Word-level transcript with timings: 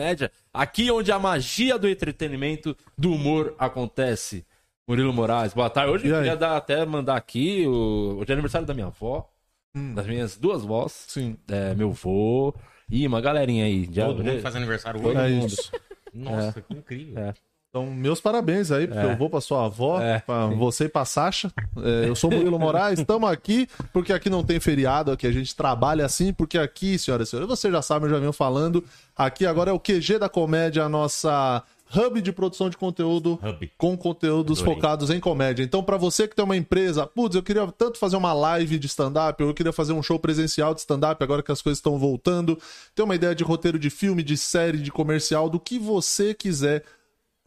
Comédia, 0.00 0.32
aqui 0.52 0.90
onde 0.90 1.12
a 1.12 1.18
magia 1.18 1.78
do 1.78 1.86
entretenimento, 1.86 2.74
do 2.96 3.12
humor 3.12 3.54
acontece. 3.58 4.46
Murilo 4.88 5.12
Moraes, 5.12 5.52
boa 5.52 5.68
tarde. 5.68 5.92
Hoje 5.92 6.08
eu 6.08 6.16
queria 6.16 6.34
dar, 6.36 6.56
até 6.56 6.86
mandar 6.86 7.16
aqui, 7.16 7.66
o... 7.66 8.16
hoje 8.18 8.30
é 8.30 8.32
aniversário 8.32 8.66
da 8.66 8.72
minha 8.72 8.86
avó, 8.86 9.28
Hum. 9.76 9.94
das 9.94 10.06
minhas 10.06 10.36
duas 10.38 10.62
vós, 10.64 11.04
Sim. 11.06 11.36
é, 11.48 11.74
meu 11.74 11.92
vô 11.92 12.52
e 12.90 13.06
uma 13.06 13.20
galerinha 13.20 13.66
aí. 13.66 13.88
Já, 13.92 14.06
Todo 14.06 14.24
mundo 14.24 14.40
faz 14.40 14.56
aniversário 14.56 15.06
hoje. 15.06 15.18
É 15.18 15.28
mundo. 15.28 15.46
isso. 15.46 15.70
Nossa, 16.14 16.62
que 16.62 16.74
incrível. 16.74 17.18
É. 17.22 17.34
Então, 17.70 17.86
meus 17.86 18.20
parabéns 18.20 18.72
aí, 18.72 18.88
porque 18.88 19.00
É. 19.06 19.12
eu 19.12 19.16
vou 19.16 19.30
pra 19.30 19.40
sua 19.40 19.66
avó, 19.66 20.00
É. 20.00 20.18
pra 20.18 20.46
você 20.48 20.86
e 20.86 20.88
pra 20.88 21.04
Sasha. 21.04 21.52
É, 21.76 22.08
eu 22.08 22.16
sou 22.16 22.28
o 22.28 22.34
Murilo 22.34 22.58
Moraes, 22.58 22.98
estamos 23.06 23.30
aqui, 23.30 23.68
porque 23.92 24.12
aqui 24.12 24.28
não 24.28 24.42
tem 24.42 24.58
feriado, 24.58 25.12
aqui 25.12 25.24
a 25.24 25.30
gente 25.30 25.54
trabalha 25.54 26.04
assim, 26.04 26.32
porque 26.32 26.58
aqui, 26.58 26.98
senhoras 26.98 27.28
e 27.28 27.30
senhores, 27.30 27.48
você 27.48 27.70
já 27.70 27.80
sabe, 27.80 28.06
eu 28.06 28.10
já 28.10 28.18
venho 28.18 28.32
falando, 28.32 28.82
aqui 29.16 29.46
agora 29.46 29.70
é 29.70 29.72
o 29.72 29.78
QG 29.78 30.18
da 30.18 30.28
Comédia, 30.28 30.82
a 30.82 30.88
nossa 30.88 31.62
hub 31.96 32.20
de 32.20 32.32
produção 32.32 32.68
de 32.68 32.76
conteúdo 32.76 33.38
Hub. 33.40 33.70
com 33.78 33.96
conteúdos 33.96 34.58
Adorei. 34.60 34.74
focados 34.74 35.10
em 35.10 35.20
comédia. 35.20 35.62
Então, 35.62 35.80
pra 35.80 35.96
você 35.96 36.26
que 36.26 36.34
tem 36.34 36.44
uma 36.44 36.56
empresa, 36.56 37.06
putz, 37.06 37.36
eu 37.36 37.42
queria 37.42 37.68
tanto 37.78 37.98
fazer 38.00 38.16
uma 38.16 38.32
live 38.32 38.80
de 38.80 38.86
stand-up, 38.88 39.40
eu 39.40 39.54
queria 39.54 39.72
fazer 39.72 39.92
um 39.92 40.02
show 40.02 40.18
presencial 40.18 40.74
de 40.74 40.80
stand-up, 40.80 41.22
agora 41.22 41.40
que 41.40 41.52
as 41.52 41.62
coisas 41.62 41.78
estão 41.78 41.96
voltando, 42.00 42.58
ter 42.96 43.02
uma 43.04 43.14
ideia 43.14 43.32
de 43.34 43.44
roteiro 43.44 43.78
de 43.78 43.90
filme, 43.90 44.24
de 44.24 44.36
série, 44.36 44.78
de 44.78 44.90
comercial, 44.90 45.48
do 45.48 45.60
que 45.60 45.78
você 45.78 46.34
quiser, 46.34 46.82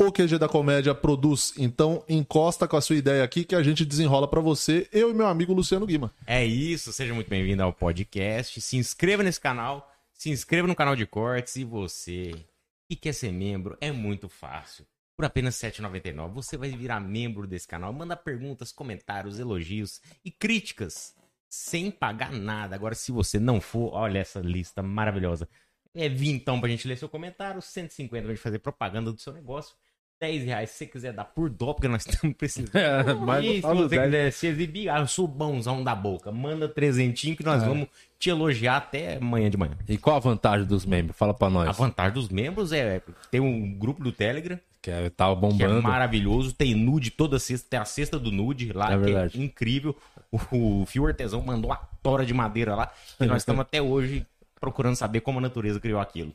o 0.08 0.12
QG 0.12 0.38
da 0.38 0.48
Comédia 0.48 0.94
produz. 0.94 1.54
Então, 1.58 2.04
encosta 2.08 2.68
com 2.68 2.78
a 2.78 2.82
sua 2.82 2.96
ideia 2.96 3.24
aqui 3.24 3.44
que 3.44 3.56
a 3.56 3.64
gente 3.64 3.86
desenrola 3.86 4.28
pra 4.28 4.42
você, 4.42 4.88
eu 4.92 5.10
e 5.10 5.14
meu 5.14 5.28
amigo 5.28 5.54
Luciano 5.54 5.86
Guima. 5.86 6.14
É 6.26 6.46
isso, 6.46 6.92
seja 6.92 7.14
muito 7.14 7.30
bem-vindo 7.30 7.64
ao 7.64 7.74
podcast. 7.74 8.60
Se 8.62 8.78
inscreva 8.78 9.24
nesse 9.24 9.40
canal, 9.40 9.92
se 10.14 10.30
inscreva 10.30 10.68
no 10.68 10.76
canal 10.76 10.96
de 10.96 11.06
cortes 11.06 11.56
e 11.56 11.64
você 11.64 12.34
que 12.90 12.96
quer 12.96 13.14
ser 13.14 13.32
membro, 13.32 13.78
é 13.82 13.92
muito 13.92 14.30
fácil. 14.30 14.86
Por 15.16 15.26
apenas 15.26 15.62
R$ 15.62 15.72
7,99 15.72 16.32
você 16.32 16.58
vai 16.58 16.70
virar 16.72 17.00
membro 17.00 17.48
desse 17.48 17.68
canal, 17.68 17.94
manda 17.94 18.16
perguntas, 18.16 18.72
comentários, 18.72 19.40
elogios 19.40 20.02
e 20.24 20.32
críticas 20.32 21.16
sem 21.50 21.92
pagar 21.92 22.32
nada. 22.32 22.76
Agora, 22.76 22.96
se 22.96 23.12
você 23.12 23.40
não 23.40 23.62
for, 23.62 23.94
olha 23.94 24.20
essa 24.20 24.40
lista 24.40 24.82
maravilhosa. 24.82 25.48
É 25.94 26.10
vintão 26.10 26.60
pra 26.60 26.68
gente 26.68 26.88
ler 26.88 26.98
seu 26.98 27.08
comentário, 27.08 27.62
150 27.62 28.24
pra 28.24 28.34
gente 28.34 28.42
fazer 28.42 28.58
propaganda 28.58 29.12
do 29.12 29.22
seu 29.22 29.32
negócio. 29.32 29.76
10 30.24 30.44
reais 30.46 30.70
se 30.70 30.78
você 30.78 30.86
quiser 30.86 31.12
dar 31.14 31.26
por 31.26 31.50
dó, 31.50 31.74
porque 31.74 31.88
nós 31.90 32.06
estamos 32.08 32.36
precisando. 32.38 32.76
É, 32.78 33.14
mas 33.14 33.44
E 33.44 33.56
se 33.56 33.62
você 33.62 33.88
dez. 33.98 34.04
quiser 34.06 34.32
se 34.32 34.48
exibir, 34.48 34.90
ah, 34.90 35.00
eu 35.00 35.08
sou 35.08 35.28
bonzão 35.28 35.84
da 35.84 35.94
boca. 35.94 36.32
Manda 36.32 36.68
trezentinho 36.70 37.36
que 37.36 37.44
nós 37.44 37.62
É. 37.62 37.66
vamos 37.68 37.88
te 38.18 38.30
elogiar 38.30 38.78
até 38.78 39.18
amanhã 39.18 39.50
de 39.50 39.58
manhã. 39.58 39.74
E 39.88 39.98
qual 39.98 40.16
a 40.16 40.20
vantagem 40.20 40.66
dos 40.66 40.86
membros? 40.86 41.18
Fala 41.18 41.34
pra 41.34 41.50
nós. 41.50 41.68
A 41.68 41.74
vantagem 41.74 42.14
dos 42.14 42.30
membros 42.30 42.72
é 42.72 43.02
ter 43.30 43.42
um 43.42 43.74
grupo 43.78 44.02
do 44.02 44.14
Telegram, 44.14 44.58
Que 44.82 44.90
é, 44.92 45.10
tá 45.10 45.26
que 45.26 45.32
é 45.34 45.36
bombando. 45.36 45.82
maravilhoso. 45.84 46.54
Tem 46.54 46.74
nude 46.74 47.12
toda 47.12 47.38
sexta, 47.38 47.68
tem 47.70 47.80
a 47.80 47.86
cesta 47.86 48.18
do 48.18 48.32
nude 48.32 48.72
lá, 48.72 48.94
É 48.94 48.98
que 48.98 49.04
verdade. 49.04 49.42
é 49.42 49.44
incrível. 49.44 49.94
O, 50.32 50.82
o 50.82 50.86
Fio 50.86 51.06
Artesão 51.06 51.42
mandou 51.42 51.70
uma 51.70 51.80
tora 52.02 52.26
de 52.26 52.34
madeira 52.34 52.74
lá, 52.76 52.92
e 53.20 53.26
nós 53.26 53.42
estamos 53.42 53.60
até 53.62 53.82
hoje 53.82 54.26
procurando 54.60 54.96
saber 54.96 55.20
como 55.20 55.40
a 55.40 55.42
natureza 55.42 55.80
criou 55.80 56.00
aquilo. 56.00 56.34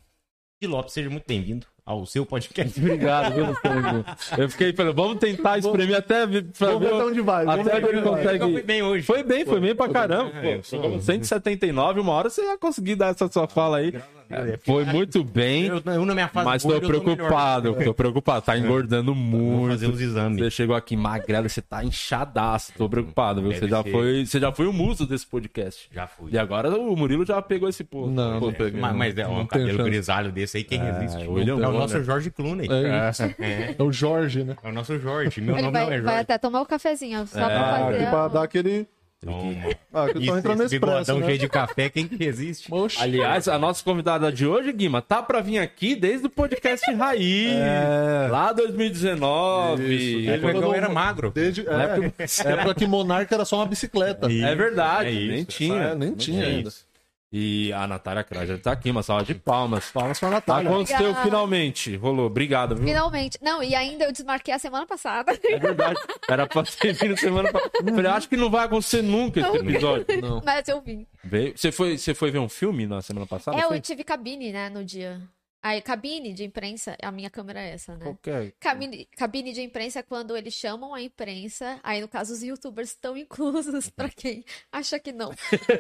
E 0.60 0.66
Lopes, 0.66 0.93
seja 0.93 1.08
muito 1.08 1.25
bem-vindo 1.26 1.64
ao 1.87 2.05
seu 2.05 2.26
podcast. 2.26 2.78
Obrigado, 2.82 3.32
viu, 3.32 3.46
Luciano? 3.46 4.05
Eu 4.37 4.50
fiquei 4.50 4.72
falando, 4.72 4.94
vamos 4.94 5.19
tentar 5.19 5.56
espremer 5.58 5.96
até 5.96 6.26
ver- 6.26 6.46
pra 6.46 6.72
Vamos 6.72 6.88
ver 6.88 6.94
onde 6.94 7.20
vai. 7.20 7.46
até 7.46 7.62
ver 7.81 7.84
onde 7.87 7.96
ele 7.96 8.02
consegue. 8.02 8.38
Fui 8.52 8.62
bem 8.62 8.82
hoje. 8.82 9.05
Foi 9.06 9.22
bem, 9.22 9.44
foi 9.46 9.60
bem 9.60 9.75
pra 9.75 9.88
caramba. 9.88 10.32
É, 10.38 10.56
Pô, 10.56 10.62
sou- 10.64 10.82
Chegou 10.82 11.00
179, 11.00 12.00
uma 12.00 12.12
hora 12.12 12.28
você 12.28 12.43
ia 12.43 12.58
conseguir 12.58 12.96
dar 12.96 13.10
essa 13.12 13.31
sua 13.31 13.46
fala 13.46 13.78
aí. 13.78 13.94
É, 14.30 14.58
Foi 14.64 14.84
muito 14.84 15.25
bem, 15.25 15.66
Eu, 15.66 15.82
eu 15.84 16.04
na 16.04 16.14
minha 16.14 16.28
fase 16.28 16.44
mas 16.44 16.62
tô 16.62 16.70
eu 16.72 16.80
tô 16.80 16.86
preocupado, 16.88 17.75
tô 17.75 17.94
preocupado. 17.94 18.44
Tá 18.44 18.58
engordando 18.58 19.14
Vou 19.14 19.22
muito. 19.22 19.70
fazer 19.72 19.86
os 19.86 20.00
exames. 20.00 20.38
Você 20.38 20.50
chegou 20.50 20.76
aqui 20.76 20.96
magrelo, 20.96 21.48
você 21.48 21.62
tá 21.62 21.82
inchadaço. 21.84 22.72
Tô 22.76 22.88
preocupado, 22.88 23.40
viu? 23.40 23.50
Deve 23.50 23.60
Você 23.60 23.69
já, 23.69 23.82
ser. 23.82 23.90
foi, 23.90 24.26
você 24.26 24.40
já 24.40 24.52
foi 24.52 24.66
o 24.66 24.72
muso 24.72 25.06
desse 25.06 25.26
podcast. 25.26 25.88
Já 25.92 26.06
fui. 26.06 26.30
E 26.32 26.38
agora 26.38 26.69
o 26.78 26.96
Murilo 26.96 27.25
já 27.25 27.40
pegou 27.40 27.69
esse 27.69 27.84
posto. 27.84 28.10
Não, 28.12 28.38
Pô, 28.38 28.46
não 28.46 28.52
peguei. 28.52 28.80
Mas, 28.80 28.94
mas 28.96 29.19
é 29.19 29.26
um 29.26 29.46
cabelo 29.46 29.70
chance. 29.78 29.90
grisalho 29.90 30.32
desse 30.32 30.56
aí, 30.58 30.64
quem 30.64 30.78
resiste? 30.78 31.26
o 31.26 31.32
William 31.32 31.54
é 31.54 31.56
o 31.56 31.60
Bonner. 31.60 31.80
nosso 31.80 32.02
Jorge 32.02 32.30
Clooney. 32.30 32.69
É. 32.70 33.10
É, 33.38 33.75
É 33.78 33.82
o 33.82 33.90
Jorge, 33.92 34.44
né? 34.44 34.56
é 34.62 34.69
o 34.69 34.72
nosso 34.72 34.98
Jorge. 34.98 35.40
Meu 35.40 35.54
Ele 35.54 35.62
nome 35.62 35.72
não 35.72 35.80
é 35.80 35.84
vai, 35.84 35.92
Jorge. 35.98 36.04
vai 36.04 36.20
até 36.20 36.38
tomar 36.38 36.60
o 36.60 36.66
cafezinho, 36.66 37.26
só 37.26 37.38
É, 37.40 37.44
pra 37.46 37.78
fazer. 37.78 38.10
pra 38.10 38.28
dar 38.28 38.42
aquele. 38.42 38.86
Toma. 39.24 39.54
Ah, 39.90 40.04
que 40.04 40.10
eu 40.10 40.14
tô 40.14 40.20
Isso, 40.20 40.36
entrando 40.38 40.58
no 40.58 40.64
esse 40.64 40.74
expresso. 40.76 40.96
bigodão 40.98 41.18
Né? 41.20 41.26
cheio 41.26 41.38
de 41.38 41.48
café, 41.48 41.88
quem 41.88 42.06
que 42.06 42.14
resiste? 42.14 42.70
Aliás, 43.00 43.48
a 43.48 43.58
nossa 43.58 43.82
convidada 43.82 44.30
de 44.30 44.46
hoje, 44.46 44.70
Guima, 44.70 45.00
tá 45.00 45.22
pra 45.22 45.40
vir 45.40 45.58
aqui 45.58 45.96
desde 45.96 46.26
o 46.26 46.30
podcast 46.30 46.84
Raiz. 46.92 47.52
É. 47.56 48.28
Lá 48.30 48.52
2019. 48.52 49.82
Isso. 49.82 50.30
É, 50.30 50.34
Ele 50.34 50.58
eu 50.58 50.74
era 50.74 50.88
magro. 50.90 51.32
Desde, 51.34 51.62
é, 51.66 52.50
época 52.52 52.74
que 52.74 52.86
Monarca 52.86 53.34
era 53.34 53.44
só 53.46 53.56
uma 53.56 53.66
bicicleta. 53.66 54.28
é 54.30 54.54
verdade, 54.54 55.08
É 55.08 55.12
isso, 55.12 55.32
nem 55.32 55.44
tinha. 55.44 55.74
É, 55.82 55.94
nem 55.94 56.14
tinha 56.14 56.44
É 56.44 56.46
ainda. 56.46 56.70
E 57.30 57.70
a 57.75 57.86
Natália 57.86 58.25
Krager 58.25 58.58
tá 58.58 58.72
aqui, 58.72 58.90
uma 58.90 59.02
salva 59.02 59.22
de 59.22 59.34
palmas. 59.34 59.90
Palmas 59.90 60.19
pra 60.19 60.30
Natália. 60.30 60.70
Aconteceu 60.70 60.96
Obrigada. 60.96 61.25
finalmente. 61.25 61.96
Rolou. 61.96 62.26
Obrigado, 62.26 62.75
viu? 62.75 62.86
Finalmente. 62.86 63.38
Não, 63.42 63.62
e 63.62 63.75
ainda 63.75 64.06
eu 64.06 64.12
desmarquei 64.12 64.54
a 64.54 64.58
semana 64.58 64.86
passada. 64.86 65.38
É 65.44 65.58
verdade. 65.58 66.00
Era 66.26 66.46
pra 66.46 66.62
ter 66.62 66.94
vindo 66.94 67.19
semana 67.19 67.52
passada. 67.52 67.94
Falei, 67.94 68.10
acho 68.10 68.28
que 68.30 68.36
não 68.36 68.50
vai 68.50 68.64
acontecer 68.64 69.02
nunca 69.02 69.40
esse 69.40 69.56
episódio. 69.56 70.06
Não. 70.22 70.40
Mas 70.44 70.66
eu 70.69 70.80
vim. 70.80 71.06
Veio. 71.22 71.56
Você 71.56 71.70
foi, 71.70 71.98
você 71.98 72.14
foi 72.14 72.30
ver 72.30 72.38
um 72.38 72.48
filme 72.48 72.86
na 72.86 73.02
semana 73.02 73.26
passada? 73.26 73.58
É, 73.58 73.62
foi? 73.62 73.76
eu 73.76 73.80
tive 73.80 74.02
cabine, 74.04 74.50
né, 74.50 74.70
no 74.70 74.82
dia. 74.84 75.20
Aí, 75.68 75.82
cabine 75.82 76.32
de 76.32 76.44
imprensa, 76.44 76.96
a 77.02 77.12
minha 77.12 77.28
câmera 77.28 77.60
é 77.60 77.74
essa, 77.74 77.94
né? 77.94 78.04
Qualquer. 78.04 78.52
Cabine, 78.58 79.06
cabine 79.16 79.52
de 79.52 79.60
imprensa 79.60 79.98
é 79.98 80.02
quando 80.02 80.34
eles 80.34 80.54
chamam 80.54 80.94
a 80.94 81.02
imprensa, 81.02 81.78
aí 81.82 82.00
no 82.00 82.08
caso 82.08 82.32
os 82.32 82.42
youtubers 82.42 82.88
estão 82.88 83.16
inclusos, 83.18 83.90
pra 83.94 84.08
quem 84.08 84.42
acha 84.72 84.98
que 84.98 85.12
não. 85.12 85.30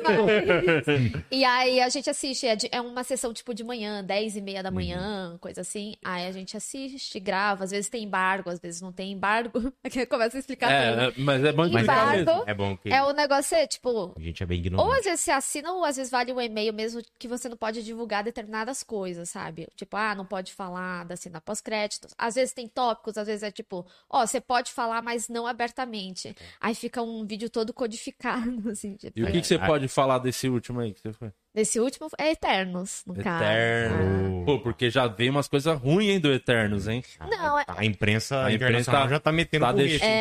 Mas- 0.02 1.22
e 1.30 1.42
aí 1.44 1.80
a 1.80 1.88
gente 1.88 2.10
assiste, 2.10 2.46
é, 2.46 2.54
de- 2.54 2.68
é 2.70 2.80
uma 2.82 3.02
sessão 3.02 3.32
tipo 3.32 3.54
de 3.54 3.64
manhã, 3.64 4.04
10 4.04 4.36
e 4.36 4.40
meia 4.42 4.62
da 4.62 4.70
manhã, 4.70 5.38
coisa 5.40 5.62
assim. 5.62 5.94
Aí 6.04 6.26
a 6.26 6.32
gente 6.32 6.54
assiste, 6.56 7.18
grava, 7.18 7.64
às 7.64 7.70
vezes 7.70 7.88
tem 7.88 8.04
embargo, 8.04 8.50
às 8.50 8.60
vezes 8.60 8.80
não 8.82 8.92
tem 8.92 9.12
embargo. 9.12 9.72
Aqui 9.82 10.04
começa 10.04 10.36
a 10.36 10.40
explicar 10.40 10.68
tudo. 10.68 11.00
É, 11.00 11.06
é, 11.08 11.12
mas 11.16 11.42
é 11.44 11.52
bom 11.52 11.64
Embargo. 11.64 11.78
explicar 11.78 12.16
mesmo. 12.16 12.44
É 12.46 12.54
bom 12.54 12.76
que 12.76 12.92
É 12.92 13.02
o 13.02 13.12
negócio, 13.12 13.56
é, 13.56 13.66
tipo, 13.66 14.12
a 14.16 14.20
gente 14.20 14.42
é 14.42 14.46
bem 14.46 14.58
ou 14.58 14.66
ignorante. 14.66 14.98
às 14.98 15.04
vezes 15.04 15.20
você 15.22 15.30
assina, 15.30 15.72
ou 15.72 15.84
às 15.84 15.96
vezes 15.96 16.10
vale 16.10 16.32
um 16.32 16.40
e-mail 16.40 16.74
mesmo 16.74 17.00
que 17.18 17.26
você 17.26 17.48
não 17.48 17.56
pode 17.56 17.82
divulgar 17.82 18.22
determinadas 18.22 18.82
coisas, 18.82 19.30
sabe? 19.30 19.66
Tipo, 19.78 19.96
ah, 19.96 20.12
não 20.12 20.26
pode 20.26 20.52
falar 20.52 21.04
da 21.04 21.14
cena 21.16 21.40
pós-créditos. 21.40 22.12
Às 22.18 22.34
vezes 22.34 22.52
tem 22.52 22.66
tópicos, 22.66 23.16
às 23.16 23.28
vezes 23.28 23.44
é 23.44 23.50
tipo, 23.52 23.86
ó, 24.10 24.26
você 24.26 24.40
pode 24.40 24.72
falar, 24.72 25.00
mas 25.02 25.28
não 25.28 25.46
abertamente. 25.46 26.34
Aí 26.60 26.74
fica 26.74 27.00
um 27.00 27.24
vídeo 27.24 27.48
todo 27.48 27.72
codificado, 27.72 28.70
assim, 28.72 28.96
tipo. 28.96 29.16
E 29.16 29.22
o 29.22 29.26
que, 29.26 29.40
que 29.40 29.46
você 29.46 29.54
Ah. 29.54 29.64
pode 29.66 29.86
falar 29.86 30.18
desse 30.18 30.48
último 30.48 30.80
aí 30.80 30.92
que 30.92 31.00
você 31.00 31.12
foi? 31.12 31.32
Desse 31.54 31.78
último 31.78 32.08
é 32.18 32.32
Eternos, 32.32 33.04
no 33.06 33.14
caso. 33.14 33.44
Eterno. 33.44 34.44
Pô, 34.44 34.58
porque 34.60 34.90
já 34.90 35.06
veio 35.06 35.30
umas 35.30 35.46
coisas 35.46 35.78
ruins, 35.78 36.08
hein, 36.14 36.20
do 36.20 36.32
Eternos, 36.32 36.88
hein? 36.88 37.04
Não, 37.20 37.58
é- 37.58 37.64
A 37.68 37.84
imprensa, 37.84 38.44
A 38.44 38.52
imprensa 38.52 38.90
tá- 38.90 39.06
já 39.08 39.20
tá 39.20 39.30
metendo 39.30 39.64
Tá 39.64 39.70
É. 39.70 39.74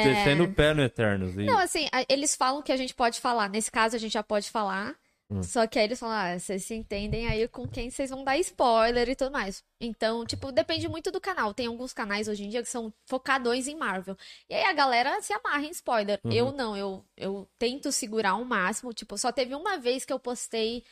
descendo 0.03 0.43
o 0.43 0.53
pé 0.53 0.73
no 0.73 0.83
Eternos. 0.83 1.35
E... 1.35 1.45
Não, 1.45 1.57
assim, 1.57 1.87
eles 2.07 2.35
falam 2.35 2.61
que 2.61 2.71
a 2.71 2.77
gente 2.77 2.93
pode 2.93 3.19
falar. 3.19 3.49
Nesse 3.49 3.71
caso, 3.71 3.95
a 3.95 3.99
gente 3.99 4.13
já 4.13 4.23
pode 4.23 4.49
falar. 4.51 4.95
Hum. 5.29 5.43
Só 5.43 5.67
que 5.67 5.77
aí 5.77 5.85
eles 5.85 5.99
falam, 5.99 6.15
ah, 6.15 6.39
vocês 6.39 6.63
se 6.63 6.73
entendem 6.73 7.27
aí 7.27 7.47
com 7.49 7.67
quem 7.67 7.89
vocês 7.89 8.09
vão 8.09 8.23
dar 8.23 8.37
spoiler 8.37 9.09
e 9.09 9.15
tudo 9.15 9.31
mais. 9.31 9.61
Então, 9.79 10.25
tipo, 10.25 10.51
depende 10.51 10.87
muito 10.87 11.11
do 11.11 11.19
canal. 11.19 11.53
Tem 11.53 11.67
alguns 11.67 11.91
canais 11.91 12.27
hoje 12.29 12.45
em 12.45 12.49
dia 12.49 12.63
que 12.63 12.69
são 12.69 12.93
focadões 13.05 13.67
em 13.67 13.75
Marvel. 13.75 14.15
E 14.49 14.55
aí 14.55 14.63
a 14.63 14.73
galera 14.73 15.21
se 15.21 15.33
amarra 15.33 15.65
em 15.65 15.71
spoiler. 15.71 16.19
Uhum. 16.23 16.31
Eu 16.31 16.51
não, 16.53 16.77
eu, 16.77 17.05
eu 17.17 17.47
tento 17.59 17.91
segurar 17.91 18.35
o 18.35 18.45
máximo. 18.45 18.93
Tipo, 18.93 19.17
só 19.17 19.31
teve 19.31 19.53
uma 19.53 19.77
vez 19.77 20.05
que 20.05 20.13
eu 20.13 20.19
postei 20.19 20.83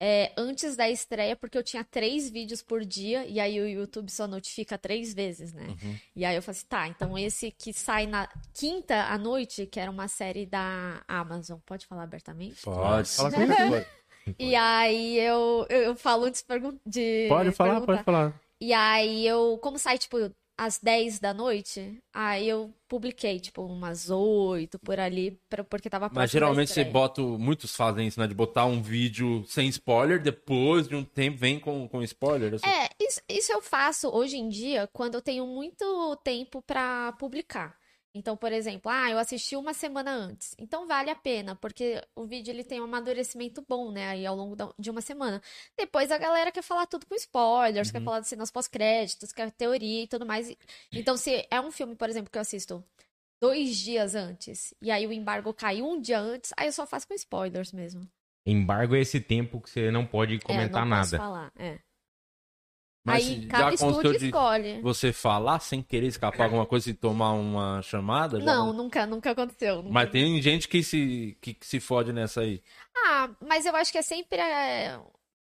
é, 0.00 0.32
antes 0.36 0.76
da 0.76 0.88
estreia, 0.90 1.34
porque 1.36 1.56
eu 1.56 1.62
tinha 1.62 1.82
três 1.84 2.28
vídeos 2.30 2.62
por 2.62 2.84
dia, 2.84 3.24
e 3.26 3.40
aí 3.40 3.58
o 3.60 3.66
YouTube 3.68 4.10
só 4.10 4.26
notifica 4.26 4.76
três 4.76 5.14
vezes, 5.14 5.52
né? 5.52 5.66
Uhum. 5.68 5.96
E 6.14 6.24
aí 6.24 6.36
eu 6.36 6.42
falei 6.42 6.58
assim, 6.58 6.66
tá, 6.68 6.88
então 6.88 7.16
esse 7.18 7.50
que 7.50 7.72
sai 7.72 8.06
na 8.06 8.28
quinta 8.52 9.04
à 9.04 9.16
noite, 9.16 9.66
que 9.66 9.80
era 9.80 9.90
uma 9.90 10.08
série 10.08 10.44
da 10.46 11.02
Amazon, 11.08 11.58
pode 11.64 11.86
falar 11.86 12.02
abertamente? 12.02 12.62
Pode. 12.62 13.08
Fala 13.08 13.30
com 13.30 13.40
ele. 13.42 13.86
E 14.38 14.54
aí 14.56 15.18
eu, 15.18 15.66
eu, 15.70 15.82
eu 15.82 15.96
falo 15.96 16.24
antes 16.24 16.42
pergun- 16.42 16.78
de 16.84 17.26
Pode 17.28 17.52
falar, 17.52 17.70
perguntar. 17.80 17.86
pode 17.92 18.04
falar. 18.04 18.40
E 18.60 18.72
aí 18.72 19.26
eu, 19.26 19.58
como 19.62 19.78
sai, 19.78 19.98
tipo, 19.98 20.16
às 20.56 20.78
10 20.78 21.18
da 21.18 21.34
noite, 21.34 21.98
aí 22.14 22.48
eu 22.48 22.72
publiquei, 22.88 23.38
tipo, 23.40 23.62
umas 23.62 24.08
8 24.10 24.78
por 24.78 24.98
ali, 24.98 25.38
pra- 25.48 25.64
porque 25.64 25.90
tava 25.90 26.10
Mas 26.12 26.30
geralmente 26.30 26.72
você 26.72 26.84
bota. 26.84 27.20
Muitos 27.20 27.74
fazem 27.76 28.06
isso, 28.06 28.18
né? 28.20 28.26
De 28.26 28.34
botar 28.34 28.64
um 28.66 28.80
vídeo 28.82 29.44
sem 29.46 29.68
spoiler, 29.68 30.22
depois 30.22 30.88
de 30.88 30.94
um 30.94 31.04
tempo 31.04 31.36
vem 31.38 31.58
com, 31.60 31.88
com 31.88 32.02
spoiler. 32.02 32.54
assim. 32.54 32.66
É, 32.68 32.88
isso, 33.00 33.20
isso 33.28 33.52
eu 33.52 33.60
faço 33.60 34.08
hoje 34.08 34.36
em 34.36 34.48
dia 34.48 34.88
quando 34.92 35.14
eu 35.16 35.22
tenho 35.22 35.46
muito 35.46 36.16
tempo 36.24 36.62
pra 36.62 37.12
publicar. 37.18 37.76
Então, 38.16 38.34
por 38.34 38.50
exemplo, 38.50 38.90
ah, 38.90 39.10
eu 39.10 39.18
assisti 39.18 39.56
uma 39.56 39.74
semana 39.74 40.10
antes. 40.10 40.54
Então 40.58 40.86
vale 40.86 41.10
a 41.10 41.14
pena, 41.14 41.54
porque 41.54 42.02
o 42.14 42.24
vídeo 42.24 42.50
ele 42.50 42.64
tem 42.64 42.80
um 42.80 42.84
amadurecimento 42.84 43.62
bom, 43.68 43.92
né? 43.92 44.08
Aí 44.08 44.24
ao 44.24 44.34
longo 44.34 44.56
de 44.78 44.90
uma 44.90 45.02
semana. 45.02 45.42
Depois 45.76 46.10
a 46.10 46.16
galera 46.16 46.50
quer 46.50 46.62
falar 46.62 46.86
tudo 46.86 47.04
com 47.04 47.14
spoilers, 47.14 47.90
quer 47.90 48.02
falar 48.02 48.20
de 48.20 48.28
cenas 48.28 48.50
pós-créditos, 48.50 49.32
quer 49.32 49.50
teoria 49.50 50.04
e 50.04 50.08
tudo 50.08 50.24
mais. 50.24 50.56
Então, 50.90 51.14
se 51.16 51.46
é 51.50 51.60
um 51.60 51.70
filme, 51.70 51.94
por 51.94 52.08
exemplo, 52.08 52.30
que 52.30 52.38
eu 52.38 52.42
assisto 52.42 52.82
dois 53.38 53.76
dias 53.76 54.14
antes, 54.14 54.72
e 54.80 54.90
aí 54.90 55.06
o 55.06 55.12
embargo 55.12 55.52
caiu 55.52 55.86
um 55.86 56.00
dia 56.00 56.18
antes, 56.18 56.54
aí 56.56 56.68
eu 56.68 56.72
só 56.72 56.86
faço 56.86 57.06
com 57.06 57.12
spoilers 57.12 57.70
mesmo. 57.70 58.08
Embargo 58.46 58.94
é 58.94 59.00
esse 59.00 59.20
tempo 59.20 59.60
que 59.60 59.68
você 59.68 59.90
não 59.90 60.06
pode 60.06 60.36
é, 60.36 60.38
comentar 60.38 60.86
não 60.86 60.96
posso 60.96 61.12
nada. 61.12 61.16
falar. 61.18 61.52
É. 61.54 61.78
Mas 63.06 63.24
aí 63.24 63.42
já 63.42 63.48
cada 63.48 63.74
estúdio 63.74 64.16
escolhe. 64.16 64.80
Você 64.82 65.12
falar 65.12 65.60
sem 65.60 65.80
querer 65.80 66.08
escapar 66.08 66.44
alguma 66.44 66.66
coisa 66.66 66.90
e 66.90 66.94
tomar 66.94 67.34
uma 67.34 67.80
chamada? 67.80 68.40
já 68.40 68.44
Não, 68.44 68.72
nunca, 68.72 69.06
nunca 69.06 69.30
aconteceu. 69.30 69.76
nunca 69.76 69.90
Mas 69.90 70.10
tem 70.10 70.42
gente 70.42 70.66
que 70.66 70.82
se, 70.82 71.38
que, 71.40 71.54
que 71.54 71.64
se 71.64 71.78
fode 71.78 72.12
nessa 72.12 72.40
aí. 72.40 72.60
Ah, 72.96 73.30
mas 73.40 73.64
eu 73.64 73.76
acho 73.76 73.92
que 73.92 73.98
é 73.98 74.02
sempre 74.02 74.40
é, 74.40 74.98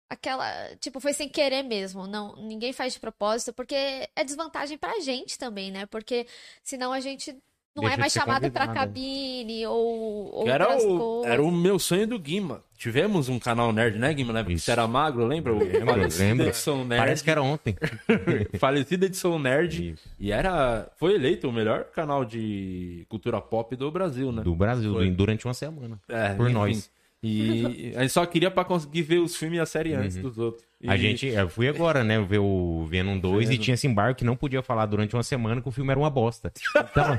aquela. 0.10 0.75
Tipo, 0.75 1.00
foi 1.00 1.13
sem 1.13 1.29
querer 1.29 1.63
mesmo. 1.63 2.05
Não, 2.05 2.36
ninguém 2.36 2.74
faz 2.74 2.93
de 2.93 3.00
propósito, 3.00 3.53
porque 3.53 3.75
é 3.75 4.24
desvantagem 4.25 4.77
pra 4.77 5.00
gente 5.00 5.38
também, 5.39 5.72
né? 5.72 5.86
Porque 5.86 6.27
senão 6.62 6.91
a 6.91 7.00
gente 7.00 7.34
não 7.75 7.81
Deixa 7.83 7.95
é 7.95 7.99
mais 7.99 8.13
chamado 8.13 8.51
pra 8.51 8.67
convidado. 8.67 8.87
cabine 8.87 9.65
ou 9.65 10.47
era, 10.47 10.65
outras 10.67 10.83
o, 10.85 10.97
coisas. 10.99 11.31
era 11.31 11.43
o 11.43 11.51
meu 11.51 11.79
sonho 11.79 12.05
do 12.07 12.19
Guima. 12.19 12.63
Tivemos 12.77 13.29
um 13.29 13.39
canal 13.39 13.71
nerd, 13.71 13.97
né, 13.97 14.13
Guima? 14.13 14.31
Né? 14.33 14.45
Isso. 14.49 14.65
Você 14.65 14.71
era 14.71 14.85
magro, 14.87 15.25
lembra? 15.25 15.53
O 15.53 15.59
Lembro, 15.59 15.85
falecido 15.85 16.23
lembro. 16.23 16.47
edição 16.47 16.85
nerd. 16.85 16.99
Parece 16.99 17.23
que 17.23 17.31
era 17.31 17.41
ontem. 17.41 17.75
Falecido 18.59 19.05
edição 19.05 19.39
nerd. 19.39 19.91
Isso. 19.93 20.07
E 20.19 20.31
era. 20.31 20.87
Foi 20.97 21.15
eleito 21.15 21.47
o 21.47 21.51
melhor 21.53 21.85
canal 21.85 22.25
de 22.25 23.05
cultura 23.09 23.39
pop 23.41 23.75
do 23.75 23.89
Brasil, 23.91 24.31
né? 24.31 24.43
Do 24.43 24.53
Brasil, 24.55 24.93
Foi. 24.93 25.09
durante 25.09 25.45
uma 25.45 25.53
semana. 25.53 25.99
É, 26.09 26.33
por 26.33 26.45
enfim. 26.47 26.53
nós. 26.53 26.91
E 27.25 27.93
a 27.95 28.01
gente 28.01 28.11
só 28.11 28.25
queria 28.25 28.51
pra 28.51 28.65
conseguir 28.65 29.01
ver 29.01 29.19
os 29.19 29.33
filmes 29.37 29.57
e 29.57 29.61
a 29.61 29.65
série 29.65 29.93
antes 29.93 30.17
dos 30.17 30.37
outros. 30.37 30.65
E- 30.81 30.89
A 30.89 30.97
gente, 30.97 31.25
eu 31.27 31.47
fui 31.47 31.69
agora, 31.69 32.03
né, 32.03 32.19
ver 32.21 32.39
o 32.39 32.85
Venom 32.85 33.17
2 33.17 33.49
e 33.49 33.57
tinha 33.57 33.75
esse 33.75 33.87
embargo 33.87 34.17
que 34.17 34.25
não 34.25 34.35
podia 34.35 34.61
falar 34.61 34.85
durante 34.87 35.15
uma 35.15 35.23
semana 35.23 35.61
que 35.61 35.69
o 35.69 35.71
filme 35.71 35.89
era 35.89 35.97
uma 35.99 36.09
bosta. 36.09 36.51
Então, 36.77 37.17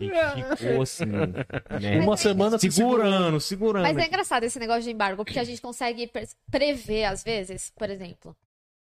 e 0.00 0.56
ficou 0.56 0.82
assim, 0.82 1.04
né, 1.06 2.00
Uma 2.02 2.16
semana 2.16 2.58
se 2.58 2.70
segurando, 2.70 3.40
segurando. 3.40 3.82
Mas 3.82 3.96
é 3.96 4.06
engraçado 4.06 4.44
esse 4.44 4.58
negócio 4.58 4.82
de 4.82 4.90
embargo, 4.90 5.24
porque 5.24 5.38
a 5.38 5.44
gente 5.44 5.60
consegue 5.60 6.10
prever, 6.50 7.04
às 7.04 7.22
vezes, 7.22 7.72
por 7.76 7.90
exemplo. 7.90 8.36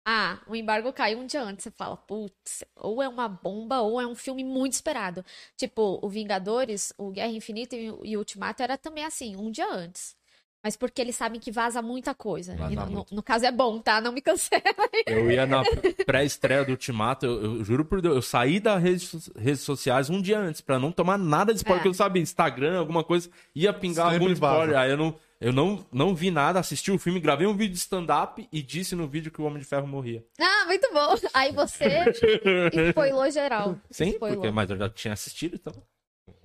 Ah, 0.08 0.40
o 0.46 0.54
embargo 0.54 0.92
caiu 0.92 1.18
um 1.18 1.26
dia 1.26 1.42
antes. 1.42 1.64
Você 1.64 1.70
fala, 1.72 1.96
putz, 1.96 2.64
ou 2.76 3.02
é 3.02 3.08
uma 3.08 3.28
bomba, 3.28 3.80
ou 3.80 4.00
é 4.00 4.06
um 4.06 4.14
filme 4.14 4.44
muito 4.44 4.74
esperado. 4.74 5.24
Tipo, 5.56 5.98
o 6.00 6.08
Vingadores, 6.08 6.92
o 6.96 7.10
Guerra 7.10 7.32
Infinita 7.32 7.74
e 7.74 7.86
e 8.04 8.16
o 8.16 8.20
Ultimato 8.20 8.62
era 8.62 8.78
também 8.78 9.04
assim, 9.04 9.34
um 9.34 9.50
dia 9.50 9.68
antes. 9.68 10.16
Mas 10.64 10.76
porque 10.76 11.00
eles 11.00 11.14
sabem 11.14 11.38
que 11.38 11.52
vaza 11.52 11.80
muita 11.80 12.12
coisa. 12.14 12.56
Vaza 12.56 12.72
E 12.72 12.76
no, 12.76 12.86
no- 12.86 12.90
muito. 12.92 13.14
no 13.14 13.22
caso 13.22 13.46
é 13.46 13.52
bom, 13.52 13.78
tá? 13.78 14.00
Não 14.00 14.10
me 14.10 14.20
cancela. 14.20 14.62
Eu 15.06 15.30
ia 15.30 15.46
na 15.46 15.62
pré-estreia 16.04 16.64
do 16.64 16.72
Ultimato, 16.72 17.24
eu, 17.24 17.58
eu 17.58 17.64
juro 17.64 17.84
por 17.84 18.00
Deus, 18.02 18.16
eu 18.16 18.22
saí 18.22 18.58
das 18.58 18.82
redes, 18.82 19.30
redes 19.36 19.60
sociais 19.60 20.10
um 20.10 20.20
dia 20.20 20.38
antes, 20.40 20.60
pra 20.60 20.78
não 20.78 20.90
tomar 20.90 21.16
nada 21.18 21.52
de 21.52 21.58
spoiler, 21.58 21.78
É. 21.78 21.82
porque 21.82 21.88
eu 21.88 21.94
sabia, 21.94 22.20
Instagram, 22.20 22.78
alguma 22.78 23.04
coisa, 23.04 23.30
ia 23.54 23.72
pingar 23.72 24.10
Sempre 24.10 24.24
algum 24.24 24.32
spoiler. 24.32 24.66
vaza. 24.74 24.80
Aí 24.80 24.90
eu 24.90 24.96
não, 24.96 25.14
eu 25.40 25.52
não, 25.52 25.86
não 25.92 26.14
vi 26.16 26.32
nada, 26.32 26.58
assisti 26.58 26.90
o 26.90 26.98
filme, 26.98 27.20
gravei 27.20 27.46
um 27.46 27.56
vídeo 27.56 27.74
de 27.74 27.78
stand-up 27.78 28.48
e 28.50 28.60
disse 28.62 28.96
no 28.96 29.06
vídeo 29.06 29.30
que 29.30 29.40
o 29.40 29.44
Homem 29.44 29.60
de 29.60 29.64
Ferro 29.66 29.86
morria. 29.86 30.24
Ah, 30.40 30.64
muito 30.66 30.88
bom. 30.92 31.14
Aí 31.32 31.52
você 31.52 32.02
spoilou 32.90 33.30
geral. 33.30 33.76
Sim, 33.90 34.10
Spoilou. 34.10 34.38
porque, 34.40 34.50
mas 34.52 34.68
eu 34.68 34.76
já 34.76 34.88
tinha 34.88 35.14
assistido, 35.14 35.54
então. 35.54 35.72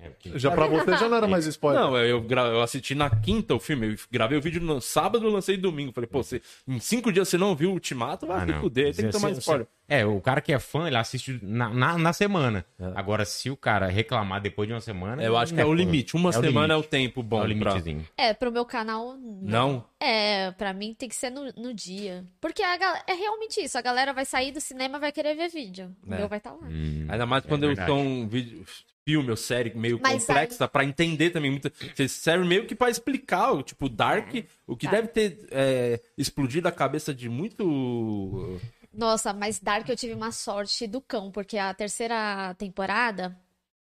É, 0.01 0.12
Já 0.39 0.50
pra 0.51 0.65
você 0.67 0.98
já 0.98 1.08
não 1.08 1.17
era 1.17 1.27
mais 1.29 1.46
spoiler. 1.46 1.81
Não, 1.81 1.98
eu, 1.98 2.22
gra- 2.22 2.48
eu 2.48 2.62
assisti 2.62 2.96
na 2.96 3.10
quinta 3.10 3.53
o 3.53 3.60
filme, 3.60 3.91
eu 3.93 3.96
gravei 4.12 4.38
o 4.38 4.41
vídeo 4.41 4.60
no 4.62 4.81
sábado, 4.81 5.29
lancei 5.29 5.58
domingo. 5.58 5.91
Falei, 5.91 6.08
pô, 6.08 6.24
você, 6.24 6.41
em 6.67 6.79
cinco 6.79 7.12
dias 7.12 7.29
você 7.29 7.38
não 7.38 7.55
viu 7.55 7.70
o 7.70 7.74
Ultimato, 7.74 8.25
vai 8.25 8.38
Ah, 8.38 8.46
se 8.46 8.51
não. 8.51 8.62
fuder, 8.62 8.96
tem 8.96 9.05
que 9.05 9.12
tomar 9.12 9.34
se- 9.34 9.39
spoiler. 9.39 9.67
É, 9.88 10.05
o 10.05 10.22
cara 10.22 10.39
que 10.39 10.53
é 10.53 10.58
fã, 10.60 10.88
ele 10.88 10.96
assiste 10.96 11.38
na, 11.43 11.70
na, 11.70 11.98
na 11.98 12.13
semana. 12.13 12.65
É. 12.79 12.93
Agora, 12.96 13.25
se 13.25 13.50
o 13.50 13.58
cara 13.58 13.88
reclamar 13.88 14.39
depois 14.39 14.65
de 14.65 14.74
uma 14.74 14.79
semana. 14.79 15.22
Eu 15.22 15.36
acho 15.36 15.53
que 15.53 15.60
é 15.60 15.65
o 15.65 15.67
pô, 15.67 15.74
limite. 15.74 16.15
Uma 16.15 16.29
é 16.29 16.38
o 16.38 16.41
semana 16.41 16.74
é 16.74 16.77
o 16.77 16.79
limite. 16.79 16.89
tempo 16.89 17.22
bom 17.22 17.38
É 17.38 17.39
o 17.39 17.43
pra... 17.43 17.48
limitezinho. 17.53 18.08
É, 18.17 18.34
pro 18.34 18.51
meu 18.53 18.63
canal. 18.65 19.17
Não? 19.17 19.84
É, 20.00 20.50
pra 20.51 20.72
mim 20.74 20.93
tem 20.98 21.10
que 21.10 21.15
ser 21.15 21.29
no, 21.29 21.51
no 21.58 21.74
dia. 21.74 22.24
Porque 22.39 22.63
a 22.63 22.77
gal- 22.77 23.03
é 23.05 23.13
realmente 23.13 23.60
isso. 23.62 23.77
A 23.77 23.81
galera 23.81 24.13
vai 24.13 24.24
sair 24.24 24.53
do 24.53 24.62
cinema 24.62 24.98
e 24.98 25.01
vai 25.01 25.12
querer 25.12 25.36
ver 25.36 25.50
vídeo. 25.50 25.93
O 26.08 26.13
É. 26.13 26.17
meu 26.20 26.29
vai 26.29 26.38
estar 26.38 26.51
lá. 26.53 26.67
Hum, 26.70 27.05
Ainda 27.10 27.25
mais 27.25 27.43
É 27.43 27.48
quando 27.50 27.63
eu 27.63 27.70
verdade. 27.70 27.89
sou 27.91 28.00
um 28.00 28.27
vídeo, 28.29 28.63
filme 29.05 29.29
ou 29.31 29.38
série 29.38 29.74
meio 29.75 30.00
Mas 30.01 30.25
complexa, 30.25 30.67
pra 30.67 30.84
entender 30.86 31.29
também 31.31 31.51
muito. 31.51 31.72
Serve 32.08 32.46
meio 32.48 32.65
que 32.65 32.75
pra 32.75 32.89
explicar, 32.89 33.51
o 33.51 33.63
tipo, 33.63 33.89
Dark, 33.89 34.34
o 34.67 34.75
que 34.75 34.86
Tá. 34.86 34.91
deve 34.93 35.08
ter 35.10 35.48
é, 35.51 36.00
explodido 36.17 36.67
a 36.67 36.72
cabeça 36.72 37.13
de 37.13 37.27
muito. 37.29 38.60
Nossa, 38.93 39.31
mas 39.34 39.60
Dark 39.60 39.88
eu 39.88 39.96
tive 39.96 40.13
uma 40.13 40.31
sorte 40.31 40.86
do 40.88 41.01
cão, 41.01 41.31
porque 41.31 41.58
a 41.58 41.74
terceira 41.74 42.53
temporada, 42.55 43.38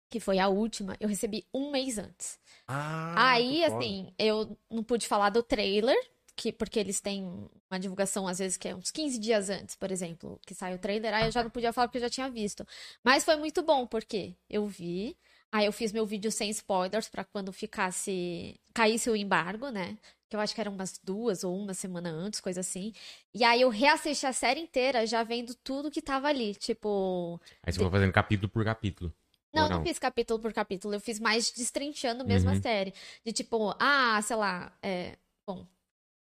que 0.08 0.18
foi 0.18 0.38
a 0.38 0.48
última, 0.48 0.96
eu 0.98 1.08
recebi 1.08 1.44
um 1.52 1.70
mês 1.70 1.98
antes. 1.98 2.38
Ah, 2.66 3.32
Aí, 3.32 3.62
assim, 3.64 4.12
eu 4.18 4.56
não 4.70 4.82
pude 4.82 5.06
falar 5.06 5.30
do 5.30 5.42
trailer, 5.42 5.96
que, 6.36 6.52
porque 6.52 6.78
eles 6.78 7.00
têm 7.00 7.24
uma 7.70 7.80
divulgação, 7.80 8.28
às 8.28 8.38
vezes, 8.38 8.56
que 8.56 8.68
é 8.68 8.74
uns 8.74 8.90
15 8.90 9.18
dias 9.18 9.48
antes, 9.50 9.74
por 9.74 9.90
exemplo, 9.90 10.38
que 10.46 10.54
sai 10.54 10.74
o 10.74 10.78
trailer. 10.78 11.14
Aí 11.14 11.24
eu 11.26 11.32
já 11.32 11.42
não 11.42 11.50
podia 11.50 11.72
falar 11.72 11.88
porque 11.88 11.98
eu 11.98 12.02
já 12.02 12.10
tinha 12.10 12.30
visto. 12.30 12.66
Mas 13.02 13.24
foi 13.24 13.36
muito 13.36 13.62
bom, 13.62 13.86
porque 13.86 14.36
eu 14.48 14.66
vi, 14.66 15.16
aí 15.50 15.66
eu 15.66 15.72
fiz 15.72 15.92
meu 15.92 16.04
vídeo 16.06 16.30
sem 16.30 16.50
spoilers 16.50 17.08
pra 17.08 17.24
quando 17.24 17.52
ficasse. 17.52 18.60
caísse 18.74 19.08
o 19.10 19.16
embargo, 19.16 19.70
né? 19.70 19.96
Que 20.28 20.36
eu 20.36 20.40
acho 20.40 20.54
que 20.54 20.60
eram 20.60 20.72
umas 20.72 20.98
duas 21.02 21.44
ou 21.44 21.56
uma 21.56 21.72
semana 21.72 22.10
antes, 22.10 22.40
coisa 22.40 22.60
assim. 22.60 22.92
E 23.32 23.44
aí 23.44 23.60
eu 23.62 23.68
reassisti 23.68 24.26
a 24.26 24.32
série 24.32 24.60
inteira 24.60 25.06
já 25.06 25.22
vendo 25.22 25.54
tudo 25.54 25.90
que 25.90 26.02
tava 26.02 26.28
ali. 26.28 26.54
Tipo. 26.54 27.40
Aí 27.62 27.72
você 27.72 27.80
vai 27.80 27.90
fazendo 27.90 28.12
capítulo 28.12 28.48
por 28.50 28.64
capítulo. 28.64 29.14
Não, 29.54 29.62
Ou 29.64 29.70
não 29.70 29.82
fiz 29.82 29.98
capítulo 29.98 30.38
por 30.38 30.52
capítulo, 30.52 30.92
eu 30.94 31.00
fiz 31.00 31.18
mais 31.18 31.50
destrinchando 31.50 32.24
mesmo 32.26 32.50
a 32.50 32.52
Uhum. 32.52 32.60
série. 32.60 32.92
De 33.24 33.32
tipo, 33.32 33.74
ah, 33.78 34.20
sei 34.20 34.36
lá, 34.36 34.76
é, 34.82 35.16
bom, 35.46 35.66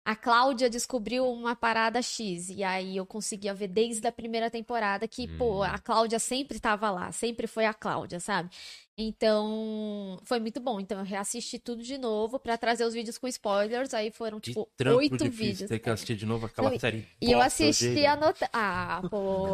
a 0.04 0.16
Cláudia 0.16 0.68
descobriu 0.68 1.30
uma 1.30 1.54
parada 1.54 2.02
X, 2.02 2.48
e 2.50 2.64
aí 2.64 2.96
eu 2.96 3.06
conseguia 3.06 3.54
ver 3.54 3.68
desde 3.68 4.06
a 4.06 4.12
primeira 4.12 4.50
temporada 4.50 5.06
que, 5.06 5.28
pô, 5.28 5.60
Hum. 5.60 5.62
a 5.62 5.78
Cláudia 5.78 6.18
sempre 6.18 6.58
tava 6.58 6.90
lá, 6.90 7.12
sempre 7.12 7.46
foi 7.46 7.66
a 7.66 7.72
Cláudia, 7.74 8.18
sabe? 8.18 8.50
Então, 8.96 10.18
foi 10.24 10.38
muito 10.38 10.60
bom. 10.60 10.78
Então 10.78 10.98
eu 10.98 11.04
reassisti 11.04 11.58
tudo 11.58 11.82
de 11.82 11.96
novo 11.96 12.38
pra 12.38 12.58
trazer 12.58 12.84
os 12.84 12.92
vídeos 12.92 13.16
com 13.16 13.26
spoilers, 13.26 13.94
aí 13.94 14.10
foram, 14.10 14.38
tipo, 14.38 14.68
oito 14.94 15.30
vídeos. 15.30 15.68
ter 15.68 15.78
que 15.78 15.88
assistir 15.88 16.14
de 16.14 16.26
novo 16.26 16.46
aquela 16.46 16.70
Não, 16.70 16.78
série. 16.78 17.06
E 17.20 17.32
eu 17.32 17.40
assisti 17.40 18.04
anotando. 18.04 18.50
Ah, 18.52 19.02
pô. 19.10 19.46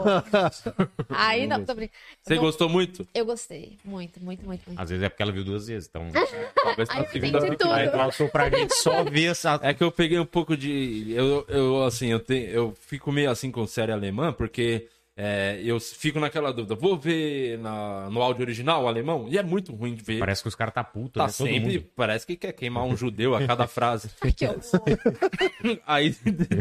Aí 1.11 1.47
não, 1.47 1.65
tô 1.65 1.75
brincando. 1.75 1.99
Você 2.23 2.35
Não- 2.35 2.43
gostou 2.43 2.69
muito? 2.69 3.07
Eu 3.15 3.25
gostei. 3.25 3.79
Muito, 3.85 4.23
muito, 4.23 4.45
muito, 4.45 4.67
muito. 4.67 4.81
Às 4.81 4.91
vezes 4.91 5.05
é 5.05 5.09
porque 5.09 5.23
ela 5.23 5.33
viu 5.33 5.45
duas 5.45 5.67
vezes. 5.67 5.89
Então, 5.89 6.09
Talvez 6.63 6.91
Aí 6.91 6.99
na 6.99 7.07
segunda 7.07 7.39
pra 8.33 8.51
gente 8.51 8.75
só 8.75 9.05
ver 9.05 9.31
essa. 9.31 9.59
É 9.63 9.73
que 9.73 9.83
eu 9.83 9.93
peguei 9.93 10.19
um 10.19 10.27
pouco 10.27 10.57
de. 10.57 11.13
Eu, 11.13 11.45
eu 11.49 11.85
assim, 11.85 12.09
eu, 12.09 12.21
tenho, 12.21 12.49
eu 12.51 12.75
fico 12.81 13.13
meio 13.13 13.31
assim 13.31 13.51
com 13.51 13.67
série 13.67 13.93
alemã, 13.93 14.33
porque 14.33 14.89
é, 15.21 15.61
eu 15.65 15.81
fico 15.81 16.21
naquela 16.21 16.53
dúvida. 16.53 16.77
Vou 16.77 16.97
ver 16.97 17.59
na, 17.59 18.09
no 18.09 18.23
áudio 18.23 18.43
original 18.45 18.85
o 18.85 18.87
alemão? 18.87 19.27
E 19.29 19.37
é 19.37 19.43
muito 19.43 19.75
ruim 19.75 19.93
de 19.93 20.01
ver. 20.05 20.21
Parece 20.21 20.43
que 20.43 20.49
os 20.49 20.55
caras 20.55 20.73
tá 20.73 20.85
puto, 20.85 21.19
tá 21.19 21.27
né? 21.27 21.33
Todo 21.37 21.49
sempre. 21.49 21.79
mundo. 21.79 21.87
Parece 21.97 22.25
que 22.25 22.37
quer 22.37 22.53
queimar 22.53 22.85
um 22.85 22.97
judeu 22.97 23.35
a 23.35 23.45
cada 23.45 23.67
frase. 23.67 24.09
Horror. 24.41 25.81
Aí 25.85 26.11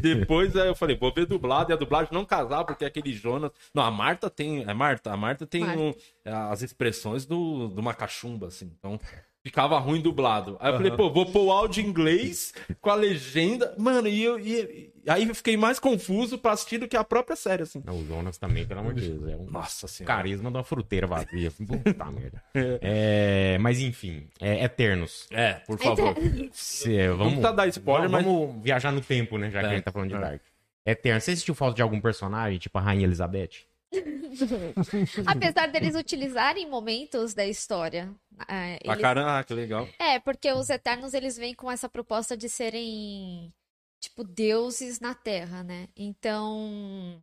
depois 0.02 0.56
aí 0.56 0.68
eu 0.68 0.76
falei, 0.76 0.98
vou 0.98 1.14
ver 1.14 1.28
dublado, 1.28 1.72
e 1.72 1.74
a 1.74 1.78
dublagem 1.78 2.12
não 2.12 2.26
casar, 2.26 2.64
porque 2.64 2.84
aquele 2.84 3.14
Jonas. 3.14 3.52
Não, 3.74 3.84
a 3.84 3.92
Marta 3.92 4.28
tem. 4.28 4.64
É 4.68 4.74
Marta? 4.74 5.12
A 5.12 5.18
Marta 5.18 5.46
tem 5.46 5.62
Marta. 5.62 5.80
um- 5.80 5.94
as 6.26 6.64
expressões 6.64 7.26
do, 7.28 7.68
de 7.70 7.80
uma 7.80 7.94
cachumba, 7.94 8.48
assim. 8.48 8.72
Então. 8.78 9.00
Ficava 9.48 9.80
ruim 9.80 10.02
dublado. 10.02 10.58
Aí 10.60 10.72
eu 10.72 10.78
falei, 10.78 10.92
pô, 10.92 11.10
vou 11.10 11.26
pôr 11.26 11.46
o 11.46 11.52
áudio 11.52 11.84
em 11.84 11.88
inglês 11.88 12.54
com 12.82 12.90
a 12.90 12.96
legenda. 12.96 13.74
Mano, 13.78 14.08
e, 14.08 14.22
eu, 14.24 14.40
e 14.40 14.92
aí 15.08 15.28
eu 15.28 15.34
fiquei 15.34 15.56
mais 15.56 15.80
confuso 15.80 16.38
pra 16.38 16.52
assistir 16.52 16.78
do 16.78 16.88
que 16.88 16.98
a 16.98 17.04
própria 17.04 17.36
série, 17.36 17.64
assim. 17.64 17.82
Não, 17.86 17.98
o 18.00 18.06
Jonas 18.06 18.38
também, 18.38 18.66
pelo 18.66 18.82
amor 18.82 18.94
de 18.94 19.10
Deus. 19.10 19.28
É 19.32 19.36
um 19.36 19.46
Nossa 19.50 19.88
senhora. 19.88 20.16
carisma 20.16 20.52
de 20.52 20.58
uma 20.58 20.64
fruteira 20.64 21.08
vazia. 21.08 21.50
Puta 21.52 22.06
merda. 22.12 22.44
É, 22.54 23.58
mas 23.60 23.80
enfim, 23.80 24.28
é 24.42 24.64
Eternos. 24.66 25.28
É, 25.32 25.54
por 25.54 25.80
favor. 25.80 26.16
Se- 26.52 27.08
Não 27.08 27.18
vamos, 27.18 27.34
precisa 27.36 27.54
dar 27.54 27.68
spoiler, 27.68 28.10
vamos, 28.10 28.26
mas. 28.26 28.36
vamos 28.36 28.64
viajar 28.64 28.92
no 28.92 29.02
tempo, 29.02 29.38
né? 29.38 29.50
Já 29.50 29.60
que 29.62 29.66
É, 29.66 29.70
a 29.70 29.74
gente 29.76 29.84
tá 29.84 29.92
falando 29.92 30.10
de 30.10 30.16
é. 30.16 30.20
Dark. 30.20 30.42
Eternos. 30.86 31.24
Você 31.24 31.32
assistiu 31.32 31.56
falta 31.56 31.76
de 31.76 31.82
algum 31.82 32.00
personagem, 32.00 32.60
tipo 32.60 32.78
a 32.78 32.82
Rainha 32.82 33.04
Elizabeth? 33.06 33.50
Apesar 35.26 35.68
deles 35.72 35.96
utilizarem 35.96 36.70
momentos 36.70 37.34
da 37.34 37.46
história. 37.46 38.14
é, 38.48 38.76
Ah, 38.76 38.78
eles- 38.84 39.02
caramba, 39.02 39.44
que 39.44 39.54
legal. 39.54 39.88
É, 40.00 40.20
porque 40.20 40.52
os 40.52 40.70
Eternos 40.70 41.14
eles 41.14 41.38
vêm 41.38 41.54
com 41.54 41.72
essa 41.72 41.88
proposta 41.90 42.36
de 42.36 42.50
serem, 42.50 43.54
tipo, 44.00 44.24
deuses 44.24 45.00
na 45.00 45.14
Terra, 45.16 45.64
né? 45.64 45.88
Então. 45.96 47.22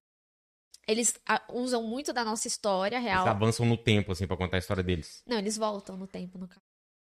Eles 0.87 1.19
ah, 1.27 1.43
usam 1.51 1.83
muito 1.83 2.13
da 2.13 2.23
nossa 2.25 2.47
história 2.47 2.97
Eles 2.97 3.09
real. 3.09 3.27
avançam 3.27 3.65
no 3.65 3.77
tempo, 3.77 4.13
assim, 4.13 4.27
pra 4.27 4.37
contar 4.37 4.57
a 4.57 4.59
história 4.59 4.83
deles. 4.83 5.23
Não, 5.27 5.39
eles 5.39 5.57
voltam 5.57 5.97
no 5.97 6.07
tempo, 6.07 6.37
no 6.37 6.47
caso. 6.47 6.61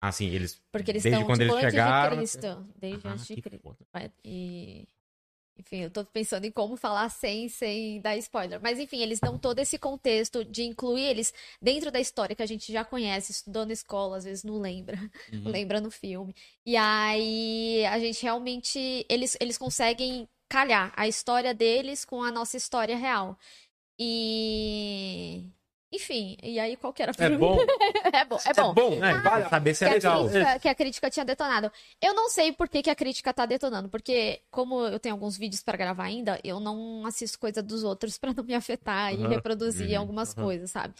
Ah, 0.01 0.11
sim, 0.11 0.27
eles. 0.27 0.61
Porque 0.71 0.91
eles 0.91 1.03
Desde 1.03 1.21
estão, 1.21 1.27
quando 1.29 1.41
tipo, 1.41 1.53
eles 1.53 1.63
antes 1.65 1.71
chegaram, 1.71 2.09
de 2.09 2.17
Cristo. 2.17 2.73
Desde 2.75 3.07
Ah, 3.07 3.11
antes 3.11 3.27
de 3.27 3.41
Cristo. 3.41 3.77
E... 4.25 4.87
Enfim, 5.57 5.81
eu 5.83 5.91
tô 5.91 6.03
pensando 6.05 6.45
em 6.45 6.51
como 6.51 6.75
falar 6.75 7.09
sem, 7.09 7.47
sem 7.47 8.01
dar 8.01 8.17
spoiler. 8.17 8.59
Mas, 8.61 8.79
enfim, 8.79 9.01
eles 9.01 9.19
dão 9.19 9.37
todo 9.37 9.59
esse 9.59 9.77
contexto 9.77 10.43
de 10.43 10.63
incluir 10.63 11.03
eles 11.05 11.33
dentro 11.61 11.91
da 11.91 11.99
história 11.99 12.35
que 12.35 12.41
a 12.41 12.47
gente 12.47 12.71
já 12.71 12.83
conhece, 12.83 13.31
estudou 13.31 13.65
na 13.65 13.73
escola, 13.73 14.17
às 14.17 14.23
vezes 14.23 14.43
não 14.43 14.57
lembra, 14.57 14.97
Uhum. 15.31 15.49
lembra 15.49 15.79
no 15.79 15.91
filme. 15.91 16.33
E 16.65 16.75
aí, 16.75 17.85
a 17.85 17.99
gente 17.99 18.23
realmente, 18.23 19.05
eles, 19.07 19.37
eles 19.39 19.57
conseguem 19.57 20.27
calhar 20.49 20.91
a 20.95 21.07
história 21.07 21.53
deles 21.53 22.03
com 22.03 22.23
a 22.23 22.31
nossa 22.31 22.57
história 22.57 22.97
real. 22.97 23.37
E... 23.99 25.49
Enfim, 25.93 26.37
e 26.41 26.57
aí 26.57 26.77
qual 26.77 26.93
que 26.93 27.03
era 27.03 27.11
a 27.11 27.23
É 27.23 27.29
bom. 27.29 27.57
é 28.13 28.25
bom, 28.25 28.37
é 28.45 28.53
bom. 28.53 28.71
É 28.71 28.73
bom. 28.73 29.05
É, 29.05 29.21
vale 29.21 29.49
saber 29.49 29.73
se 29.75 29.83
é 29.85 29.89
legal. 29.93 30.25
crítica, 30.25 30.59
que 30.59 30.67
a 30.69 30.75
crítica 30.75 31.09
tinha 31.09 31.25
detonado. 31.25 31.69
Eu 32.01 32.13
não 32.13 32.29
sei 32.29 32.53
por 32.53 32.69
que, 32.69 32.81
que 32.81 32.89
a 32.89 32.95
crítica 32.95 33.33
tá 33.33 33.45
detonando, 33.45 33.89
porque 33.89 34.39
como 34.49 34.85
eu 34.87 34.99
tenho 34.99 35.15
alguns 35.15 35.37
vídeos 35.37 35.61
pra 35.61 35.77
gravar 35.77 36.05
ainda, 36.05 36.39
eu 36.45 36.59
não 36.61 37.05
assisto 37.05 37.37
coisa 37.37 37.61
dos 37.61 37.83
outros 37.83 38.17
pra 38.19 38.33
não 38.33 38.43
me 38.43 38.53
afetar 38.55 39.13
e 39.13 39.17
Uhum. 39.17 39.27
reproduzir 39.27 39.91
Uhum. 39.95 39.99
algumas 39.99 40.29
Uhum. 40.33 40.43
coisas, 40.43 40.71
sabe? 40.71 40.93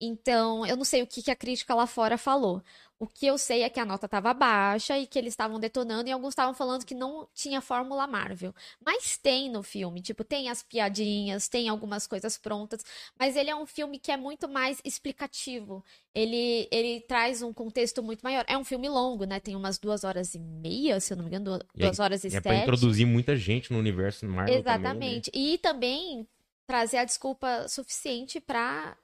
Então, 0.00 0.66
eu 0.66 0.76
não 0.76 0.84
sei 0.84 1.02
o 1.02 1.06
que, 1.06 1.22
que 1.22 1.30
a 1.30 1.36
crítica 1.36 1.74
lá 1.74 1.86
fora 1.86 2.18
falou. 2.18 2.62
O 2.98 3.06
que 3.06 3.26
eu 3.26 3.36
sei 3.36 3.62
é 3.62 3.68
que 3.68 3.80
a 3.80 3.84
nota 3.84 4.08
tava 4.08 4.32
baixa 4.32 4.96
e 4.98 5.06
que 5.06 5.18
eles 5.18 5.32
estavam 5.32 5.58
detonando, 5.58 6.08
e 6.08 6.12
alguns 6.12 6.30
estavam 6.30 6.54
falando 6.54 6.84
que 6.84 6.94
não 6.94 7.28
tinha 7.34 7.60
fórmula 7.60 8.06
Marvel. 8.06 8.54
Mas 8.84 9.16
tem 9.16 9.50
no 9.50 9.62
filme, 9.62 10.00
tipo, 10.00 10.22
tem 10.24 10.48
as 10.48 10.62
piadinhas, 10.62 11.48
tem 11.48 11.68
algumas 11.68 12.06
coisas 12.06 12.38
prontas, 12.38 12.84
mas 13.18 13.36
ele 13.36 13.50
é 13.50 13.56
um 13.56 13.66
filme 13.66 13.98
que 13.98 14.12
é 14.12 14.16
muito 14.16 14.48
mais 14.48 14.80
explicativo. 14.84 15.84
Ele, 16.14 16.68
ele 16.70 17.00
traz 17.00 17.42
um 17.42 17.52
contexto 17.52 18.02
muito 18.02 18.22
maior. 18.22 18.44
É 18.48 18.56
um 18.56 18.64
filme 18.64 18.88
longo, 18.88 19.24
né? 19.24 19.40
Tem 19.40 19.56
umas 19.56 19.78
duas 19.78 20.04
horas 20.04 20.34
e 20.34 20.38
meia, 20.38 21.00
se 21.00 21.12
eu 21.12 21.16
não 21.16 21.24
me 21.24 21.30
engano, 21.30 21.58
duas, 21.74 21.98
E 21.98 22.00
é- 22.00 22.04
horas 22.04 22.24
e, 22.24 22.28
E 22.28 22.36
é 22.36 22.40
pra 22.40 22.52
sete. 22.52 22.62
introduzir 22.62 23.06
muita 23.06 23.36
gente 23.36 23.72
no 23.72 23.78
universo 23.78 24.24
Marvel 24.26 24.54
Exatamente. 24.54 25.30
E 25.34 25.58
também 25.58 26.26
trazer 26.66 26.98
a 26.98 27.04
desculpa 27.04 27.66
suficiente 27.68 28.40
pra, 28.40 28.96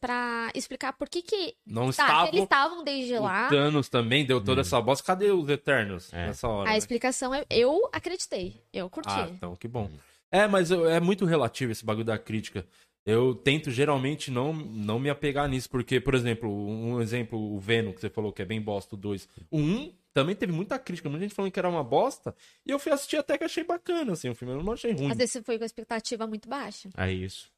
pra 0.00 0.50
explicar 0.54 0.92
por 0.92 1.08
que 1.08 1.22
que... 1.22 1.54
Não 1.66 1.84
Tá, 1.84 1.90
estavam. 1.90 2.28
eles 2.28 2.42
estavam 2.42 2.84
desde 2.84 3.18
lá... 3.18 3.46
O 3.46 3.50
Thanos 3.50 3.88
também 3.88 4.24
deu 4.26 4.40
toda 4.42 4.60
Hum. 4.60 4.62
essa 4.62 4.80
bosta. 4.80 5.04
Cadê 5.06 5.30
os 5.30 5.48
Eternos 5.48 6.12
É. 6.12 6.26
nessa 6.26 6.48
hora? 6.48 6.68
A 6.70 6.72
né? 6.72 6.78
explicação 6.78 7.34
é... 7.34 7.44
Eu 7.50 7.88
acreditei. 7.92 8.62
Eu 8.72 8.90
curti. 8.90 9.08
Ah, 9.10 9.28
então 9.32 9.56
que 9.56 9.66
bom. 9.68 9.90
É, 10.30 10.46
mas 10.46 10.70
eu- 10.70 10.88
é 10.88 11.00
muito 11.00 11.24
relativo 11.24 11.72
esse 11.72 11.84
bagulho 11.84 12.04
da 12.06 12.18
crítica. 12.18 12.66
Eu 13.04 13.34
tento 13.34 13.70
geralmente 13.70 14.30
não, 14.30 14.52
não 14.52 14.98
me 14.98 15.10
apegar 15.10 15.48
nisso, 15.48 15.68
porque, 15.68 16.00
por 16.00 16.14
exemplo, 16.14 16.48
um 16.48 17.00
exemplo, 17.00 17.38
o 17.38 17.58
Venom, 17.58 17.92
que 17.92 18.00
você 18.00 18.08
falou 18.08 18.32
que 18.32 18.40
é 18.42 18.44
bem 18.44 18.60
bosta, 18.60 18.94
o 18.94 18.98
2. 18.98 19.28
O 19.50 19.58
1 19.58 19.92
também 20.14 20.36
teve 20.36 20.52
muita 20.52 20.78
crítica, 20.78 21.08
muita 21.08 21.24
gente 21.24 21.34
falando 21.34 21.50
que 21.50 21.58
era 21.58 21.68
uma 21.68 21.82
bosta, 21.82 22.32
e 22.64 22.70
eu 22.70 22.78
fui 22.78 22.92
assistir 22.92 23.16
até 23.16 23.36
que 23.36 23.42
achei 23.42 23.64
bacana, 23.64 24.12
assim, 24.12 24.28
o 24.28 24.34
filme, 24.36 24.54
eu 24.54 24.62
não 24.62 24.72
achei 24.74 24.92
ruim. 24.92 25.10
Às 25.10 25.16
vezes 25.16 25.32
você 25.32 25.42
foi 25.42 25.58
com 25.58 25.64
a 25.64 25.66
expectativa 25.66 26.26
muito 26.28 26.48
baixa. 26.48 26.90
É 26.96 27.10
isso. 27.10 27.50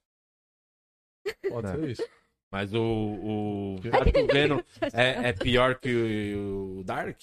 Pode 1.48 1.68
É. 1.68 1.72
ser 1.72 1.90
isso. 1.90 2.08
Mas 2.50 2.72
o, 2.72 2.80
o, 2.82 3.76
acho 4.00 4.12
que 4.12 4.20
o 4.22 4.26
Venom 4.26 4.60
é, 4.92 5.28
é 5.28 5.32
pior 5.32 5.74
que 5.76 6.34
o, 6.36 6.78
o 6.80 6.84
Dark. 6.84 7.20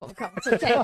Pô, 0.00 0.08
calma, 0.14 0.34
você 0.42 0.58
quer? 0.58 0.76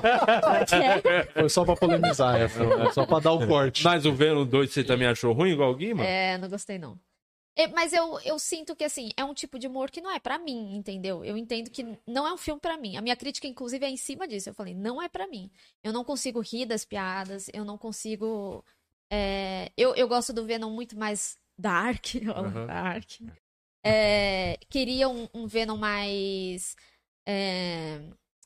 Quer? 1.01 1.33
Foi 1.33 1.49
só 1.49 1.63
pra 1.65 1.75
polemizar, 1.75 2.39
é, 2.41 2.47
foi 2.47 2.91
só 2.93 3.05
pra 3.05 3.19
dar 3.19 3.33
o 3.33 3.45
corte. 3.47 3.83
Mas 3.83 4.05
o 4.05 4.13
Venom 4.13 4.45
2 4.45 4.71
você 4.71 4.83
também 4.83 5.07
achou 5.07 5.33
ruim, 5.33 5.51
igual 5.51 5.71
o 5.71 5.75
Guima? 5.75 6.03
É, 6.05 6.37
não 6.37 6.49
gostei 6.49 6.79
não. 6.79 6.97
É, 7.55 7.67
mas 7.67 7.91
eu, 7.91 8.17
eu 8.21 8.39
sinto 8.39 8.73
que, 8.75 8.83
assim, 8.83 9.11
é 9.17 9.25
um 9.25 9.33
tipo 9.33 9.59
de 9.59 9.67
humor 9.67 9.91
que 9.91 9.99
não 9.99 10.09
é 10.09 10.19
pra 10.19 10.39
mim, 10.39 10.73
entendeu? 10.75 11.23
Eu 11.25 11.37
entendo 11.37 11.69
que 11.69 11.85
não 12.07 12.25
é 12.25 12.33
um 12.33 12.37
filme 12.37 12.61
pra 12.61 12.77
mim. 12.77 12.95
A 12.95 13.01
minha 13.01 13.15
crítica, 13.15 13.45
inclusive, 13.45 13.85
é 13.85 13.89
em 13.89 13.97
cima 13.97 14.25
disso. 14.25 14.49
Eu 14.49 14.53
falei, 14.53 14.73
não 14.73 15.01
é 15.01 15.09
pra 15.09 15.27
mim. 15.27 15.51
Eu 15.83 15.91
não 15.91 16.03
consigo 16.05 16.39
rir 16.39 16.65
das 16.65 16.85
piadas, 16.85 17.49
eu 17.53 17.65
não 17.65 17.77
consigo... 17.77 18.63
é, 19.11 19.69
Eu, 19.75 19.93
eu 19.95 20.07
gosto 20.07 20.31
do 20.31 20.45
Venom 20.45 20.69
muito 20.71 20.97
mais 20.97 21.37
dark. 21.57 22.05
Uhum. 22.37 22.67
dark. 22.67 23.09
É, 23.83 24.57
queria 24.69 25.09
um, 25.09 25.27
um 25.33 25.47
Venom 25.47 25.75
mais... 25.77 26.75
é, 27.27 27.99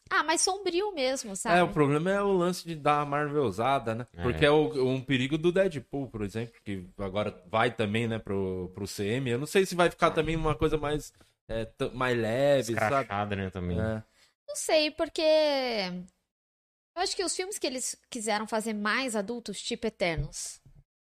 Ah, 0.10 0.24
mais 0.24 0.42
sombrio 0.42 0.94
mesmo, 0.94 1.36
sabe? 1.36 1.60
É, 1.60 1.64
o 1.64 1.72
problema 1.74 2.10
é 2.12 2.22
o 2.22 2.32
lance 2.32 2.66
de 2.66 2.74
dar 2.76 3.02
a 3.02 3.06
Marvelzada, 3.06 3.94
né? 3.96 4.08
É. 4.14 4.22
Porque 4.24 4.46
é 4.46 4.52
o- 4.52 4.88
um 4.88 5.02
perigo 5.02 5.38
do 5.38 5.52
Deadpool, 5.52 6.08
por 6.10 6.22
exemplo, 6.22 6.54
que 6.64 6.88
agora 6.98 7.44
vai 7.48 7.74
também, 7.76 8.08
né, 8.08 8.18
pro, 8.20 8.72
pro 8.74 8.88
CM. 8.88 9.30
Eu 9.30 9.40
não 9.40 9.46
sei 9.48 9.66
se 9.66 9.76
vai 9.76 9.90
ficar 9.90 10.12
também 10.12 10.36
uma 10.38 10.56
coisa 10.56 10.78
mais, 10.78 11.12
é, 11.50 11.70
mais 11.94 12.18
leve, 12.18 12.74
sabe? 12.74 12.86
Escrachada, 12.86 13.36
né, 13.36 13.50
também. 13.50 13.78
É. 13.80 14.04
Não 14.48 14.56
sei, 14.56 14.92
porque. 14.92 15.22
Eu 16.96 17.02
acho 17.02 17.16
que 17.16 17.24
os 17.26 17.36
filmes 17.36 17.58
que 17.60 17.68
eles 17.68 17.98
quiseram 18.10 18.48
fazer 18.48 18.74
mais 18.74 19.16
adultos, 19.18 19.62
tipo 19.62 19.86
Eternos. 19.86 20.62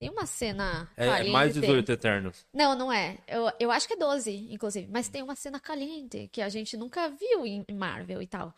Tem 0.01 0.09
uma 0.09 0.25
cena. 0.25 0.89
É, 0.97 1.05
é 1.05 1.23
mais 1.25 1.53
18 1.53 1.91
Eternos. 1.91 2.43
Não, 2.51 2.75
não 2.75 2.91
é. 2.91 3.19
Eu, 3.27 3.51
eu 3.59 3.69
acho 3.69 3.87
que 3.87 3.93
é 3.93 3.97
12, 3.97 4.47
inclusive. 4.51 4.87
Mas 4.91 5.07
tem 5.07 5.21
uma 5.21 5.35
cena 5.35 5.59
caliente 5.59 6.27
que 6.31 6.41
a 6.41 6.49
gente 6.49 6.75
nunca 6.75 7.07
viu 7.07 7.45
em 7.45 7.63
Marvel 7.71 8.19
e 8.19 8.25
tal. 8.25 8.51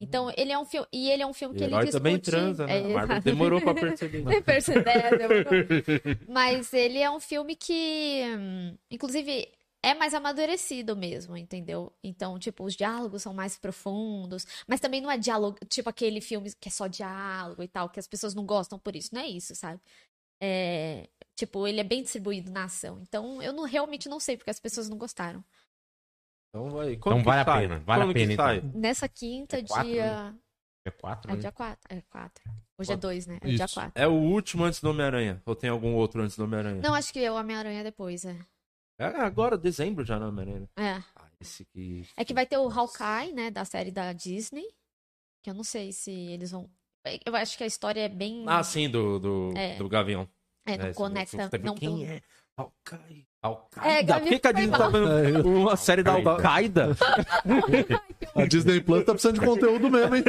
Então, 0.00 0.32
ele 0.38 0.52
é 0.52 0.58
um 0.58 0.64
filme. 0.64 0.86
E 0.90 1.10
ele 1.10 1.22
é 1.22 1.26
um 1.26 1.34
filme 1.34 1.54
que 1.54 1.62
o 1.62 1.66
ele 1.66 1.74
herói 1.74 1.84
discute... 1.84 2.02
também 2.02 2.18
transa, 2.18 2.66
né? 2.66 2.80
É, 2.80 2.84
A 2.86 2.88
Marvel 2.88 3.20
demorou 3.20 3.60
pra 3.60 3.74
perceber. 3.74 4.22
Perceber, 4.42 4.88
é, 4.88 5.18
demorou. 5.18 5.52
Mas 6.26 6.72
ele 6.72 6.98
é 6.98 7.10
um 7.10 7.20
filme 7.20 7.54
que, 7.54 8.22
hum, 8.38 8.74
inclusive, 8.90 9.52
é 9.82 9.92
mais 9.92 10.14
amadurecido 10.14 10.96
mesmo, 10.96 11.36
entendeu? 11.36 11.92
Então, 12.02 12.38
tipo, 12.38 12.64
os 12.64 12.74
diálogos 12.74 13.22
são 13.22 13.34
mais 13.34 13.58
profundos, 13.58 14.46
mas 14.66 14.80
também 14.80 15.00
não 15.00 15.10
é 15.10 15.16
diálogo, 15.16 15.58
tipo 15.68 15.88
aquele 15.88 16.20
filme 16.20 16.52
que 16.58 16.68
é 16.68 16.72
só 16.72 16.88
diálogo 16.88 17.62
e 17.62 17.68
tal, 17.68 17.88
que 17.88 18.00
as 18.00 18.08
pessoas 18.08 18.34
não 18.34 18.44
gostam 18.44 18.80
por 18.80 18.96
isso, 18.96 19.14
não 19.14 19.20
é 19.20 19.28
isso, 19.28 19.54
sabe? 19.54 19.80
É, 20.40 21.08
tipo, 21.34 21.66
ele 21.66 21.80
é 21.80 21.84
bem 21.84 22.02
distribuído 22.02 22.50
na 22.50 22.64
ação. 22.64 23.00
Então, 23.02 23.42
eu 23.42 23.52
não, 23.52 23.64
realmente 23.64 24.08
não 24.08 24.20
sei 24.20 24.36
porque 24.36 24.50
as 24.50 24.60
pessoas 24.60 24.88
não 24.88 24.98
gostaram. 24.98 25.44
Então, 26.48 26.70
vai. 26.70 26.94
Então 26.94 27.22
vale 27.22 27.40
a 27.40 27.44
sai? 27.44 27.60
pena, 27.62 27.78
vale 27.80 28.02
a 28.02 28.04
Quando 28.06 28.14
que 28.14 28.26
pena, 28.26 28.32
então. 28.60 28.80
Nessa 28.80 29.08
quinta, 29.08 29.58
É 29.58 29.62
quatro, 29.62 29.88
dia. 29.88 30.34
É 30.86 30.90
quatro, 30.90 31.30
É 31.30 31.34
né? 31.34 31.40
dia 31.40 31.52
4. 31.52 31.96
É 31.96 32.00
4. 32.02 32.44
Hoje 32.78 32.92
é 32.92 32.94
Quatro. 32.94 33.08
2, 33.08 33.26
né? 33.26 33.38
É 33.42 33.48
dia 33.48 33.64
Isso. 33.64 33.74
4. 33.74 33.92
É 33.94 34.06
o 34.06 34.12
último 34.12 34.64
antes 34.64 34.80
do 34.80 34.90
Homem-Aranha? 34.90 35.42
Ou 35.44 35.56
tem 35.56 35.68
algum 35.68 35.94
outro 35.94 36.22
antes 36.22 36.36
do 36.36 36.44
Homem-Aranha? 36.44 36.80
Não, 36.80 36.94
acho 36.94 37.12
que 37.12 37.18
é 37.18 37.30
o 37.30 37.34
Homem-Aranha 37.34 37.82
depois, 37.82 38.24
é. 38.24 38.38
É 38.98 39.04
agora, 39.04 39.58
dezembro 39.58 40.04
já, 40.04 40.18
não, 40.18 40.28
Homem-Aranha. 40.28 40.68
É. 40.76 41.02
Ah, 41.16 41.28
esse 41.40 41.64
que... 41.66 42.06
É 42.16 42.24
que 42.24 42.32
vai 42.32 42.46
ter 42.46 42.56
o 42.56 42.68
Hawkeye, 42.70 43.32
né, 43.32 43.50
da 43.50 43.64
série 43.64 43.90
da 43.90 44.12
Disney. 44.12 44.66
Que 45.42 45.50
eu 45.50 45.54
não 45.54 45.64
sei 45.64 45.92
se 45.92 46.10
eles 46.10 46.50
vão. 46.50 46.70
Eu 47.24 47.36
acho 47.36 47.56
que 47.56 47.64
a 47.64 47.66
história 47.66 48.00
é 48.00 48.08
bem. 48.08 48.44
Ah, 48.46 48.62
sim, 48.62 48.88
do, 48.88 49.18
do, 49.18 49.52
É. 49.56 49.76
do 49.76 49.88
Gavião. 49.88 50.28
É, 50.64 50.76
não 50.76 50.86
É, 50.86 50.94
conecta. 50.94 51.50
Não, 51.62 51.74
Quem 51.74 52.04
é? 52.06 52.22
Al-Qaeda. 53.42 54.14
É, 54.16 54.20
Por 54.20 54.28
que, 54.28 54.38
que 54.38 54.48
a 54.48 54.52
Disney 54.52 54.78
tá 54.78 54.88
vendo 54.88 55.48
uma 55.48 55.76
série 55.76 56.02
da 56.02 56.12
Al-Qaeda? 56.12 56.96
A 58.34 58.44
Disney 58.46 58.80
Plus 58.80 59.04
tá 59.04 59.12
precisando 59.12 59.40
de 59.40 59.46
conteúdo 59.46 59.90
mesmo, 59.90 60.14
hein? 60.16 60.22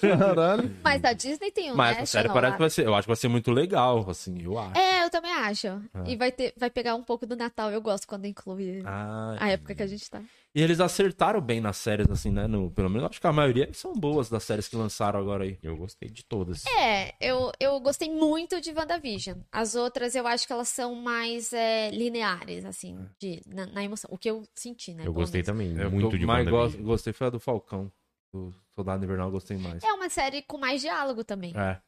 Caralho. 0.00 0.74
Mas 0.82 1.04
a 1.04 1.12
Disney 1.12 1.50
tem 1.50 1.70
um 1.70 1.76
Mas 1.76 1.98
a 1.98 2.06
série 2.06 2.28
parece 2.28 2.50
lá. 2.50 2.52
que 2.56 2.60
vai 2.60 2.70
ser... 2.70 2.86
Eu 2.86 2.94
acho 2.94 3.02
que 3.02 3.08
vai 3.10 3.16
ser 3.16 3.28
muito 3.28 3.50
legal, 3.52 4.04
assim, 4.08 4.34
eu 4.42 4.58
acho. 4.58 4.76
É, 4.78 5.04
eu 5.04 5.10
também 5.10 5.30
acho. 5.32 5.66
É. 5.68 5.80
E 6.06 6.16
vai, 6.16 6.32
ter, 6.32 6.52
vai 6.56 6.70
pegar 6.70 6.94
um 6.94 7.02
pouco 7.02 7.24
do 7.26 7.36
Natal. 7.36 7.70
Eu 7.70 7.80
gosto 7.80 8.06
quando 8.08 8.26
inclui 8.26 8.82
Ah, 8.84 9.36
a 9.38 9.50
época 9.50 9.74
que 9.74 9.82
a 9.82 9.86
gente 9.86 10.08
tá. 10.10 10.20
E 10.54 10.60
eles 10.60 10.80
acertaram 10.80 11.40
bem 11.40 11.62
nas 11.62 11.78
séries, 11.78 12.06
assim, 12.10 12.30
né? 12.30 12.46
No, 12.46 12.70
pelo 12.70 12.90
menos 12.90 13.08
acho 13.08 13.18
que 13.20 13.26
a 13.26 13.32
maioria 13.32 13.70
são 13.72 13.94
boas 13.94 14.28
das 14.28 14.42
séries 14.44 14.68
que 14.68 14.76
lançaram 14.76 15.18
agora 15.18 15.44
aí. 15.44 15.58
Eu 15.62 15.74
gostei 15.78 16.10
de 16.10 16.22
todas. 16.24 16.66
É, 16.78 17.14
eu, 17.18 17.50
eu 17.58 17.80
gostei 17.80 18.10
muito 18.10 18.60
de 18.60 18.70
WandaVision. 18.70 19.38
As 19.50 19.74
outras 19.74 20.14
eu 20.14 20.26
acho 20.26 20.46
que 20.46 20.52
elas 20.52 20.68
são 20.68 20.94
mais 20.94 21.54
é, 21.54 21.90
lineares, 21.90 22.51
assim, 22.64 23.06
de, 23.18 23.40
na, 23.46 23.66
na 23.66 23.82
emoção. 23.84 24.08
O 24.12 24.18
que 24.18 24.28
eu 24.30 24.42
senti, 24.54 24.94
né? 24.94 25.06
Eu 25.06 25.12
gostei 25.12 25.42
também, 25.42 25.76
Eu, 25.76 25.90
muito 25.90 26.08
que 26.10 26.16
eu 26.16 26.20
de 26.20 26.26
mais 26.26 26.46
WandaVision. 26.46 26.70
gosto, 26.80 26.82
gostei 26.84 27.12
foi 27.12 27.26
a 27.26 27.30
do 27.30 27.40
Falcão. 27.40 27.90
Do 28.32 28.54
Soldado 28.74 29.04
Invernal 29.04 29.28
eu 29.28 29.32
gostei 29.32 29.56
mais. 29.58 29.82
É 29.84 29.92
uma 29.92 30.08
série 30.08 30.42
com 30.42 30.56
mais 30.58 30.80
diálogo 30.80 31.22
também. 31.24 31.52
É. 31.56 31.80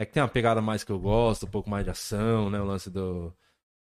É 0.00 0.06
que 0.06 0.12
tem 0.12 0.22
uma 0.22 0.28
pegada 0.28 0.60
mais 0.62 0.84
que 0.84 0.92
eu 0.92 0.98
gosto, 0.98 1.44
um 1.46 1.50
pouco 1.50 1.68
mais 1.68 1.84
de 1.84 1.90
ação, 1.90 2.48
né? 2.48 2.60
O 2.60 2.64
lance 2.64 2.88
do, 2.88 3.34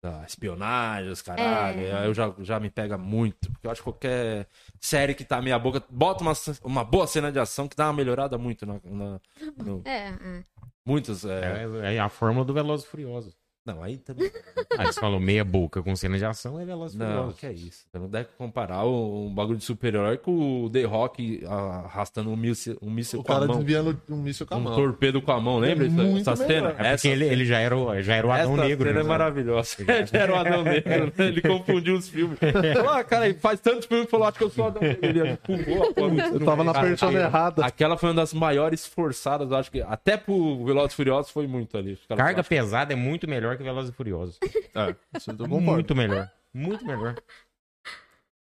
da 0.03 0.25
espionagem, 0.25 1.11
os 1.11 1.21
caralho. 1.21 1.79
É. 1.81 1.93
Aí 1.93 2.07
eu 2.07 2.15
já, 2.15 2.35
já 2.39 2.59
me 2.59 2.71
pega 2.71 2.97
muito. 2.97 3.53
Porque 3.53 3.67
eu 3.67 3.71
acho 3.71 3.81
que 3.83 3.85
qualquer 3.85 4.49
série 4.81 5.15
que 5.15 5.25
tá 5.25 5.41
meia 5.43 5.59
boca, 5.59 5.83
bota 5.91 6.25
uma, 6.25 6.33
uma 6.65 6.83
boa 6.85 7.07
cena 7.07 7.31
de 7.31 7.39
ação 7.39 7.69
que 7.69 7.77
dá 7.77 7.87
uma 7.89 7.93
melhorada 7.93 8.39
muito 8.39 8.65
na. 8.65 8.81
na- 8.83 9.21
no- 9.63 9.83
É, 9.87 10.09
é. 10.09 10.45
muitos. 10.87 11.25
É... 11.25 11.67
É, 11.85 11.95
é 11.97 12.01
a 12.01 12.09
fórmula 12.09 12.45
do 12.45 12.55
Veloz 12.55 12.83
e 12.83 12.87
Furioso. 12.87 13.33
Não, 13.67 13.83
aí 13.83 13.97
também. 13.99 14.31
Ah, 14.79 14.87
você 14.87 15.01
falou 15.01 15.19
meia 15.19 15.45
boca 15.45 15.83
com 15.83 15.97
cena 15.97 16.17
de 16.17 16.25
ação, 16.25 16.61
é 16.61 16.65
Velozes 16.65 16.95
e 16.95 16.99
Não, 16.99 17.07
Furiosos. 17.09 17.41
que 17.41 17.47
é 17.47 17.53
isso. 17.53 17.85
Você 17.91 17.99
não 17.99 18.09
deve 18.09 18.29
comparar 18.39 18.85
um, 18.87 19.27
um 19.27 19.35
bagulho 19.35 19.59
de 19.59 19.65
super-herói 19.65 20.19
com 20.19 20.65
o 20.65 20.71
The 20.71 20.85
Rock 20.85 21.45
arrastando 21.47 22.31
um 22.31 22.37
míssil, 22.37 22.77
um 22.81 22.91
míssil 22.91 23.21
O 23.21 23.25
com 23.25 23.33
a 23.33 23.35
cara 23.37 23.47
mão. 23.49 23.57
desviando 23.59 24.01
um 24.09 24.17
míssil 24.17 24.47
com 24.47 24.55
a 24.55 24.57
Um 24.59 24.61
mão. 24.61 24.75
torpedo 24.77 25.21
com 25.21 25.33
a 25.33 25.41
mão, 25.41 25.59
lembra 25.59 25.87
É 25.87 26.19
essa 26.21 26.37
cena? 26.37 26.75
É 26.79 26.93
porque 26.95 27.09
ele, 27.09 27.25
ele 27.25 27.45
já, 27.45 27.59
era 27.59 27.77
o, 27.77 28.01
já 28.03 28.15
era 28.15 28.27
o 28.27 28.31
Adão 28.31 28.55
essa 28.55 28.65
Negro. 28.69 28.87
cena 28.89 29.01
é 29.01 29.03
né? 29.03 29.09
maravilhosa. 29.09 29.77
Já 30.13 30.19
era 30.21 30.33
o 30.33 30.37
Adão 30.37 30.63
Negro, 30.63 31.13
né? 31.17 31.27
Ele 31.27 31.43
confundiu 31.43 31.97
os 31.97 32.09
filmes. 32.09 32.39
Falou, 32.75 32.91
ah, 32.91 33.03
cara, 33.05 33.35
faz 33.41 33.61
tantos 33.61 33.87
filmes 33.87 34.05
que 34.07 34.11
falou, 34.11 34.27
acho 34.29 34.39
que 34.39 34.45
eu 34.45 34.51
sou 34.51 34.65
o 34.65 34.69
Adão 34.69 34.83
Negro. 34.83 35.05
Ele 35.07 35.31
empurrou 35.33 35.91
a 35.91 35.93
porra. 35.93 36.27
Eu 36.29 36.45
tava 36.45 36.63
na 36.65 36.73
Cara, 36.73 36.87
persona 36.89 37.19
errada. 37.21 37.65
Aquela 37.65 37.97
foi 37.97 38.11
uma 38.11 38.15
das 38.17 38.33
maiores 38.33 38.87
forçadas, 38.87 39.51
acho 39.53 39.71
que 39.71 39.81
até 39.83 40.17
pro 40.17 40.65
Velozes 40.65 40.93
e 40.93 40.97
Furiosos 40.97 41.31
foi 41.33 41.47
muito 41.47 41.77
ali. 41.77 41.99
Carga 42.17 42.45
pesada 42.45 42.93
é 42.93 42.97
muito 42.97 43.29
melhor 43.29 43.56
que 43.57 43.63
Velozes 43.65 43.91
e 43.91 43.95
Furiosos. 43.95 44.39
É. 44.77 44.95
Isso 45.17 45.31
eu 45.31 45.37
concordo. 45.39 45.63
Muito 45.63 45.97
melhor. 45.97 46.31
Muito 46.53 46.85
melhor. 46.85 47.15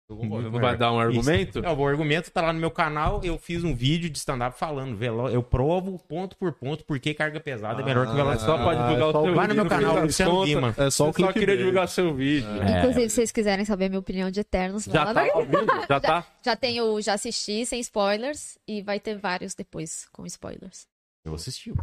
Não 0.09 0.51
vai 0.59 0.75
dar 0.77 0.91
um 0.91 0.99
argumento? 0.99 1.59
É, 1.59 1.71
o 1.71 1.87
argumento 1.87 2.29
tá 2.29 2.41
lá 2.41 2.51
no 2.53 2.59
meu 2.59 2.69
canal. 2.69 3.21
Eu 3.23 3.37
fiz 3.37 3.63
um 3.63 3.73
vídeo 3.73 4.09
de 4.09 4.17
stand-up 4.17 4.57
falando. 4.57 4.95
Velo... 4.95 5.29
Eu 5.29 5.41
provo 5.41 5.97
ponto 6.07 6.35
por 6.35 6.51
ponto 6.53 6.83
por 6.85 6.99
que 6.99 7.13
carga 7.13 7.39
pesada 7.39 7.81
é 7.81 7.85
melhor 7.85 8.05
que 8.05 8.11
Ah, 8.11 8.15
Velozes 8.15 8.41
e 8.43 8.45
só 8.45 8.57
Furiosos. 8.57 8.77
divulgar 8.77 9.01
é 9.01 9.05
o 9.05 9.25
seu 9.25 9.35
Vai 9.35 9.47
no 9.47 9.55
meu 9.55 9.65
canal, 9.65 9.99
Luciano 9.99 10.45
Guima. 10.45 10.75
É 10.77 10.89
só 10.89 11.09
o 11.09 11.13
só 11.13 11.31
queria 11.31 11.57
divulgar 11.57 11.87
seu 11.87 12.13
vídeo. 12.13 12.49
É. 12.61 12.79
Inclusive, 12.79 13.09
se 13.09 13.15
vocês 13.15 13.31
quiserem 13.31 13.65
saber 13.65 13.85
a 13.85 13.89
minha 13.89 13.99
opinião 13.99 14.29
de 14.29 14.39
Eternos, 14.41 14.85
Já 14.85 15.03
lá 15.05 15.13
tá 15.13 15.23
vivo? 15.23 15.65
Já 15.87 15.99
tá? 15.99 16.25
já 16.43 16.55
tenho, 16.55 17.01
já 17.01 17.13
assisti 17.13 17.65
sem 17.65 17.79
spoilers 17.79 18.57
e 18.67 18.81
vai 18.81 18.99
ter 18.99 19.17
vários 19.17 19.55
depois 19.55 20.07
com 20.11 20.25
spoilers. 20.25 20.87
Eu 21.23 21.33
assisti. 21.35 21.73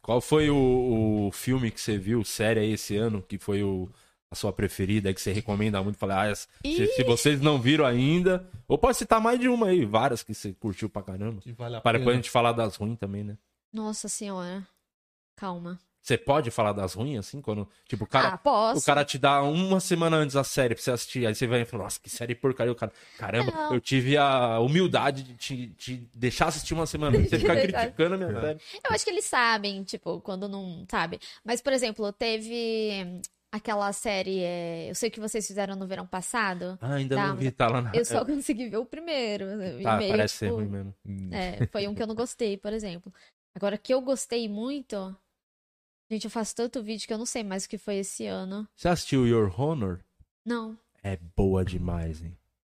Qual 0.00 0.20
foi 0.20 0.50
o, 0.50 1.26
o 1.28 1.32
filme 1.32 1.70
que 1.70 1.80
você 1.80 1.98
viu, 1.98 2.24
série 2.24 2.60
aí 2.60 2.72
esse 2.72 2.96
ano, 2.96 3.20
que 3.22 3.38
foi 3.38 3.62
o, 3.62 3.88
a 4.30 4.34
sua 4.36 4.52
preferida, 4.52 5.12
que 5.12 5.20
você 5.20 5.32
recomenda 5.32 5.82
muito? 5.82 5.98
Falei, 5.98 6.16
ah, 6.32 6.34
se, 6.34 6.86
se 6.86 7.02
vocês 7.02 7.40
não 7.40 7.60
viram 7.60 7.84
ainda, 7.84 8.48
ou 8.68 8.78
pode 8.78 8.96
citar 8.96 9.20
mais 9.20 9.38
de 9.40 9.48
uma 9.48 9.66
aí, 9.68 9.84
várias 9.84 10.22
que 10.22 10.32
você 10.32 10.52
curtiu 10.52 10.88
pra 10.88 11.02
caramba. 11.02 11.40
Que 11.40 11.52
vale 11.52 11.76
a 11.76 11.80
Para 11.80 11.98
depois 11.98 12.14
a 12.14 12.16
pena. 12.16 12.22
gente 12.22 12.30
falar 12.30 12.52
das 12.52 12.76
ruins 12.76 12.98
também, 12.98 13.24
né? 13.24 13.36
Nossa 13.72 14.08
senhora. 14.08 14.64
Calma. 15.36 15.78
Você 16.04 16.18
pode 16.18 16.50
falar 16.50 16.72
das 16.74 16.92
ruins, 16.92 17.18
assim, 17.20 17.40
quando, 17.40 17.66
tipo, 17.88 18.04
o 18.04 18.06
cara... 18.06 18.28
ah, 18.34 18.36
posso. 18.36 18.78
O 18.78 18.84
cara 18.84 19.02
te 19.06 19.16
dá 19.16 19.42
uma 19.42 19.80
semana 19.80 20.18
antes 20.18 20.36
a 20.36 20.44
série 20.44 20.74
pra 20.74 20.84
você 20.84 20.90
assistir, 20.90 21.26
aí 21.26 21.34
você 21.34 21.46
vai 21.46 21.62
e 21.62 21.64
fala, 21.64 21.84
nossa, 21.84 21.98
que 21.98 22.10
série 22.10 22.34
porcaria. 22.34 22.70
O 22.70 22.74
cara, 22.76 22.92
caramba, 23.16 23.50
Não. 23.50 23.72
eu 23.74 23.80
tive 23.80 24.14
a 24.18 24.60
humildade 24.60 25.22
de 25.22 25.34
te, 25.34 25.68
te 25.78 25.96
deixar 26.14 26.48
assistir 26.48 26.74
uma 26.74 26.84
semana 26.86 27.16
antes. 27.16 27.30
Você 27.30 27.38
fica 27.38 27.54
Verdade. 27.56 27.72
criticando 27.92 28.14
a 28.16 28.18
minha 28.18 28.38
série. 28.38 28.60
Eu 28.84 28.90
acho 28.94 29.02
que 29.02 29.10
eles 29.10 29.24
sabem, 29.24 29.82
tipo, 29.82 30.20
quando 30.20 30.46
não 30.46 30.84
sabe. 30.90 31.18
Mas, 31.42 31.62
por 31.62 31.72
exemplo, 31.72 32.12
teve 32.12 33.22
aquela 33.50 33.90
série. 33.94 34.40
é, 34.42 34.90
Eu 34.90 34.94
sei 34.94 35.08
o 35.08 35.12
que 35.12 35.20
vocês 35.20 35.46
fizeram 35.46 35.74
no 35.74 35.86
verão 35.86 36.06
passado. 36.06 36.76
Ah, 36.82 36.96
ainda 36.96 37.16
Tá, 37.16 37.28
não 37.28 37.36
vi, 37.36 37.50
tá 37.50 37.66
lá 37.68 37.80
na... 37.80 37.92
Eu 37.94 38.04
só 38.04 38.22
consegui 38.26 38.68
ver 38.68 38.76
o 38.76 38.84
primeiro. 38.84 39.46
e 39.80 39.82
Tá, 39.82 39.96
meio, 39.96 40.10
parece 40.10 40.34
ser 40.34 40.46
tipo, 40.48 40.56
ruim 40.58 40.68
mesmo. 40.68 40.94
É, 41.32 41.66
foi 41.68 41.88
um 41.88 41.94
que 41.94 42.02
eu 42.02 42.06
não 42.06 42.14
gostei, 42.14 42.58
por 42.58 42.74
exemplo. 42.74 43.10
Agora, 43.56 43.78
que 43.78 43.94
eu 43.94 44.02
gostei 44.02 44.48
muito. 44.50 45.16
Gente, 46.14 46.26
eu 46.26 46.30
faço 46.30 46.54
tanto 46.54 46.80
vídeo 46.80 47.08
que 47.08 47.12
eu 47.12 47.18
não 47.18 47.26
sei 47.26 47.42
mais 47.42 47.64
o 47.64 47.68
que 47.68 47.76
foi 47.76 47.96
esse 47.96 48.24
ano. 48.24 48.68
Você 48.76 48.88
assistiu 48.88 49.26
Your 49.26 49.52
Honor? 49.60 49.98
Não. 50.44 50.78
É 51.02 51.18
boa 51.36 51.64
demais, 51.64 52.22
hein? 52.22 52.36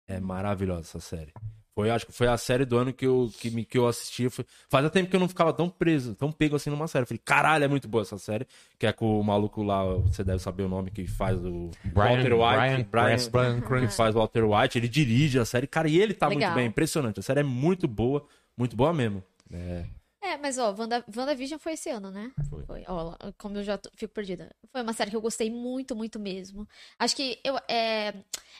É 0.06 0.20
maravilhosa 0.20 0.82
essa 0.82 1.00
série. 1.00 1.32
Foi, 1.74 1.90
acho 1.90 2.06
que 2.06 2.12
foi 2.12 2.28
a 2.28 2.36
série 2.36 2.64
do 2.64 2.78
ano 2.78 2.92
que 2.92 3.04
eu, 3.04 3.28
que, 3.40 3.50
me, 3.50 3.64
que 3.64 3.76
eu 3.76 3.88
assisti. 3.88 4.30
Foi, 4.30 4.44
fazia 4.68 4.88
tempo 4.88 5.10
que 5.10 5.16
eu 5.16 5.20
não 5.20 5.26
ficava 5.28 5.52
tão 5.52 5.68
preso, 5.68 6.14
tão 6.14 6.30
pego 6.30 6.54
assim 6.54 6.70
numa 6.70 6.86
série. 6.86 7.02
Eu 7.02 7.06
falei, 7.08 7.20
caralho, 7.24 7.64
é 7.64 7.66
muito 7.66 7.88
boa 7.88 8.02
essa 8.02 8.18
série. 8.18 8.46
Que 8.78 8.86
é 8.86 8.92
com 8.92 9.18
o 9.18 9.24
maluco 9.24 9.64
lá, 9.64 9.82
você 9.82 10.22
deve 10.22 10.38
saber 10.38 10.62
o 10.62 10.68
nome, 10.68 10.92
que 10.92 11.04
faz 11.04 11.36
o 11.44 11.72
Brian- 11.82 11.94
Walter 12.22 12.34
White. 12.34 12.84
Brian 12.84 12.84
Cranston. 12.84 13.30
Brian 13.32 13.86
que 13.88 13.92
faz 13.92 14.14
o 14.14 14.18
Walter 14.18 14.44
White. 14.44 14.78
Ele 14.78 14.86
dirige 14.86 15.40
a 15.40 15.44
série. 15.44 15.66
Cara, 15.66 15.88
e 15.88 16.00
ele 16.00 16.14
tá 16.14 16.28
Legal. 16.28 16.50
muito 16.50 16.54
bem, 16.60 16.68
impressionante. 16.68 17.18
A 17.18 17.22
série 17.24 17.40
é 17.40 17.42
muito 17.42 17.88
boa, 17.88 18.24
muito 18.56 18.76
boa 18.76 18.94
mesmo. 18.94 19.24
É. 19.52 19.86
É, 20.26 20.38
mas 20.38 20.56
ó, 20.56 20.74
Wanda, 20.78 21.04
WandaVision 21.14 21.58
foi 21.58 21.74
esse 21.74 21.90
ano, 21.90 22.10
né? 22.10 22.32
Foi. 22.48 22.82
Ó, 22.88 23.02
lá, 23.02 23.18
como 23.36 23.58
eu 23.58 23.62
já 23.62 23.76
tô- 23.76 23.90
fico 23.94 24.14
perdida. 24.14 24.50
Foi 24.72 24.80
uma 24.80 24.94
série 24.94 25.10
que 25.10 25.16
eu 25.16 25.20
gostei 25.20 25.50
muito, 25.50 25.94
muito 25.94 26.18
mesmo. 26.18 26.66
Acho 26.98 27.14
que 27.14 27.38
eu. 27.44 27.56
É, 27.68 28.14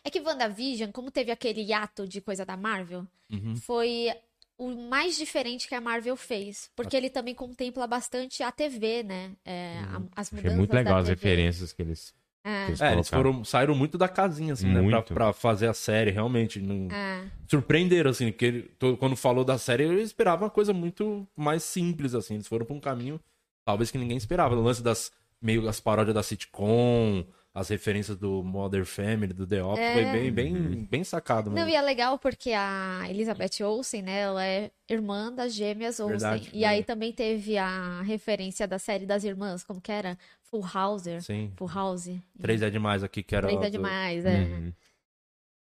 é 0.05 0.11
que 0.11 0.21
WandaVision, 0.21 0.91
como 0.93 1.11
teve 1.11 1.31
aquele 1.33 1.63
hiato 1.63 2.07
de 2.07 2.21
coisa 2.21 2.45
da 2.45 2.55
Marvel, 2.57 3.07
Uhum. 3.33 3.57
foi 3.57 4.13
o 4.59 4.69
mais 4.71 5.17
diferente 5.17 5.67
que 5.67 5.75
a 5.75 5.81
Marvel 5.81 6.17
fez. 6.17 6.71
Porque 6.77 6.95
ele 6.97 7.09
também 7.09 7.35
contempla 7.35 7.87
bastante 7.87 8.43
a 8.43 8.53
TV, 8.53 9.03
né? 9.03 9.33
É, 9.45 9.79
a- 9.79 10.03
as 10.17 10.31
mudanças. 10.31 10.45
Achei 10.45 10.51
muito 10.57 10.73
legal 10.75 10.99
as 10.99 11.09
referências 11.09 11.73
que 11.73 11.81
eles. 11.83 12.15
É, 12.45 12.67
eles 12.67 12.81
É, 12.81 12.93
eles 12.93 13.09
foram, 13.09 13.43
saíram 13.43 13.75
muito 13.75 13.97
da 13.97 14.07
casinha, 14.07 14.53
assim, 14.53 14.67
né? 14.67 14.75
Pra, 14.75 14.83
Muito. 14.83 15.15
pra 15.15 15.33
fazer 15.33 15.67
a 15.67 15.73
série, 15.75 16.11
realmente. 16.11 16.61
Não... 16.61 16.89
é. 16.95 17.25
surpreenderam, 17.49 18.11
assim, 18.11 18.31
porque 18.31 18.45
ele- 18.45 18.63
to- 18.79 18.97
quando 18.99 19.17
falou 19.17 19.45
da 19.45 19.57
série, 19.57 19.85
eu 19.85 19.99
esperava 19.99 20.45
uma 20.45 20.51
coisa 20.51 20.73
muito 20.73 21.27
mais 21.37 21.63
simples, 21.63 22.15
assim. 22.15 22.35
Eles 22.35 22.47
foram 22.47 22.67
pra 22.67 22.75
um 22.75 22.81
caminho, 22.81 23.19
talvez 23.65 23.91
que 23.91 23.97
ninguém 23.99 24.17
esperava. 24.17 24.55
O 24.55 24.63
lance 24.63 24.83
das 24.83 25.11
meio 25.41 25.67
as 25.69 25.81
paródias 25.81 26.15
da 26.15 26.23
sitcom, 26.23 27.25
as 27.55 27.69
referências 27.69 28.17
do 28.19 28.43
Mother 28.43 28.85
Family, 28.85 29.33
do 29.33 29.47
The 29.47 29.63
Office, 29.63 29.79
É. 29.85 29.93
foi 29.95 30.05
bem, 30.07 30.33
bem, 30.33 30.89
bem 30.91 31.05
sacado, 31.05 31.51
Não, 31.51 31.59
mano. 31.59 31.71
e 31.71 31.77
é 31.77 31.81
legal 31.81 32.19
porque 32.19 32.51
a 32.53 33.03
Elizabeth 33.09 33.63
Olsen, 33.63 34.03
né, 34.03 34.21
ela 34.23 34.45
é 34.45 34.73
irmã 34.89 35.33
das 35.33 35.55
gêmeas 35.55 36.01
Olsen. 36.01 36.19
Verdade, 36.19 36.51
e 36.53 36.65
aí 36.65 36.79
verdade. 36.79 36.87
também 36.87 37.13
teve 37.13 37.57
a 37.57 38.03
referência 38.03 38.67
da 38.67 38.79
série 38.79 39.07
das 39.07 39.23
irmãs, 39.23 39.63
como 39.63 39.81
que 39.81 39.93
era? 39.93 40.19
Full 40.51 40.65
Houser. 40.75 41.23
Sim. 41.23 41.53
Full 41.57 41.69
House. 41.73 42.11
Três 42.41 42.61
é 42.61 42.71
demais 42.71 43.03
aqui, 43.05 43.23
que 43.23 43.35
era. 43.37 43.47
Três 43.47 43.61
é 43.63 43.67
do- 43.67 43.71
demais, 43.71 44.25
é. 44.25 44.39
Uhum. 44.41 44.73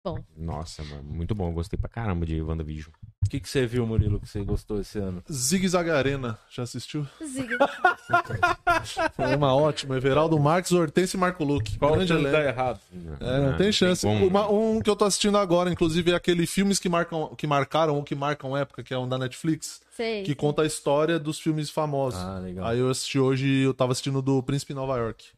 Bom. 0.05 0.23
Nossa, 0.37 0.83
mano, 0.85 1.03
muito 1.03 1.35
bom. 1.35 1.51
Gostei 1.55 1.79
pra 1.79 1.89
caramba 1.89 2.27
de 2.27 2.43
WandaVision. 2.43 2.93
O 3.25 3.29
que, 3.31 3.41
que 3.41 3.49
você 3.49 3.67
viu, 3.67 3.87
Murilo, 3.87 4.21
que 4.21 4.29
você 4.29 4.45
gostou 4.45 4.79
esse 4.79 4.99
ano? 4.99 5.23
Zig 5.33 5.67
Zag 5.67 5.89
Arena, 5.89 6.39
já 6.51 6.63
assistiu? 6.65 7.07
Zig- 7.25 7.49
Foi 9.17 9.35
uma 9.35 9.55
ótima. 9.57 9.97
Everaldo 9.97 10.39
Marques, 10.39 10.73
Hortense 10.73 11.17
e 11.17 11.21
Marco 11.21 11.43
Luque. 11.43 11.79
Qual 11.79 11.93
Grande 11.95 12.13
que 12.13 12.19
elenco. 12.19 12.33
tá 12.37 12.45
errado? 12.45 12.81
É, 13.19 13.41
não 13.41 13.57
tem 13.57 13.73
chance. 13.73 14.07
como, 14.07 14.27
Uma- 14.27 14.43
né? 14.43 14.49
um 14.49 14.81
que 14.83 14.91
eu 14.91 14.95
tô 14.95 15.07
assistindo 15.07 15.39
agora, 15.39 15.71
inclusive, 15.73 16.11
é 16.13 16.15
aquele 16.15 16.47
filmes 16.47 16.79
que 16.79 16.89
marcam, 16.89 17.35
que 17.35 17.47
marcaram 17.47 17.97
ou 17.97 18.03
que 18.03 18.15
marcam 18.15 18.55
época, 18.55 18.83
que 18.83 18.93
é 18.93 18.99
um 18.99 19.09
da 19.09 19.17
Netflix, 19.17 19.81
Sei. 19.97 20.23
que 20.23 20.35
conta 20.35 20.61
a 20.61 20.67
história 20.67 21.19
dos 21.19 21.41
filmes 21.41 21.71
famosos. 21.71 22.21
Ah, 22.21 22.39
legal. 22.41 22.67
Aí 22.67 22.79
eu 22.79 22.91
assisti 22.91 23.19
hoje, 23.19 23.49
eu 23.63 23.73
tava 23.73 23.93
assistindo 23.93 24.21
do 24.21 24.43
Príncipe 24.43 24.75
Nova 24.75 24.99
York. 24.99 25.29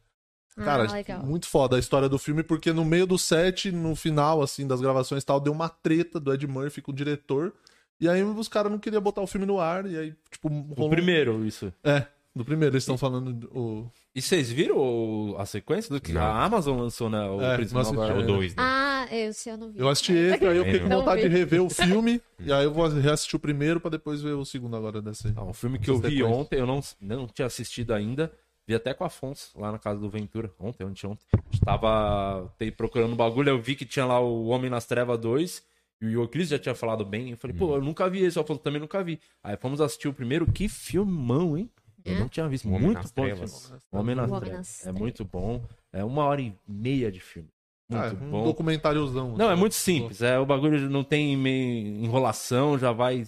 Cara, 0.65 0.87
ah, 0.89 0.93
legal. 0.93 1.23
muito 1.23 1.47
foda 1.47 1.75
a 1.75 1.79
história 1.79 2.09
do 2.09 2.17
filme, 2.17 2.43
porque 2.43 2.73
no 2.73 2.83
meio 2.83 3.05
do 3.05 3.17
set, 3.17 3.71
no 3.71 3.95
final, 3.95 4.41
assim, 4.41 4.65
das 4.67 4.81
gravações 4.81 5.23
e 5.23 5.25
tal, 5.25 5.39
deu 5.39 5.53
uma 5.53 5.69
treta 5.69 6.19
do 6.19 6.33
Ed 6.33 6.45
Murphy 6.47 6.81
com 6.81 6.91
o 6.91 6.95
diretor. 6.95 7.53
E 7.99 8.07
aí 8.07 8.21
os 8.23 8.47
caras 8.47 8.71
não 8.71 8.77
queriam 8.79 9.01
botar 9.01 9.21
o 9.21 9.27
filme 9.27 9.45
no 9.45 9.59
ar, 9.59 9.85
e 9.87 9.97
aí, 9.97 10.13
tipo, 10.31 10.47
O 10.49 10.73
rolou... 10.75 10.89
primeiro, 10.89 11.43
isso. 11.45 11.73
É, 11.83 12.05
do 12.35 12.45
primeiro, 12.45 12.73
eles 12.75 12.83
estão 12.83 12.97
falando. 12.97 13.33
do- 13.33 13.47
O... 13.59 13.91
E 14.13 14.21
vocês 14.21 14.51
viram 14.51 14.77
o- 14.77 15.35
a 15.37 15.45
sequência 15.47 15.93
do 15.93 15.99
que 16.01 16.11
Não. 16.13 16.21
a 16.21 16.43
Amazon 16.43 16.77
lançou, 16.79 17.09
né? 17.09 17.19
O 17.27 17.41
É, 17.41 17.55
Príncipe 17.55 17.75
não 17.75 17.83
Nova 17.83 17.95
assisti. 18.03 18.11
É 18.11 18.15
York. 18.19 18.31
o 18.31 18.35
2, 18.35 18.55
né? 18.55 18.63
Ah, 18.63 19.07
esse 19.11 19.49
eu 19.49 19.57
não 19.57 19.71
vi. 19.71 19.79
Eu 19.79 19.89
assisti 19.89 20.11
esse, 20.13 20.45
aí 20.45 20.57
eu 20.57 20.65
fiquei 20.65 20.79
com 20.81 20.89
vontade 20.89 21.21
vi. 21.23 21.29
de 21.29 21.35
rever 21.35 21.63
o 21.63 21.69
filme, 22.05 22.21
e 22.39 22.51
aí 22.53 22.63
eu 22.65 22.71
vou 22.73 22.87
reassistir 22.87 23.35
o 23.35 23.39
primeiro 23.39 23.79
pra 23.79 23.89
depois 23.91 24.21
ver 24.21 24.33
o 24.33 24.45
segundo 24.45 24.75
agora 24.75 25.01
desse. 25.01 25.31
Ah, 25.35 25.43
um 25.43 25.53
filme 25.53 25.79
que 25.79 25.89
eu 25.89 25.97
vi 25.97 26.09
sequências. 26.17 26.31
ontem, 26.31 26.59
eu 26.59 26.65
não, 26.67 26.81
não 27.01 27.27
tinha 27.27 27.45
assistido 27.47 27.93
ainda. 27.93 28.31
Vi 28.67 28.75
até 28.75 28.93
com 28.93 29.03
a 29.03 29.07
Afonso, 29.07 29.51
lá 29.59 29.71
na 29.71 29.79
casa 29.79 29.99
do 29.99 30.09
Ventura. 30.09 30.51
Ontem, 30.59 30.83
ontem, 30.83 31.07
ontem. 31.07 31.25
Estava 31.53 32.53
te- 32.59 32.69
procurando 32.71 33.13
um 33.13 33.15
bagulho, 33.15 33.49
eu 33.49 33.61
vi 33.61 33.75
que 33.75 33.85
tinha 33.85 34.05
lá 34.05 34.19
o 34.19 34.47
Homem 34.47 34.69
nas 34.69 34.85
Trevas 34.85 35.17
2. 35.19 35.63
E 36.01 36.05
o 36.15 36.21
Euclides 36.23 36.49
já 36.49 36.59
tinha 36.59 36.75
falado 36.75 37.03
bem. 37.05 37.31
Eu 37.31 37.37
falei, 37.37 37.55
pô, 37.57 37.75
eu 37.75 37.81
nunca 37.81 38.07
vi 38.09 38.23
esse. 38.23 38.37
O 38.37 38.41
Afonso 38.41 38.59
também 38.59 38.79
nunca 38.79 39.03
vi. 39.03 39.19
Aí 39.43 39.55
fomos 39.57 39.81
assistir 39.81 40.07
o 40.07 40.13
primeiro. 40.13 40.45
Que 40.51 40.67
filmão, 40.67 41.57
hein? 41.57 41.69
Eu 42.05 42.15
É? 42.15 42.19
não 42.19 42.27
tinha 42.29 42.47
visto. 42.47 42.65
O 42.65 42.71
Homem 42.71 42.81
muito 42.87 42.97
nas 43.01 43.11
bom. 43.11 43.23
Trevas. 43.23 43.73
O 43.91 43.97
Homem 43.97 44.15
nas 44.15 44.29
O 44.29 44.33
Homem 44.33 44.41
Trevas. 44.41 44.57
nas 44.67 44.79
É 44.79 44.83
Trevas. 44.83 45.01
muito 45.01 45.25
bom. 45.25 45.63
É 45.91 46.03
uma 46.03 46.25
hora 46.25 46.41
e 46.41 46.53
meia 46.67 47.11
de 47.11 47.19
filme. 47.19 47.49
Muito 47.89 48.03
Ah, 48.03 48.11
um 48.21 48.29
bom. 48.29 48.43
documentáriozão. 48.43 49.35
Não, 49.37 49.45
é 49.49 49.53
assim. 49.53 49.59
muito 49.59 49.75
simples. 49.75 50.21
É, 50.21 50.37
o 50.37 50.45
bagulho 50.45 50.89
não 50.89 51.03
tem 51.05 51.35
meio 51.37 52.03
enrolação, 52.03 52.77
já 52.77 52.91
vai 52.91 53.23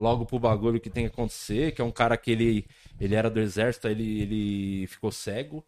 logo 0.00 0.26
pro 0.26 0.38
bagulho 0.40 0.80
que 0.80 0.90
tem 0.90 1.04
que 1.04 1.12
acontecer, 1.12 1.72
que 1.72 1.80
é 1.80 1.84
um 1.84 1.90
cara 1.92 2.16
que 2.16 2.30
ele, 2.32 2.66
ele 3.04 3.14
era 3.14 3.28
do 3.30 3.40
exército, 3.40 3.86
aí 3.88 3.92
ele, 3.94 4.22
ele 4.22 4.86
ficou 4.86 5.10
cego. 5.10 5.64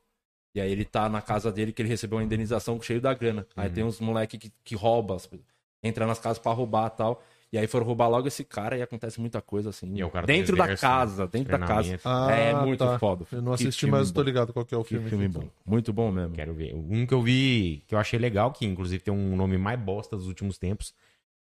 E 0.55 0.61
aí 0.61 0.71
ele 0.71 0.85
tá 0.85 1.09
na 1.09 1.21
casa 1.21 1.51
dele 1.51 1.73
que 1.73 1.83
ele 1.83 1.89
recebeu 1.89 2.19
uma 2.19 2.25
indenização 2.25 2.81
cheio 2.81 3.01
da 3.01 3.13
grana. 3.13 3.45
Aí 3.57 3.69
Uhum. 3.69 3.75
tem 3.75 3.85
uns 3.85 3.99
moleque 4.01 4.39
que, 4.39 4.53
que 4.63 4.75
rouba, 4.77 5.17
as 5.17 5.27
coisas. 5.27 5.45
entra 5.83 6.07
nas 6.07 6.19
casas 6.21 6.39
pra 6.39 6.53
roubar 6.53 6.87
e 6.95 6.97
tal. 6.97 7.23
E 7.53 7.59
aí 7.59 7.67
foram 7.67 7.85
roubar 7.87 8.09
logo 8.09 8.27
esse 8.27 8.43
cara 8.45 8.77
e 8.77 8.83
acontece 8.83 9.21
muita 9.21 9.41
coisa 9.43 9.71
assim. 9.71 9.93
E 9.95 10.01
é 10.01 10.07
o 10.07 10.11
cara 10.11 10.27
do 10.27 10.29
dentro 10.29 10.57
da 10.57 10.65
exército, 10.65 10.81
casa, 10.89 11.27
dentro 11.27 11.51
da 11.53 11.59
casa. 11.67 11.99
Treinamento. 11.99 12.09
Ah, 12.09 12.33
é 12.33 12.55
muito 12.65 12.79
tá. 12.85 12.99
foda. 12.99 13.27
Eu 13.31 13.43
não 13.43 13.53
assisti, 13.53 13.87
mas 13.87 14.09
eu 14.09 14.15
tô 14.15 14.21
bom. 14.21 14.25
ligado 14.27 14.53
qual 14.53 14.65
que 14.65 14.75
é 14.75 14.79
o 14.79 14.83
Que 14.83 14.91
filme. 14.91 15.09
filme 15.11 15.29
bom. 15.29 15.49
Muito 15.67 15.93
bom 15.93 16.11
mesmo. 16.11 16.35
Quero 16.35 16.55
ver. 16.55 16.75
Um 16.75 17.05
que 17.07 17.15
eu 17.15 17.21
vi, 17.23 17.83
que 17.87 17.95
eu 17.95 17.99
achei 17.99 18.19
legal, 18.19 18.51
que 18.53 18.65
inclusive 18.65 19.03
tem 19.03 19.13
um 19.15 19.37
nome 19.37 19.59
mais 19.59 19.79
bosta 19.79 20.17
dos 20.17 20.27
últimos 20.29 20.57
tempos, 20.59 20.95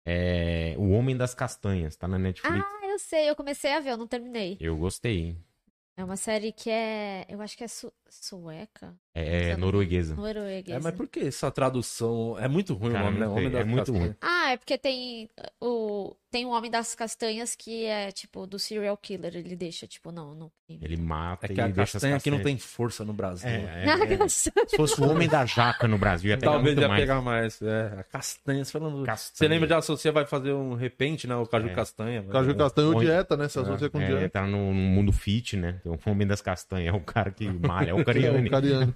é 0.05 0.73
O 0.77 0.89
Homem 0.91 1.15
das 1.17 1.33
Castanhas, 1.35 1.95
tá 1.95 2.07
na 2.07 2.17
Netflix. 2.17 2.63
Ah, 2.65 2.87
eu 2.87 2.97
sei, 2.99 3.29
eu 3.29 3.35
comecei 3.35 3.73
a 3.73 3.79
ver, 3.79 3.91
eu 3.91 3.97
não 3.97 4.07
terminei. 4.07 4.57
Eu 4.59 4.77
gostei, 4.77 5.17
hein? 5.19 5.37
É 5.99 6.03
uma 6.03 6.15
série 6.15 6.51
que 6.53 6.69
é. 6.69 7.25
Eu 7.29 7.41
acho 7.41 7.57
que 7.57 7.63
é 7.63 7.67
su- 7.67 7.91
sueca. 8.11 8.93
É, 9.13 9.49
é 9.49 9.57
norueguesa. 9.57 10.15
Norueguesa. 10.15 10.77
É, 10.77 10.81
mas 10.81 10.93
por 10.95 11.07
que 11.07 11.19
essa 11.21 11.51
tradução? 11.51 12.37
É 12.39 12.47
muito 12.47 12.73
ruim 12.73 12.91
Cara, 12.93 13.05
o 13.05 13.11
nome, 13.11 13.19
né? 13.19 13.27
Homem 13.27 13.49
das 13.49 13.61
é 13.61 13.63
muito 13.65 13.77
Castanhas. 13.79 14.03
ruim. 14.03 14.15
Ah, 14.21 14.51
é 14.51 14.57
porque 14.57 14.77
tem 14.77 15.29
o. 15.61 16.15
Tem 16.31 16.45
o 16.45 16.49
Homem 16.49 16.69
das 16.69 16.93
Castanhas 16.93 17.55
que 17.55 17.85
é, 17.85 18.11
tipo, 18.11 18.45
do 18.45 18.59
serial 18.59 18.95
killer. 18.95 19.35
Ele 19.35 19.55
deixa, 19.55 19.87
tipo, 19.87 20.11
não, 20.11 20.35
não. 20.35 20.51
Ele 20.69 20.95
mata 20.95 21.47
É 21.47 21.51
e 21.51 21.55
que 21.55 21.61
a 21.61 21.65
deixa 21.65 21.81
as 21.81 21.91
castanha 21.93 22.15
aqui 22.17 22.29
não 22.29 22.39
tem 22.43 22.55
força 22.59 23.03
no 23.03 23.11
Brasil. 23.13 23.49
né? 23.49 23.83
É, 23.83 23.89
é, 24.13 24.13
é. 24.13 24.27
Se 24.27 24.51
fosse 24.77 25.01
o 25.01 25.09
homem 25.09 25.27
da 25.27 25.43
jaca 25.43 25.87
no 25.87 25.97
Brasil, 25.97 26.29
ia 26.29 26.37
pegar 26.37 26.51
Talvez 26.51 26.75
muito 26.75 26.83
ia 26.83 26.87
mais. 26.87 27.01
pegar 27.01 27.21
mais. 27.21 27.61
É, 27.63 27.95
a 27.99 28.03
castanha. 28.03 28.63
Você, 28.63 28.71
falando... 28.71 29.03
Castanha. 29.03 29.35
você 29.35 29.47
lembra 29.47 29.67
de 29.67 29.73
associar, 29.73 30.13
vai 30.13 30.27
fazer 30.27 30.53
um 30.53 30.75
repente, 30.75 31.25
né? 31.25 31.35
O 31.35 31.47
caju 31.47 31.67
É. 31.69 31.73
castanha. 31.73 32.23
Caju 32.23 32.55
Castanho 32.55 32.93
ou 32.93 32.99
dieta, 32.99 33.35
né? 33.35 33.49
Se 33.49 33.59
associa 33.59 33.89
com 33.89 33.99
É, 33.99 34.05
dieta. 34.07 34.29
tá 34.29 34.45
no, 34.45 34.67
no 34.67 34.73
mundo 34.73 35.11
fit, 35.11 35.57
né? 35.57 35.81
O 35.83 35.97
homem 36.09 36.27
das 36.27 36.41
castanhas 36.41 36.93
é 36.93 36.97
o 36.97 37.01
cara 37.01 37.31
que 37.31 37.49
malha, 37.49 37.89
é 37.89 37.93
o 37.95 37.98
É, 37.99 38.03
Cariani. 38.03 38.47
o 38.47 38.51
Cariani. 38.51 38.93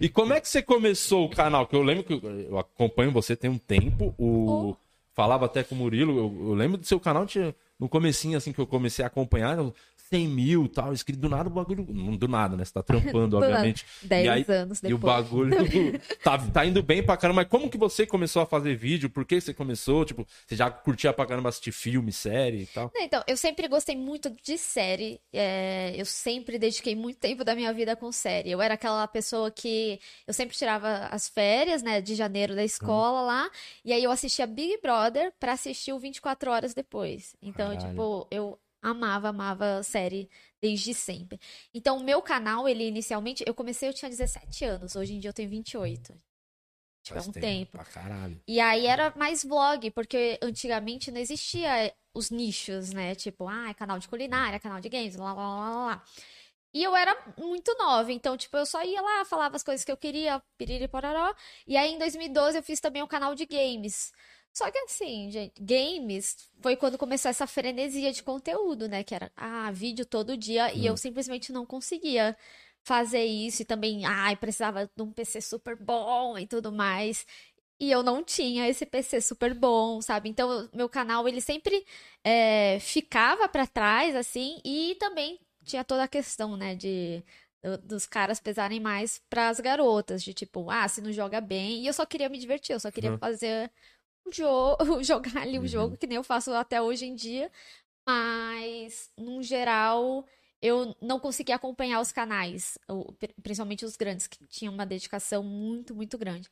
E 0.00 0.08
como 0.08 0.32
é 0.32 0.40
que 0.40 0.48
você 0.48 0.62
começou 0.62 1.26
o 1.26 1.28
canal? 1.28 1.66
Que 1.66 1.76
eu 1.76 1.82
lembro 1.82 2.04
que 2.04 2.14
eu 2.14 2.58
acompanho 2.58 3.12
você 3.12 3.36
tem 3.36 3.50
um 3.50 3.58
tempo. 3.58 4.14
O... 4.18 4.74
Falava 5.12 5.44
até 5.44 5.62
com 5.62 5.74
o 5.74 5.78
Murilo. 5.78 6.16
Eu, 6.16 6.48
eu 6.48 6.54
lembro 6.54 6.78
do 6.78 6.86
seu 6.86 6.98
canal, 6.98 7.26
tinha, 7.26 7.54
no 7.80 7.88
comecinho, 7.88 8.36
assim, 8.36 8.52
que 8.52 8.60
eu 8.60 8.66
comecei 8.66 9.02
a 9.04 9.08
acompanhar, 9.08 9.56
eu- 9.58 9.74
100 10.12 10.26
mil 10.26 10.64
e 10.64 10.68
tal, 10.68 10.92
inscrito 10.92 11.20
do 11.20 11.28
nada 11.28 11.48
o 11.48 11.52
bagulho. 11.52 11.86
Não 11.88 12.16
do 12.16 12.26
nada, 12.26 12.56
né? 12.56 12.64
Você 12.64 12.72
tá 12.72 12.82
trampando, 12.82 13.36
obviamente. 13.38 13.86
Dez 14.02 14.26
e 14.26 14.28
aí, 14.28 14.44
anos 14.48 14.82
E 14.82 14.86
o 14.92 14.98
depois. 14.98 15.00
bagulho 15.00 15.50
tá, 16.24 16.36
tá 16.36 16.66
indo 16.66 16.82
bem 16.82 17.00
pra 17.00 17.16
caramba. 17.16 17.42
Mas 17.42 17.48
como 17.48 17.70
que 17.70 17.78
você 17.78 18.04
começou 18.04 18.42
a 18.42 18.46
fazer 18.46 18.74
vídeo? 18.74 19.08
Por 19.08 19.24
que 19.24 19.40
você 19.40 19.54
começou? 19.54 20.04
Tipo, 20.04 20.26
você 20.44 20.56
já 20.56 20.68
curtia 20.68 21.12
pra 21.12 21.24
caramba 21.26 21.48
assistir 21.48 21.70
filme, 21.70 22.10
série 22.10 22.62
e 22.62 22.66
tal? 22.66 22.90
Então, 22.96 23.22
eu 23.28 23.36
sempre 23.36 23.68
gostei 23.68 23.96
muito 23.96 24.30
de 24.42 24.58
série. 24.58 25.20
é, 25.32 25.94
eu 25.96 26.04
sempre 26.04 26.58
dediquei 26.58 26.96
muito 26.96 27.20
tempo 27.20 27.44
da 27.44 27.54
minha 27.54 27.72
vida 27.72 27.94
com 27.94 28.10
série. 28.10 28.50
Eu 28.50 28.60
era 28.60 28.74
aquela 28.74 29.06
pessoa 29.06 29.48
que 29.48 30.00
eu 30.26 30.34
sempre 30.34 30.56
tirava 30.56 31.06
as 31.12 31.28
férias, 31.28 31.84
né, 31.84 32.00
de 32.00 32.16
janeiro 32.16 32.56
da 32.56 32.64
escola 32.64 33.20
lá, 33.20 33.48
e 33.84 33.92
aí 33.92 34.02
eu 34.02 34.10
assistia 34.10 34.44
Big 34.44 34.80
Brother 34.82 35.32
pra 35.38 35.52
assistir 35.52 35.92
o 35.92 36.00
24 36.00 36.50
horas 36.50 36.74
depois. 36.74 37.36
Então, 37.40 37.69
Caralho. 37.74 37.90
tipo, 37.90 38.28
eu 38.30 38.58
amava, 38.82 39.28
amava 39.28 39.82
série 39.82 40.28
desde 40.60 40.94
sempre. 40.94 41.40
Então, 41.72 41.98
o 41.98 42.04
meu 42.04 42.22
canal, 42.22 42.68
ele 42.68 42.86
inicialmente, 42.86 43.44
eu 43.46 43.54
comecei, 43.54 43.88
eu 43.88 43.94
tinha 43.94 44.08
17 44.08 44.64
anos, 44.64 44.96
hoje 44.96 45.14
em 45.14 45.18
dia 45.18 45.30
eu 45.30 45.34
tenho 45.34 45.48
28. 45.50 46.12
Tipo, 47.02 47.18
é 47.18 47.22
Faz 47.22 47.28
um 47.28 47.32
tempo. 47.32 47.72
Pra 47.72 47.84
caralho. 47.84 48.40
E 48.46 48.60
aí 48.60 48.86
era 48.86 49.12
mais 49.16 49.42
vlog, 49.44 49.90
porque 49.90 50.38
antigamente 50.42 51.10
não 51.10 51.20
existia 51.20 51.94
os 52.14 52.30
nichos, 52.30 52.92
né? 52.92 53.14
Tipo, 53.14 53.48
ah, 53.48 53.70
é 53.70 53.74
canal 53.74 53.98
de 53.98 54.08
culinária, 54.08 54.60
canal 54.60 54.80
de 54.80 54.88
games, 54.88 55.16
lá, 55.16 55.32
lá, 55.32 55.48
lá, 55.48 55.86
lá. 55.86 56.04
E 56.72 56.84
eu 56.84 56.94
era 56.94 57.16
muito 57.36 57.74
nova, 57.78 58.12
então, 58.12 58.36
tipo, 58.36 58.56
eu 58.56 58.64
só 58.64 58.82
ia 58.84 59.02
lá, 59.02 59.24
falava 59.24 59.56
as 59.56 59.62
coisas 59.62 59.84
que 59.84 59.90
eu 59.90 59.96
queria, 59.96 60.40
piriri 60.56 60.86
pororó. 60.86 61.34
E 61.66 61.76
aí, 61.76 61.92
em 61.92 61.98
2012, 61.98 62.58
eu 62.58 62.62
fiz 62.62 62.80
também 62.80 63.02
um 63.02 63.08
canal 63.08 63.34
de 63.34 63.44
games. 63.44 64.12
Só 64.52 64.70
que 64.70 64.78
assim, 64.78 65.30
gente, 65.30 65.54
games 65.62 66.50
foi 66.60 66.76
quando 66.76 66.98
começou 66.98 67.30
essa 67.30 67.46
frenesia 67.46 68.12
de 68.12 68.22
conteúdo, 68.22 68.88
né? 68.88 69.04
Que 69.04 69.14
era, 69.14 69.30
ah, 69.36 69.70
vídeo 69.72 70.04
todo 70.04 70.36
dia, 70.36 70.72
e 70.74 70.84
eu 70.86 70.96
simplesmente 70.96 71.52
não 71.52 71.64
conseguia 71.64 72.36
fazer 72.82 73.24
isso. 73.24 73.62
E 73.62 73.64
também, 73.64 74.04
ai, 74.04 74.36
precisava 74.36 74.90
de 74.94 75.02
um 75.02 75.12
PC 75.12 75.40
super 75.40 75.76
bom 75.76 76.36
e 76.38 76.46
tudo 76.46 76.72
mais. 76.72 77.24
E 77.78 77.90
eu 77.90 78.02
não 78.02 78.22
tinha 78.24 78.68
esse 78.68 78.84
PC 78.86 79.20
super 79.22 79.54
bom, 79.54 80.00
sabe? 80.02 80.28
Então, 80.28 80.50
eu- 80.52 80.68
meu 80.74 80.88
canal, 80.88 81.26
ele 81.28 81.40
sempre 81.40 81.84
é, 82.24 82.78
ficava 82.80 83.48
pra 83.48 83.66
trás, 83.66 84.14
assim, 84.16 84.60
e 84.64 84.96
também 85.00 85.40
tinha 85.64 85.82
toda 85.84 86.04
a 86.04 86.08
questão, 86.08 86.56
né, 86.56 86.74
de 86.74 87.24
do- 87.62 87.78
dos 87.78 88.06
caras 88.06 88.40
pesarem 88.40 88.80
mais 88.80 89.20
pras 89.28 89.60
garotas, 89.60 90.22
de 90.22 90.32
tipo, 90.34 90.70
ah, 90.70 90.88
se 90.88 91.00
não 91.02 91.12
joga 91.12 91.40
bem. 91.42 91.82
E 91.82 91.86
eu 91.86 91.92
só 91.92 92.06
queria 92.06 92.28
me 92.28 92.38
divertir, 92.38 92.72
eu 92.74 92.80
só 92.80 92.90
queria 92.90 93.12
Uhum. 93.12 93.18
fazer 93.18 93.70
jogo, 94.32 94.78
jogar 95.04 95.42
ali 95.42 95.58
o 95.58 95.62
Uhum. 95.62 95.68
jogo, 95.68 95.96
que 95.96 96.06
nem 96.06 96.16
eu 96.16 96.24
faço 96.24 96.52
até 96.52 96.80
hoje 96.82 97.06
em 97.06 97.14
dia. 97.14 97.50
Mas, 98.06 99.10
num 99.16 99.42
geral, 99.42 100.26
eu 100.62 100.96
não 101.00 101.20
conseguia 101.20 101.56
acompanhar 101.56 102.00
os 102.00 102.12
canais, 102.12 102.78
principalmente 103.42 103.84
os 103.84 103.96
grandes, 103.96 104.26
que 104.26 104.44
tinham 104.46 104.74
uma 104.74 104.86
dedicação 104.86 105.42
muito, 105.44 105.94
muito 105.94 106.18
grande. 106.18 106.48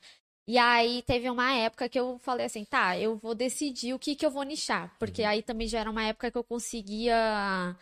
E 0.47 0.57
aí 0.59 1.03
teve 1.03 1.29
uma 1.29 1.53
época 1.55 1.89
que 1.89 1.99
eu 2.01 2.19
falei 2.21 2.47
assim, 2.47 2.65
tá, 2.65 2.99
eu 2.99 3.17
vou 3.17 3.35
decidir 3.35 3.93
o 3.95 3.99
que 3.99 4.15
que 4.17 4.25
eu 4.25 4.31
vou 4.31 4.43
nichar, 4.45 4.97
porque 4.99 5.23
aí 5.23 5.43
também 5.43 5.69
já 5.69 5.81
era 5.81 5.91
uma 5.91 6.05
época 6.05 6.31
que 6.31 6.39
eu 6.39 6.45
conseguia 6.45 7.77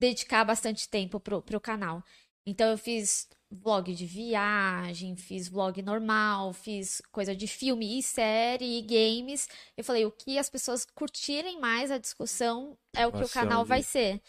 dedicar 0.00 0.44
bastante 0.44 0.88
tempo 0.88 1.20
pro, 1.20 1.42
pro 1.42 1.60
canal. 1.60 2.02
Então 2.50 2.68
eu 2.68 2.76
fiz 2.76 3.28
vlog 3.48 3.94
de 3.94 4.04
viagem, 4.04 5.14
fiz 5.14 5.46
vlog 5.46 5.80
normal, 5.82 6.52
fiz 6.52 7.00
coisa 7.12 7.34
de 7.34 7.46
filme 7.46 7.96
e 7.96 8.02
série 8.02 8.76
e 8.78 8.82
games. 8.82 9.48
Eu 9.76 9.84
falei, 9.84 10.04
o 10.04 10.10
que 10.10 10.36
as 10.36 10.50
pessoas 10.50 10.84
curtirem 10.84 11.60
mais 11.60 11.92
a 11.92 11.98
discussão 11.98 12.76
é 12.92 13.06
o 13.06 13.12
que 13.12 13.18
o 13.18 13.28
canal 13.28 13.64
vai 13.64 13.84
ser. 13.84 14.20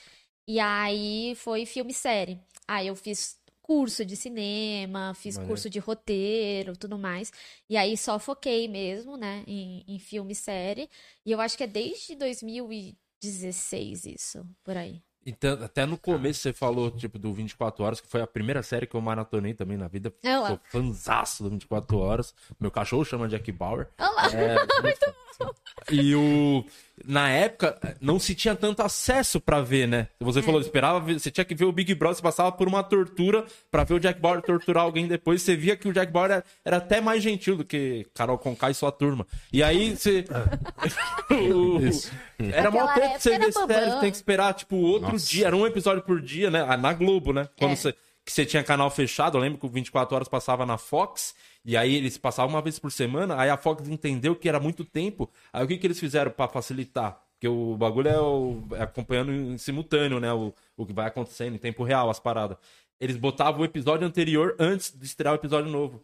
E 0.47 0.59
aí 0.59 1.33
foi 1.35 1.65
filme 1.65 1.91
e 1.91 1.95
série. 1.95 2.39
Aí 2.67 2.85
eu 2.85 2.95
fiz 2.95 3.39
curso 3.59 4.05
de 4.05 4.15
cinema, 4.15 5.15
fiz 5.15 5.35
curso 5.47 5.67
de 5.67 5.79
roteiro, 5.79 6.77
tudo 6.77 6.95
mais. 6.95 7.31
E 7.67 7.77
aí 7.77 7.97
só 7.97 8.19
foquei 8.19 8.67
mesmo, 8.67 9.17
né, 9.17 9.43
em, 9.47 9.83
em 9.87 9.97
filme 9.97 10.33
e 10.33 10.35
série. 10.35 10.87
E 11.25 11.31
eu 11.31 11.41
acho 11.41 11.57
que 11.57 11.63
é 11.63 11.67
desde 11.67 12.15
2016 12.15 14.05
isso, 14.05 14.45
por 14.63 14.77
aí. 14.77 15.01
Então, 15.25 15.63
até 15.63 15.85
no 15.85 15.97
começo 15.97 16.39
você 16.39 16.51
falou, 16.51 16.89
tipo, 16.89 17.19
do 17.19 17.31
24 17.31 17.83
Horas, 17.83 18.01
que 18.01 18.07
foi 18.07 18.21
a 18.21 18.27
primeira 18.27 18.63
série 18.63 18.87
que 18.87 18.95
eu 18.95 19.01
maratonei 19.01 19.53
também 19.53 19.77
na 19.77 19.87
vida. 19.87 20.11
Sou 20.47 20.59
fanzaço 20.65 21.43
do 21.43 21.49
24 21.51 21.97
Horas. 21.97 22.33
Meu 22.59 22.71
cachorro 22.71 23.05
chama 23.05 23.27
Jack 23.27 23.51
Bauer. 23.51 23.87
Olha 23.99 24.11
lá. 24.11 24.25
É, 24.33 24.55
e 25.91 26.15
o. 26.15 26.63
Na 27.03 27.29
época, 27.31 27.97
não 27.99 28.19
se 28.19 28.35
tinha 28.35 28.53
tanto 28.53 28.83
acesso 28.83 29.41
pra 29.41 29.59
ver, 29.59 29.87
né? 29.87 30.07
Você 30.19 30.37
É. 30.37 30.41
falou, 30.43 30.61
esperava 30.61 30.99
você 30.99 31.31
tinha 31.31 31.43
que 31.43 31.55
ver 31.55 31.65
o 31.65 31.71
Big 31.71 31.95
Brother, 31.95 32.17
você 32.17 32.21
passava 32.21 32.51
por 32.51 32.67
uma 32.67 32.83
tortura 32.83 33.43
pra 33.71 33.83
ver 33.83 33.95
o 33.95 33.99
Jack 33.99 34.19
Bauer 34.21 34.39
torturar 34.43 34.83
alguém 34.83 35.07
depois. 35.07 35.41
Você 35.41 35.55
via 35.55 35.75
que 35.75 35.87
o 35.89 35.93
Jack 35.93 36.11
Bauer 36.11 36.29
era, 36.29 36.43
era 36.63 36.77
até 36.77 37.01
mais 37.01 37.23
gentil 37.23 37.57
do 37.57 37.65
que 37.65 38.05
Carol 38.13 38.37
Conká 38.37 38.69
e 38.69 38.75
sua 38.75 38.91
turma. 38.91 39.25
E 39.51 39.63
aí 39.63 39.95
você. 39.97 40.23
O- 41.31 41.79
Isso. 41.81 42.11
Era 42.39 42.69
mó 42.69 42.79
Naquela 42.85 42.93
treta 42.93 43.07
época 43.07 43.51
você 43.51 43.65
ver 43.67 43.79
bambam. 43.85 43.99
tem 44.01 44.11
que 44.11 44.17
esperar, 44.17 44.53
tipo, 44.53 44.75
outro 44.75 45.13
Nossa. 45.13 45.27
dia. 45.27 45.47
Era 45.47 45.55
um 45.55 45.65
episódio 45.65 46.03
por 46.03 46.21
dia, 46.21 46.49
né? 46.51 46.65
Ah, 46.67 46.77
Na 46.77 46.93
Globo, 46.93 47.31
né? 47.33 47.47
Quando 47.57 47.71
É. 47.71 47.75
você, 47.75 47.95
que 48.31 48.35
você 48.35 48.45
tinha 48.45 48.63
canal 48.63 48.89
fechado, 48.89 49.37
eu 49.37 49.41
lembro 49.41 49.59
que 49.59 49.65
o 49.65 49.69
24 49.69 50.15
horas 50.15 50.27
passava 50.27 50.65
na 50.65 50.77
Fox, 50.77 51.33
e 51.63 51.77
aí 51.77 51.95
eles 51.95 52.17
passavam 52.17 52.53
uma 52.55 52.61
vez 52.61 52.79
por 52.79 52.91
semana, 52.91 53.39
aí 53.39 53.49
a 53.49 53.57
Fox 53.57 53.87
entendeu 53.87 54.35
que 54.35 54.49
era 54.49 54.59
muito 54.59 54.83
tempo. 54.83 55.29
Aí 55.53 55.63
o 55.63 55.67
que, 55.67 55.77
que 55.77 55.87
eles 55.87 55.99
fizeram 55.99 56.31
pra 56.31 56.47
facilitar? 56.47 57.21
Porque 57.33 57.47
o 57.47 57.75
bagulho 57.75 58.07
é, 58.07 58.19
o- 58.21 58.63
é 58.73 58.83
acompanhando 58.83 59.31
em 59.31 59.57
simultâneo, 59.57 60.19
né? 60.19 60.31
O, 60.31 60.53
o 60.77 60.85
que 60.85 60.93
vai 60.93 61.07
acontecendo 61.07 61.55
em 61.55 61.57
tempo 61.57 61.83
real, 61.83 62.09
as 62.09 62.19
paradas. 62.19 62.57
Eles 62.99 63.17
botavam 63.17 63.61
o 63.61 63.65
episódio 63.65 64.05
anterior 64.07 64.55
antes 64.59 64.91
de 64.95 65.05
estrear 65.05 65.33
o 65.33 65.37
episódio 65.37 65.71
novo. 65.71 66.03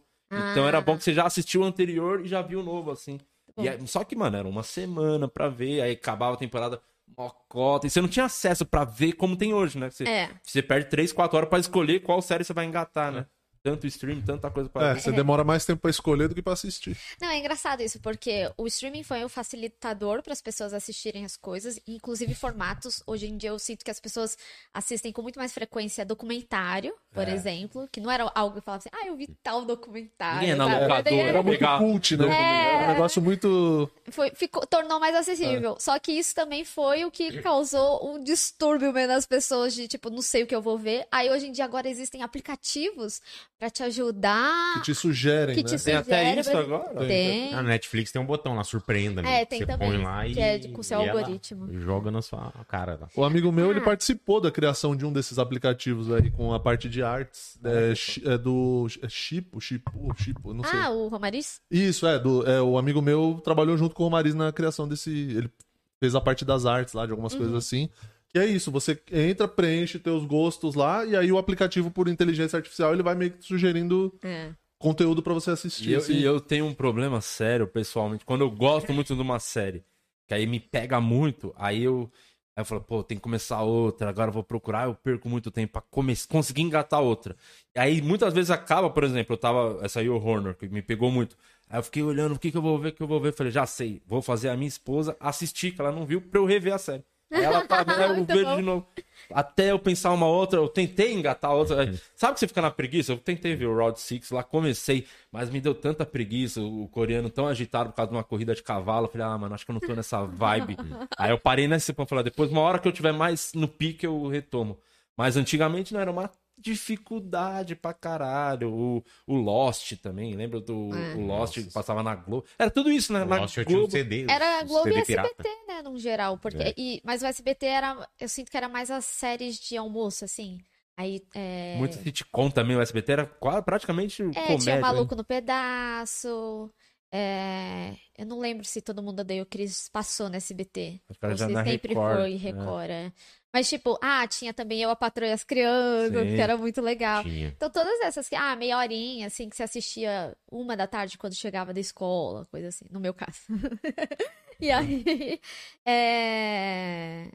Então 0.52 0.66
era 0.66 0.80
bom 0.80 0.96
que 0.98 1.04
você 1.04 1.14
já 1.14 1.24
assistiu 1.24 1.60
o 1.62 1.64
anterior 1.64 2.20
e 2.24 2.28
já 2.28 2.42
viu 2.42 2.60
o 2.60 2.62
novo, 2.62 2.90
assim. 2.90 3.18
E 3.56 3.68
aí- 3.68 3.86
só 3.86 4.04
que, 4.04 4.14
mano, 4.16 4.36
era 4.36 4.48
uma 4.48 4.62
semana 4.62 5.26
pra 5.28 5.48
ver, 5.48 5.80
aí 5.80 5.92
acabava 5.92 6.34
a 6.34 6.38
temporada 6.38 6.80
mocota. 7.16 7.86
E 7.86 7.90
você 7.90 8.00
não 8.00 8.08
tinha 8.08 8.26
acesso 8.26 8.64
pra 8.66 8.84
ver 8.84 9.12
como 9.12 9.36
tem 9.36 9.52
hoje, 9.54 9.78
né? 9.78 9.90
Você, 9.90 10.04
É. 10.04 10.30
você 10.42 10.62
perde 10.62 10.88
3, 10.90 11.12
4 11.12 11.36
horas 11.36 11.48
pra 11.48 11.58
escolher 11.58 12.00
qual 12.00 12.20
série 12.22 12.44
você 12.44 12.52
vai 12.52 12.64
engatar, 12.64 13.12
né? 13.12 13.26
Tanto 13.62 13.86
stream, 13.86 14.20
tanta 14.22 14.50
coisa 14.50 14.68
pra 14.68 14.90
É, 14.90 14.94
você 14.94 15.10
demora 15.12 15.42
mais 15.44 15.64
tempo 15.64 15.80
pra 15.82 15.90
escolher 15.90 16.28
do 16.28 16.34
que 16.34 16.42
pra 16.42 16.52
assistir. 16.52 16.96
Não, 17.20 17.28
é 17.28 17.38
engraçado 17.38 17.82
isso, 17.82 18.00
porque 18.00 18.50
o 18.56 18.66
streaming 18.66 19.02
foi 19.02 19.24
um 19.24 19.28
facilitador 19.28 20.22
para 20.22 20.32
as 20.32 20.40
pessoas 20.40 20.72
assistirem 20.72 21.24
as 21.24 21.36
coisas, 21.36 21.78
inclusive 21.86 22.34
formatos. 22.34 23.02
Hoje 23.06 23.26
em 23.26 23.36
dia 23.36 23.50
eu 23.50 23.58
sinto 23.58 23.84
que 23.84 23.90
as 23.90 24.00
pessoas 24.00 24.36
assistem 24.72 25.12
com 25.12 25.22
muito 25.22 25.38
mais 25.38 25.52
frequência 25.52 26.04
documentário, 26.04 26.94
por 27.12 27.26
É. 27.28 27.32
exemplo, 27.34 27.88
que 27.90 28.00
não 28.00 28.10
era 28.10 28.30
algo 28.34 28.56
que 28.58 28.64
falava 28.64 28.78
assim, 28.84 28.90
ah, 28.92 29.06
eu 29.06 29.16
vi 29.16 29.26
tal 29.42 29.64
documentário. 29.64 30.40
Ninguém 30.40 30.52
é 30.52 30.56
na 30.56 30.66
sabe? 30.66 30.80
locadora, 30.82 31.16
Era 31.16 31.42
muito 31.42 31.58
Pegar- 31.58 31.78
cult, 31.78 32.16
né? 32.16 32.26
É. 32.26 32.74
Era 32.74 32.84
um 32.84 32.92
negócio 32.92 33.20
muito. 33.22 33.90
foi, 34.10 34.30
ficou, 34.30 34.66
tornou 34.66 35.00
mais 35.00 35.14
acessível. 35.14 35.76
Só 35.78 35.98
que 35.98 36.12
isso 36.12 36.34
também 36.34 36.64
foi 36.64 37.04
o 37.04 37.10
que 37.10 37.40
causou 37.42 38.14
um 38.14 38.22
distúrbio 38.22 38.92
meio 38.92 39.08
nas 39.08 39.26
pessoas 39.26 39.74
de 39.74 39.88
tipo, 39.88 40.10
não 40.10 40.22
sei 40.22 40.42
o 40.42 40.46
que 40.46 40.54
eu 40.54 40.62
vou 40.62 40.78
ver. 40.78 41.06
Aí 41.10 41.30
hoje 41.30 41.46
em 41.46 41.52
dia 41.52 41.64
agora 41.64 41.88
existem 41.88 42.22
aplicativos 42.22 43.20
para 43.58 43.70
te 43.70 43.82
ajudar. 43.82 44.74
que 44.74 44.80
te 44.82 44.94
sugerem, 44.94 45.54
Que 45.56 45.62
né? 45.62 45.76
te 45.76 45.82
Tem 45.84 45.94
até 45.96 46.18
sugere, 46.20 46.40
isso 46.40 46.52
mas- 46.52 46.64
agora? 46.64 47.06
Tem. 47.06 47.50
Na 47.50 47.62
Netflix 47.62 48.12
tem 48.12 48.22
um 48.22 48.24
botão 48.26 48.54
lá, 48.54 48.62
surpreenda? 48.62 49.20
É, 49.26 49.44
tem 49.44 49.58
Você 49.58 49.66
também, 49.66 49.90
põe 49.90 50.02
lá 50.02 50.26
e. 50.26 50.34
que 50.34 50.40
é 50.40 50.58
de- 50.58 50.68
com 50.68 50.82
seu 50.82 51.00
e 51.00 51.06
ela 51.08 51.18
algoritmo. 51.20 51.68
Joga 51.80 52.10
na 52.10 52.22
sua 52.22 52.52
cara. 52.68 52.96
Lá. 53.00 53.08
O 53.16 53.24
amigo 53.24 53.50
meu, 53.50 53.68
Ah. 53.68 53.70
ele 53.72 53.80
participou 53.80 54.40
da 54.40 54.50
criação 54.50 54.94
de 54.94 55.04
um 55.04 55.12
desses 55.12 55.38
aplicativos 55.38 56.10
aí, 56.12 56.30
com 56.30 56.54
a 56.54 56.60
parte 56.60 56.88
de 56.88 57.02
artes. 57.02 57.58
É, 57.64 58.32
é 58.34 58.38
do. 58.38 58.86
É 59.02 59.08
Chipo, 59.08 59.60
Chipo, 59.60 60.14
Chipo, 60.16 60.54
não 60.54 60.62
sei. 60.62 60.78
Ah, 60.78 60.90
o 60.90 61.08
Romariz? 61.08 61.60
Isso, 61.70 62.06
é, 62.06 62.18
do, 62.18 62.46
é. 62.48 62.62
O 62.62 62.78
amigo 62.78 63.02
meu 63.02 63.40
trabalhou 63.42 63.76
junto 63.76 63.94
com 63.94 64.02
o 64.04 64.06
Romariz 64.06 64.34
na 64.34 64.52
criação 64.52 64.86
desse. 64.86 65.10
Ele 65.10 65.50
fez 65.98 66.14
a 66.14 66.20
parte 66.20 66.44
das 66.44 66.64
artes 66.64 66.94
lá, 66.94 67.04
de 67.04 67.10
algumas 67.10 67.32
Uhum. 67.32 67.38
coisas 67.40 67.56
assim. 67.56 67.88
Que 68.30 68.38
é 68.38 68.46
isso, 68.46 68.70
você 68.70 69.00
entra, 69.10 69.48
preenche 69.48 69.98
teus 69.98 70.24
gostos 70.24 70.74
lá, 70.74 71.04
e 71.04 71.16
aí 71.16 71.32
o 71.32 71.38
aplicativo 71.38 71.90
por 71.90 72.08
inteligência 72.08 72.56
artificial 72.58 72.92
ele 72.92 73.02
vai 73.02 73.14
meio 73.14 73.30
que 73.32 73.42
sugerindo 73.44 74.14
É. 74.22 74.52
conteúdo 74.78 75.22
pra 75.22 75.32
você 75.32 75.50
assistir. 75.50 75.88
E 75.88 75.92
eu, 75.94 75.98
assim. 75.98 76.12
e 76.14 76.24
eu 76.24 76.38
tenho 76.40 76.66
um 76.66 76.74
problema 76.74 77.20
sério, 77.22 77.66
pessoalmente. 77.66 78.24
Quando 78.26 78.42
eu 78.42 78.50
gosto 78.50 78.92
muito 78.92 79.14
de 79.14 79.22
uma 79.22 79.38
série, 79.40 79.82
que 80.26 80.34
aí 80.34 80.46
me 80.46 80.60
pega 80.60 81.00
muito, 81.00 81.54
aí 81.56 81.82
eu. 81.82 82.10
Aí 82.54 82.62
eu 82.62 82.64
falo, 82.66 82.80
pô, 82.80 83.04
tem 83.04 83.16
que 83.16 83.22
começar 83.22 83.62
outra, 83.62 84.08
agora 84.10 84.30
eu 84.30 84.34
vou 84.34 84.42
procurar, 84.42 84.88
eu 84.88 84.94
perco 84.96 85.28
muito 85.28 85.48
tempo 85.48 85.74
pra 85.74 85.80
come- 85.80 86.12
conseguir 86.28 86.62
engatar 86.62 87.00
outra. 87.00 87.36
E 87.72 87.78
aí 87.78 88.02
muitas 88.02 88.34
vezes 88.34 88.50
acaba, 88.50 88.90
por 88.90 89.04
exemplo, 89.04 89.34
eu 89.34 89.38
tava. 89.38 89.78
Essa 89.80 90.00
aí, 90.00 90.08
o 90.08 90.16
Horner, 90.16 90.56
que 90.56 90.68
me 90.68 90.82
pegou 90.82 91.08
muito. 91.08 91.36
Aí 91.70 91.78
eu 91.78 91.82
fiquei 91.84 92.02
olhando, 92.02 92.34
o 92.34 92.38
que, 92.38 92.50
que 92.50 92.56
eu 92.56 92.62
vou 92.62 92.76
ver, 92.76 92.88
o 92.88 92.92
que 92.92 93.00
eu 93.02 93.06
vou 93.06 93.20
ver? 93.20 93.32
Falei, 93.32 93.52
já 93.52 93.64
sei, 93.64 94.02
vou 94.04 94.20
fazer 94.20 94.48
a 94.48 94.56
minha 94.56 94.66
esposa 94.68 95.16
assistir, 95.20 95.70
que 95.72 95.80
ela 95.80 95.92
não 95.92 96.04
viu, 96.04 96.20
pra 96.20 96.40
eu 96.40 96.44
rever 96.44 96.74
a 96.74 96.78
série. 96.78 97.04
Ela 97.30 97.66
tá 97.66 97.82
vendo, 97.82 98.14
Muito 98.16 98.28
vejo 98.32 98.44
bom. 98.44 98.56
de 98.56 98.62
novo. 98.62 98.86
Até 99.30 99.70
eu 99.72 99.78
pensar 99.78 100.12
uma 100.12 100.26
outra, 100.26 100.58
eu 100.58 100.68
tentei 100.68 101.12
engatar 101.12 101.52
outra. 101.52 101.82
Aí, 101.82 102.00
Sabe 102.16 102.34
que 102.34 102.40
você 102.40 102.48
fica 102.48 102.62
na 102.62 102.70
preguiça? 102.70 103.12
Eu 103.12 103.18
tentei 103.18 103.54
ver 103.54 103.66
o 103.66 103.76
Round 103.76 104.00
Six 104.00 104.30
lá, 104.30 104.42
comecei, 104.42 105.06
mas 105.30 105.50
me 105.50 105.60
deu 105.60 105.74
tanta 105.74 106.06
preguiça, 106.06 106.60
o 106.62 106.88
coreano 106.88 107.28
tão 107.28 107.46
agitado 107.46 107.90
por 107.90 107.96
causa 107.96 108.10
de 108.10 108.16
uma 108.16 108.24
corrida 108.24 108.54
de 108.54 108.62
cavalo. 108.62 109.06
Eu 109.06 109.10
falei, 109.10 109.26
ah, 109.26 109.36
mano, 109.36 109.54
acho 109.54 109.64
que 109.66 109.70
eu 109.70 109.74
não 109.74 109.80
tô 109.80 109.94
nessa 109.94 110.24
vibe. 110.24 110.76
Aí 111.18 111.30
eu 111.30 111.38
parei 111.38 111.68
nesse 111.68 111.92
ponto, 111.92 112.08
falei, 112.08 112.24
depois, 112.24 112.50
uma 112.50 112.62
hora 112.62 112.78
que 112.78 112.88
eu 112.88 112.92
tiver 112.92 113.12
mais 113.12 113.52
no 113.54 113.68
pique, 113.68 114.06
eu 114.06 114.26
retomo. 114.28 114.78
Mas 115.16 115.36
antigamente 115.36 115.92
não 115.92 116.00
era 116.00 116.10
uma 116.10 116.30
dificuldade 116.58 117.74
pra 117.76 117.92
caralho. 117.94 118.72
O, 118.72 119.04
o 119.26 119.36
Lost 119.36 119.92
também, 120.02 120.34
lembra 120.34 120.60
do 120.60 120.90
É. 120.94 121.14
o 121.14 121.26
Lost 121.26 121.54
que 121.54 121.72
passava 121.72 122.02
na 122.02 122.14
Globo? 122.14 122.46
Era 122.58 122.70
tudo 122.70 122.90
isso, 122.90 123.12
né? 123.12 123.20
Na 123.24 123.38
Nossa, 123.40 123.60
eu 123.60 123.64
tinha 123.64 123.76
um 123.76 123.80
Globo. 123.82 123.92
CD. 123.92 124.26
Era 124.28 124.62
um 124.64 124.66
Globo 124.66 124.88
e 124.88 125.04
CD 125.04 125.12
SBT, 125.20 125.34
pirata. 125.42 125.66
né, 125.66 125.82
no 125.82 125.98
geral. 125.98 126.38
Porque, 126.38 126.62
É. 126.62 126.74
e, 126.76 127.00
mas 127.04 127.22
o 127.22 127.26
SBT 127.26 127.66
era. 127.66 128.08
Eu 128.18 128.28
sinto 128.28 128.50
que 128.50 128.56
era 128.56 128.68
mais 128.68 128.90
as 128.90 129.04
séries 129.04 129.58
de 129.58 129.76
almoço, 129.76 130.24
assim. 130.24 130.58
Aí. 130.96 131.22
É, 131.34 131.76
Muito 131.78 131.96
sitcom 131.96 132.50
também, 132.50 132.76
o 132.76 132.80
SBT 132.80 133.12
era 133.12 133.26
quase, 133.26 133.62
praticamente 133.64 134.20
é, 134.22 134.26
comédia. 134.32 134.58
tinha 134.58 134.74
né? 134.76 134.80
Maluco 134.80 135.14
no 135.14 135.22
Pedaço. 135.24 136.70
é, 137.12 137.94
eu 138.18 138.26
não 138.26 138.38
lembro 138.38 138.64
se 138.66 138.82
Todo 138.82 139.02
Mundo 139.02 139.20
Odeia 139.20 139.42
o 139.42 139.46
Chris 139.46 139.88
passou 139.92 140.28
no 140.28 140.36
SBT. 140.36 141.00
Acho 141.08 141.18
que 141.20 141.36
já 141.36 141.48
na 141.48 141.64
sempre 141.64 141.94
Record, 141.94 142.16
foi 142.16 142.32
é. 142.34 142.36
Record, 142.36 142.90
é. 142.90 143.12
Mas, 143.52 143.68
tipo, 143.68 143.98
ah, 144.02 144.26
tinha 144.28 144.52
também 144.52 144.82
Eu, 144.82 144.90
a 144.90 144.96
Patroa 144.96 145.28
e 145.28 145.32
as 145.32 145.42
Crianças, 145.42 146.28
Sim. 146.28 146.34
que 146.36 146.40
era 146.40 146.56
muito 146.56 146.80
legal. 146.82 147.22
Tinha. 147.22 147.48
Então, 147.48 147.70
todas 147.70 147.98
essas 148.00 148.28
que, 148.28 148.34
ah, 148.36 148.54
meia 148.54 148.76
horinha, 148.76 149.26
assim, 149.26 149.48
que 149.48 149.56
você 149.56 149.62
assistia 149.62 150.36
uma 150.50 150.76
da 150.76 150.86
tarde 150.86 151.16
quando 151.16 151.34
chegava 151.34 151.72
da 151.72 151.80
escola, 151.80 152.44
coisa 152.50 152.68
assim, 152.68 152.84
no 152.90 153.00
meu 153.00 153.14
caso. 153.14 153.40
e 154.60 154.70
aí, 154.70 155.40
é, 155.86 157.30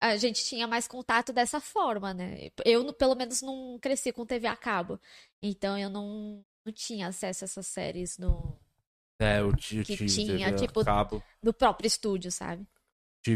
a 0.00 0.16
gente 0.16 0.42
tinha 0.44 0.66
mais 0.66 0.88
contato 0.88 1.32
dessa 1.34 1.60
forma, 1.60 2.14
né? 2.14 2.50
Eu, 2.64 2.90
pelo 2.94 3.14
menos, 3.14 3.42
não 3.42 3.78
cresci 3.80 4.10
com 4.12 4.24
TV 4.24 4.46
a 4.46 4.56
cabo. 4.56 4.98
Então, 5.42 5.76
eu 5.78 5.90
não, 5.90 6.42
não 6.64 6.72
tinha 6.72 7.08
acesso 7.08 7.44
a 7.44 7.46
essas 7.46 7.66
séries 7.66 8.16
no, 8.16 8.56
É, 9.20 9.40
eu 9.40 9.54
ti- 9.54 9.82
Que 9.84 9.96
tinha, 10.06 10.50
TV 10.50 10.66
tipo, 10.66 10.82
cabo, 10.82 11.22
no 11.42 11.52
próprio 11.52 11.86
estúdio, 11.86 12.32
sabe? 12.32 12.66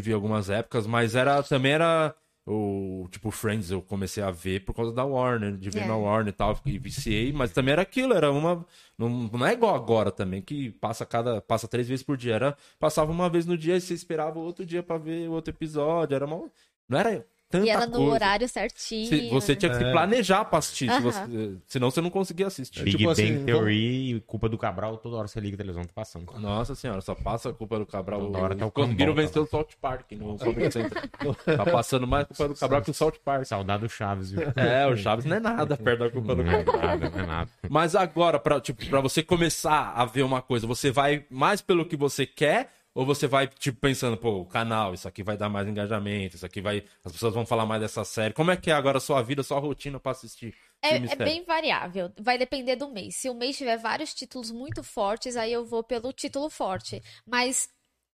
Tive 0.01 0.13
algumas 0.13 0.49
épocas, 0.49 0.87
mas 0.87 1.15
era 1.15 1.43
também 1.43 1.73
era 1.73 2.15
o 2.47 3.07
tipo 3.11 3.31
Friends, 3.31 3.71
eu 3.71 3.81
comecei 3.83 4.23
a 4.23 4.31
ver 4.31 4.65
por 4.65 4.75
causa 4.75 4.93
da 4.93 5.05
Warner, 5.05 5.57
de 5.57 5.71
ver 5.71 5.81
É. 5.83 5.87
na 5.87 5.97
Warner 5.97 6.31
e 6.33 6.37
tal, 6.37 6.59
e 6.67 6.79
viciei, 6.79 7.33
mas 7.33 7.53
também 7.53 7.73
era 7.73 7.83
aquilo, 7.83 8.15
era 8.15 8.33
uma 8.33 8.67
não, 8.99 9.09
não 9.09 9.47
é 9.47 9.53
igual 9.53 9.75
agora 9.75 10.11
também 10.11 10.43
que 10.43 10.71
passa 10.73 11.05
cada 11.07 11.41
passa 11.41 11.69
três 11.69 11.87
vezes 11.89 12.03
por 12.03 12.17
dia, 12.17 12.35
era 12.35 12.57
passava 12.81 13.13
uma 13.13 13.29
vez 13.29 13.47
no 13.47 13.57
dia 13.57 13.77
e 13.77 13.81
você 13.81 13.95
esperava 13.95 14.39
outro 14.41 14.65
dia 14.67 14.83
pra 14.83 14.99
ver 14.99 15.29
outro 15.29 15.53
episódio, 15.55 16.15
era 16.17 16.27
uma 16.27 16.51
não 16.89 16.99
era 16.99 17.25
tanta 17.53 17.67
E 17.67 17.71
era 17.71 17.87
no 17.87 17.93
coisa. 17.93 18.11
horário 18.13 18.49
certinho. 18.49 19.07
Se- 19.07 19.29
você 19.31 19.55
tinha 19.55 19.71
que 19.71 19.77
se 19.79 19.85
É. 19.85 19.93
planejar 19.93 20.45
pra 20.47 20.59
assistir, 20.59 20.91
se 20.91 21.01
você- 21.01 21.57
senão 21.67 21.91
você 21.91 22.01
não 22.01 22.11
conseguia 22.11 22.47
assistir. 22.47 22.83
Big 22.83 22.97
tipo 22.97 23.11
Bang 23.11 23.23
assim, 23.23 23.45
Theory 23.45 24.17
e 24.17 24.21
culpa 24.23 24.49
do 24.49 24.57
Cabral, 24.59 24.97
toda 24.97 25.17
hora 25.17 25.29
você 25.29 25.39
liga 25.41 25.55
a 25.57 25.59
televisão, 25.59 25.85
tá 25.85 25.93
passando. 25.95 26.33
Nossa 26.39 26.75
senhora, 26.75 27.01
só 27.01 27.15
passa 27.15 27.51
a 27.51 27.53
culpa 27.53 27.79
do 27.79 27.87
Cabral. 27.87 28.21
Toda 28.23 28.39
hora 28.39 28.55
tá 28.57 28.67
o 28.67 28.71
Conseguiram 28.71 29.15
vencer 29.15 29.41
o 29.43 29.47
South 29.47 29.69
Park 29.81 30.11
no 30.13 30.37
Comedy. 30.39 30.73
Tá 31.65 31.65
passando 31.71 32.07
mais 32.07 32.27
culpa 32.27 32.49
do 32.49 32.55
Cabral 32.55 32.83
que 32.83 32.91
o 32.91 32.95
South 32.95 33.13
Park. 33.25 33.45
Saudade 33.45 33.83
do 33.83 33.89
Chaves, 33.89 34.31
viu? 34.33 34.43
É, 34.57 34.87
o 34.87 34.97
Chaves 34.97 35.25
não 35.25 35.37
é 35.37 35.41
nada 35.41 35.77
perto 35.77 35.99
da 36.01 36.11
culpa 36.11 36.35
do 36.35 36.43
Não 36.43 36.53
é 36.53 36.65
Cabral. 36.65 36.87
nada, 36.87 37.11
não 37.11 37.19
é 37.21 37.27
nada. 37.27 37.51
Mas 37.69 37.95
agora, 37.95 38.39
pra, 38.39 38.61
tipo, 38.61 38.85
pra 38.87 39.01
você 39.01 39.23
começar 39.23 39.93
a 39.95 40.05
ver 40.05 40.23
uma 40.23 40.41
coisa, 40.41 40.67
você 40.67 40.91
vai 40.91 41.25
mais 41.31 41.61
pelo 41.61 41.85
que 41.85 41.97
você 41.97 42.25
quer 42.27 42.71
ou 42.95 43.07
você 43.07 43.27
vai, 43.27 43.47
tipo, 43.49 43.79
pensando, 43.81 44.17
pô, 44.17 44.41
o 44.41 44.47
canal, 44.47 44.93
isso 44.95 45.09
aqui 45.09 45.23
vai 45.23 45.37
dar 45.37 45.49
mais 45.49 45.67
engajamento, 45.69 46.37
isso 46.37 46.47
aqui 46.47 46.61
vai... 46.61 46.85
As 47.05 47.13
pessoas 47.13 47.35
vão 47.35 47.47
falar 47.47 47.65
mais 47.67 47.81
dessa 47.81 48.05
série. 48.05 48.35
Como 48.35 48.51
é 48.51 48.57
que 48.57 48.71
é 48.71 48.75
agora 48.75 48.99
a 48.99 49.01
sua 49.01 49.23
vida, 49.23 49.41
a 49.41 49.45
sua 49.45 49.59
rotina 49.59 49.99
pra 49.99 50.13
assistir 50.13 50.55
É, 50.83 50.97
é 50.97 51.17
bem 51.17 51.45
variável, 51.45 52.13
vai 52.21 52.37
depender 52.37 52.77
do 52.77 52.91
mês. 52.91 53.17
Se 53.17 53.29
o 53.31 53.35
mês 53.35 53.57
tiver 53.57 53.77
vários 53.79 54.13
títulos 54.13 54.51
muito 54.51 54.83
fortes, 54.83 55.37
aí 55.37 55.53
eu 55.53 55.65
vou 55.65 55.83
pelo 55.83 56.13
título 56.13 56.51
forte. 56.51 57.03
Mas 57.27 57.69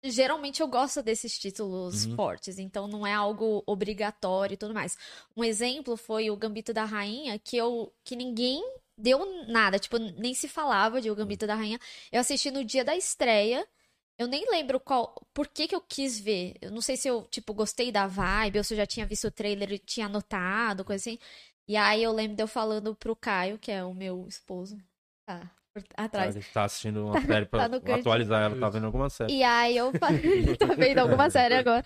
geralmente 0.04 0.60
eu 0.60 0.68
gosto 0.68 1.02
desses 1.02 1.38
títulos 1.38 2.04
Uhum. 2.04 2.16
fortes, 2.16 2.58
então 2.58 2.86
não 2.86 3.06
é 3.06 3.12
algo 3.12 3.62
obrigatório 3.66 4.54
e 4.54 4.56
tudo 4.56 4.74
mais. 4.74 4.96
Um 5.36 5.42
exemplo 5.42 5.96
foi 5.96 6.30
o 6.30 6.36
Gambito 6.36 6.72
da 6.72 6.84
Rainha, 6.84 7.38
que 7.38 7.56
eu 7.56 7.92
que 8.04 8.14
ninguém 8.16 8.62
deu 8.96 9.46
nada, 9.48 9.78
tipo, 9.78 9.98
nem 9.98 10.34
se 10.34 10.48
falava 10.48 11.00
de 11.00 11.10
O 11.10 11.14
Gambito 11.14 11.46
da 11.46 11.54
Rainha. 11.54 11.78
Eu 12.10 12.20
assisti 12.20 12.50
no 12.50 12.64
dia 12.64 12.84
da 12.84 12.96
estreia. 12.96 13.66
Eu 14.18 14.26
nem 14.26 14.48
lembro 14.50 14.80
qual, 14.80 15.14
por 15.34 15.46
que 15.46 15.68
que 15.68 15.74
eu 15.74 15.80
quis 15.80 16.18
ver. 16.18 16.54
Eu 16.60 16.70
não 16.70 16.80
sei 16.80 16.96
se 16.96 17.06
eu, 17.06 17.22
tipo, 17.30 17.52
gostei 17.52 17.92
da 17.92 18.06
vibe 18.06 18.58
ou 18.58 18.64
se 18.64 18.72
eu 18.72 18.78
já 18.78 18.86
tinha 18.86 19.04
visto 19.04 19.26
o 19.26 19.30
trailer 19.30 19.72
e 19.72 19.78
tinha 19.78 20.06
anotado, 20.06 20.84
coisa 20.84 21.02
assim. 21.02 21.18
E 21.68 21.76
aí 21.76 22.02
eu 22.02 22.12
lembro 22.12 22.36
de 22.36 22.42
eu 22.42 22.48
falando 22.48 22.94
pro 22.94 23.16
Caio, 23.16 23.58
que 23.58 23.70
é 23.70 23.84
o 23.84 23.92
meu 23.92 24.26
esposo, 24.28 24.78
tá 25.26 25.50
atrás. 25.96 26.36
Ele 26.36 26.44
tá 26.52 26.64
assistindo 26.64 27.04
uma 27.04 27.20
série 27.20 27.44
pra 27.44 27.68
Tá 27.68 27.94
atualizar 27.96 28.42
ela, 28.42 28.58
tá 28.58 28.68
vendo 28.70 28.86
alguma 28.86 29.10
série. 29.10 29.34
E 29.34 29.42
aí 29.42 29.76
eu 29.76 29.92
falei, 29.92 30.56
tá 30.56 30.66
vendo 30.66 30.98
alguma 30.98 31.28
série 31.28 31.54
agora. 31.54 31.84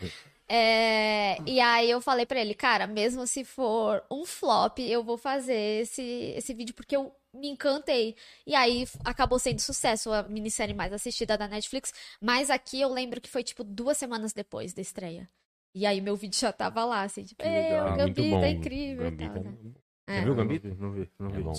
É, 0.49 1.38
e 1.47 1.61
aí 1.61 1.88
eu 1.88 2.01
falei 2.01 2.27
pra 2.27 2.40
ele, 2.40 2.55
cara, 2.55 2.87
mesmo 2.87 3.27
se 3.27 3.45
for 3.45 4.03
um 4.11 4.25
flop, 4.25 4.81
eu 4.81 5.03
vou 5.03 5.16
fazer 5.16 5.83
esse, 5.83 6.03
esse 6.37 6.53
vídeo 6.53 6.75
porque 6.75 6.97
eu 6.97 7.14
me 7.33 7.49
encantei. 7.49 8.16
E 8.47 8.55
aí 8.55 8.87
acabou 9.05 9.38
sendo 9.38 9.61
sucesso, 9.61 10.12
a 10.12 10.23
minissérie 10.25 10.75
mais 10.75 10.93
assistida 10.93 11.37
da 11.38 11.47
Netflix. 11.49 11.93
Mas 12.21 12.51
aqui 12.51 12.81
eu 12.81 12.88
lembro 12.93 13.21
que 13.21 13.31
foi 13.31 13.43
tipo 13.45 13.62
duas 13.64 13.97
semanas 13.99 14.33
depois 14.33 14.73
da 14.75 14.83
estreia. 14.83 15.29
E 15.75 15.87
aí 15.87 16.01
meu 16.01 16.16
vídeo 16.16 16.38
já 16.38 16.53
tava 16.53 16.85
lá, 16.85 17.03
assim, 17.03 17.23
tipo, 17.25 17.43
Que 17.43 17.49
"Ei, 17.49 17.62
legal, 17.62 17.87
o 17.87 17.88
Ah, 17.93 17.97
Gambito 17.97 18.23
bom. 18.31 18.43
é 18.45 18.51
incrível. 18.51 19.07
e 19.07 19.11
Gambito 19.11 19.33
tal, 19.35 19.43
é 19.43 19.45
né? 19.45 19.57
bom. 19.62 19.73
É. 20.09 20.14
Você 20.16 20.21
viu 20.25 20.33
o 20.33 20.37
Não 20.37 20.43
Gambito? 20.45 20.69
vi, 20.69 20.75
não 20.81 20.93
vi, 20.93 21.11
não 21.21 21.29
É 21.29 21.33
vi. 21.33 21.43
bom. 21.45 21.53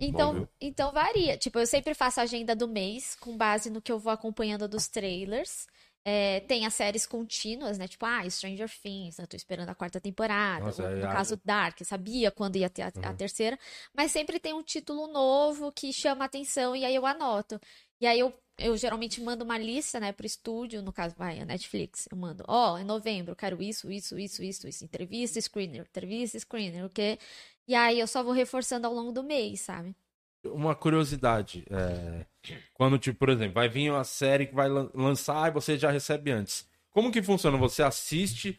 Então, 0.00 0.32
viu? 0.32 0.48
então 0.58 0.90
varia. 0.92 1.36
Tipo, 1.36 1.58
eu 1.58 1.66
sempre 1.66 1.92
faço 1.92 2.18
a 2.20 2.22
agenda 2.22 2.56
do 2.56 2.66
mês 2.66 3.14
com 3.16 3.36
base 3.36 3.68
no 3.68 3.82
que 3.82 3.92
eu 3.92 3.98
vou 3.98 4.10
acompanhando 4.10 4.66
dos 4.66 4.88
trailers. 4.88 5.66
É, 6.04 6.40
tem 6.40 6.64
as 6.64 6.72
séries 6.74 7.04
contínuas, 7.06 7.76
né? 7.78 7.86
Tipo, 7.86 8.06
ah, 8.06 8.28
Stranger 8.28 8.70
Things, 8.82 9.18
eu 9.18 9.26
tô 9.26 9.36
esperando 9.36 9.68
a 9.68 9.74
quarta 9.74 10.00
temporada. 10.00 10.64
Nossa, 10.64 10.82
é, 10.84 10.96
no 10.96 11.06
a- 11.06 11.12
caso, 11.12 11.40
Dark, 11.44 11.78
sabia 11.84 12.30
quando 12.30 12.56
ia 12.56 12.70
ter 12.70 12.82
a, 12.82 12.92
a 13.02 13.10
Uhum. 13.10 13.16
terceira. 13.16 13.58
Mas 13.94 14.10
sempre 14.10 14.40
tem 14.40 14.54
um 14.54 14.62
título 14.62 15.06
novo 15.08 15.70
que 15.72 15.92
chama 15.92 16.24
atenção 16.24 16.74
e 16.74 16.84
aí 16.84 16.94
eu 16.94 17.04
anoto. 17.04 17.60
E 18.00 18.06
aí 18.06 18.18
eu, 18.18 18.32
eu 18.58 18.76
geralmente 18.78 19.20
mando 19.20 19.44
uma 19.44 19.58
lista, 19.58 20.00
né, 20.00 20.10
pro 20.10 20.24
estúdio, 20.26 20.80
no 20.82 20.90
caso, 20.92 21.14
vai, 21.16 21.38
a 21.38 21.44
Netflix. 21.44 22.08
Eu 22.10 22.16
mando, 22.16 22.44
ó, 22.48 22.78
em 22.78 22.84
novembro, 22.84 23.32
eu 23.32 23.36
quero 23.36 23.62
isso, 23.62 23.90
isso, 23.92 24.18
isso, 24.18 24.42
isso, 24.42 24.66
isso. 24.68 24.84
Entrevista, 24.84 25.38
screener, 25.40 25.82
entrevista, 25.82 26.38
screener, 26.38 26.84
o 26.84 26.88
quê? 26.90 27.18
E 27.68 27.74
aí 27.74 28.00
eu 28.00 28.06
só 28.06 28.22
vou 28.22 28.32
reforçando 28.32 28.86
ao 28.86 28.94
longo 28.94 29.12
do 29.12 29.22
mês, 29.22 29.60
sabe? 29.60 29.94
Uma 30.44 30.74
curiosidade, 30.74 31.64
é, 31.70 32.24
quando, 32.72 32.98
tipo, 32.98 33.18
por 33.18 33.28
exemplo, 33.28 33.54
vai 33.54 33.68
vir 33.68 33.90
uma 33.90 34.04
série 34.04 34.46
que 34.46 34.54
vai 34.54 34.68
lan- 34.68 34.90
lançar 34.94 35.48
e 35.50 35.52
você 35.52 35.76
já 35.76 35.90
recebe 35.90 36.30
antes. 36.30 36.66
Como 36.90 37.12
que 37.12 37.22
funciona? 37.22 37.58
Você 37.58 37.82
assiste 37.82 38.58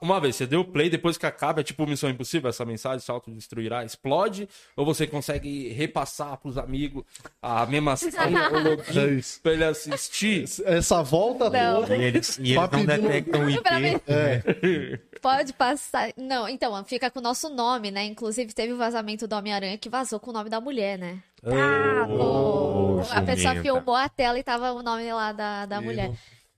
uma 0.00 0.20
vez, 0.20 0.36
você 0.36 0.46
deu 0.46 0.64
play, 0.64 0.90
depois 0.90 1.16
que 1.16 1.26
acaba, 1.26 1.60
é 1.60 1.64
tipo 1.64 1.86
Missão 1.86 2.10
Impossível, 2.10 2.48
essa 2.50 2.64
mensagem 2.64 2.98
se 3.00 3.10
autodestruirá, 3.10 3.84
explode, 3.84 4.48
ou 4.76 4.84
você 4.84 5.06
consegue 5.06 5.68
repassar 5.72 6.36
pros 6.38 6.58
amigos 6.58 7.04
a 7.40 7.64
mesma 7.66 7.92
É 7.92 7.96
série 7.96 9.18
isso. 9.18 9.40
pra 9.42 9.52
ele 9.52 9.64
assistir? 9.64 10.44
Essa 10.64 11.02
volta 11.02 11.48
Não. 11.50 11.80
toda. 11.82 11.96
E 11.96 12.02
eles, 12.02 12.38
e 12.38 12.52
eles 12.52 12.70
não 12.70 12.80
de- 12.80 12.86
detectam 12.86 13.44
o. 13.44 13.50
IP. 13.50 13.62
É, 14.08 15.00
Pode 15.22 15.52
passar. 15.52 16.12
Não, 16.16 16.48
então, 16.48 16.84
fica 16.84 17.10
com 17.10 17.18
o 17.18 17.22
nosso 17.22 17.48
nome, 17.48 17.90
né? 17.90 18.04
Inclusive, 18.04 18.52
teve 18.52 18.72
o 18.72 18.76
vazamento 18.76 19.26
do 19.26 19.34
Homem-Aranha 19.34 19.78
que 19.78 19.88
vazou 19.88 20.20
com 20.20 20.30
o 20.30 20.32
nome 20.32 20.50
da 20.50 20.60
mulher, 20.60 20.98
né? 20.98 21.22
Tá, 21.42 22.06
Ô, 22.08 22.98
pô. 22.98 23.02
A 23.12 23.22
pessoa 23.22 23.54
filmou 23.56 23.94
a 23.94 24.08
tela 24.08 24.38
e 24.38 24.42
tava 24.42 24.72
o 24.72 24.82
nome 24.82 25.10
lá 25.12 25.32
da, 25.32 25.66
da 25.66 25.80
mulher. 25.80 26.10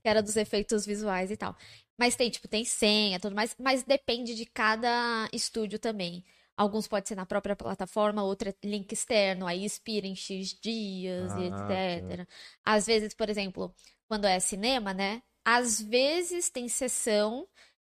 Que 0.03 0.09
era 0.09 0.23
dos 0.23 0.37
efeitos 0.37 0.87
visuais 0.87 1.31
e 1.31 1.37
tal. 1.37 1.57
Mas 1.99 2.17
tem, 2.17 2.31
tipo, 2.31 2.49
tem 2.49 2.65
senha, 2.65 3.19
tudo 3.21 3.35
mais. 3.35 3.55
Mas 3.59 3.83
depende 3.83 4.35
de 4.35 4.47
cada 4.47 5.29
estúdio 5.33 5.79
também. 5.79 6.25
Alguns 6.57 6.89
pode 6.89 7.09
ser 7.09 7.15
na 7.15 7.27
própria 7.27 7.55
plataforma, 7.57 8.23
outro 8.25 8.49
é 8.49 8.55
link 8.65 8.93
externo, 8.93 9.47
aí 9.47 9.65
expira 9.65 10.07
em 10.07 10.17
X 10.17 10.55
dias 10.61 11.35
e 11.37 11.43
Ah, 11.43 11.47
etc. 11.47 12.27
Às 12.65 12.87
vezes, 12.87 13.15
por 13.15 13.29
exemplo, 13.31 13.75
quando 14.09 14.27
é 14.27 14.41
cinema, 14.41 14.93
né? 14.95 15.23
Às 15.45 15.81
vezes 15.81 16.51
tem 16.51 16.69
sessão 16.69 17.49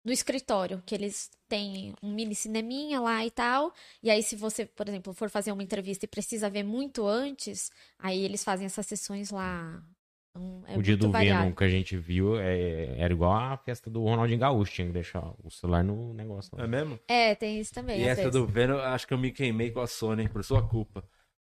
no 0.04 0.12
escritório, 0.12 0.82
que 0.86 0.94
eles 0.94 1.30
têm 1.48 1.94
um 2.02 2.12
mini 2.12 2.34
cineminha 2.34 3.00
lá 3.00 3.24
e 3.24 3.30
tal. 3.30 3.72
E 4.02 4.10
aí, 4.10 4.22
se 4.22 4.36
você, 4.36 4.66
por 4.66 4.88
exemplo, 4.88 5.14
for 5.14 5.30
fazer 5.30 5.52
uma 5.52 5.62
entrevista 5.62 6.04
e 6.04 6.08
precisa 6.08 6.50
ver 6.50 6.62
muito 6.62 7.06
antes, 7.06 7.70
aí 7.98 8.20
eles 8.22 8.44
fazem 8.44 8.66
essas 8.66 8.86
sessões 8.86 9.30
lá. 9.30 9.82
Então, 10.36 10.64
é 10.66 10.76
o 10.76 10.82
dia 10.82 10.96
do 10.96 11.10
variado. 11.12 11.42
Venom 11.42 11.54
que 11.54 11.62
a 11.62 11.68
gente 11.68 11.96
viu 11.96 12.36
é, 12.38 12.98
era 12.98 13.12
igual 13.12 13.32
a 13.32 13.56
festa 13.56 13.88
do 13.88 14.02
Ronaldinho 14.02 14.40
Gaúcho, 14.40 14.72
tinha 14.72 14.86
que 14.88 14.92
deixar 14.92 15.32
o 15.42 15.48
celular 15.48 15.84
no 15.84 16.12
negócio. 16.12 16.50
lá. 16.56 16.64
É 16.64 16.66
mesmo? 16.66 16.98
É, 17.06 17.34
tem 17.36 17.60
isso 17.60 17.72
também. 17.72 18.00
E 18.00 18.04
essa 18.04 18.22
vezes. 18.22 18.32
do 18.32 18.44
Venom, 18.44 18.78
acho 18.78 19.06
que 19.06 19.14
eu 19.14 19.18
me 19.18 19.30
queimei 19.30 19.70
com 19.70 19.80
a 19.80 19.86
Sony, 19.86 20.28
por 20.28 20.42
sua 20.42 20.66
culpa. 20.66 21.04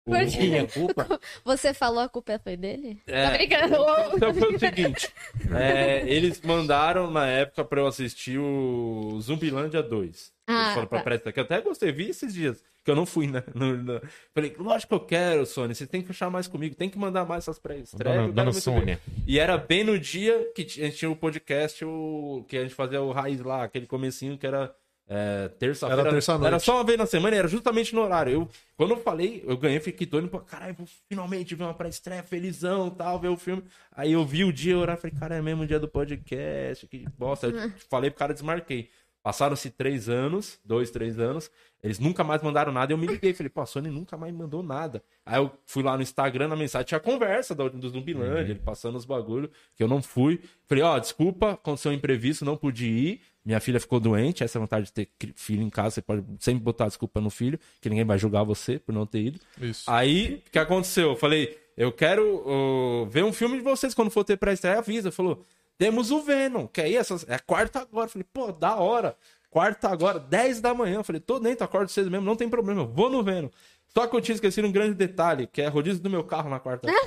O- 0.09 0.19
Por 0.19 0.27
quê? 0.27 0.39
Minha 0.43 0.67
culpa? 0.67 1.19
Você 1.45 1.73
falou 1.73 1.99
a 1.99 2.09
culpa 2.09 2.39
foi 2.39 2.57
dele? 2.57 3.01
É. 3.07 3.23
Tá 3.25 3.31
brincando? 3.37 3.75
Então 4.15 4.33
foi 4.33 4.55
o 4.55 4.59
seguinte: 4.59 5.09
é, 5.55 6.03
eles 6.07 6.41
mandaram 6.41 7.09
na 7.09 7.25
época 7.27 7.63
pra 7.63 7.79
eu 7.81 7.87
assistir 7.87 8.37
o 8.39 9.19
Zumbilândia 9.21 9.81
2. 9.83 10.31
Ah, 10.47 10.61
eles 10.63 10.73
foram 10.73 10.87
pra 10.87 10.97
tá. 10.99 11.03
presta 11.03 11.31
que 11.31 11.39
eu 11.39 11.43
até 11.43 11.61
gostei, 11.61 11.91
vi 11.91 12.09
esses 12.09 12.33
dias. 12.33 12.63
Que 12.83 12.89
eu 12.91 12.95
não 12.95 13.05
fui, 13.05 13.27
né? 13.27 13.43
No- 13.53 13.75
no- 13.77 14.01
Falei, 14.33 14.55
lógico 14.57 14.87
que 14.97 15.03
eu 15.03 15.05
quero, 15.07 15.45
Sony. 15.45 15.75
Você 15.75 15.85
tem 15.85 16.01
que 16.01 16.07
fechar 16.07 16.29
mais 16.31 16.47
comigo, 16.47 16.73
tem 16.75 16.89
que 16.89 16.97
mandar 16.97 17.25
mais 17.25 17.43
essas 17.43 17.59
pré-estreias. 17.59 18.33
Dona. 18.33 18.53
Sônia. 18.53 18.99
E 19.27 19.37
era 19.37 19.57
bem 19.57 19.83
no 19.83 19.99
dia 19.99 20.49
que 20.55 20.61
a 20.63 20.85
gente 20.85 20.97
tinha 20.97 21.11
o 21.11 21.15
podcast, 21.15 21.83
o... 21.85 22.45
que 22.47 22.57
a 22.57 22.61
gente 22.63 22.73
fazia 22.73 23.01
o 23.01 23.11
raiz 23.11 23.41
lá, 23.41 23.63
aquele 23.63 23.85
comecinho 23.85 24.37
que 24.37 24.47
era 24.47 24.73
é, 25.11 25.47
terça-feira. 25.57 26.03
Era 26.03 26.11
terça-noite. 26.11 26.47
Era 26.47 26.59
só 26.59 26.75
uma 26.75 26.83
vez 26.83 26.97
na 26.97 27.07
semana 27.07 27.35
e 27.35 27.39
era 27.39 27.47
justamente 27.47 27.95
no 27.95 28.01
horário. 28.01 28.31
Eu, 28.31 28.49
quando 28.77 28.91
eu 28.91 28.97
falei, 28.97 29.43
eu 29.45 29.57
ganhei, 29.57 29.79
fiquei 29.79 30.05
doido, 30.05 30.27
pô, 30.27 30.39
caralho, 30.39 30.75
vou 30.75 30.87
finalmente 31.09 31.55
ver 31.55 31.63
uma 31.63 31.73
pré-estreia, 31.73 32.21
felizão 32.21 32.91
tal, 32.91 33.19
ver 33.19 33.29
o 33.29 33.35
filme. 33.35 33.63
Aí 33.91 34.11
eu 34.11 34.23
vi 34.23 34.43
o 34.43 34.53
dia, 34.53 34.75
eu 34.75 34.97
falei, 34.97 35.17
cara, 35.19 35.35
é 35.35 35.41
mesmo 35.41 35.63
o 35.63 35.67
dia 35.67 35.79
do 35.79 35.87
podcast, 35.87 36.85
que 36.85 37.07
bosta. 37.17 37.47
Eu 37.47 37.71
falei 37.89 38.11
pro 38.11 38.19
cara, 38.19 38.33
desmarquei. 38.33 38.87
Passaram-se 39.21 39.69
três 39.71 40.07
anos, 40.07 40.59
dois, 40.63 40.91
três 40.91 41.19
anos, 41.19 41.51
eles 41.83 41.99
nunca 41.99 42.23
mais 42.23 42.41
mandaram 42.41 42.71
nada. 42.71 42.93
Eu 42.93 42.97
me 42.97 43.07
liguei, 43.07 43.33
falei, 43.33 43.49
pô, 43.49 43.61
a 43.61 43.65
Sony 43.65 43.89
nunca 43.89 44.15
mais 44.15 44.33
mandou 44.33 44.61
nada. 44.61 45.03
Aí 45.25 45.39
eu 45.39 45.51
fui 45.65 45.83
lá 45.83 45.97
no 45.97 46.03
Instagram, 46.03 46.47
na 46.47 46.55
mensagem, 46.55 46.87
tinha 46.87 46.99
conversa 46.99 47.53
do, 47.53 47.69
do 47.69 47.89
Zumbilândia, 47.89 48.51
ele 48.51 48.59
passando 48.59 48.95
os 48.95 49.05
bagulho, 49.05 49.49
que 49.75 49.83
eu 49.83 49.87
não 49.87 50.01
fui. 50.01 50.39
Falei, 50.67 50.83
ó, 50.83 50.97
desculpa, 50.99 51.51
aconteceu 51.51 51.91
um 51.91 51.95
imprevisto, 51.95 52.45
não 52.45 52.55
pude 52.55 52.87
ir. 52.87 53.21
Minha 53.49 53.59
filha 53.59 53.79
ficou 53.79 53.99
doente, 53.99 54.43
essa 54.43 54.59
a 54.59 54.61
vantagem 54.61 54.85
de 54.85 54.91
ter 54.91 55.09
filho 55.33 55.63
em 55.63 55.71
casa, 55.71 55.95
você 55.95 56.01
pode 56.03 56.23
sempre 56.39 56.63
botar 56.63 56.85
desculpa 56.85 57.19
no 57.19 57.31
filho, 57.31 57.59
que 57.81 57.89
ninguém 57.89 58.05
vai 58.05 58.15
julgar 58.15 58.43
você 58.43 58.77
por 58.77 58.93
não 58.93 59.07
ter 59.07 59.21
ido. 59.21 59.39
Isso. 59.59 59.89
Aí, 59.89 60.43
o 60.47 60.51
que 60.51 60.59
aconteceu? 60.59 61.09
Eu 61.09 61.15
falei, 61.15 61.57
eu 61.75 61.91
quero 61.91 62.43
uh, 62.45 63.07
ver 63.07 63.23
um 63.23 63.33
filme 63.33 63.57
de 63.57 63.63
vocês 63.63 63.95
quando 63.95 64.11
for 64.11 64.23
ter 64.23 64.37
pré-estreia, 64.37 64.77
avisa. 64.77 65.11
Falou, 65.11 65.43
temos 65.79 66.11
o 66.11 66.21
Venom, 66.21 66.67
que 66.67 66.79
aí 66.79 66.95
essas, 66.95 67.27
é 67.27 67.39
quarta 67.39 67.79
agora. 67.79 68.05
Eu 68.05 68.11
falei, 68.11 68.27
pô, 68.31 68.51
da 68.51 68.75
hora. 68.75 69.15
Quarta 69.49 69.89
agora, 69.89 70.19
10 70.19 70.61
da 70.61 70.75
manhã. 70.75 70.97
Eu 70.97 71.03
falei, 71.03 71.19
tô 71.19 71.39
dentro, 71.39 71.65
acordo 71.65 71.89
cedo 71.89 72.11
mesmo, 72.11 72.27
não 72.27 72.35
tem 72.35 72.47
problema, 72.47 72.81
eu 72.81 72.87
vou 72.87 73.09
no 73.09 73.23
Venom. 73.23 73.49
Só 73.91 74.05
que 74.07 74.15
eu 74.15 74.21
tinha 74.21 74.35
esquecido 74.35 74.67
um 74.67 74.71
grande 74.71 74.93
detalhe, 74.93 75.47
que 75.47 75.61
é 75.61 75.67
rodízio 75.67 76.01
do 76.01 76.09
meu 76.09 76.23
carro 76.23 76.49
na 76.49 76.59
quarta-feira. 76.59 76.99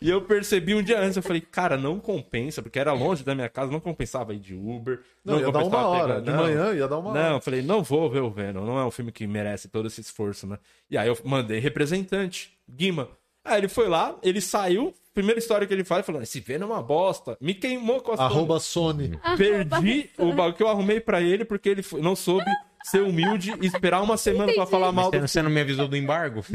e 0.01 0.11
eu 0.11 0.23
percebi 0.23 0.75
um 0.75 0.83
dia 0.83 0.99
antes, 1.01 1.17
eu 1.17 1.23
falei, 1.23 1.41
cara, 1.41 1.77
não 1.77 1.99
compensa, 2.01 2.61
porque 2.63 2.79
era 2.79 2.93
longe 2.93 3.23
da 3.25 3.35
minha 3.35 3.49
casa, 3.49 3.71
não 3.71 3.81
compensava 3.81 4.35
ir 4.35 4.39
de 4.41 4.55
Uber. 4.55 5.01
Não, 5.25 5.39
ia 5.39 5.43
dar 5.51 5.59
uma 5.61 5.63
compensava 5.65 5.89
hora. 5.89 6.15
pegar- 6.15 6.21
De 6.21 6.31
não. 6.33 6.39
manhã 6.43 6.75
ia 6.75 6.89
dar 6.89 6.99
uma 6.99 7.11
hora. 7.11 7.23
Não, 7.23 7.35
eu 7.37 7.41
falei, 7.41 7.63
não 7.63 7.83
vou 7.83 8.11
ver 8.11 8.21
o 8.21 8.31
Venom, 8.31 8.65
não 8.67 8.79
é 8.79 8.85
um 8.85 8.91
filme 8.91 9.13
que 9.13 9.27
merece 9.27 9.69
todo 9.69 9.87
esse 9.87 10.01
esforço, 10.01 10.47
né? 10.47 10.59
E 10.91 10.99
aí 10.99 11.09
eu 11.09 11.17
mandei 11.25 11.59
representante, 11.61 12.53
Guima. 12.69 13.09
Aí 13.45 13.59
ele 13.59 13.69
foi 13.69 13.89
lá, 13.89 14.17
ele 14.23 14.41
saiu, 14.41 14.95
primeira 15.15 15.39
história 15.39 15.67
que 15.67 15.75
ele 15.75 15.85
faz, 15.85 16.05
falando, 16.07 16.23
esse 16.23 16.39
Venom 16.41 16.67
é 16.69 16.75
uma 16.75 16.83
bosta, 16.83 17.37
me 17.41 17.55
queimou 17.55 18.01
com 18.01 18.13
a 18.13 18.17
Sony. 18.17 18.29
Arroba 18.29 18.61
Sony. 18.61 19.21
Perdi 19.37 20.11
o 20.19 20.33
bagulho 20.33 20.55
que 20.55 20.63
eu 20.63 20.69
arrumei 20.69 21.01
pra 21.01 21.21
ele 21.21 21.45
porque 21.45 21.69
ele 21.69 21.83
foi- 21.83 22.01
não 22.01 22.15
soube 22.15 22.45
ser 22.85 23.01
humilde 23.03 23.55
e 23.61 23.67
esperar 23.67 24.03
uma 24.03 24.17
semana 24.17 24.53
pra 24.53 24.67
falar 24.67 24.91
mal 24.93 25.11
Você, 25.11 25.19
do 25.21 25.29
você 25.29 25.43
não 25.43 25.51
me 25.51 25.61
avisou 25.61 25.87
do 25.89 25.97
embargo? 25.97 26.43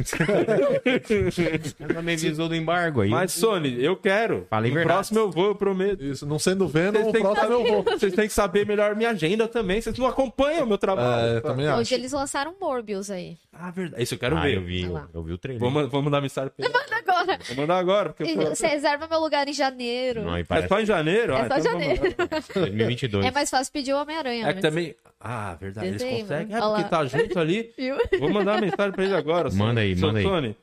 Você 1.08 1.94
não 1.94 2.02
me 2.04 2.14
avisou 2.14 2.48
do 2.50 2.56
embargo 2.56 3.02
aí. 3.02 3.10
Mas, 3.10 3.32
Sony, 3.34 3.84
eu 3.84 3.96
quero. 3.96 4.46
Falei 4.50 4.72
no 4.72 4.76
verdade. 4.76 4.96
próximo 4.96 5.20
eu 5.20 5.32
vou, 5.32 5.46
eu 5.48 5.56
prometo. 5.56 6.04
Isso, 6.04 6.26
não 6.26 6.38
sendo 6.40 6.68
Venom, 6.68 6.92
Vocês 6.94 7.08
o 7.08 7.12
têm, 7.12 7.22
que 7.22 7.28
próximo 7.28 7.54
eu 7.54 7.64
vou. 7.66 7.84
saber, 7.84 8.00
vocês 8.00 8.14
têm 8.14 8.28
que 8.28 8.34
saber 8.34 8.66
melhor 8.66 8.96
minha 8.96 9.10
agenda 9.12 9.48
também. 9.48 9.82
Vocês 9.82 9.98
não 9.98 10.08
acompanham 10.08 10.64
o 10.64 10.68
meu 10.68 10.78
trabalho. 10.78 11.38
É, 11.38 11.42
também 11.42 11.68
acho. 11.68 11.80
Hoje 11.82 11.94
eles 11.96 12.12
lançaram 12.12 12.56
Morbius 12.60 13.10
aí. 13.10 13.38
Ah, 13.54 13.72
verdade. 13.72 14.04
Isso 14.04 14.14
eu 14.14 14.20
quero 14.20 14.38
ah, 14.38 14.42
ver. 14.42 14.58
eu 14.58 14.62
vi, 14.64 14.84
eu, 14.84 15.02
eu 15.14 15.24
vi 15.24 15.34
o 15.34 15.38
trailer. 15.38 15.60
Vou, 15.60 15.72
ma- 15.72 15.86
vou 15.88 16.02
mandar 16.02 16.22
mensagem 16.22 16.52
pra 16.56 16.66
ele. 16.66 16.76
Agora. 16.98 17.40
Vou 17.48 17.56
mandar 17.58 17.78
agora. 17.78 18.10
Porque 18.14 18.32
eu- 18.32 18.56
Você 18.56 18.68
reserva 18.68 19.08
meu 19.08 19.20
lugar 19.20 19.48
em 19.48 19.54
janeiro. 19.54 20.24
Não, 20.24 20.38
e 20.38 20.42
É 20.42 20.44
parece 20.44 20.68
só 20.68 20.80
em 20.80 20.86
janeiro? 20.86 21.34
É 21.34 21.42
Ah, 21.42 21.48
só 21.48 21.58
então 21.58 21.72
vamos 21.72 21.88
janeiro. 21.88 22.16
lá. 22.20 22.28
2022. 22.62 23.26
É 23.26 23.32
mais 23.32 23.50
fácil 23.50 23.74
pedir 23.74 23.94
o 23.94 23.98
Homem-Aranha. 24.02 24.44
É 24.48 24.54
que 24.54 24.60
antes. 24.60 24.62
também. 24.70 24.96
Ah, 25.30 25.58
verdade. 25.60 25.88
Eles 25.88 26.02
Dezembro. 26.02 26.22
conseguem. 26.22 26.56
É 26.56 26.60
porque 26.62 26.84
tá 26.86 27.06
junto 27.06 27.38
ali. 27.38 27.74
Vou 28.18 28.30
mandar 28.32 28.54
uma 28.54 28.62
mensagem 28.62 28.92
pra 28.94 29.04
ele 29.04 29.14
agora. 29.14 29.52
Manda 29.52 29.82
aí, 29.82 29.94
manda 29.94 30.20
aí. 30.20 30.56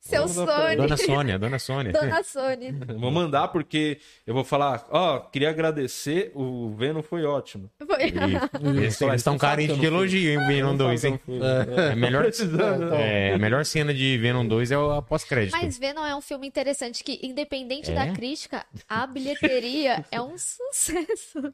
Seu 0.00 0.28
Sony. 0.28 0.76
Dona 0.76 0.96
Sônia, 0.96 1.38
Dona 1.38 1.58
Sônia. 1.58 1.92
Dona 1.92 2.22
Sony. 2.22 2.72
Vou 2.98 3.10
mandar 3.10 3.48
porque 3.48 3.98
eu 4.26 4.32
vou 4.32 4.44
falar. 4.44 4.86
Ó, 4.90 5.18
queria 5.18 5.50
agradecer. 5.50 6.30
O 6.34 6.70
Venom 6.76 7.02
foi 7.02 7.24
ótimo. 7.24 7.68
Foi. 7.84 8.04
Eles 8.04 9.00
eles 9.02 9.14
estão 9.16 9.36
carentes 9.36 9.76
de 9.78 9.86
elogio, 9.86 10.30
hein, 10.30 10.46
Venom 10.46 10.76
2, 10.76 11.04
hein? 11.04 11.20
É, 11.90 11.94
melhor, 11.94 12.24
é, 12.94 13.34
a 13.34 13.38
melhor 13.38 13.64
cena 13.64 13.92
de 13.92 14.16
Venom 14.18 14.46
2 14.46 14.70
é 14.70 14.78
o 14.78 15.02
pós-crédito. 15.02 15.52
Mas 15.60 15.76
Venom 15.78 16.04
é 16.06 16.14
um 16.14 16.20
filme 16.20 16.46
interessante 16.46 17.02
que, 17.02 17.18
independente 17.22 17.90
É? 17.90 17.94
da 17.94 18.12
crítica, 18.12 18.64
a 18.88 19.06
bilheteria 19.06 20.04
é 20.10 20.20
um 20.20 20.36
sucesso. 20.38 21.52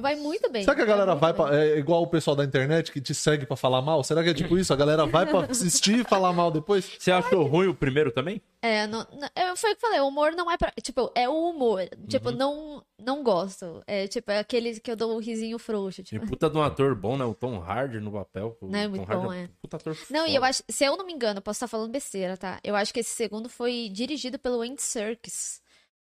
Vai 0.00 0.16
muito 0.16 0.50
bem. 0.50 0.64
Será 0.64 0.74
que 0.74 0.82
a 0.82 0.86
galera 0.86 1.14
vai 1.14 1.32
bem. 1.32 1.46
pra, 1.46 1.56
é 1.56 1.78
igual 1.78 2.02
o 2.02 2.06
pessoal 2.08 2.36
da 2.36 2.44
internet 2.44 2.90
que 2.90 3.00
te 3.00 3.14
segue 3.14 3.46
pra 3.46 3.56
falar 3.56 3.80
mal? 3.80 4.02
Será 4.02 4.22
que 4.22 4.30
é 4.30 4.34
tipo 4.34 4.58
isso? 4.58 4.72
A 4.72 4.76
galera 4.76 5.06
vai 5.06 5.24
pra 5.24 5.46
assistir 5.46 6.00
e 6.00 6.04
falar 6.04 6.32
mal 6.32 6.50
depois? 6.50 6.84
Você 6.98 7.10
achou 7.12 7.44
ruim 7.46 7.68
o 7.68 7.74
primeiro 7.76 8.10
também? 8.10 8.40
É, 8.62 8.86
não, 8.86 9.06
não- 9.12 9.28
é, 9.34 9.54
foi 9.56 9.72
o 9.72 9.76
que 9.76 9.84
eu 9.84 9.88
falei, 9.88 10.00
o 10.00 10.08
humor 10.08 10.32
não 10.32 10.50
é 10.50 10.56
pra. 10.56 10.72
Tipo, 10.82 11.10
é 11.14 11.28
o 11.28 11.50
humor. 11.50 11.82
Tipo, 12.08 12.30
Uhum. 12.30 12.36
não, 12.36 12.84
não 12.98 13.22
gosto. 13.22 13.82
É 13.86 14.06
tipo, 14.08 14.30
é 14.30 14.38
aquele 14.38 14.80
que 14.80 14.90
eu 14.90 14.96
dou 14.96 15.14
o 15.16 15.20
risinho 15.20 15.58
frouxo. 15.58 16.00
E 16.00 16.04
Tipo. 16.04 16.26
puta 16.26 16.50
de 16.50 16.56
um 16.56 16.62
ator 16.62 16.94
bom, 16.94 17.16
né? 17.16 17.24
O 17.24 17.34
Tom 17.34 17.60
Hardy 17.60 18.00
no 18.00 18.10
papel. 18.12 18.56
O 18.60 18.66
Não, 18.68 18.78
é 18.78 18.84
Tom 18.84 18.90
muito 18.90 19.08
Hardy 19.10 19.22
bom, 19.24 19.28
um 19.28 19.32
é. 19.32 19.48
Puta 19.60 19.76
ator 19.76 19.96
Não, 20.10 20.22
e 20.24 20.26
foda. 20.28 20.38
eu 20.38 20.44
acho, 20.44 20.62
se 20.68 20.84
eu 20.84 20.96
não 20.96 21.06
me 21.06 21.12
engano, 21.12 21.40
posso 21.42 21.56
estar 21.58 21.68
falando 21.68 21.90
besteira, 21.92 22.36
tá? 22.36 22.58
Eu 22.64 22.74
acho 22.74 22.92
que 22.92 23.00
esse 23.00 23.10
segundo 23.14 23.48
foi 23.48 23.88
dirigido 23.92 24.38
pelo 24.38 24.62
Andy 24.62 24.80
Serkis, 24.82 25.60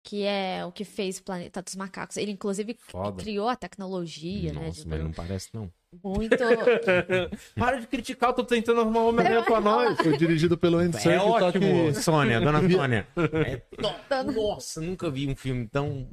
que 0.07 0.23
é 0.23 0.63
o 0.63 0.71
que 0.71 0.85
fez 0.85 1.17
o 1.17 1.23
Planeta 1.23 1.63
dos 1.63 1.75
Macacos. 1.75 2.15
Ele, 2.17 2.31
inclusive, 2.31 2.77
Foda. 2.79 3.21
criou 3.23 3.49
a 3.49 3.55
tecnologia, 3.55 4.53
né? 4.53 4.67
Nossa, 4.67 4.83
de- 4.83 4.87
mas 4.87 5.03
não 5.03 5.11
parece, 5.11 5.49
não. 5.51 5.71
Muito. 6.03 6.37
Para 7.57 7.79
de 7.79 7.87
criticar, 7.87 8.29
eu 8.29 8.33
tô 8.33 8.43
tentando 8.43 8.81
arrumar 8.81 8.99
uma 8.99 9.09
Homem-Aranha 9.09 9.43
pra 9.43 9.59
nós. 9.59 9.97
Foi 9.97 10.15
dirigido 10.17 10.57
pelo 10.57 10.77
Andy 10.77 10.97
É 10.97 10.99
Serkis, 10.99 11.27
ótimo, 11.27 11.87
que... 11.93 11.93
Sônia, 12.01 12.39
Dona 12.39 12.59
Sônia. 12.69 13.07
É 13.47 13.57
top. 13.81 14.31
Nossa, 14.35 14.79
nunca 14.81 15.09
vi 15.09 15.27
um 15.27 15.35
filme 15.35 15.67
tão... 15.67 16.07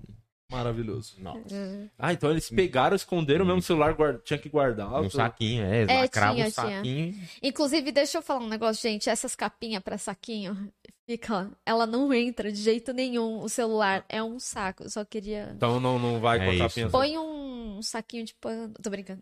Maravilhoso. 0.50 1.14
Nossa. 1.18 1.90
Ah, 1.98 2.12
então 2.12 2.30
eles 2.30 2.50
pegaram, 2.50 2.94
esconderam 2.94 3.42
mesmo 3.42 3.60
o 3.60 3.62
celular, 3.62 3.94
guarda- 3.94 4.20
tinha 4.22 4.38
que 4.38 4.50
guardar. 4.50 5.00
Um 5.00 5.08
saquinho, 5.08 5.64
é, 5.64 5.84
É, 5.84 6.00
lacrava 6.02 6.34
tinha, 6.34 6.46
um 6.46 6.50
saquinho. 6.50 7.14
Inclusive, 7.42 7.90
deixa 7.90 8.18
eu 8.18 8.22
falar 8.22 8.40
um 8.44 8.48
negócio, 8.48 8.82
gente. 8.82 9.08
Essas 9.08 9.34
capinhas 9.34 9.82
pra 9.82 9.96
saquinho, 9.96 10.70
fica. 11.06 11.50
Ela 11.66 11.86
não 11.86 12.12
entra 12.12 12.50
de 12.52 12.58
jeito 12.60 12.92
nenhum. 12.92 13.40
O 13.40 13.48
celular 13.48 14.04
é 14.08 14.22
um 14.22 14.38
saco. 14.38 14.84
Eu 14.84 14.90
só 14.90 15.04
queria. 15.04 15.52
Então 15.56 15.78
não, 15.80 15.98
não 15.98 16.20
vai 16.20 16.38
É 16.38 16.44
com 16.44 16.50
a 16.64 16.68
capinha. 16.68 16.88
Põe 16.90 17.18
um 17.18 17.80
saquinho 17.82 18.24
de 18.24 18.34
pano. 18.34 18.72
Tô 18.82 18.90
brincando. 18.90 19.20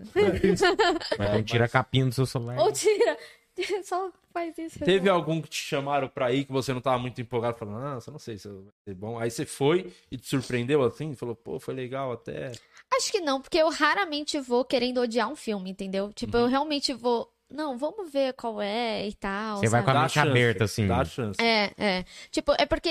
Então 1.12 1.42
tira 1.44 1.64
a 1.64 1.68
capinha 1.68 2.06
do 2.06 2.12
seu 2.12 2.26
celular. 2.26 2.58
Ou 2.58 2.72
tira. 2.72 3.16
Só 3.84 4.10
faz 4.32 4.56
isso. 4.56 4.78
Teve 4.78 5.08
algum 5.10 5.42
que 5.42 5.48
te 5.50 5.60
chamaram 5.60 6.08
pra 6.08 6.32
ir 6.32 6.44
que 6.44 6.52
você 6.52 6.72
não 6.72 6.80
tava 6.80 6.98
muito 6.98 7.20
empolgado, 7.20 7.58
falando, 7.58 7.84
ah, 7.84 7.98
eu 8.06 8.12
não 8.12 8.18
sei 8.18 8.38
se 8.38 8.48
vai 8.48 8.72
ser 8.84 8.94
bom. 8.94 9.18
Aí 9.18 9.30
você 9.30 9.44
foi 9.44 9.92
e 10.10 10.16
te 10.16 10.26
surpreendeu 10.28 10.82
assim, 10.82 11.14
falou, 11.14 11.34
pô, 11.34 11.60
foi 11.60 11.74
legal 11.74 12.12
até. 12.12 12.52
Acho 12.96 13.10
que 13.12 13.20
não, 13.20 13.40
porque 13.40 13.58
eu 13.58 13.68
raramente 13.68 14.40
vou 14.40 14.64
querendo 14.64 15.00
odiar 15.00 15.28
um 15.30 15.36
filme, 15.36 15.70
entendeu? 15.70 16.10
Tipo, 16.12 16.38
Uhum. 16.38 16.44
eu 16.44 16.48
realmente 16.48 16.94
vou. 16.94 17.30
Não, 17.50 17.76
vamos 17.76 18.10
ver 18.12 18.32
qual 18.34 18.62
é 18.62 19.08
e 19.08 19.14
tal. 19.14 19.58
Você 19.58 19.68
vai 19.68 19.82
sabe? 19.82 19.92
com 19.92 19.98
a 19.98 20.02
mente 20.02 20.18
aberta, 20.18 20.64
assim. 20.64 20.86
Dá 20.86 21.04
chance. 21.04 21.40
É, 21.42 21.72
é. 21.76 22.04
Tipo, 22.30 22.52
é 22.58 22.64
porque 22.64 22.90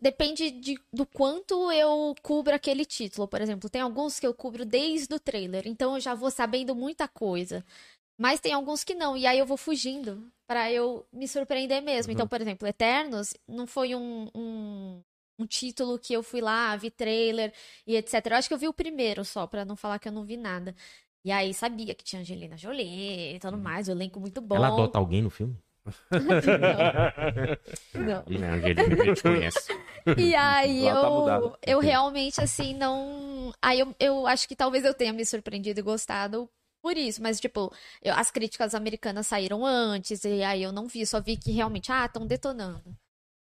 depende 0.00 0.50
de, 0.50 0.78
do 0.92 1.06
quanto 1.06 1.70
eu 1.72 2.14
cubro 2.22 2.54
aquele 2.54 2.84
título. 2.84 3.28
Por 3.28 3.40
exemplo, 3.40 3.70
tem 3.70 3.80
alguns 3.80 4.18
que 4.18 4.26
eu 4.26 4.34
cubro 4.34 4.64
desde 4.64 5.14
o 5.14 5.20
trailer, 5.20 5.66
então 5.66 5.94
eu 5.94 6.00
já 6.00 6.14
vou 6.14 6.30
sabendo 6.30 6.74
muita 6.74 7.06
coisa. 7.06 7.64
Mas 8.18 8.40
tem 8.40 8.52
alguns 8.52 8.82
que 8.82 8.94
não, 8.94 9.16
e 9.16 9.26
aí 9.26 9.38
eu 9.38 9.46
vou 9.46 9.58
fugindo 9.58 10.26
pra 10.46 10.72
eu 10.72 11.06
me 11.12 11.28
surpreender 11.28 11.82
mesmo. 11.82 12.12
Então, 12.12 12.26
por 12.26 12.40
exemplo, 12.40 12.66
Eternos 12.66 13.34
não 13.46 13.66
foi 13.66 13.94
um, 13.94 14.30
um, 14.34 15.02
um 15.38 15.46
título 15.46 15.98
que 15.98 16.14
eu 16.14 16.22
fui 16.22 16.40
lá, 16.40 16.74
vi 16.76 16.90
trailer 16.90 17.52
e 17.86 17.94
etc. 17.94 18.24
Eu 18.26 18.36
acho 18.36 18.48
que 18.48 18.54
eu 18.54 18.58
vi 18.58 18.68
o 18.68 18.72
primeiro 18.72 19.22
só, 19.22 19.46
pra 19.46 19.66
não 19.66 19.76
falar 19.76 19.98
que 19.98 20.08
eu 20.08 20.12
não 20.12 20.24
vi 20.24 20.38
nada. 20.38 20.74
E 21.26 21.32
aí 21.32 21.52
sabia 21.52 21.92
que 21.92 22.04
tinha 22.04 22.22
Angelina 22.22 22.56
Jolie 22.56 23.34
e 23.34 23.38
tudo 23.40 23.58
mais, 23.58 23.88
o 23.88 23.90
elenco 23.90 24.20
muito 24.20 24.40
bom. 24.40 24.54
Ela 24.54 24.68
adota 24.68 24.96
alguém 24.96 25.20
no 25.22 25.28
filme? 25.28 25.58
Não. 27.94 28.24
não. 28.28 28.38
Não, 28.38 28.48
Angelina, 28.54 29.02
a 29.02 29.04
gente 29.04 29.22
conhece. 29.22 29.58
E 30.16 30.36
aí 30.36 30.82
Lá 30.84 30.94
tá 30.94 31.34
eu, 31.40 31.56
eu 31.66 31.80
realmente, 31.80 32.40
assim, 32.40 32.74
não. 32.74 33.52
Aí 33.60 33.80
eu, 33.80 33.92
eu 33.98 34.24
acho 34.28 34.46
que 34.46 34.54
talvez 34.54 34.84
eu 34.84 34.94
tenha 34.94 35.12
me 35.12 35.26
surpreendido 35.26 35.80
e 35.80 35.82
gostado 35.82 36.48
por 36.80 36.96
isso. 36.96 37.20
Mas, 37.20 37.40
tipo, 37.40 37.72
eu- 38.00 38.14
as 38.14 38.30
críticas 38.30 38.72
americanas 38.72 39.26
saíram 39.26 39.66
antes, 39.66 40.22
e 40.24 40.44
aí 40.44 40.62
eu 40.62 40.70
não 40.70 40.86
vi, 40.86 41.04
só 41.04 41.20
vi 41.20 41.36
que 41.36 41.50
realmente, 41.50 41.90
ah, 41.90 42.04
estão 42.06 42.24
detonando. 42.24 42.96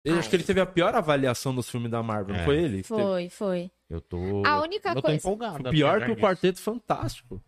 Eu 0.03 0.17
acho 0.17 0.27
que 0.31 0.35
ele 0.35 0.43
teve 0.43 0.59
a 0.59 0.65
pior 0.65 0.95
avaliação 0.95 1.53
dos 1.53 1.69
filmes 1.69 1.91
da 1.91 2.01
Marvel, 2.01 2.33
não 2.33 2.41
É. 2.41 2.45
foi 2.45 2.57
ele? 2.57 2.81
Foi, 2.81 3.29
foi. 3.29 3.69
Eu 3.87 4.01
tô. 4.01 4.17
A 4.43 4.59
única 4.61 4.89
eu 4.89 4.95
tô 4.95 5.01
coisa- 5.03 5.17
empolgado. 5.17 5.57
Teve- 5.57 5.69
Pior 5.69 6.03
que 6.05 6.11
o. 6.11 6.17
Quarteto 6.17 6.59
Fantástico. 6.59 7.39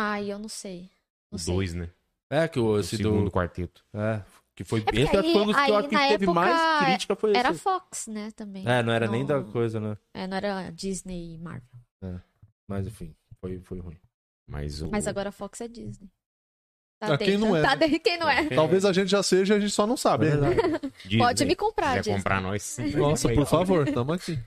Ai, 0.00 0.32
eu 0.32 0.38
não 0.38 0.48
sei. 0.48 0.82
Não 1.30 1.36
O 1.36 1.38
sei. 1.38 1.54
dois, 1.54 1.74
né? 1.74 1.90
É, 2.30 2.46
que 2.46 2.58
o, 2.60 2.66
O 2.66 2.78
esse 2.78 2.96
segundo 2.96 3.24
do... 3.24 3.30
quarteto. 3.30 3.84
É, 3.94 4.22
que 4.54 4.62
foi... 4.64 4.80
porque 4.80 5.00
esse 5.00 5.16
aí- 5.16 5.32
foi 5.32 5.42
um 5.42 5.46
dos 5.46 5.56
que 5.56 5.60
eu 5.60 5.64
aí, 5.64 5.72
acho 5.80 5.88
que 5.88 5.94
na 5.94 6.00
teve 6.08 6.24
época, 6.24 6.32
mais 6.34 6.84
crítica, 6.84 7.16
foi 7.16 7.30
esse. 7.30 7.38
Era 7.40 7.54
Fox, 7.54 8.06
né, 8.06 8.30
também. 8.36 8.68
É, 8.68 8.82
não 8.82 8.92
era 8.92 9.08
nem 9.08 9.24
da 9.26 9.40
Não- 9.40 9.50
coisa, 9.50 9.80
né? 9.80 9.96
É, 10.14 10.26
não 10.26 10.36
era 10.36 10.70
Disney 10.70 11.34
e 11.34 11.38
Marvel. 11.38 11.68
Mas 12.68 12.86
enfim, 12.86 13.14
foi, 13.40 13.58
foi 13.60 13.78
ruim. 13.80 13.98
Mas 14.46 14.82
o. 14.82 14.90
Mas 14.90 15.06
agora 15.06 15.30
a 15.30 15.32
Fox 15.32 15.60
é 15.62 15.68
Disney. 15.68 16.08
Ah, 17.00 17.16
quem 17.16 17.38
não 17.38 17.54
é, 17.56 17.62
Tá 17.62 17.76
né? 17.76 17.88
de- 17.88 17.98
Quem 18.00 18.18
não 18.18 18.28
é? 18.28 18.48
Talvez 18.48 18.84
a 18.84 18.92
gente 18.92 19.08
já 19.08 19.22
seja, 19.22 19.54
a 19.54 19.60
gente 19.60 19.72
só 19.72 19.86
não 19.86 19.96
sabe. 19.96 20.26
É 20.28 20.36
né? 20.36 20.48
Pode 21.18 21.44
me 21.44 21.54
comprar, 21.54 21.98
Disney. 21.98 22.16
comprar 22.16 22.40
nós. 22.42 22.76
Nossa, 22.96 23.28
por 23.32 23.46
favor, 23.46 23.90
tamo 23.90 24.12
aqui. 24.12 24.38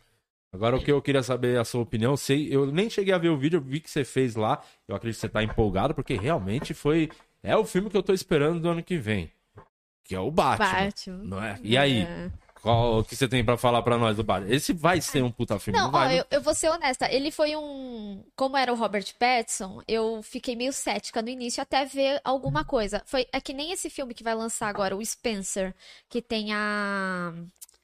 Agora 0.53 0.75
o 0.75 0.83
que 0.83 0.91
eu 0.91 1.01
queria 1.01 1.23
saber 1.23 1.55
é 1.55 1.59
a 1.59 1.63
sua 1.65 1.81
opinião, 1.81 2.17
sei, 2.17 2.53
eu 2.53 2.65
nem 2.65 2.89
cheguei 2.89 3.13
a 3.13 3.17
ver 3.17 3.29
o 3.29 3.37
vídeo, 3.37 3.57
eu 3.57 3.61
vi 3.61 3.79
que 3.79 3.89
você 3.89 4.03
fez 4.03 4.35
lá, 4.35 4.61
eu 4.87 4.95
acredito 4.95 5.15
que 5.17 5.21
você 5.21 5.29
tá 5.29 5.41
empolgado, 5.41 5.93
porque 5.95 6.13
realmente 6.15 6.73
foi, 6.73 7.09
é 7.41 7.55
o 7.55 7.63
filme 7.63 7.89
que 7.89 7.95
eu 7.95 8.03
tô 8.03 8.11
esperando 8.13 8.59
do 8.59 8.69
ano 8.69 8.83
que 8.83 8.97
vem, 8.97 9.31
que 10.03 10.13
é 10.13 10.19
o 10.19 10.29
Batman, 10.29 10.67
Batman. 10.85 11.23
não 11.23 11.41
é? 11.41 11.57
E 11.63 11.77
aí, 11.77 12.01
É. 12.01 12.29
qual 12.61 12.99
o 12.99 13.03
que 13.05 13.15
você 13.15 13.29
tem 13.29 13.45
pra 13.45 13.55
falar 13.55 13.81
pra 13.81 13.97
nós 13.97 14.17
do 14.17 14.25
Batman? 14.25 14.53
Esse 14.53 14.73
vai 14.73 14.99
ser 14.99 15.23
um 15.23 15.31
puta 15.31 15.57
filme, 15.57 15.79
não, 15.79 15.89
Não, 15.89 15.97
ó, 15.97 16.03
vai? 16.03 16.19
eu, 16.19 16.25
eu 16.29 16.41
vou 16.41 16.53
ser 16.53 16.69
honesta. 16.69 17.09
Ele 17.09 17.31
foi 17.31 17.55
um. 17.55 18.21
Como 18.35 18.57
era 18.57 18.73
o 18.73 18.75
Robert 18.75 19.05
Pattinson, 19.17 19.81
eu 19.87 20.21
fiquei 20.21 20.55
meio 20.57 20.73
cética 20.73 21.21
no 21.21 21.29
início 21.29 21.63
até 21.63 21.85
ver 21.85 22.19
alguma 22.25 22.65
coisa. 22.65 23.01
Foi 23.05 23.25
é 23.31 23.39
que 23.39 23.53
nem 23.53 23.71
esse 23.71 23.89
filme 23.89 24.13
que 24.13 24.21
vai 24.23 24.35
lançar 24.35 24.67
agora, 24.67 24.97
o 24.97 25.03
Spencer, 25.05 25.73
que 26.09 26.21
tem 26.21 26.51
a. 26.53 27.33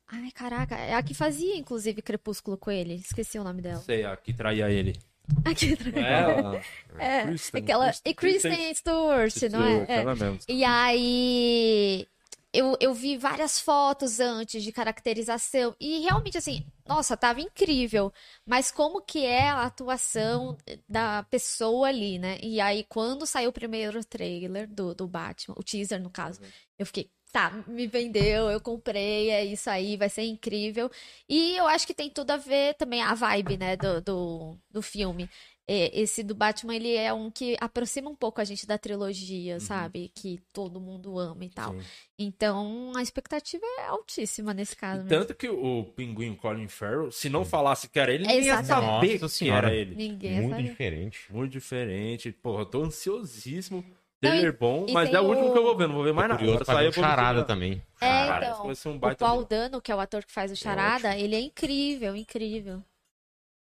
Ai, 0.10 0.32
caraca, 0.32 0.76
é 0.76 0.94
a 0.94 1.04
que 1.04 1.14
fazia, 1.14 1.56
inclusive, 1.58 2.02
Crepúsculo 2.02 2.58
com 2.58 2.72
ele. 2.72 2.96
Esqueci 2.96 3.38
o 3.38 3.44
nome 3.44 3.62
dela. 3.62 3.82
Sei, 3.82 4.06
a 4.06 4.16
que 4.16 4.34
traía 4.34 4.70
ele. 4.70 4.98
Aqui, 5.44 5.78
Ela, 5.94 6.62
é, 6.98 7.24
Kristen, 7.24 7.62
aquela. 7.62 7.86
Kristen- 7.88 8.10
E 8.10 8.14
Kristen 8.14 8.74
Stewart, 8.76 9.36
não 9.52 9.64
é? 9.64 9.86
É. 9.90 9.96
Ela 9.98 10.16
mesmo. 10.16 10.40
E 10.48 10.64
aí 10.64 12.08
eu, 12.54 12.78
eu 12.80 12.94
vi 12.94 13.18
várias 13.18 13.60
fotos 13.60 14.22
antes 14.22 14.64
de 14.64 14.72
caracterização 14.72 15.76
e 15.80 16.00
realmente 16.00 16.38
assim, 16.38 16.66
nossa, 16.88 17.18
tava 17.18 17.42
incrível. 17.42 18.12
Mas 18.46 18.72
como 18.72 19.02
que 19.02 19.26
é 19.26 19.50
a 19.50 19.64
atuação 19.64 20.58
da 20.88 21.24
pessoa 21.24 21.90
ali, 21.90 22.18
né? 22.18 22.38
E 22.42 22.62
aí 22.62 22.86
quando 22.88 23.26
saiu 23.28 23.50
o 23.50 23.54
primeiro 23.54 24.04
trailer 24.06 24.66
do, 24.68 24.96
do 24.96 25.08
Batman, 25.08 25.56
o 25.58 25.64
teaser 25.64 26.02
no 26.02 26.10
caso, 26.10 26.40
eu 26.80 26.86
fiquei, 26.86 27.12
tá, 27.32 27.64
me 27.68 27.86
vendeu, 27.88 28.50
eu 28.50 28.60
comprei, 28.60 29.30
é 29.30 29.46
isso 29.46 29.70
aí, 29.70 29.96
vai 29.98 30.10
ser 30.10 30.24
incrível. 30.24 30.90
E 31.28 31.56
eu 31.58 31.68
acho 31.68 31.86
que 31.86 31.94
tem 31.94 32.10
tudo 32.10 32.32
a 32.32 32.38
ver 32.38 32.74
também 32.76 33.02
a 33.02 33.14
vibe, 33.14 33.58
né, 33.58 33.76
do, 33.78 34.02
do, 34.02 34.58
do 34.72 34.82
filme. 34.82 35.30
Esse 35.70 36.24
do 36.24 36.34
Batman, 36.34 36.78
ele 36.78 36.96
é 36.96 37.12
um 37.12 37.30
que 37.30 37.58
aproxima 37.60 38.10
um 38.10 38.16
pouco 38.16 38.40
a 38.40 38.46
gente 38.46 38.66
da 38.66 38.78
trilogia, 38.78 39.60
sabe? 39.60 40.10
Que 40.16 40.40
todo 40.54 40.80
mundo 40.80 41.20
ama 41.20 41.44
e 41.44 41.50
tal. 41.50 41.74
Sim. 41.74 41.82
Então, 42.18 42.94
a 42.96 43.02
expectativa 43.02 43.66
é 43.80 43.88
altíssima 43.88 44.54
nesse 44.54 44.78
caso 44.78 45.02
E 45.02 45.04
mesmo. 45.04 45.10
tanto 45.26 45.36
que 45.36 45.50
o 45.50 45.84
pinguim 45.94 46.34
Colin 46.36 46.70
Farrell, 46.70 47.12
se 47.12 47.28
não 47.28 47.44
falasse 47.44 47.90
que 47.90 48.00
era 48.00 48.14
ele, 48.14 48.26
ninguém 48.26 48.46
ia 48.46 48.64
saber 48.64 48.88
Nossa 48.88 49.20
que 49.20 49.30
senhora. 49.30 49.68
era 49.68 49.76
ele. 49.76 49.94
Ninguém 49.96 50.40
Muito 50.40 50.52
sabe. 50.56 50.64
diferente. 50.70 51.20
Muito 51.34 51.52
diferente. 51.52 52.32
Porra, 52.32 52.62
eu 52.62 52.66
tô 52.66 52.84
ansiosíssimo. 52.86 53.84
Trailer 54.20 54.58
bom, 54.58 54.86
e 54.88 54.94
mas 54.94 55.10
tem 55.10 55.18
é 55.18 55.22
o 55.22 55.26
último 55.26 55.52
que 55.52 55.58
eu 55.60 55.64
vou 55.64 55.78
ver, 55.78 55.88
não 55.88 55.96
vou 55.96 56.04
ver 56.04 56.14
mais 56.14 56.28
nada. 56.28 56.40
Curioso 56.40 56.64
Agora 56.64 56.84
eu 56.86 56.88
me 56.90 56.94
charada 56.94 57.44
também. 57.44 57.84
É, 58.02 58.08
Caralho, 58.08 58.46
então, 58.46 58.92
um 58.94 58.96
O 58.98 59.16
Paul 59.16 59.38
vídeo. 59.40 59.48
Dano, 59.50 59.82
que 59.82 59.92
é 59.92 59.96
o 59.96 60.00
ator 60.00 60.24
que 60.26 60.32
faz 60.32 60.52
o 60.52 60.56
Charada, 60.56 61.16
ele 61.16 61.36
é 61.36 61.40
incrível, 61.40 62.16
incrível. 62.16 62.84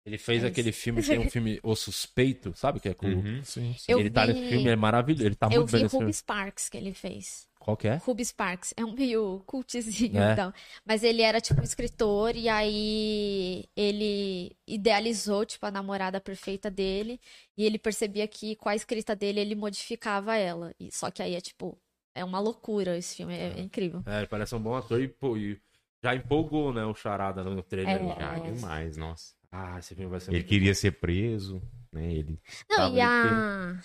Ele 0.07 0.19
fez 0.19 0.45
É 0.45 0.49
aquele 0.49 0.71
filme, 0.71 1.03
tem 1.03 1.19
um 1.19 1.31
filme 1.31 1.59
O 1.63 1.75
Suspeito, 1.75 2.53
sabe? 2.55 2.79
Que 2.79 2.91
é 2.91 2.95
com. 2.95 3.07
Uhum. 3.07 3.43
Sim, 3.43 3.75
sim. 3.79 3.91
Eu 3.91 3.99
ele 4.01 4.11
tá 4.11 4.27
vi- 4.27 4.35
nesse 4.35 4.49
filme, 4.49 4.69
é 4.69 4.77
maravilhoso. 4.77 5.25
Ele 5.27 5.35
tá 5.35 5.47
Eu 5.47 5.61
muito 5.63 5.73
bem 5.73 5.79
vi 5.79 5.83
nesse 5.85 5.97
Ruby 5.97 6.03
filme. 6.05 6.13
Sparks 6.13 6.69
que 6.69 6.77
ele 6.77 6.93
fez. 6.93 7.49
Qual 7.65 7.79
que 7.79 7.89
é? 7.89 7.95
Ruby 7.97 8.23
Sparks 8.23 8.75
é 8.77 8.85
um 8.85 8.93
meio 8.93 9.43
cultzinho 9.47 10.21
É. 10.21 10.33
então. 10.35 10.53
Mas 10.85 11.03
ele 11.03 11.23
era 11.23 11.41
tipo 11.41 11.63
um 11.63 11.65
escritor 11.65 12.37
e 12.37 12.47
aí 12.47 13.65
ele 13.75 14.55
idealizou 14.69 15.47
tipo 15.47 15.65
a 15.65 15.71
namorada 15.71 16.21
perfeita 16.21 16.71
dele 16.71 17.19
e 17.57 17.65
ele 17.65 17.79
percebia 17.79 18.29
que 18.29 18.55
com 18.57 18.69
a 18.69 18.77
escrita 18.77 19.17
dele 19.17 19.41
ele 19.41 19.55
modificava 19.55 20.37
ela. 20.37 20.75
E 20.79 20.95
só 20.95 21.11
que 21.11 21.23
aí 21.23 21.35
é 21.35 21.41
tipo 21.41 21.79
é 22.15 22.23
uma 22.23 22.39
loucura 22.39 22.99
esse 22.99 23.17
filme, 23.17 23.35
é, 23.35 23.55
é 23.57 23.61
incrível. 23.61 24.03
É, 24.05 24.19
ele 24.19 24.27
parece 24.27 24.55
um 24.55 24.61
bom 24.61 24.75
ator 24.75 25.01
e, 25.01 25.09
pô, 25.09 25.35
e 25.35 25.59
já 26.03 26.15
empolgou, 26.15 26.71
né, 26.71 26.85
o 26.85 26.95
Charada 26.95 27.43
no 27.43 27.63
trailer. 27.63 27.97
É. 27.97 28.21
Já 28.21 28.39
demais, 28.41 28.97
nossa. 28.99 29.33
Ah, 29.51 29.79
esse 29.79 29.95
filme 29.95 30.11
vai 30.11 30.21
ser 30.21 30.33
Ele 30.33 30.41
muito 30.41 30.49
queria 30.51 30.75
ser 30.75 30.91
preso, 30.93 31.63
né? 31.91 32.13
Ele. 32.13 32.39
Não, 32.69 32.95
e 32.95 33.01
a 33.01 33.81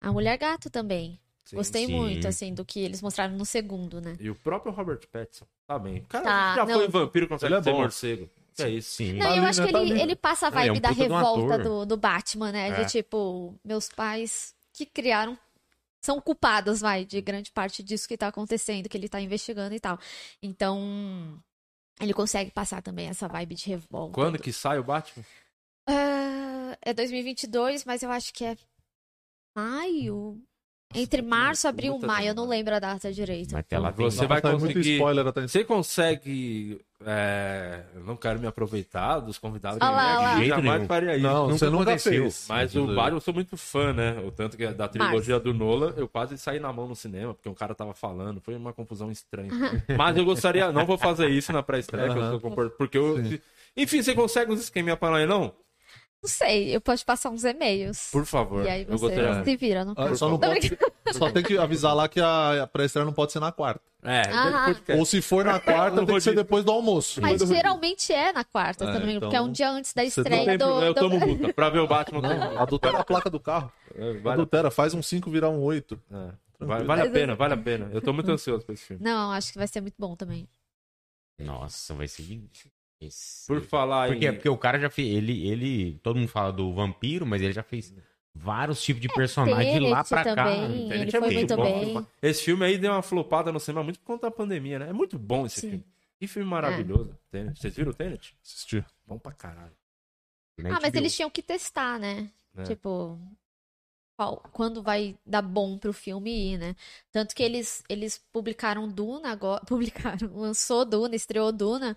a 0.00 0.12
Mulher 0.12 0.38
Gato 0.38 0.70
também. 0.70 1.18
Sim, 1.46 1.56
Gostei 1.56 1.86
sim. 1.86 1.94
muito 1.94 2.26
assim 2.26 2.52
do 2.52 2.64
que 2.64 2.80
eles 2.80 3.00
mostraram 3.00 3.36
no 3.36 3.46
segundo, 3.46 4.00
né? 4.00 4.16
E 4.20 4.28
o 4.28 4.34
próprio 4.34 4.72
Robert 4.72 5.00
Pattinson, 5.10 5.46
tá 5.66 5.78
bem. 5.78 5.98
O 5.98 6.06
cara 6.06 6.24
Tá, 6.24 6.54
já 6.56 6.66
não. 6.66 6.74
foi 6.74 6.88
vampiro, 6.88 7.28
consegue 7.28 7.52
Ele 7.54 7.60
é 7.60 7.62
ser 7.62 7.70
bom. 7.72 7.78
morcego. 7.78 8.30
É 8.58 8.68
isso. 8.68 8.90
Sim. 8.96 9.12
Não, 9.12 9.20
Tá 9.20 9.26
eu 9.28 9.32
ali, 9.42 9.46
acho 9.46 9.60
né? 9.60 9.66
que 9.66 9.72
Tá 9.72 9.80
ele, 9.82 9.92
ali. 9.92 10.00
ele 10.02 10.16
passa 10.16 10.46
a 10.48 10.50
Não, 10.50 10.58
ele 10.58 10.68
é 10.68 10.72
vibe 10.72 10.78
um 10.78 10.82
da 10.82 10.90
um 10.90 10.94
revolta 10.94 11.58
do, 11.58 11.86
do 11.86 11.96
Batman, 11.96 12.50
né? 12.52 12.68
É. 12.70 12.84
De 12.84 12.90
tipo, 12.90 13.54
meus 13.64 13.88
pais 13.88 14.54
que 14.72 14.84
criaram 14.84 15.38
são 16.02 16.20
culpados, 16.20 16.80
vai, 16.80 17.04
de 17.04 17.20
grande 17.20 17.50
parte 17.52 17.82
disso 17.82 18.08
que 18.08 18.16
tá 18.16 18.28
acontecendo, 18.28 18.88
que 18.88 18.96
ele 18.96 19.08
tá 19.08 19.20
investigando 19.20 19.74
e 19.74 19.80
tal. 19.80 19.98
Então, 20.42 21.40
ele 22.00 22.12
consegue 22.14 22.50
passar 22.50 22.82
também 22.82 23.08
essa 23.08 23.28
vibe 23.28 23.54
de 23.54 23.68
revolta. 23.68 24.14
Quando 24.14 24.38
que 24.38 24.52
sai 24.52 24.78
o 24.78 24.84
Batman? 24.84 25.24
Ah, 25.88 26.76
é 26.82 26.92
2022, 26.94 27.84
mas 27.84 28.02
eu 28.02 28.10
acho 28.10 28.32
que 28.32 28.44
é 28.44 28.56
maio. 29.54 30.40
Entre 30.94 31.20
março, 31.20 31.68
abril, 31.68 31.94
Puta 31.94 32.06
maio. 32.06 32.28
Eu 32.28 32.34
não 32.34 32.46
lembro 32.48 32.74
a 32.74 32.78
data 32.78 33.12
direito. 33.12 33.52
Mas 33.52 33.64
tem. 33.66 33.78
Você 33.96 34.26
vai 34.26 34.40
Tá 34.40 34.50
muito 34.52 34.62
conseguir- 34.74 34.94
spoiler 34.94 35.26
até 35.26 35.42
Você 35.46 35.64
consegue. 35.64 36.80
É... 37.04 37.82
Eu 37.94 38.04
não 38.04 38.16
quero 38.16 38.40
me 38.40 38.46
aproveitar 38.46 39.18
dos 39.20 39.36
convidados. 39.36 39.78
Olha 39.82 39.90
lá, 39.90 40.02
eu 40.14 40.18
olha 40.18 40.20
lá. 40.28 40.32
De 40.34 40.40
jeito 40.40 40.48
jamais 40.56 40.74
nenhum. 40.76 40.86
faria 40.88 41.14
isso. 41.16 41.22
Não, 41.26 41.42
Nunca 41.48 41.58
você 41.58 41.64
nunca 41.66 41.82
aconteceu. 41.82 42.22
fez. 42.22 42.46
Mas 42.48 42.74
o 42.74 42.86
Batman 42.86 43.16
eu 43.16 43.20
sou 43.20 43.34
muito 43.34 43.56
fã, 43.56 43.92
né? 43.92 44.18
O 44.24 44.30
tanto 44.30 44.56
que 44.56 44.64
é 44.64 44.72
da 44.72 44.88
trilogia 44.88 45.38
do 45.38 45.52
Nolan, 45.52 45.92
eu 45.96 46.08
quase 46.08 46.38
saí 46.38 46.58
na 46.58 46.72
mão 46.72 46.88
no 46.88 46.96
cinema, 46.96 47.34
porque 47.34 47.48
um 47.48 47.54
cara 47.54 47.74
tava 47.74 47.92
falando, 47.92 48.40
foi 48.40 48.54
uma 48.54 48.72
confusão 48.72 49.10
estranha. 49.10 49.50
Mas 49.98 50.16
eu 50.16 50.24
gostaria, 50.24 50.72
não 50.72 50.86
vou 50.86 50.96
fazer 50.96 51.28
isso 51.28 51.52
na 51.52 51.62
pré-estreia, 51.62 52.38
compor- 52.40 52.70
porque 52.70 52.96
eu. 52.96 53.22
Sim. 53.22 53.38
Enfim, 53.76 54.02
você 54.02 54.14
consegue 54.14 54.50
uns 54.52 54.60
esqueminha 54.60 54.96
pra 54.96 55.10
nós, 55.10 55.28
não? 55.28 55.52
Não 56.26 56.28
sei, 56.28 56.74
eu 56.74 56.80
posso 56.80 57.06
passar 57.06 57.30
uns 57.30 57.44
e-mails. 57.44 58.08
Por 58.10 58.26
favor. 58.26 58.64
E 58.64 58.68
aí 58.68 58.82
eu 58.82 58.88
você 58.98 59.14
gostaria. 59.14 59.44
se 59.44 59.56
vira, 59.56 59.84
não 59.84 59.94
Ah, 59.96 60.12
só, 60.16 60.28
não 60.28 60.38
pode, 60.40 60.76
só 61.12 61.30
tem 61.30 61.42
que 61.42 61.56
avisar 61.56 61.94
lá 61.94 62.08
que 62.08 62.20
a, 62.20 62.64
a 62.64 62.66
pré-estreia 62.66 63.04
não 63.06 63.12
pode 63.12 63.30
ser 63.30 63.38
na 63.38 63.52
quarta. 63.52 63.80
É, 64.02 64.22
Ah. 64.32 64.74
Ou 64.98 65.06
se 65.06 65.22
for 65.22 65.44
na 65.44 65.60
quarta, 65.60 65.96
tem 65.98 66.06
vou 66.06 66.16
que 66.16 66.20
ser 66.20 66.34
depois 66.34 66.64
do 66.64 66.72
almoço. 66.72 67.20
Mas 67.22 67.40
geralmente 67.40 68.12
é 68.12 68.32
na 68.32 68.42
quarta, 68.42 68.84
É, 68.84 68.88
eu 68.88 68.90
engano, 68.96 69.10
então- 69.12 69.20
porque 69.20 69.36
é 69.36 69.40
um 69.40 69.52
dia 69.52 69.70
antes 69.70 69.92
da 69.94 70.02
estreia 70.04 70.44
tem 70.44 70.58
do. 70.58 70.64
problema, 70.64 70.86
eu 70.86 70.94
do- 70.94 71.00
tomo 71.00 71.18
multa. 71.26 71.52
Pra 71.54 71.70
ver 71.70 71.78
o 71.78 71.86
Batman. 71.86 72.20
Não, 72.22 72.58
adultera 72.58 72.98
a 72.98 73.04
placa 73.04 73.30
do 73.30 73.38
carro. 73.38 73.72
É, 73.94 74.12
Vale, 74.14 74.34
Adultera, 74.34 74.70
faz 74.70 74.94
um 74.94 75.02
5 75.02 75.30
virar 75.30 75.48
um 75.50 75.60
8. 75.62 76.00
é. 76.12 76.30
Vale- 76.58 76.84
vale 76.84 77.02
a 77.02 77.10
pena, 77.10 77.34
vale 77.36 77.54
a 77.54 77.56
pena. 77.56 77.88
Eu 77.92 78.00
tô 78.00 78.12
muito 78.12 78.30
ansioso 78.32 78.64
pra 78.64 78.72
esse 78.74 78.84
filme. 78.86 79.04
Não, 79.04 79.30
acho 79.30 79.52
que 79.52 79.58
vai 79.58 79.68
ser 79.68 79.80
muito 79.80 79.94
bom 79.98 80.16
também. 80.16 80.48
Nossa, 81.38 81.94
vai 81.94 82.08
ser. 82.08 82.40
Esse- 83.00 83.46
Por 83.46 83.60
falar 83.62 84.08
Porque, 84.08 84.26
em. 84.28 84.32
porque 84.32 84.48
o 84.48 84.56
cara 84.56 84.78
já 84.78 84.88
fez. 84.90 85.14
Ele, 85.14 85.46
ele. 85.48 85.98
Todo 86.02 86.16
mundo 86.16 86.28
fala 86.28 86.52
do 86.52 86.72
vampiro, 86.72 87.26
mas 87.26 87.42
ele 87.42 87.52
já 87.52 87.62
fez 87.62 87.94
vários 88.34 88.82
tipos 88.82 89.00
de 89.02 89.08
personagens 89.08 89.74
de 89.74 89.80
lá 89.80 90.02
pra 90.04 90.24
cá. 90.24 90.34
também, 90.34 90.88
Tenet 90.88 90.92
ele 91.02 91.16
é 91.16 91.20
foi 91.20 91.34
muito 91.34 91.56
bom. 91.56 91.94
bem. 91.94 92.06
Esse 92.22 92.42
filme 92.44 92.64
aí 92.64 92.78
deu 92.78 92.92
uma 92.92 93.02
flopada 93.02 93.52
no 93.52 93.60
cinema 93.60 93.82
muito 93.84 93.98
por 94.00 94.06
conta 94.06 94.26
da 94.26 94.30
pandemia, 94.30 94.78
né? 94.78 94.88
É 94.90 94.92
muito 94.92 95.18
bom 95.18 95.44
esse 95.46 95.60
Sim. 95.60 95.70
filme. 95.70 95.84
Que 96.18 96.26
filme 96.26 96.48
maravilhoso. 96.48 97.14
Tenet. 97.30 97.58
Vocês 97.60 97.74
viram 97.76 97.90
o 97.90 97.94
Tenet? 97.94 98.34
Assistir. 98.42 98.84
Bom 99.06 99.18
pra 99.18 99.32
caralho. 99.32 99.72
Ah, 100.64 100.78
mas 100.80 100.94
eles 100.94 101.14
tinham 101.14 101.28
que 101.28 101.42
testar, 101.42 101.98
né? 102.00 102.30
né? 102.54 102.64
Tipo, 102.64 103.18
qual- 104.16 104.42
quando 104.52 104.82
vai 104.82 105.14
dar 105.26 105.42
bom 105.42 105.76
pro 105.76 105.92
filme 105.92 106.30
ir, 106.54 106.58
né? 106.58 106.74
Tanto 107.12 107.34
que 107.34 107.42
eles, 107.42 107.84
eles 107.90 108.18
publicaram 108.32 108.88
Duna 108.88 109.30
agora. 109.30 109.62
Publicaram, 109.68 110.30
lançou 110.34 110.84
Duna, 110.86 111.14
estreou 111.14 111.52
Duna. 111.52 111.94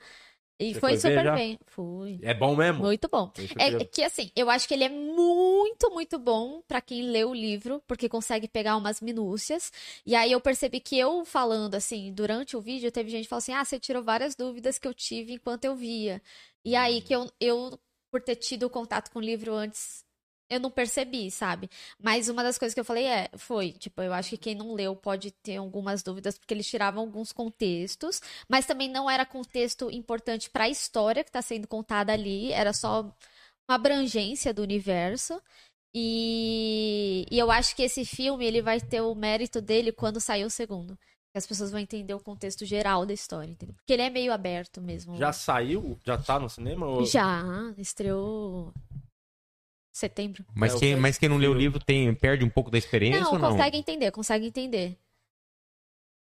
E 0.59 0.73
Você 0.73 0.79
foi 0.79 0.91
foi 0.91 0.99
super 0.99 1.23
já? 1.23 1.35
bem. 1.35 1.57
Fui. 1.67 2.19
É 2.21 2.33
bom 2.33 2.55
mesmo? 2.55 2.83
Muito 2.83 3.07
bom. 3.07 3.31
É 3.57 3.85
que 3.85 4.03
assim, 4.03 4.29
eu 4.35 4.49
acho 4.49 4.67
que 4.67 4.73
ele 4.73 4.83
é 4.83 4.89
muito, 4.89 5.89
muito 5.91 6.19
bom 6.19 6.61
pra 6.67 6.81
quem 6.81 7.03
lê 7.03 7.23
o 7.23 7.33
livro, 7.33 7.81
porque 7.87 8.09
consegue 8.09 8.47
pegar 8.47 8.75
umas 8.75 8.99
minúcias. 8.99 9.71
E 10.05 10.15
aí 10.15 10.31
eu 10.31 10.41
percebi 10.41 10.79
que 10.81 10.97
eu 10.99 11.23
falando 11.23 11.75
assim, 11.75 12.11
durante 12.13 12.57
o 12.57 12.61
vídeo, 12.61 12.91
teve 12.91 13.09
gente 13.09 13.23
que 13.23 13.29
falou 13.29 13.39
assim: 13.39 13.53
"Ah, 13.53 13.63
você 13.63 13.79
tirou 13.79 14.03
várias 14.03 14.35
dúvidas 14.35 14.77
que 14.77 14.87
eu 14.87 14.93
tive 14.93 15.33
enquanto 15.33 15.63
eu 15.65 15.75
via". 15.75 16.21
E 16.65 16.75
aí 16.75 17.01
que 17.01 17.15
eu, 17.15 17.31
eu 17.39 17.79
por 18.11 18.21
ter 18.21 18.35
tido 18.35 18.69
contato 18.69 19.11
com 19.11 19.19
o 19.19 19.21
livro 19.21 19.53
antes, 19.53 20.03
eu 20.49 20.59
não 20.59 20.71
percebi, 20.71 21.29
sabe? 21.29 21.69
Mas 22.01 22.27
uma 22.27 22.43
das 22.43 22.57
coisas 22.57 22.73
que 22.73 22.79
eu 22.79 22.85
falei 22.85 23.05
é, 23.05 23.29
foi, 23.37 23.71
tipo, 23.73 24.01
eu 24.01 24.13
acho 24.13 24.31
que 24.31 24.37
quem 24.37 24.55
não 24.55 24.73
leu 24.73 24.95
pode 24.95 25.31
ter 25.31 25.57
algumas 25.57 26.01
dúvidas, 26.01 26.37
porque 26.37 26.53
eles 26.53 26.67
tiravam 26.67 27.03
alguns 27.03 27.31
contextos, 27.31 28.21
mas 28.47 28.65
também 28.65 28.89
não 28.89 29.09
era 29.09 29.25
contexto 29.25 29.91
importante 29.91 30.49
para 30.49 30.63
a 30.63 30.69
história 30.69 31.23
que 31.23 31.29
está 31.29 31.41
sendo 31.41 31.67
contada 31.67 32.11
ali, 32.11 32.51
era 32.51 32.73
só 32.73 33.01
uma 33.01 33.75
abrangência 33.75 34.53
do 34.53 34.63
universo. 34.63 35.39
E, 35.93 37.25
e 37.31 37.39
eu 37.39 37.51
acho 37.51 37.75
que 37.75 37.83
esse 37.83 38.05
filme 38.05 38.45
ele 38.45 38.61
vai 38.61 38.79
ter 38.79 39.01
o 39.01 39.15
mérito 39.15 39.61
dele 39.61 39.91
quando 39.91 40.19
sair 40.19 40.45
o 40.45 40.49
segundo. 40.49 40.97
Que 41.31 41.37
as 41.37 41.45
pessoas 41.45 41.69
vão 41.69 41.79
entender 41.79 42.13
o 42.13 42.19
contexto 42.19 42.65
geral 42.65 43.05
da 43.05 43.13
história, 43.13 43.51
entendeu? 43.51 43.75
Porque 43.75 43.93
ele 43.93 44.01
é 44.01 44.09
meio 44.09 44.33
aberto 44.33 44.81
mesmo. 44.81 45.15
Já 45.15 45.31
saiu? 45.31 45.97
Já 46.03 46.17
tá 46.17 46.39
no 46.39 46.49
cinema? 46.49 46.87
Ou... 46.87 47.05
Já, 47.05 47.43
estreou 47.77 48.73
setembro. 49.91 50.45
Mas, 50.55 50.75
É, 50.75 50.79
quem, 50.79 50.95
mas 50.95 51.17
quem 51.17 51.29
não 51.29 51.37
lê 51.37 51.47
o 51.47 51.53
livro 51.53 51.79
tem, 51.83 52.13
perde 52.15 52.43
um 52.45 52.49
pouco 52.49 52.69
da 52.71 52.77
experiência 52.77 53.21
Não, 53.21 53.33
ou 53.33 53.39
não? 53.39 53.51
consegue 53.51 53.77
entender, 53.77 54.11
consegue 54.11 54.45
entender. 54.47 54.97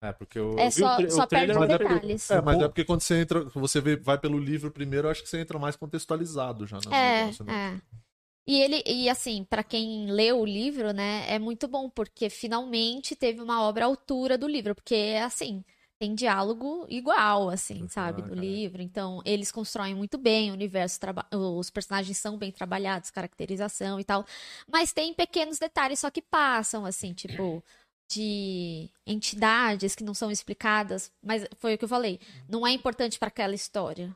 É, 0.00 0.12
porque 0.12 0.38
eu. 0.38 0.56
É 0.58 0.66
eu 0.66 0.70
vi 0.70 0.82
o 0.82 0.86
só, 0.86 0.96
tra- 0.96 1.10
só 1.10 1.22
o 1.22 1.26
trailer, 1.26 1.28
perde 1.28 1.52
os 1.52 1.58
mas 1.58 1.70
é 1.70 1.78
porque- 1.78 1.94
detalhes. 1.94 2.30
É, 2.30 2.40
mas 2.40 2.58
é 2.62 2.68
porque 2.68 2.84
quando 2.84 3.00
você 3.00 3.20
entra, 3.20 3.44
você 3.46 3.80
vê, 3.80 3.96
vai 3.96 4.16
pelo 4.16 4.38
livro 4.38 4.70
primeiro, 4.70 5.08
eu 5.08 5.10
acho 5.10 5.22
que 5.22 5.28
você 5.28 5.40
entra 5.40 5.58
mais 5.58 5.74
contextualizado 5.74 6.66
já 6.66 6.78
no 6.84 6.94
É, 6.94 7.20
negócio, 7.22 7.44
né? 7.44 7.80
é. 7.84 7.98
E 8.46 8.62
ele, 8.62 8.82
e 8.86 9.10
assim, 9.10 9.44
pra 9.44 9.62
quem 9.62 10.10
leu 10.10 10.40
o 10.40 10.46
livro, 10.46 10.92
né, 10.92 11.26
é 11.28 11.38
muito 11.38 11.68
bom, 11.68 11.90
porque 11.90 12.30
finalmente 12.30 13.14
teve 13.14 13.42
uma 13.42 13.60
obra 13.62 13.84
à 13.84 13.88
altura 13.88 14.38
do 14.38 14.46
livro, 14.48 14.74
porque 14.74 15.16
assim, 15.22 15.62
tem 15.98 16.14
diálogo 16.14 16.86
igual, 16.88 17.50
assim, 17.50 17.84
Ah, 17.84 17.88
sabe, 17.88 18.22
do 18.22 18.28
cara. 18.28 18.40
livro. 18.40 18.80
Então, 18.80 19.20
eles 19.24 19.50
constroem 19.50 19.94
muito 19.94 20.16
bem 20.16 20.50
o 20.50 20.54
universo, 20.54 20.98
os 21.32 21.70
personagens 21.70 22.16
são 22.18 22.38
bem 22.38 22.52
trabalhados, 22.52 23.10
caracterização 23.10 23.98
e 23.98 24.04
tal. 24.04 24.24
Mas 24.70 24.92
tem 24.92 25.12
pequenos 25.12 25.58
detalhes 25.58 25.98
só 25.98 26.10
que 26.10 26.22
passam, 26.22 26.86
assim, 26.86 27.12
tipo, 27.12 27.62
de 28.10 28.88
entidades 29.06 29.94
que 29.94 30.04
não 30.04 30.14
são 30.14 30.30
explicadas, 30.30 31.12
mas 31.22 31.46
foi 31.58 31.74
o 31.74 31.78
que 31.78 31.84
eu 31.84 31.88
falei, 31.88 32.20
não 32.48 32.66
é 32.66 32.72
importante 32.72 33.18
pra 33.18 33.28
aquela 33.28 33.54
história. 33.54 34.14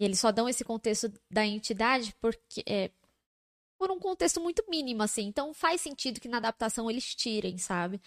E 0.00 0.04
eles 0.04 0.18
só 0.18 0.32
dão 0.32 0.48
esse 0.48 0.64
contexto 0.64 1.12
da 1.30 1.44
entidade 1.44 2.14
porque 2.20 2.62
é, 2.66 2.90
por 3.78 3.90
um 3.90 3.98
contexto 3.98 4.40
muito 4.40 4.64
mínimo, 4.68 5.02
assim. 5.02 5.26
Então 5.26 5.52
faz 5.52 5.80
sentido 5.80 6.20
que 6.20 6.28
na 6.28 6.38
adaptação 6.38 6.90
eles 6.90 7.14
tirem, 7.14 7.58
sabe? 7.58 8.00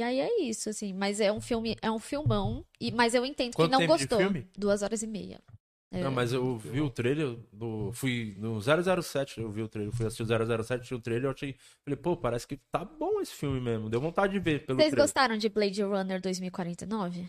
E 0.00 0.02
aí 0.02 0.18
é 0.18 0.40
isso, 0.40 0.70
assim. 0.70 0.94
Mas 0.94 1.20
é 1.20 1.30
um 1.30 1.42
filme, 1.42 1.76
é 1.82 1.90
um 1.90 1.98
filmão. 1.98 2.64
E, 2.80 2.90
mas 2.90 3.14
eu 3.14 3.22
entendo 3.22 3.54
Quanto 3.54 3.68
quem 3.68 3.72
não 3.72 3.86
tempo 3.86 3.98
de 3.98 4.06
gostou. 4.06 4.18
filme? 4.18 4.48
Duas 4.56 4.82
horas 4.82 5.02
e 5.02 5.06
meia. 5.06 5.38
É, 5.92 6.02
Não, 6.02 6.10
mas 6.10 6.32
eu 6.32 6.56
vi 6.56 6.80
o 6.80 6.88
trailer 6.88 7.36
do. 7.52 7.90
Fui 7.92 8.34
no 8.38 8.58
007, 8.62 9.40
eu 9.42 9.50
vi 9.50 9.60
o 9.60 9.68
trailer. 9.68 9.92
Fui 9.92 10.06
assistir 10.06 10.22
o 10.22 10.62
007, 10.64 10.86
tinha 10.86 10.96
o 10.96 11.00
trailer, 11.02 11.26
eu 11.26 11.32
achei. 11.32 11.54
Falei, 11.84 11.96
pô, 11.96 12.16
parece 12.16 12.46
que 12.46 12.56
tá 12.72 12.82
bom 12.82 13.20
esse 13.20 13.34
filme 13.34 13.60
mesmo. 13.60 13.90
Deu 13.90 14.00
vontade 14.00 14.32
de 14.32 14.38
ver 14.38 14.64
pelo 14.64 14.78
Vocês 14.78 14.90
trailer. 14.90 15.04
gostaram 15.04 15.36
de 15.36 15.48
Blade 15.50 15.82
Runner 15.82 16.18
2049? 16.20 17.28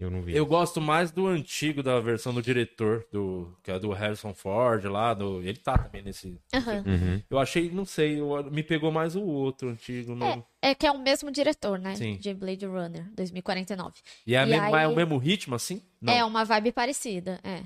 Eu 0.00 0.10
não 0.12 0.22
vi. 0.22 0.36
Eu 0.36 0.46
gosto 0.46 0.80
mais 0.80 1.10
do 1.10 1.26
antigo, 1.26 1.82
da 1.82 1.98
versão 1.98 2.32
do 2.32 2.40
diretor, 2.40 3.04
do 3.10 3.52
que 3.64 3.70
é 3.72 3.80
do 3.80 3.90
Harrison 3.90 4.32
Ford 4.32 4.84
lá. 4.84 5.12
Do, 5.12 5.42
ele 5.42 5.58
tá 5.58 5.76
também 5.76 6.02
nesse. 6.02 6.40
Aham. 6.54 6.84
Uhum. 6.86 7.22
Eu 7.28 7.36
achei, 7.38 7.68
não 7.68 7.84
sei, 7.84 8.20
eu- 8.20 8.44
me 8.48 8.62
pegou 8.62 8.92
mais 8.92 9.16
o 9.16 9.22
outro 9.24 9.68
antigo. 9.68 10.14
não- 10.14 10.46
É 10.62 10.72
que 10.72 10.86
é 10.86 10.92
o 10.92 10.98
mesmo 10.98 11.32
diretor, 11.32 11.80
né? 11.80 11.96
Sim. 11.96 12.16
De 12.16 12.32
Blade 12.32 12.64
Runner 12.64 13.10
2049. 13.12 13.94
E 14.24 14.36
é, 14.36 14.42
E 14.42 14.46
mesma- 14.46 14.66
aí- 14.78 14.84
é 14.84 14.86
o 14.88 14.94
mesmo 14.94 15.18
ritmo, 15.18 15.56
assim? 15.56 15.82
Não. 16.00 16.12
É 16.12 16.24
uma 16.24 16.44
vibe 16.44 16.70
parecida, 16.70 17.40
é. 17.42 17.62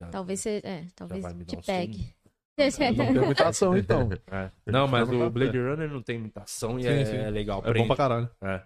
Já- 0.00 0.08
Talvez 0.10 0.40
você, 0.40 0.60
é, 0.64 0.84
talvez 0.96 1.22
te 1.46 1.56
um 1.56 1.60
pegue. 1.60 2.14
Não 2.56 3.12
tem 3.12 3.20
muita 3.26 3.48
ação, 3.48 3.76
então. 3.76 4.08
É. 4.30 4.50
Não, 4.66 4.86
mas 4.88 5.08
tá 5.08 5.14
o 5.14 5.30
Blade 5.30 5.58
Runner 5.58 5.90
não 5.90 6.02
tem 6.02 6.18
muita 6.18 6.42
ação 6.42 6.78
e 6.78 6.82
Sim, 6.82 6.88
é, 6.88 7.04
sim. 7.04 7.16
é 7.16 7.30
legal. 7.30 7.62
É 7.64 7.72
bom 7.74 7.86
pra 7.86 7.96
caralho. 7.96 8.30
É. 8.42 8.62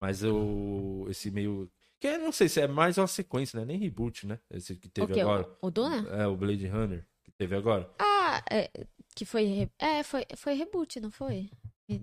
Mas 0.00 0.22
o. 0.24 1.06
Esse 1.10 1.30
meio. 1.30 1.70
Que 2.00 2.06
eu 2.08 2.18
não 2.18 2.32
sei 2.32 2.48
se 2.48 2.60
é 2.60 2.66
mais 2.66 2.96
uma 2.96 3.06
sequência, 3.06 3.58
né? 3.60 3.66
Nem 3.66 3.78
reboot, 3.78 4.26
né? 4.26 4.38
Esse 4.50 4.74
que 4.74 4.86
O 4.88 4.90
teve 4.90 5.12
quê? 5.12 5.20
agora. 5.20 5.46
O, 5.60 5.66
o 5.66 5.70
Duna? 5.70 6.08
É, 6.16 6.26
o 6.26 6.34
Blade 6.36 6.66
Runner, 6.66 7.04
que 7.22 7.30
teve 7.32 7.54
agora. 7.54 7.90
Ah, 7.98 8.42
é, 8.50 8.70
que 9.14 9.24
foi. 9.26 9.44
re- 9.44 9.70
É, 9.78 10.02
foi, 10.02 10.24
foi 10.36 10.54
reboot, 10.54 10.98
não 11.00 11.10
foi? 11.10 11.50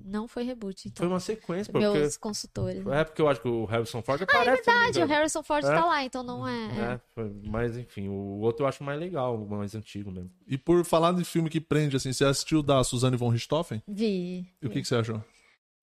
Não 0.04 0.28
foi 0.28 0.44
reboot, 0.44 0.90
então. 0.90 0.98
Foi 0.98 1.08
uma 1.08 1.20
sequência, 1.22 1.72
porque. 1.72 1.88
Meus 1.88 2.18
consultores. 2.18 2.86
É 2.88 3.04
porque 3.06 3.22
eu 3.22 3.28
acho 3.30 3.42
que 3.42 3.48
o 3.48 3.64
Harrison 3.64 4.02
Ford 4.02 4.22
aparece. 4.22 4.46
não 4.46 4.52
me 4.52 4.62
Verdade, 4.62 5.00
o. 5.02 5.06
Harrison 5.08 5.42
Ford 5.44 5.64
É. 5.64 5.68
tá 5.70 5.86
lá, 5.86 6.04
então 6.04 6.22
não 6.24 6.46
é. 6.48 6.68
é. 6.68 6.94
É, 6.94 7.02
foi- 7.16 7.32
mas 7.46 7.78
enfim, 7.78 8.10
o 8.10 8.40
outro 8.42 8.64
eu 8.66 8.68
acho 8.68 8.84
mais 8.84 9.00
legal, 9.00 9.42
o 9.42 9.50
mais 9.50 9.74
antigo 9.74 10.12
mesmo. 10.12 10.30
E 10.46 10.58
por 10.58 10.84
falar 10.86 11.14
de 11.14 11.24
filme 11.24 11.50
que 11.50 11.62
prende, 11.62 11.96
assim, 11.96 12.12
você 12.12 12.26
assistiu 12.26 12.62
da 12.62 12.84
Suzanne 12.84 13.16
von 13.16 13.30
Richthofen? 13.30 13.82
Vi. 13.88 14.46
E 14.62 14.68
o 14.68 14.70
que, 14.70 14.82
que 14.82 14.88
você 14.88 14.96
achou? 14.98 15.24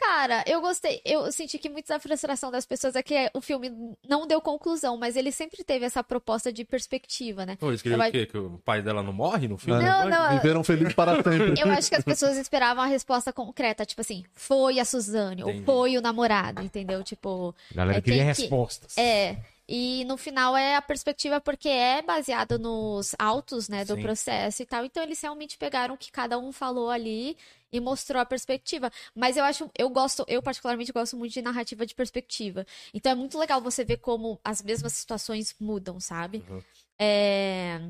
Cara, 0.07 0.45
eu 0.47 0.61
gostei. 0.61 1.01
Eu 1.05 1.31
senti 1.33 1.59
que 1.59 1.69
muita 1.69 1.95
da 1.95 2.01
frustração 2.01 2.51
das 2.51 2.67
pessoas 2.67 2.95
é 2.95 3.03
que 3.03 3.31
o 3.35 3.41
filme 3.41 3.71
não 4.09 4.27
deu 4.27 4.41
conclusão, 4.41 4.97
mas 4.97 5.17
ele 5.17 5.33
sempre 5.33 5.65
teve 5.65 5.85
essa 5.87 6.05
proposta 6.05 6.53
de 6.53 6.65
perspectiva, 6.65 7.47
né? 7.47 7.57
Pô, 7.59 7.69
eles 7.71 7.81
queriam 7.83 8.03
Eu 8.03 8.09
o 8.09 8.13
quê? 8.13 8.27
Que 8.27 8.39
o 8.39 8.59
pai 8.65 8.83
dela 8.83 9.03
não 9.03 9.13
morre 9.13 9.49
no 9.49 9.57
filme? 9.57 9.83
Não, 9.83 10.09
não, 10.09 10.31
Viveram 10.37 10.63
felizes 10.63 10.95
para 10.95 11.17
sempre. 11.23 11.55
Eu 11.61 11.71
acho 11.71 11.89
que 11.89 11.97
as 11.97 12.05
pessoas 12.05 12.37
esperavam 12.37 12.83
a 12.85 12.87
resposta 12.87 13.33
concreta, 13.33 13.85
tipo 13.87 14.01
assim, 14.03 14.25
foi 14.35 14.79
a 14.79 14.85
Suzane, 14.85 15.43
ou 15.43 15.49
Entendi. 15.51 15.65
foi 15.65 15.97
o 15.97 16.01
namorado, 16.03 16.63
entendeu? 16.63 17.03
Tipo, 17.03 17.55
A 17.73 17.75
galera 17.75 17.99
É, 17.99 18.01
queria 18.03 18.21
que- 18.21 18.25
respostas. 18.43 18.97
É, 18.99 19.37
e 19.69 20.05
no 20.05 20.17
final 20.17 20.57
é 20.57 20.77
a 20.77 20.83
perspectiva 20.83 21.41
porque 21.41 21.69
é 21.69 22.03
baseado 22.03 22.59
nos 22.59 23.15
autos, 23.19 23.69
né, 23.69 23.85
do 23.85 23.95
Sim. 23.95 24.03
processo 24.03 24.63
e 24.63 24.67
tal. 24.67 24.85
Então 24.85 25.03
eles 25.03 25.21
realmente 25.21 25.57
pegaram 25.59 25.95
o 25.95 25.99
que 25.99 26.13
cada 26.13 26.39
um 26.39 26.53
falou 26.53 26.91
ali 26.91 27.37
e 27.73 27.81
mostrou 27.81 28.21
a 28.21 28.27
perspectiva. 28.27 28.91
Mas 29.15 29.37
eu 29.37 29.45
acho, 29.45 29.71
eu 29.79 29.89
gosto, 29.91 30.25
eu 30.29 30.43
particularmente 30.43 30.93
gosto 30.93 31.17
muito 31.17 31.33
de 31.33 31.43
narrativa 31.43 31.87
de 31.87 31.95
perspectiva. 31.95 32.67
Então 32.93 33.11
é 33.13 33.15
muito 33.15 33.39
legal 33.39 33.61
você 33.61 33.85
ver 33.85 33.97
como 33.99 34.39
as 34.45 34.63
mesmas 34.63 34.93
situações 34.93 35.55
mudam, 35.59 35.99
sabe? 35.99 36.45
Uhum. 36.49 36.63
É, 36.99 37.81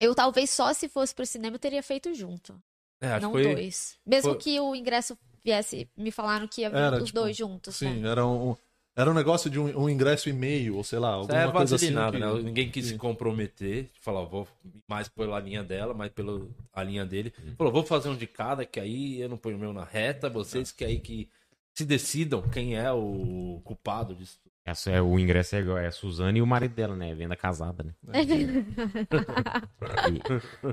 Eu 0.00 0.14
talvez 0.14 0.50
só 0.50 0.72
se 0.72 0.88
fosse 0.88 1.14
pro 1.14 1.24
cinema 1.24 1.56
eu 1.56 1.60
teria 1.60 1.82
feito 1.82 2.12
junto, 2.14 2.60
É, 3.00 3.08
acho 3.12 3.22
não 3.26 3.32
foi. 3.32 3.42
dois. 3.54 3.96
Mesmo 4.04 4.32
foi- 4.32 4.38
que 4.38 4.60
o 4.60 4.74
ingresso 4.74 5.16
viesse, 5.42 5.88
me 5.96 6.10
falaram 6.10 6.46
que 6.48 6.62
ia 6.62 6.68
vir 6.70 6.76
Era, 6.76 6.98
os 6.98 7.04
tipo, 7.04 7.20
dois 7.20 7.36
juntos, 7.36 7.76
Sim, 7.76 8.00
né? 8.02 8.08
era 8.10 8.26
um, 8.26 8.56
era 8.96 9.10
um 9.10 9.14
negócio 9.14 9.48
de 9.50 9.60
um, 9.60 9.82
um 9.82 9.88
ingresso 9.90 10.28
e 10.28 10.32
meio, 10.32 10.76
ou 10.76 10.82
sei 10.82 10.98
lá, 10.98 11.10
Isso 11.10 11.30
alguma 11.30 11.40
é 11.42 11.52
coisa 11.52 11.76
assim. 11.76 11.88
que- 11.88 11.92
né? 12.18 12.32
Ninguém 12.42 12.70
quis 12.70 12.86
Sim. 12.86 12.92
se 12.92 12.98
comprometer. 12.98 13.90
Falar, 14.00 14.24
vou 14.24 14.48
mais 14.88 15.06
pela 15.08 15.38
linha 15.38 15.62
dela, 15.62 15.92
mais 15.92 16.10
pela 16.10 16.40
a 16.72 16.82
linha 16.82 17.04
dele. 17.04 17.32
Falou, 17.58 17.72
vou 17.72 17.84
fazer 17.84 18.08
um 18.08 18.16
de 18.16 18.26
cada, 18.26 18.64
que 18.64 18.80
aí 18.80 19.20
eu 19.20 19.28
não 19.28 19.36
ponho 19.36 19.56
o 19.56 19.60
meu 19.60 19.72
na 19.72 19.84
reta. 19.84 20.28
Vocês 20.30 20.72
que 20.72 20.84
aí 20.84 20.98
que 20.98 21.28
se 21.74 21.84
decidam 21.84 22.40
quem 22.48 22.74
é 22.74 22.90
o 22.90 23.60
culpado 23.62 24.14
disso. 24.14 24.38
Essa 24.66 24.90
é, 24.90 25.00
o 25.00 25.16
ingresso 25.16 25.54
é 25.54 25.60
igual, 25.60 25.78
é 25.78 25.86
a 25.86 25.92
Suzane 25.92 26.40
e 26.40 26.42
o 26.42 26.46
marido 26.46 26.74
dela, 26.74 26.96
né? 26.96 27.14
Venda 27.14 27.36
casada, 27.36 27.84
né? 27.84 27.92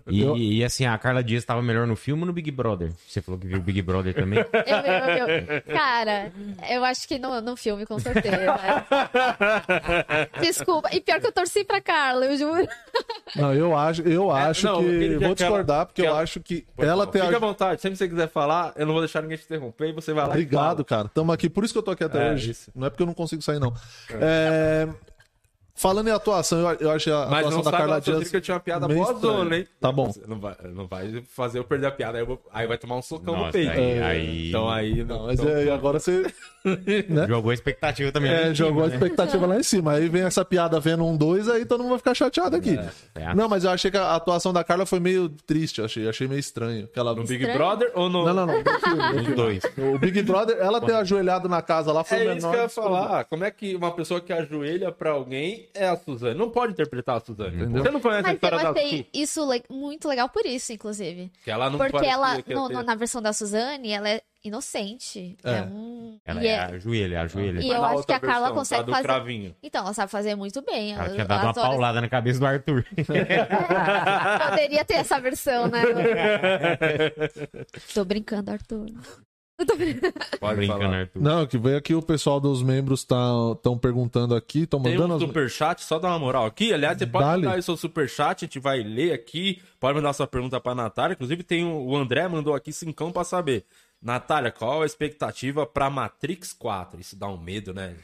E, 0.08 0.24
e- 0.24 0.58
e, 0.60 0.64
assim, 0.64 0.86
a 0.86 0.98
Carla 0.98 1.24
Dias 1.24 1.46
tava 1.46 1.62
melhor 1.62 1.86
no 1.86 1.96
filme 1.96 2.22
ou 2.24 2.28
no 2.28 2.34
Big 2.34 2.50
Brother? 2.52 2.91
Você 3.08 3.22
falou 3.22 3.39
que 3.39 3.46
viu 3.48 3.58
o 3.58 3.62
Big 3.62 3.82
Brother 3.82 4.14
também. 4.14 4.39
Eu, 4.66 5.28
eu, 5.28 5.28
eu- 5.28 5.62
cara, 5.74 6.32
eu 6.70 6.84
acho 6.84 7.08
que 7.08 7.20
no, 7.20 7.39
no 7.41 7.56
filme, 7.56 7.86
com 7.86 8.00
certeza. 8.00 8.56
Desculpa. 10.41 10.89
E 10.91 11.00
pior 11.02 11.20
que 11.20 11.28
eu 11.28 11.32
torci 11.32 11.64
pra 11.64 11.82
Carla, 11.82 12.26
eu 12.26 12.38
juro. 12.38 12.68
Não, 13.36 13.54
eu 13.54 13.76
acho, 13.78 14.02
eu 14.04 14.32
acho 14.32 14.66
não, 14.66 14.80
que. 14.82 15.16
Vou 15.16 15.26
ela- 15.26 15.36
discordar, 15.36 15.86
porque 15.86 16.02
que 16.02 16.08
eu 16.08 16.12
ela- 16.12 16.22
acho 16.22 16.39
que 16.39 16.66
Pois 16.76 16.88
ela 16.88 17.06
tem. 17.08 17.22
Fica 17.22 17.36
à 17.38 17.39
vontade, 17.39 17.82
sempre 17.82 17.94
que 17.98 18.04
você 18.04 18.10
quiser 18.10 18.28
falar, 18.30 18.74
eu 18.76 18.86
não 18.86 18.94
vou 18.94 19.02
deixar 19.02 19.22
ninguém 19.22 19.38
te 19.38 19.44
interromper 19.46 19.89
e 19.89 19.94
você 19.94 20.14
vai 20.14 20.24
lá 20.24 20.30
e 20.30 20.32
Obrigado, 20.34 20.70
fala. 20.78 20.84
cara. 20.86 21.08
Tamo 21.14 21.32
aqui. 21.32 21.50
Por 21.50 21.64
isso 21.64 21.74
que 21.74 21.78
eu 21.80 21.84
tô 21.84 21.91
aqui 21.91 22.04
até 22.04 22.30
É, 22.30 22.34
hoje. 22.34 22.52
isso. 22.52 22.72
Não 22.76 22.88
é 22.88 22.89
porque 22.89 23.04
eu 23.04 23.08
não 23.08 23.14
consigo 23.14 23.41
sair, 23.41 23.60
não. 23.60 23.74
É, 24.12 24.88
Falando 25.76 26.08
em 26.08 26.12
atuação, 26.12 26.60
eu, 26.60 26.78
eu 26.80 26.92
achei 26.92 27.12
a 27.12 27.26
Mas 27.26 27.40
atuação 27.40 27.50
não 27.52 27.58
da 27.58 27.72
sabe, 27.72 27.78
Carla 27.78 28.00
Dias. 28.02 28.30
que 28.30 28.36
eu 28.38 28.42
tinha 28.42 28.54
uma 28.54 28.60
piada 28.62 28.88
meio 28.88 29.00
boa 29.04 29.14
zona, 29.20 29.42
estranha. 29.44 29.62
hein? 29.64 29.68
Tá 29.82 29.92
bom. 29.92 30.12
Não 30.28 30.40
vai, 30.40 30.56
não 30.72 30.88
vai 30.88 31.24
fazer 31.28 31.60
eu 31.60 31.64
perder 31.64 31.88
a 31.88 31.92
piada, 31.92 32.18
aí, 32.20 32.22
eu 32.22 32.28
vou- 32.28 32.42
aí 32.54 32.68
vai 32.68 32.78
tomar 32.78 32.96
um 32.96 33.02
socão 33.02 33.34
no 33.34 33.40
Nossa, 33.42 33.52
peito. 33.54 33.72
aí, 33.72 34.02
aí 34.02 34.50
Então 34.50 34.70
aí... 34.70 35.04
Não, 35.04 35.26
mas 35.26 35.40
então- 35.40 35.52
é, 35.52 35.70
agora 35.72 36.00
você 36.00 36.32
jogou 37.28 37.51
a 37.51 37.53
expectativa 37.53 38.11
também. 38.11 38.32
é, 38.32 38.53
jogou 38.53 38.84
a 38.84 38.88
né? 38.88 38.93
expectativa 38.93 39.45
lá 39.45 39.57
em 39.57 39.64
cima. 39.64 39.93
Aí 39.93 40.07
vem 40.09 40.24
essa 40.24 40.43
piada 40.45 40.80
vendo 40.80 41.03
um 41.05 41.16
dois, 41.18 41.47
aí 41.49 41.66
todo 41.66 41.82
mundo 41.82 41.89
vai 41.91 41.97
ficar 41.99 42.14
chateado 42.14 42.55
aqui. 42.55 42.78
É. 43.16 43.34
Não, 43.34 43.47
mas 43.49 43.64
eu 43.64 43.72
achei 43.72 43.91
que 43.91 43.97
a 43.97 44.16
atuação 44.16 44.53
da 44.53 44.64
Carla 44.64 44.86
foi 44.86 44.99
meio 44.99 45.30
triste, 45.30 45.82
achei, 45.82 46.07
achei 46.07 46.28
meio 46.28 46.39
estranho. 46.39 46.88
Que 46.88 46.99
ela... 46.99 47.14
No 47.14 47.24
Big 47.24 47.36
Estranho. 47.43 47.57
Brother 47.57 47.91
ou 47.95 48.09
no... 48.09 48.26
Não, 48.26 48.34
não, 48.34 48.45
não. 48.45 48.57
no 48.64 48.80
filme, 48.80 48.97
no 48.97 49.16
Os 49.16 49.22
filme. 49.22 49.36
dois. 49.36 49.64
O 49.78 49.99
Big 49.99 50.22
Brother, 50.24 50.57
ela 50.59 50.80
ter 50.82 50.93
ajoelhado 50.93 51.47
na 51.49 51.61
casa 51.61 51.91
lá 51.91 52.03
foi 52.03 52.18
É 52.18 52.22
menor. 52.22 52.38
isso 52.38 52.49
que 52.49 52.55
eu 52.55 52.61
ia 52.61 52.70
falar. 52.70 53.26
Como 53.26 53.43
é 53.43 53.51
que 53.51 53.76
uma 53.76 53.91
pessoa 53.91 54.20
que 54.22 54.32
ajoelha 54.34 54.91
pra 54.91 55.11
alguém 55.11 55.70
é 55.74 55.88
a 55.88 55.97
Suzane. 55.97 56.38
Não 56.38 56.49
pode 56.49 56.74
interpretar 56.74 57.18
a 57.18 57.20
Suzane. 57.20 57.55
Entendeu? 57.57 57.84
Você 57.84 57.91
não 57.91 57.99
conhece 57.99 58.20
a 58.20 58.24
Mas 58.24 58.32
eu 58.32 58.36
história 58.36 58.57
da 58.59 58.70
achei 58.72 58.97
Su? 58.99 59.05
isso 59.14 59.49
le- 59.49 59.64
muito 59.70 60.07
legal 60.07 60.30
por 60.30 60.45
isso, 60.45 60.72
inclusive. 60.74 61.32
Que 61.43 61.51
ela 61.51 61.70
não 61.70 61.78
Porque 61.78 62.05
ela, 62.05 62.36
no- 62.36 62.70
ter- 62.70 62.84
na 62.84 62.95
versão 62.95 63.22
da 63.22 63.34
Suzane, 63.34 63.91
ela 63.91 64.09
é 64.09 64.22
inocente. 64.44 65.38
É, 65.44 65.52
É. 65.58 65.62
um. 65.64 66.20
Ela 66.26 66.44
e 66.44 66.48
é 66.48 66.52
é- 66.52 66.60
a 66.60 66.78
joelha, 66.80 67.22
a 67.22 67.28
joelha. 67.28 67.60
E 67.62 67.68
Mas 67.68 67.78
eu 67.78 67.84
acho 67.86 68.04
que 68.08 68.14
a 68.14 68.20
Carla 68.20 68.39
versão, 68.48 68.56
consegue 68.56 68.86
tá 68.86 68.91
fazer- 68.91 69.04
cravinho. 69.04 69.56
Então, 69.64 69.84
ela 69.84 69.94
sabe 69.94 70.12
fazer 70.12 70.36
muito 70.36 70.62
bem. 70.62 70.94
Ela 70.94 71.04
As- 71.06 71.12
tinha 71.14 71.26
dado 71.26 71.41
uma 71.44 71.52
as 71.52 71.58
horas- 71.58 71.70
paulada 71.70 72.02
na 72.02 72.10
cabeça 72.10 72.39
do 72.39 72.46
Arthur. 72.46 72.86
Poderia 74.50 74.86
ter 74.86 74.96
essa 74.96 75.20
versão, 75.20 75.68
né? 75.68 75.82
Tô 77.94 78.04
brincando, 78.06 78.52
Arthur. 78.52 78.88
Pode 80.39 80.56
Brincando, 80.58 80.82
falar. 80.82 80.98
Arthur. 81.02 81.22
Não, 81.22 81.46
que 81.46 81.58
veio 81.60 81.78
aqui 81.78 81.94
o 81.94 82.02
pessoal 82.02 82.39
dos 82.39 82.62
membros 82.64 83.02
estão 83.02 83.78
perguntando 83.80 84.36
aqui, 84.36 84.64
estão 84.64 84.82
Tem 84.82 84.94
mandando 84.96 85.14
um 85.14 85.18
as... 85.18 85.22
superchat, 85.24 85.82
só 85.84 86.00
dá 86.00 86.10
uma 86.10 86.20
moral 86.20 86.46
aqui. 86.46 86.74
Aliás, 86.74 86.98
você 86.98 87.06
pode 87.06 87.24
Dale. 87.24 87.44
mandar 87.44 87.56
aí 87.56 87.62
seu 87.62 87.78
superchat, 87.78 88.44
a 88.44 88.48
gente 88.48 88.60
vai 88.60 88.82
ler 88.82 89.14
aqui. 89.14 89.62
Pode 89.80 89.96
mandar 89.96 90.12
sua 90.14 90.26
pergunta 90.28 90.60
pra 90.60 90.74
Natália. 90.74 91.14
Inclusive, 91.14 91.44
tem 91.44 91.64
um- 91.64 91.86
o 91.88 91.96
André 91.96 92.28
mandou 92.28 92.56
aqui 92.56 92.74
cincão 92.74 93.12
pra 93.12 93.24
saber. 93.24 93.64
Natália, 94.04 94.51
qual 94.51 94.82
a 94.82 94.86
expectativa 94.86 95.66
pra 95.66 95.89
Matrix 95.89 96.51
4? 96.51 96.99
Isso 96.99 97.16
dá 97.16 97.28
um 97.30 97.38
medo, 97.38 97.74
né? 97.74 97.95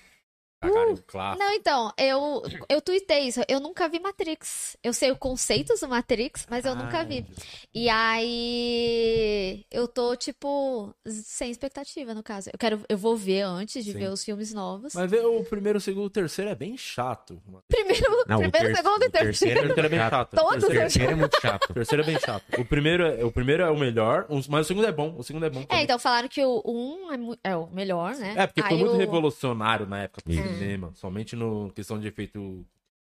Clássico. 1.07 1.43
Não, 1.43 1.53
então, 1.53 1.93
eu, 1.97 2.43
eu 2.67 2.81
tuitei 2.81 3.27
isso. 3.27 3.41
Eu 3.47 3.59
nunca 3.59 3.87
vi 3.87 3.99
Matrix. 3.99 4.75
Eu 4.83 4.91
sei 4.91 5.09
o 5.09 5.15
conceito 5.15 5.73
do 5.79 5.87
Matrix, 5.87 6.45
mas 6.49 6.65
eu 6.65 6.75
nunca 6.75 7.03
vi. 7.05 7.25
E 7.73 7.89
aí, 7.89 9.65
eu 9.71 9.87
tô, 9.87 10.15
tipo, 10.15 10.93
sem 11.07 11.49
expectativa, 11.49 12.13
no 12.13 12.21
caso. 12.21 12.49
Eu 12.51 12.59
quero, 12.59 12.81
eu 12.89 12.97
vou 12.97 13.15
ver 13.15 13.43
antes 13.43 13.85
de 13.85 13.93
Sim. 13.93 13.99
ver 13.99 14.09
os 14.09 14.23
filmes 14.23 14.53
novos. 14.53 14.93
Mas 14.93 15.09
ver 15.09 15.25
o 15.25 15.43
primeiro, 15.45 15.77
o 15.77 15.81
segundo, 15.81 16.05
o 16.05 16.09
terceiro 16.09 16.51
é 16.51 16.55
bem 16.55 16.75
chato. 16.77 17.41
Primeiro, 17.67 18.25
Não, 18.27 18.37
o 18.37 18.39
primeiro 18.51 18.67
ter- 18.67 18.75
segundo 18.75 19.03
e 19.03 19.07
o 19.07 19.11
terceiro. 19.11 19.59
O 19.59 19.63
terceiro 19.63 19.85
é 19.87 19.89
bem 19.89 19.99
chato. 19.99 20.35
Todos 20.35 20.63
o 20.63 20.67
terceiro, 20.67 20.79
terceiro 20.81 21.11
é 21.11 21.15
muito 21.15 21.41
chato. 21.41 21.69
o 21.69 21.73
terceiro 21.73 22.03
é 22.03 22.05
bem 22.05 22.19
chato. 22.19 22.43
O 22.59 22.65
primeiro 22.65 23.03
é, 23.05 23.23
o 23.23 23.31
primeiro 23.31 23.63
é 23.63 23.69
o 23.69 23.77
melhor, 23.77 24.25
mas 24.49 24.65
o 24.65 24.67
segundo 24.67 24.87
é 24.87 24.91
bom. 24.91 25.15
O 25.17 25.23
segundo 25.23 25.45
é 25.45 25.49
bom. 25.49 25.61
É, 25.61 25.65
também. 25.65 25.83
então 25.83 25.97
falaram 25.99 26.27
que 26.27 26.43
o 26.43 26.61
1 26.65 27.33
é, 27.43 27.51
é 27.51 27.55
o 27.55 27.67
melhor, 27.67 28.15
né? 28.15 28.33
É, 28.37 28.47
porque 28.47 28.61
foi 28.61 28.71
Aí 28.71 28.77
muito 28.79 28.95
o... 28.95 28.97
revolucionário 28.97 29.85
na 29.85 30.03
época 30.03 30.21
Isso. 30.27 30.48
Cinema. 30.53 30.91
Somente 30.95 31.35
no 31.35 31.71
questão 31.73 31.99
de 31.99 32.07
efeito 32.07 32.65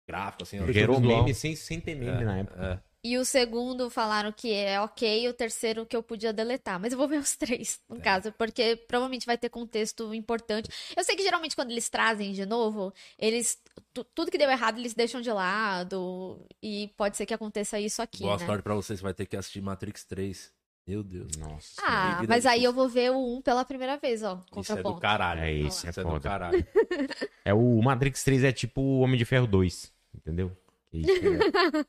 gráfico, 0.06 0.42
assim. 0.42 0.58
Gerou 0.72 0.98
visual. 1.00 1.18
meme 1.22 1.34
sem, 1.34 1.54
sem 1.56 1.80
ter 1.80 1.94
meme 1.94 2.24
na 2.24 2.38
época. 2.38 2.82
É. 2.84 2.88
E 3.04 3.16
o 3.16 3.24
segundo 3.24 3.88
falaram 3.88 4.32
que 4.32 4.52
é 4.52 4.80
ok, 4.80 5.22
e 5.24 5.28
o 5.28 5.32
terceiro 5.32 5.86
que 5.86 5.96
eu 5.96 6.02
podia 6.02 6.32
deletar. 6.32 6.80
Mas 6.80 6.92
eu 6.92 6.98
vou 6.98 7.06
ver 7.06 7.18
os 7.20 7.36
três, 7.36 7.80
É. 7.88 7.94
no 7.94 8.00
caso, 8.00 8.32
porque 8.32 8.74
provavelmente 8.88 9.24
vai 9.24 9.38
ter 9.38 9.48
contexto 9.48 10.12
importante. 10.12 10.68
Eu 10.96 11.04
sei 11.04 11.14
que 11.14 11.22
geralmente 11.22 11.54
quando 11.54 11.70
eles 11.70 11.88
trazem 11.88 12.32
de 12.32 12.44
novo, 12.44 12.92
eles. 13.16 13.56
tu- 13.94 14.02
tudo 14.02 14.30
que 14.32 14.36
deu 14.38 14.50
errado 14.50 14.78
eles 14.78 14.94
deixam 14.94 15.20
de 15.20 15.30
lado. 15.30 16.44
E 16.60 16.88
pode 16.96 17.16
ser 17.16 17.24
que 17.24 17.32
aconteça 17.32 17.78
isso 17.78 18.02
aqui, 18.02 18.24
Boa 18.24 18.36
né? 18.36 18.44
sorte 18.46 18.62
pra 18.62 18.74
vocês, 18.74 19.00
vai 19.00 19.14
ter 19.14 19.26
que 19.26 19.36
assistir 19.36 19.60
Matrix 19.60 20.04
3. 20.04 20.52
Meu 20.88 21.02
Deus. 21.02 21.36
Nossa. 21.36 21.82
Ah, 21.84 22.22
mas 22.26 22.46
aí 22.46 22.60
difícil. 22.60 22.64
eu 22.64 22.72
vou 22.72 22.88
ver 22.88 23.10
o 23.12 23.36
1 23.36 23.42
pela 23.42 23.62
primeira 23.62 23.98
vez, 23.98 24.22
ó. 24.22 24.42
Isso 24.56 24.72
é 24.72 24.82
do 24.82 24.96
caralho. 24.96 25.42
É 25.42 25.52
isso, 25.52 25.86
é 25.86 25.90
é 25.90 25.92
do 25.92 26.02
foda. 26.02 26.20
caralho. 26.20 26.66
É 27.44 27.52
o 27.52 27.82
Matrix 27.82 28.24
3 28.24 28.44
é 28.44 28.52
tipo 28.52 28.80
o 28.80 29.00
Homem 29.00 29.18
de 29.18 29.24
Ferro 29.26 29.46
2, 29.46 29.92
entendeu? 30.14 30.50
Que 30.90 30.98
isso, 30.98 31.10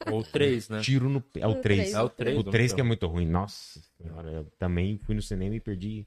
é 0.06 0.12
Ou 0.12 0.22
3, 0.24 0.70
né? 0.70 0.82
tiro 0.82 1.10
no... 1.10 1.24
É 1.36 1.48
o 1.48 1.52
O 1.52 1.56
3. 1.56 1.62
três. 1.62 1.94
É 1.94 2.02
o 2.02 2.10
3. 2.10 2.38
O 2.40 2.44
3 2.44 2.74
que 2.74 2.82
é 2.82 2.84
muito 2.84 3.08
ruim. 3.08 3.26
Nossa 3.26 3.80
senhora, 3.98 4.30
eu 4.30 4.46
também 4.58 4.98
fui 4.98 5.16
no 5.16 5.22
cinema 5.22 5.56
e 5.56 5.60
perdi 5.62 6.06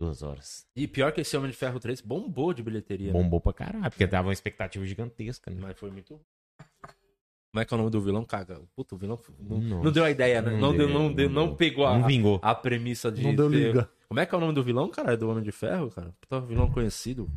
duas 0.00 0.22
horas. 0.22 0.66
E 0.74 0.88
pior 0.88 1.12
que 1.12 1.20
esse 1.20 1.36
Homem 1.36 1.50
de 1.52 1.56
Ferro 1.56 1.78
3 1.78 2.00
bombou 2.00 2.52
de 2.52 2.62
bilheteria. 2.64 3.08
né? 3.08 3.12
Bombou 3.12 3.40
pra 3.40 3.52
caralho, 3.52 3.88
porque 3.90 4.06
tava 4.08 4.26
uma 4.28 4.32
expectativa 4.32 4.84
gigantesca, 4.84 5.48
né? 5.50 5.58
Mas 5.60 5.78
foi 5.78 5.90
muito. 5.92 6.20
Como 7.52 7.60
é 7.60 7.64
que 7.64 7.74
é 7.74 7.76
o 7.76 7.78
nome 7.78 7.90
do 7.90 8.00
vilão? 8.00 8.24
Caga. 8.24 8.60
Puta, 8.76 8.94
o 8.94 8.98
vilão 8.98 9.18
não, 9.40 9.82
não 9.82 9.90
deu 9.92 10.04
a 10.04 10.10
ideia, 10.10 10.40
né? 10.40 10.56
Não, 10.56 10.76
deu, 10.76 10.88
não, 10.88 11.12
deu, 11.12 11.28
não 11.28 11.56
pegou 11.56 11.84
a, 11.86 11.98
Não 11.98 12.06
vingou. 12.06 12.38
a 12.42 12.54
premissa 12.54 13.10
de. 13.10 13.22
Não 13.22 13.34
deu 13.34 13.50
ter- 13.50 13.56
liga. 13.56 13.90
Como 14.08 14.20
é 14.20 14.26
que 14.26 14.34
é 14.34 14.38
o 14.38 14.40
nome 14.40 14.52
do 14.54 14.62
vilão, 14.62 14.88
cara? 14.88 15.12
É 15.12 15.16
do 15.16 15.28
Homem 15.28 15.42
de 15.42 15.50
Ferro, 15.52 15.90
cara? 15.90 16.14
Puta, 16.20 16.40
vilão 16.40 16.70
conhecido. 16.70 17.28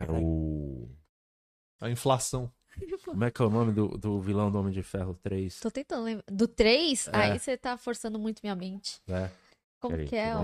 Era 0.00 0.12
o... 0.12 0.88
A 1.80 1.90
inflação. 1.90 2.50
Como 3.04 3.24
é 3.24 3.30
que 3.30 3.42
é 3.42 3.44
o 3.44 3.50
nome 3.50 3.72
do, 3.72 3.88
do 3.98 4.20
vilão 4.20 4.50
do 4.50 4.58
Homem 4.58 4.72
de 4.72 4.82
Ferro 4.82 5.14
3? 5.22 5.60
Tô 5.60 5.70
tentando 5.70 6.04
lembrar. 6.04 6.24
Do 6.30 6.46
3? 6.48 7.08
É. 7.08 7.10
Aí 7.16 7.38
você 7.38 7.56
tá 7.56 7.76
forçando 7.76 8.18
muito 8.18 8.40
minha 8.42 8.54
mente. 8.54 9.00
É. 9.08 9.30
Como 9.80 9.94
Peraí, 9.94 10.08
que 10.08 10.16
é? 10.16 10.34
ó? 10.36 10.42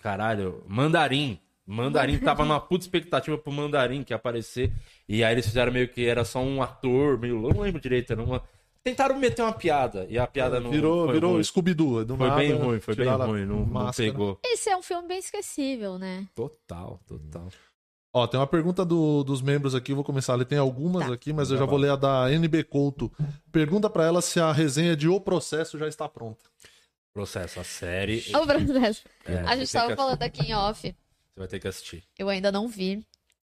Caralho, 0.00 0.62
Mandarim. 0.66 1.40
Mandarim 1.66 2.18
tava 2.18 2.44
numa 2.44 2.60
puta 2.60 2.84
expectativa 2.84 3.36
pro 3.36 3.52
Mandarim 3.52 4.04
que 4.04 4.12
ia 4.12 4.16
aparecer. 4.16 4.72
E 5.08 5.24
aí 5.24 5.32
eles 5.34 5.46
fizeram 5.46 5.72
meio 5.72 5.88
que 5.88 6.06
era 6.06 6.24
só 6.24 6.40
um 6.40 6.62
ator, 6.62 7.18
meio. 7.18 7.48
Eu 7.48 7.54
não 7.54 7.60
lembro 7.62 7.80
direito, 7.80 8.12
era 8.12 8.22
uma. 8.22 8.42
Tentaram 8.84 9.18
meter 9.18 9.42
uma 9.42 9.52
piada. 9.52 10.06
E 10.08 10.16
a 10.16 10.28
piada 10.28 10.60
não. 10.60 10.70
virou 10.70 11.06
foi 11.06 11.14
virou 11.14 11.32
ruim. 11.32 11.42
Scooby-Doo. 11.42 12.04
do 12.04 12.16
Foi 12.16 12.28
nada, 12.28 12.40
bem 12.40 12.52
ruim, 12.52 12.78
foi 12.78 12.94
bem 12.94 13.08
ruim. 13.08 13.44
Não, 13.44 13.66
não 13.66 13.90
pegou. 13.90 14.38
Esse 14.44 14.70
é 14.70 14.76
um 14.76 14.82
filme 14.82 15.08
bem 15.08 15.18
esquecível, 15.18 15.98
né? 15.98 16.24
Total, 16.36 17.00
total. 17.04 17.48
Ó, 18.14 18.26
tem 18.28 18.38
uma 18.38 18.46
pergunta 18.46 18.84
do- 18.84 19.24
dos 19.24 19.42
membros 19.42 19.74
aqui, 19.74 19.90
eu 19.90 19.96
vou 19.96 20.04
começar 20.04 20.34
a 20.34 20.36
ler. 20.36 20.44
Tem 20.44 20.56
algumas 20.56 21.08
Tá. 21.08 21.12
aqui, 21.12 21.32
mas 21.32 21.50
eu 21.50 21.58
já 21.58 21.64
vou 21.66 21.76
ler 21.78 21.90
a 21.90 21.96
da 21.96 22.30
NB 22.32 22.62
Couto. 22.64 23.12
Pergunta 23.50 23.90
pra 23.90 24.04
ela 24.04 24.22
se 24.22 24.38
a 24.40 24.52
resenha 24.52 24.96
de 24.96 25.08
O 25.08 25.20
Processo 25.20 25.76
já 25.76 25.88
está 25.88 26.08
pronta. 26.08 26.44
Processo, 27.12 27.58
a 27.58 27.64
série. 27.64 28.22
Ô, 28.34 28.46
Brasil. 28.46 28.74
É, 29.24 29.38
A 29.40 29.56
gente 29.56 29.72
tava 29.72 29.88
que 29.88 29.96
falando 29.96 30.22
aqui 30.22 30.46
em 30.50 30.54
off. 30.54 30.94
Você 31.36 31.40
vai 31.40 31.48
ter 31.48 31.60
que 31.60 31.68
assistir. 31.68 32.02
Eu 32.18 32.30
ainda 32.30 32.50
não 32.50 32.66
vi, 32.66 33.06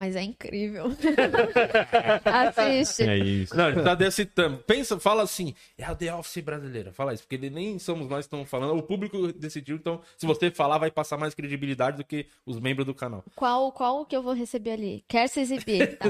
mas 0.00 0.16
é 0.16 0.22
incrível. 0.22 0.86
Assiste. 2.26 3.04
É 3.04 3.16
isso. 3.16 3.56
Não, 3.56 3.68
ele 3.68 3.82
tá 3.82 3.94
desse 3.94 4.26
tampo. 4.26 4.64
Pensa, 4.64 4.98
fala 4.98 5.22
assim, 5.22 5.54
é 5.76 5.84
a 5.84 5.94
The 5.94 6.12
Office 6.12 6.42
brasileira. 6.42 6.92
Fala 6.92 7.14
isso, 7.14 7.22
porque 7.22 7.48
nem 7.48 7.78
somos 7.78 8.08
nós 8.08 8.18
que 8.18 8.26
estamos 8.26 8.50
falando. 8.50 8.76
O 8.76 8.82
público 8.82 9.32
decidiu, 9.32 9.76
então, 9.76 10.00
se 10.16 10.26
você 10.26 10.50
falar, 10.50 10.78
vai 10.78 10.90
passar 10.90 11.16
mais 11.16 11.36
credibilidade 11.36 11.98
do 11.98 12.04
que 12.04 12.26
os 12.44 12.58
membros 12.58 12.84
do 12.84 12.94
canal. 12.94 13.24
Qual, 13.36 13.70
qual 13.70 14.04
que 14.04 14.16
eu 14.16 14.22
vou 14.24 14.32
receber 14.32 14.72
ali? 14.72 15.04
Quer 15.06 15.28
se 15.28 15.38
exibir. 15.38 15.96
tá? 15.98 16.08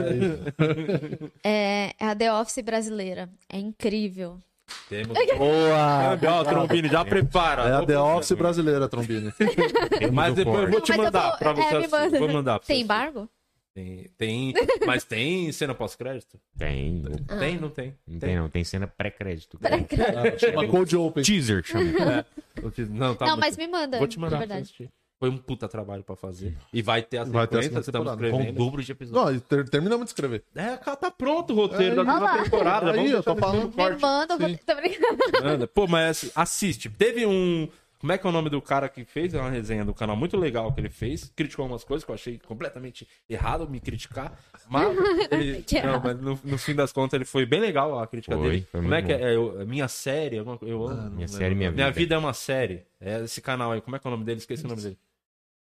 É, 1.44 1.92
é 2.00 2.06
a 2.06 2.16
The 2.16 2.32
Office 2.32 2.64
brasileira. 2.64 3.28
É 3.46 3.58
incrível. 3.58 4.40
Temos. 4.88 5.16
Boa! 5.36 6.18
Ó, 6.38 6.44
Trombini, 6.44 6.88
já 6.88 7.04
prepara. 7.04 7.62
É 7.68 7.72
a 7.74 7.86
The. 7.86 7.98
Office 7.98 8.32
brasileira, 8.32 8.88
Trombini. 8.88 9.32
Mas 10.12 10.34
depois 10.34 10.64
eu 10.64 10.70
vou 10.70 10.80
te 10.80 10.90
Mas 10.90 10.98
eu 10.98 11.04
mandar 11.04 11.28
vou- 11.30 11.38
pra 11.38 11.52
você 11.52 11.60
é, 11.62 11.70
me 11.70 11.76
assistir. 11.84 11.90
manda. 11.90 12.18
Vou 12.18 12.28
mandar 12.28 12.58
pra 12.58 12.66
você 12.66 12.72
Tem 12.72 12.76
assistir. 12.76 12.84
embargo? 12.84 13.28
Tem, 13.74 14.06
tem, 14.18 14.54
mas 14.84 15.04
tem 15.04 15.52
cena 15.52 15.72
pós-crédito? 15.72 16.36
Tem. 16.58 17.00
Tem, 17.38 17.58
não 17.60 17.70
tem? 17.70 17.94
não 18.08 18.18
tem, 18.18 18.36
não. 18.36 18.48
Tem 18.48 18.64
cena 18.64 18.88
pré-crédito. 18.88 19.56
Ah, 19.62 20.36
chama 20.36 20.66
Cold 20.66 20.96
Open. 20.96 21.22
Teaser, 21.22 21.62
chama. 21.64 22.26
Eu 22.60 22.72
te- 22.72 22.86
Não, 22.86 23.14
tá 23.14 23.26
não, 23.26 23.34
muito- 23.36 23.46
mas 23.46 23.56
me 23.56 23.68
manda. 23.68 23.98
Vou 23.98 24.08
te 24.08 24.18
mandar 24.18 24.38
de 24.40 24.46
pra 24.46 24.46
você 24.46 24.52
verdade. 24.54 24.62
assistir. 24.62 24.90
Foi 25.18 25.28
um 25.28 25.36
puta 25.36 25.66
trabalho 25.68 26.04
pra 26.04 26.14
fazer. 26.14 26.56
E 26.72 26.80
vai 26.80 27.02
ter 27.02 27.18
a 27.18 27.24
Vai 27.24 27.46
ter 27.48 27.58
a 27.58 27.62
sequência, 27.62 27.80
estamos 27.90 28.08
temporada. 28.08 28.30
Com 28.30 28.36
o 28.36 28.40
escrevendo. 28.40 28.56
dobro 28.56 28.82
de 28.82 28.92
episódios. 28.92 29.34
Não, 29.34 29.40
ter- 29.40 29.68
terminamos 29.68 30.04
de 30.04 30.10
escrever. 30.10 30.44
É, 30.54 30.76
cara, 30.76 30.96
tá 30.96 31.10
pronto 31.10 31.52
o 31.52 31.56
roteiro 31.56 32.00
É, 32.00 32.04
da 32.04 32.12
Ah 32.12 32.18
lá. 32.20 32.38
temporada. 32.44 32.90
Aí, 32.92 32.96
Vamos 32.96 33.10
eu 33.12 33.22
tô 33.24 33.34
falando. 33.36 33.76
Me 33.76 34.00
manda, 34.00 34.34
eu. 34.34 34.58
Tô 34.58 34.74
brincando. 34.76 35.68
Pô, 35.68 35.86
mas 35.88 36.30
assiste. 36.36 36.88
Teve 36.88 37.26
um. 37.26 37.68
Como 38.00 38.12
é 38.12 38.16
que 38.16 38.24
é 38.24 38.30
o 38.30 38.32
nome 38.32 38.48
do 38.48 38.62
cara 38.62 38.88
que 38.88 39.04
fez 39.04 39.34
É 39.34 39.40
uma 39.40 39.50
resenha 39.50 39.84
do 39.84 39.92
canal 39.92 40.14
muito 40.16 40.36
legal 40.36 40.72
que 40.72 40.80
ele 40.80 40.88
fez? 40.88 41.32
Criticou 41.34 41.64
algumas 41.64 41.82
coisas 41.82 42.04
que 42.04 42.10
eu 42.12 42.14
achei 42.14 42.38
completamente 42.46 43.04
errado 43.28 43.68
me 43.68 43.80
criticar. 43.80 44.38
Mas, 44.70 44.96
ele, 45.32 45.64
não, 45.84 46.00
mas 46.00 46.20
no, 46.20 46.38
no 46.44 46.58
fim 46.58 46.76
das 46.76 46.92
contas 46.92 47.14
ele 47.14 47.24
foi 47.24 47.44
bem 47.44 47.58
legal 47.58 47.98
a 47.98 48.06
crítica 48.06 48.36
Foi, 48.36 48.50
dele. 48.50 48.66
foi 48.70 48.82
como 48.82 48.94
é 48.94 49.02
que 49.02 49.12
é? 49.12 49.20
É, 49.32 49.34
eu- 49.34 49.66
minha 49.66 49.88
série? 49.88 50.40
Coisa- 50.44 50.60
eu 50.62 50.86
amo. 50.86 51.10
Minha 51.10 51.26
não 51.26 51.34
série, 51.34 51.54
minha 51.56 51.72
Minha 51.72 51.86
vida. 51.88 51.98
vida 51.98 52.14
é 52.14 52.18
uma 52.18 52.32
série. 52.32 52.84
É 53.00 53.24
esse 53.24 53.40
canal 53.40 53.72
aí. 53.72 53.80
Como 53.80 53.96
é 53.96 53.98
que 53.98 54.06
é 54.06 54.08
o 54.08 54.12
nome 54.12 54.22
dele? 54.24 54.38
Esqueci 54.38 54.64
o 54.64 54.68
nome 54.68 54.80
dele. 54.80 54.96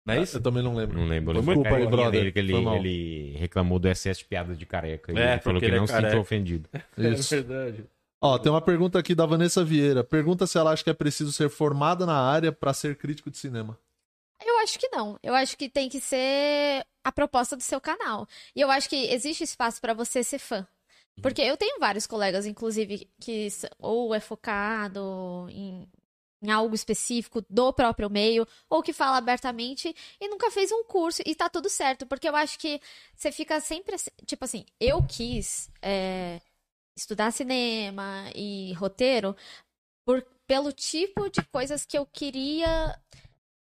Não 0.08 0.20
é 0.20 0.22
isso? 0.22 0.36
Eu 0.38 0.42
também 0.42 0.62
não 0.62 0.74
lembro. 0.74 0.98
Não 0.98 1.06
lembro. 1.06 1.34
Foi 1.42 1.54
muito 1.54 1.68
bom, 1.68 1.86
brother. 1.90 2.10
dele 2.10 2.32
que 2.32 2.38
ele, 2.38 2.52
ele 2.54 3.36
reclamou 3.38 3.78
do 3.78 3.88
excesso 3.88 4.20
de 4.20 4.26
piadas 4.26 4.58
de 4.58 4.66
careca. 4.66 5.12
E 5.12 5.18
É, 5.18 5.32
ele 5.34 5.40
falou 5.40 5.60
que 5.60 5.66
ele 5.66 5.76
é 5.76 5.78
não 5.78 5.86
se 5.86 5.92
careca. 5.92 6.10
sentiu 6.10 6.20
ofendido. 6.22 6.68
Isso. 6.98 7.34
É 7.34 7.40
verdade. 7.42 7.84
Ó, 8.20 8.36
tem 8.38 8.50
uma 8.50 8.60
pergunta 8.60 8.98
aqui 8.98 9.14
da 9.14 9.24
Vanessa 9.26 9.64
Vieira. 9.64 10.02
Pergunta 10.02 10.46
se 10.46 10.58
ela 10.58 10.72
acha 10.72 10.82
que 10.82 10.90
é 10.90 10.94
preciso 10.94 11.32
ser 11.32 11.48
formada 11.48 12.04
na 12.04 12.18
área 12.18 12.50
pra 12.50 12.74
ser 12.74 12.96
crítico 12.96 13.30
de 13.30 13.38
cinema. 13.38 13.78
Eu 14.44 14.58
acho 14.58 14.78
que 14.78 14.88
não. 14.88 15.18
Eu 15.22 15.34
acho 15.34 15.56
que 15.56 15.68
tem 15.68 15.88
que 15.88 16.00
ser 16.00 16.84
a 17.04 17.12
proposta 17.12 17.56
do 17.56 17.62
seu 17.62 17.80
canal. 17.80 18.26
E 18.56 18.60
eu 18.60 18.70
acho 18.70 18.88
que 18.88 18.96
existe 19.12 19.44
espaço 19.44 19.80
pra 19.80 19.94
você 19.94 20.24
ser 20.24 20.38
fã. 20.38 20.66
Porque 21.20 21.42
eu 21.42 21.56
tenho 21.56 21.80
vários 21.80 22.06
colegas, 22.06 22.46
inclusive, 22.46 23.08
que 23.20 23.48
ou 23.78 24.14
é 24.14 24.20
focado 24.20 25.48
em, 25.50 25.88
em 26.42 26.50
algo 26.50 26.74
específico 26.74 27.44
do 27.48 27.72
próprio 27.72 28.08
meio, 28.08 28.46
ou 28.68 28.82
que 28.82 28.92
fala 28.92 29.16
abertamente 29.16 29.94
e 30.20 30.28
nunca 30.28 30.50
fez 30.50 30.70
um 30.70 30.84
curso 30.84 31.22
e 31.26 31.34
tá 31.34 31.48
tudo 31.48 31.68
certo. 31.68 32.06
Porque 32.06 32.28
eu 32.28 32.36
acho 32.36 32.58
que 32.58 32.80
você 33.14 33.32
fica 33.32 33.60
sempre 33.60 33.94
assim, 33.94 34.10
tipo 34.24 34.44
assim, 34.44 34.64
eu 34.80 35.02
quis 35.04 35.70
é, 35.82 36.40
estudar 36.96 37.32
cinema 37.32 38.30
e 38.34 38.72
roteiro 38.74 39.36
por, 40.06 40.22
pelo 40.46 40.72
tipo 40.72 41.28
de 41.28 41.42
coisas 41.52 41.84
que 41.84 41.98
eu 41.98 42.06
queria 42.06 42.98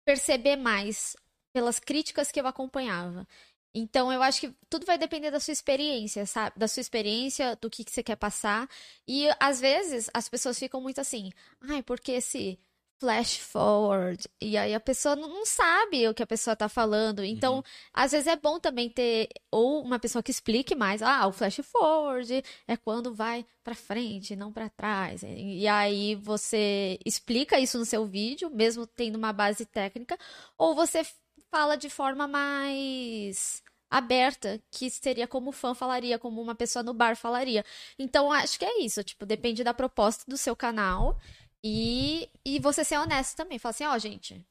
perceber 0.06 0.56
mais 0.56 1.16
pelas 1.54 1.80
críticas 1.80 2.32
que 2.32 2.40
eu 2.40 2.48
acompanhava. 2.48 3.28
Então, 3.74 4.12
eu 4.12 4.22
acho 4.22 4.42
que 4.42 4.54
tudo 4.70 4.86
vai 4.86 4.98
depender 4.98 5.32
da 5.32 5.40
sua 5.40 5.52
experiência, 5.54 6.26
sabe? 6.26 6.58
Da 6.58 6.68
sua 6.68 6.82
experiência, 6.82 7.58
do 7.62 7.70
que, 7.70 7.84
que 7.84 7.92
você 7.92 8.04
quer 8.04 8.18
passar. 8.18 8.68
E, 9.08 9.28
às 9.40 9.62
vezes, 9.62 10.10
as 10.14 10.28
pessoas 10.28 10.60
ficam 10.60 10.82
muito 10.82 11.00
assim, 11.00 11.32
ai, 11.62 11.82
porque 11.82 12.12
esse 12.14 12.60
flash 13.02 13.38
forward. 13.38 14.30
E 14.40 14.56
aí 14.56 14.76
a 14.76 14.80
pessoa 14.80 15.16
não 15.16 15.44
sabe 15.44 16.08
o 16.08 16.14
que 16.14 16.22
a 16.22 16.28
pessoa 16.28 16.56
tá 16.56 16.70
falando. 16.70 17.24
Então, 17.24 17.64
às 17.92 18.12
vezes 18.12 18.28
é 18.28 18.36
bom 18.36 18.60
também 18.60 18.90
ter 18.92 19.28
ou 19.50 19.84
uma 19.84 19.98
pessoa 19.98 20.22
que 20.22 20.30
explique 20.30 20.76
mais. 20.76 21.02
Ah, 21.02 21.26
o 21.26 21.32
flash 21.32 21.62
forward 21.64 22.44
é 22.68 22.78
quando 22.78 23.12
vai 23.12 23.44
pra 23.64 23.74
frente, 23.74 24.36
não 24.36 24.52
pra 24.52 24.70
trás. 24.70 25.24
E 25.24 25.68
aí 25.68 26.14
você 26.14 27.00
explica 27.04 27.60
isso 27.60 27.80
no 27.80 27.86
seu 27.86 28.06
vídeo, 28.06 28.52
mesmo 28.52 28.86
tendo 28.86 29.16
uma 29.16 29.34
base 29.34 29.66
técnica, 29.66 30.16
ou 30.56 30.76
você 30.76 31.04
fala 31.52 31.76
de 31.78 31.90
forma 31.90 32.28
mais 32.28 33.64
aberta, 33.90 34.62
que 34.72 34.90
seria 34.90 35.28
como 35.28 35.50
o 35.50 35.54
fã 35.54 35.74
falaria, 35.76 36.18
como 36.18 36.42
uma 36.42 36.56
pessoa 36.56 36.82
no 36.84 36.94
bar 36.94 37.16
falaria. 37.18 37.66
Então, 38.00 38.32
acho 38.32 38.58
que 38.58 38.66
é 38.66 38.80
isso, 38.82 39.04
tipo, 39.04 39.26
depende 39.26 39.64
da 39.64 39.74
proposta 39.74 40.24
do 40.30 40.38
seu 40.38 40.56
canal 40.56 41.20
e, 41.64 42.30
e 42.46 42.60
você 42.60 42.84
ser 42.84 42.98
honesto 43.00 43.36
também. 43.36 43.60
Falar 43.60 43.72
assim, 43.72 43.86
ó, 43.86 43.98
gente, 44.00 44.46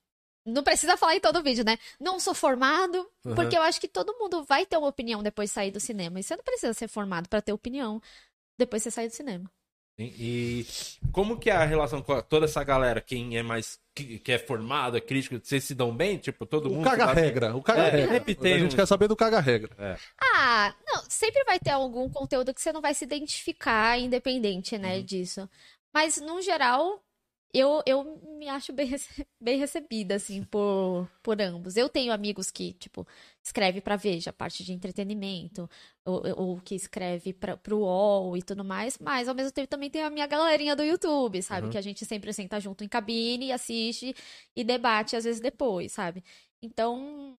não 0.46 0.62
precisa 0.62 0.96
falar 0.96 1.16
em 1.16 1.20
todo 1.20 1.42
vídeo, 1.42 1.64
né? 1.64 1.78
Não 1.98 2.20
sou 2.20 2.34
formado, 2.34 2.98
Uhum. 3.24 3.34
porque 3.34 3.56
eu 3.56 3.62
acho 3.62 3.80
que 3.80 3.88
todo 3.88 4.16
mundo 4.18 4.44
vai 4.44 4.66
ter 4.66 4.76
uma 4.76 4.88
opinião 4.88 5.22
depois 5.22 5.50
de 5.50 5.54
sair 5.54 5.70
do 5.70 5.80
cinema. 5.80 6.20
E 6.20 6.22
você 6.22 6.36
não 6.36 6.44
precisa 6.44 6.72
ser 6.74 6.88
formado 6.88 7.28
pra 7.28 7.42
ter 7.42 7.52
opinião 7.52 8.00
depois 8.58 8.82
de 8.82 8.84
você 8.84 8.90
sair 8.92 9.08
do 9.08 9.14
cinema. 9.14 9.50
E 10.04 10.66
como 11.12 11.38
que 11.38 11.50
é 11.50 11.54
a 11.54 11.64
relação 11.64 12.00
com 12.02 12.20
toda 12.22 12.46
essa 12.46 12.62
galera? 12.64 13.00
Quem 13.00 13.36
é 13.36 13.42
mais. 13.42 13.78
que, 13.94 14.32
é 14.32 14.38
formado, 14.38 14.96
é 14.96 15.00
crítico, 15.00 15.38
vocês 15.42 15.62
se 15.64 15.74
dão 15.74 15.94
bem? 15.94 16.16
Tipo, 16.16 16.46
todo 16.46 16.66
O 16.66 16.72
mundo. 16.72 16.84
dá 16.84 16.90
bem? 16.90 16.98
caga-regra. 17.00 17.54
O 17.56 17.62
caga-regra. 17.62 18.00
É, 18.00 18.18
sempre 18.18 18.34
tem 18.34 18.54
a 18.54 18.58
gente 18.58 18.72
um- 18.72 18.76
quer 18.76 18.86
saber 18.86 19.08
do 19.08 19.16
caga-regra. 19.16 19.98
Ah, 20.34 20.74
não, 20.86 21.02
sempre 21.08 21.44
vai 21.44 21.58
ter 21.58 21.70
algum 21.70 22.08
conteúdo 22.08 22.54
que 22.54 22.60
você 22.62 22.72
não 22.72 22.80
vai 22.80 22.94
se 22.94 23.04
identificar, 23.04 23.98
independente, 23.98 24.78
né, 24.78 24.96
Uhum. 24.96 25.02
disso. 25.04 25.48
Mas, 25.92 26.18
no 26.20 26.40
geral, 26.40 27.02
eu, 27.52 27.82
eu 27.84 28.20
me 28.38 28.48
acho 28.48 28.72
bem, 28.72 28.88
bem 29.40 29.58
recebida, 29.58 30.14
assim, 30.14 30.44
por, 30.44 31.08
por 31.22 31.40
ambos. 31.40 31.76
Eu 31.76 31.88
tenho 31.88 32.12
amigos 32.12 32.50
que, 32.50 32.72
tipo, 32.74 33.06
escreve 33.42 33.80
pra 33.80 33.96
Veja, 33.96 34.32
parte 34.32 34.64
de 34.64 34.72
entretenimento, 34.72 35.68
ou, 36.04 36.22
ou 36.36 36.60
que 36.60 36.74
escreve 36.74 37.32
pra, 37.32 37.56
pro 37.56 37.78
UOL 37.78 38.36
e 38.36 38.42
tudo 38.42 38.64
mais, 38.64 38.98
mas, 38.98 39.28
ao 39.28 39.34
mesmo 39.34 39.52
tempo, 39.52 39.68
também 39.68 39.90
tem 39.90 40.02
a 40.02 40.10
minha 40.10 40.26
galerinha 40.26 40.76
do 40.76 40.84
YouTube, 40.84 41.42
sabe? 41.42 41.66
Uhum. 41.66 41.72
Que 41.72 41.78
a 41.78 41.82
gente 41.82 42.04
sempre 42.04 42.32
senta 42.32 42.60
junto 42.60 42.84
em 42.84 42.88
cabine 42.88 43.46
e 43.46 43.52
assiste 43.52 44.14
e 44.54 44.62
debate, 44.62 45.16
às 45.16 45.24
vezes, 45.24 45.40
depois, 45.40 45.92
sabe? 45.92 46.22
Então, 46.62 47.36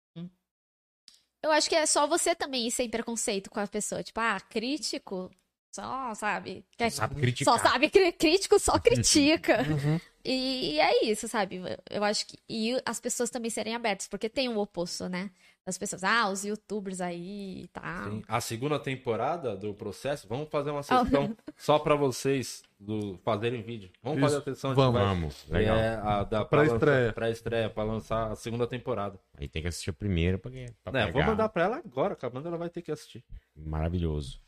eu 1.43 1.51
acho 1.51 1.69
que 1.69 1.75
é 1.75 1.87
só 1.87 2.07
você 2.07 2.35
também 2.35 2.67
ir 2.67 2.71
sem 2.71 2.89
preconceito 2.89 3.51
com 3.51 3.61
a 3.61 3.67
pessoa. 3.67 4.03
Tipo, 4.03 4.21
ah, 4.21 4.39
crítico, 4.41 5.31
só, 5.73 6.15
sabe? 6.15 6.65
Quer- 6.77 6.91
Sabe 6.91 7.15
criticar. 7.17 7.59
Só 7.59 7.63
sabe, 7.69 7.89
crítico 7.91 8.59
só 8.59 8.79
critica. 8.79 9.63
Uhum. 9.63 10.01
E, 10.23 10.75
e 10.75 10.81
é 10.81 11.07
isso, 11.07 11.27
sabe? 11.27 11.63
Eu 11.89 12.05
acho 12.05 12.27
que. 12.27 12.37
E 12.47 12.79
as 12.85 13.01
pessoas 13.01 13.31
também 13.31 13.51
serem 13.51 13.75
abertas, 13.75 14.07
porque 14.07 14.29
tem 14.29 14.51
o 14.51 14.59
oposto, 14.59 15.09
né? 15.09 15.31
Das 15.65 15.79
pessoas, 15.79 16.05
ah, 16.05 16.29
os 16.29 16.45
youtubers 16.45 17.01
aí 17.01 17.63
e 17.63 17.69
tal. 17.69 18.11
Sim. 18.11 18.23
A 18.29 18.39
segunda 18.39 18.79
temporada 18.79 19.57
do 19.57 19.73
processo, 19.73 20.29
vamos 20.29 20.51
fazer 20.51 20.69
Ah. 20.69 20.73
uma 20.75 20.83
sessão 20.83 21.35
só 21.57 21.79
pra 21.79 21.95
vocês 21.95 22.63
do, 22.79 23.19
fazerem 23.25 23.63
vídeo. 23.63 23.89
Vamos 24.03 24.19
Isso, 24.19 24.27
fazer 24.29 24.37
a 24.51 24.55
sessão 24.55 24.75
vamos. 24.75 24.93
vai- 24.93 25.05
Vamos, 25.09 25.47
legal. 25.49 25.77
É 25.79 25.95
a 25.95 26.23
da 26.23 26.45
Pré-estreia. 26.45 27.13
Pré-estreia, 27.15 27.71
pra 27.71 27.83
lançar 27.85 28.31
a 28.31 28.37
segunda 28.37 28.67
temporada. 28.67 29.19
Aí 29.39 29.49
tem 29.49 29.63
que 29.63 29.69
assistir 29.69 29.89
a 29.89 29.95
primeira 29.95 30.37
pra, 30.37 30.51
pra 30.51 31.01
É, 31.01 31.07
pegar. 31.07 31.13
vou 31.13 31.23
mandar 31.23 31.49
pra 31.49 31.65
ela 31.65 31.77
agora, 31.79 32.13
acabando 32.13 32.47
ela 32.47 32.59
vai 32.59 32.69
ter 32.69 32.83
que 32.83 32.93
assistir. 32.93 33.25
Maravilhoso. 33.57 34.39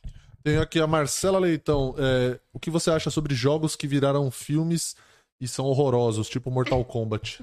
Tem 0.42 0.58
aqui 0.58 0.80
a 0.80 0.86
Marcela 0.86 1.38
Leitão. 1.38 1.94
É, 1.98 2.38
o 2.52 2.58
que 2.58 2.70
você 2.70 2.90
acha 2.90 3.10
sobre 3.10 3.34
jogos 3.34 3.76
que 3.76 3.86
viraram 3.86 4.30
filmes 4.30 4.96
e 5.40 5.46
são 5.48 5.66
horrorosos, 5.66 6.28
tipo 6.28 6.50
Mortal 6.50 6.84
Kombat? 6.84 7.38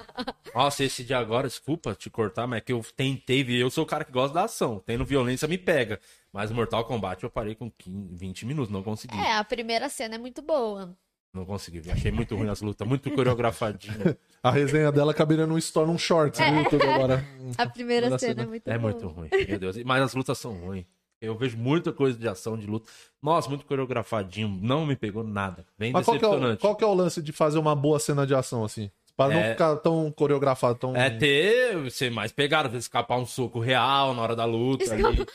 Nossa, 0.54 0.84
esse 0.84 1.02
de 1.02 1.14
agora, 1.14 1.48
desculpa 1.48 1.94
te 1.94 2.10
cortar, 2.10 2.46
mas 2.46 2.58
é 2.58 2.60
que 2.60 2.72
eu 2.72 2.84
tentei 2.96 3.42
ver. 3.42 3.58
Eu 3.60 3.70
sou 3.70 3.84
o 3.84 3.86
cara 3.86 4.04
que 4.04 4.12
gosta 4.12 4.34
da 4.34 4.44
ação. 4.44 4.82
Tendo 4.84 5.04
violência 5.04 5.48
me 5.48 5.56
pega. 5.56 5.98
Mas 6.32 6.50
Mortal 6.50 6.84
Kombat 6.84 7.22
eu 7.24 7.30
parei 7.30 7.54
com 7.54 7.70
15, 7.70 8.14
20 8.16 8.46
minutos, 8.46 8.70
não 8.72 8.82
consegui. 8.82 9.16
É, 9.16 9.36
a 9.36 9.44
primeira 9.44 9.88
cena 9.88 10.16
é 10.16 10.18
muito 10.18 10.42
boa. 10.42 10.94
Não 11.34 11.46
consegui 11.46 11.80
ver. 11.80 11.92
Achei 11.92 12.10
muito 12.12 12.36
ruim 12.36 12.50
as 12.50 12.60
lutas, 12.60 12.86
muito 12.86 13.10
coreografadinho. 13.10 14.14
A 14.42 14.50
resenha 14.50 14.92
dela 14.92 15.14
caberia 15.14 15.46
num 15.46 15.56
store, 15.56 15.86
num 15.86 15.96
shorts 15.96 16.38
no 16.40 16.58
YouTube 16.62 16.82
agora. 16.86 17.24
A 17.56 17.66
primeira 17.66 18.08
Primeira 18.08 18.18
cena 18.18 18.18
cena. 18.18 18.42
é 18.42 18.46
muito 18.46 18.68
É 18.70 18.78
boa. 18.78 18.92
muito 18.92 19.08
ruim, 19.08 19.28
meu 19.48 19.58
Deus. 19.58 19.76
Mas 19.84 20.02
as 20.02 20.14
lutas 20.14 20.36
são 20.36 20.52
ruins. 20.52 20.84
Eu 21.22 21.36
vejo 21.36 21.56
muita 21.56 21.92
coisa 21.92 22.18
de 22.18 22.26
ação, 22.28 22.58
de 22.58 22.66
luta. 22.66 22.90
Nossa, 23.22 23.48
muito 23.48 23.64
coreografadinho. 23.64 24.48
Não 24.60 24.84
me 24.84 24.96
pegou 24.96 25.22
nada. 25.22 25.64
Bem 25.78 25.92
Mas 25.92 26.04
qual 26.04 26.18
que, 26.18 26.24
é 26.24 26.28
o, 26.28 26.56
qual 26.58 26.76
que 26.76 26.82
é 26.84 26.86
o 26.86 26.92
lance 26.94 27.22
de 27.22 27.30
fazer 27.32 27.58
uma 27.58 27.76
boa 27.76 27.98
cena 28.00 28.26
de 28.26 28.34
ação 28.34 28.64
assim? 28.64 28.90
Para 29.16 29.34
não 29.34 29.40
É- 29.40 29.52
ficar 29.52 29.76
tão 29.76 30.10
coreografado, 30.10 30.78
tão. 30.78 30.96
É 30.96 31.08
ter, 31.10 31.90
ser 31.90 32.10
mais 32.10 32.32
pegado, 32.32 32.66
às 32.66 32.72
vezes 32.72 32.86
escapar 32.86 33.18
um 33.18 33.26
soco 33.26 33.60
real 33.60 34.14
na 34.14 34.22
hora 34.22 34.34
da 34.34 34.44
luta. 34.44 34.82
Escapa- 34.84 35.08
Ali. 35.08 35.26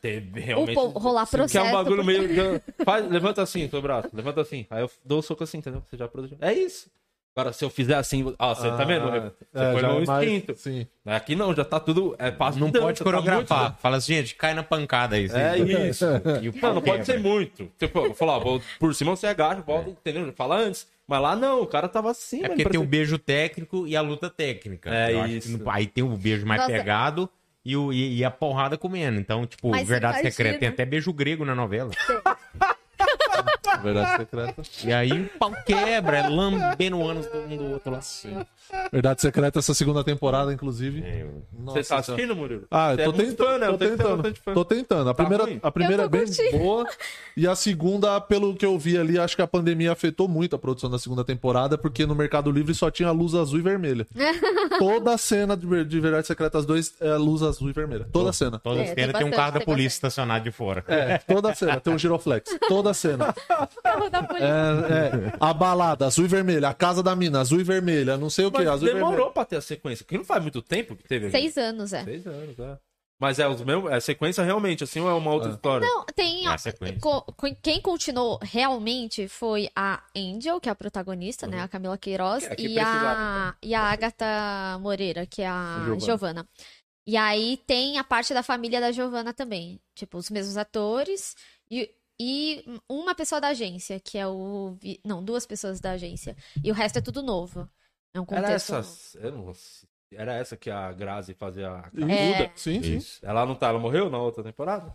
Ter 0.00 0.20
realmente. 0.34 0.76
Ou 0.78 0.92
pô- 0.92 0.98
rolar 0.98 1.26
Que 1.28 1.36
é 1.36 1.38
um 1.38 1.42
processo, 1.42 1.72
bagulho 1.72 2.04
porque- 2.04 2.18
meio. 2.18 2.62
Faz, 2.84 3.08
levanta 3.08 3.40
assim, 3.42 3.68
seu 3.68 3.80
braço. 3.80 4.08
Levanta 4.12 4.40
assim. 4.40 4.66
Aí 4.68 4.82
eu 4.82 4.90
dou 5.04 5.20
o 5.20 5.22
soco 5.22 5.44
assim, 5.44 5.58
entendeu? 5.58 5.82
Você 5.88 5.96
já 5.96 6.08
produziu. 6.08 6.36
É 6.40 6.52
isso. 6.52 6.90
Agora, 7.34 7.52
se 7.52 7.64
eu 7.64 7.70
fizer 7.70 7.94
assim. 7.94 8.34
Ó, 8.38 8.54
você 8.54 8.68
tá 8.68 8.84
vendo? 8.84 9.10
Você 9.10 9.64
é, 9.64 9.72
foi 9.72 9.82
no 9.82 9.88
é 10.02 10.04
mais- 10.04 10.28
instinto. 10.28 10.54
Sim. 10.54 10.86
Aqui 11.06 11.34
não, 11.34 11.54
já 11.54 11.64
tá 11.64 11.80
tudo. 11.80 12.14
É 12.18 12.30
passo 12.30 12.58
Não 12.58 12.70
dança, 12.70 12.84
pode 12.84 12.98
tá 12.98 13.04
coreografar. 13.04 13.60
muito- 13.62 13.80
Fala 13.80 13.96
assim, 13.96 14.14
gente, 14.16 14.34
cai 14.34 14.52
na 14.52 14.62
pancada 14.62 15.16
aí. 15.16 15.28
É 15.32 15.58
isso. 15.88 16.04
E 16.42 16.52
pau 16.52 16.68
Não, 16.70 16.74
não 16.76 16.82
pode 16.82 17.06
ser 17.06 17.18
muito. 17.18 17.70
Tipo, 17.78 18.12
falar, 18.14 18.38
vou, 18.38 18.60
por 18.78 18.94
cima 18.94 19.16
você 19.16 19.26
agacha, 19.26 19.62
volta, 19.62 19.88
entendeu? 19.90 20.30
Fala 20.36 20.56
antes. 20.58 20.86
Mas 21.08 21.20
lá 21.22 21.34
não, 21.34 21.62
o 21.62 21.66
cara 21.66 21.88
tava 21.88 22.10
assim, 22.10 22.38
É 22.38 22.42
mano, 22.42 22.54
porque 22.54 22.70
tem 22.70 22.80
o 22.80 22.84
beijo 22.84 23.18
técnico 23.18 23.86
e 23.86 23.96
a 23.96 24.00
luta 24.02 24.28
técnica. 24.30 24.90
É 24.94 25.12
Eu 25.14 25.20
acho 25.20 25.28
que 25.30 25.38
isso. 25.38 25.58
no- 25.58 25.70
aí 25.70 25.86
tem 25.86 26.04
o 26.04 26.08
beijo 26.16 26.46
mais 26.46 26.60
Nossa. 26.60 26.72
pegado 26.72 27.28
e, 27.64 27.76
o, 27.76 27.92
e, 27.92 28.18
e 28.18 28.24
a 28.24 28.30
porrada 28.30 28.76
comendo. 28.76 29.18
Então, 29.18 29.46
tipo, 29.46 29.70
Mas 29.70 29.88
Verdade. 29.88 30.20
Secreta 30.20 30.58
tem 30.58 30.68
até 30.68 30.84
beijo 30.84 31.12
grego 31.12 31.44
na 31.46 31.54
novela. 31.54 31.90
Verdade 33.82 34.16
secreta. 34.18 34.62
E 34.84 34.92
aí 34.92 35.12
o 35.12 35.38
pau 35.38 35.52
quebra, 35.66 36.18
é 36.18 36.28
lambendo 36.28 36.96
o 36.98 37.08
ânus 37.08 37.26
do 37.26 37.38
um 37.38 37.56
do 37.56 37.70
outro 37.72 37.92
lá. 37.92 38.00
Verdade 38.92 39.20
secreta, 39.20 39.58
essa 39.58 39.74
segunda 39.74 40.02
temporada, 40.04 40.52
inclusive. 40.52 41.02
É, 41.02 41.26
Nossa 41.58 41.82
Você 41.82 41.88
tá 41.88 42.02
Senhora. 42.02 42.12
assistindo, 42.22 42.36
Murilo? 42.36 42.66
Ah, 42.70 42.92
eu 42.92 42.96
Você 42.96 43.04
tô 43.04 43.10
é 43.10 43.14
muito 43.14 43.28
tentando, 43.28 43.46
fã, 43.46 43.58
né? 43.58 43.66
tô 43.66 43.72
Eu 43.72 43.74
é 43.74 43.90
tentando, 43.90 44.16
bastante 44.16 44.40
fã. 44.40 44.54
tô 44.54 44.64
tentando. 44.64 45.10
A 45.10 45.14
Tá 45.14 45.22
primeira, 45.22 45.44
ruim? 45.44 45.60
a 45.62 45.70
primeira 45.72 46.02
é 46.02 46.06
tô 46.06 46.10
bem 46.10 46.24
curtindo. 46.24 46.58
boa 46.58 46.86
e 47.36 47.46
a 47.46 47.54
segunda, 47.54 48.20
pelo 48.20 48.54
que 48.54 48.64
eu 48.66 48.78
vi 48.78 48.96
ali, 48.98 49.18
acho 49.18 49.36
que 49.36 49.42
a 49.42 49.46
pandemia 49.46 49.92
afetou 49.92 50.28
muito 50.28 50.56
a 50.56 50.58
produção 50.58 50.88
da 50.90 50.98
segunda 50.98 51.24
temporada, 51.24 51.76
porque 51.76 52.06
no 52.06 52.14
Mercado 52.14 52.50
Livre 52.50 52.74
só 52.74 52.90
tinha 52.90 53.10
luz 53.10 53.34
azul 53.34 53.58
e 53.58 53.62
vermelha. 53.62 54.06
Toda 54.78 55.14
a 55.14 55.18
cena 55.18 55.56
de, 55.56 55.84
de 55.84 56.00
Verdade 56.00 56.26
Secretas 56.26 56.64
2 56.66 56.94
é 57.00 57.14
luz 57.16 57.42
azul 57.42 57.68
e 57.70 57.72
vermelha. 57.72 58.06
Toda 58.12 58.30
a 58.30 58.32
cena. 58.32 58.58
Toda 58.58 58.80
É, 58.80 58.94
tem 58.94 59.04
cena 59.06 59.18
tem 59.18 59.26
um 59.26 59.30
carro 59.30 59.52
da 59.52 59.60
polícia 59.60 59.82
bastante. 59.82 59.92
estacionado 59.92 60.44
de 60.44 60.50
fora. 60.50 60.84
É, 60.88 61.18
toda 61.18 61.50
a 61.50 61.54
cena. 61.54 61.80
Tem 61.80 61.92
um 61.92 61.98
giroflex. 61.98 62.56
Toda 62.68 62.90
a 62.90 62.94
cena. 62.94 63.34
Carro 63.82 64.10
da 64.10 64.22
polícia. 64.22 64.46
É, 64.46 65.28
é. 65.28 65.36
A 65.40 65.52
balada, 65.54 66.06
azul 66.06 66.24
e 66.24 66.28
vermelha. 66.28 66.68
A 66.68 66.74
casa 66.74 67.02
da 67.02 67.14
mina, 67.14 67.40
azul 67.40 67.60
e 67.60 67.64
vermelha. 67.64 68.16
Não 68.16 68.28
sei 68.30 68.44
o 68.46 68.50
que, 68.52 68.62
azul 68.62 68.88
e 68.88 68.92
demorou 68.92 69.10
vermelha. 69.16 69.32
pra 69.32 69.44
ter 69.44 69.56
a 69.56 69.60
sequência. 69.60 70.04
Que 70.04 70.16
não 70.18 70.24
faz 70.24 70.42
muito 70.42 70.60
tempo 70.62 70.96
que 70.96 71.04
teve. 71.04 71.30
Seis 71.30 71.56
anos, 71.56 71.92
é. 71.92 72.04
Seis 72.04 72.26
anos, 72.26 72.58
é. 72.58 72.78
Mas 73.20 73.38
é 73.38 73.46
os 73.46 73.62
mesmos. 73.62 73.88
É 73.92 74.00
sequência 74.00 74.42
realmente, 74.42 74.82
assim, 74.82 74.98
ou 74.98 75.08
é 75.08 75.14
uma 75.14 75.32
outra 75.32 75.50
história? 75.52 75.86
Não, 75.86 76.04
tem. 76.06 76.44
É 76.48 76.92
co- 77.00 77.24
quem 77.62 77.80
continuou 77.80 78.36
realmente 78.42 79.28
foi 79.28 79.68
a 79.76 80.02
Angel, 80.16 80.60
que 80.60 80.68
é 80.68 80.72
a 80.72 80.74
protagonista, 80.74 81.46
né? 81.46 81.60
A 81.60 81.68
Camila 81.68 81.96
Queiroz, 81.96 82.44
Que 82.48 82.52
é 82.52 82.56
que 82.56 82.66
e, 82.68 82.78
a, 82.80 83.54
e 83.62 83.74
a 83.76 83.82
Agatha 83.82 84.78
Moreira, 84.80 85.24
que 85.24 85.40
é 85.40 85.46
a 85.46 85.82
Giovana. 85.84 86.00
Giovana. 86.00 86.48
E 87.06 87.16
aí 87.16 87.60
tem 87.64 87.96
a 87.98 88.02
parte 88.04 88.34
da 88.34 88.42
família 88.42 88.80
da 88.80 88.90
Giovana 88.90 89.32
também. 89.32 89.80
Tipo, 89.94 90.18
os 90.18 90.28
mesmos 90.28 90.56
atores 90.56 91.36
e, 91.70 91.88
e 92.22 92.80
uma 92.88 93.14
pessoa 93.16 93.40
da 93.40 93.48
agência, 93.48 93.98
que 93.98 94.16
é 94.16 94.26
o. 94.26 94.78
Não, 95.04 95.24
duas 95.24 95.44
pessoas 95.44 95.80
da 95.80 95.92
agência. 95.92 96.36
E 96.62 96.70
o 96.70 96.74
resto 96.74 96.98
é 96.98 97.02
tudo 97.02 97.20
novo. 97.20 97.68
É 98.14 98.20
um 98.20 98.26
Era 98.30 98.42
contexto. 98.42 98.76
essa. 98.76 99.18
Eu 99.18 99.32
não 99.32 99.52
sei. 99.52 99.88
Era 100.14 100.34
essa 100.34 100.56
que 100.56 100.70
a 100.70 100.92
Grazi 100.92 101.34
fazia 101.34 101.68
a 101.68 101.90
É. 102.12 102.52
Sim, 102.54 102.82
sim. 102.82 102.96
Isso. 102.98 103.18
Ela 103.24 103.44
não 103.44 103.54
tá, 103.56 103.68
ela 103.68 103.78
morreu 103.80 104.08
na 104.08 104.18
outra 104.18 104.44
temporada? 104.44 104.94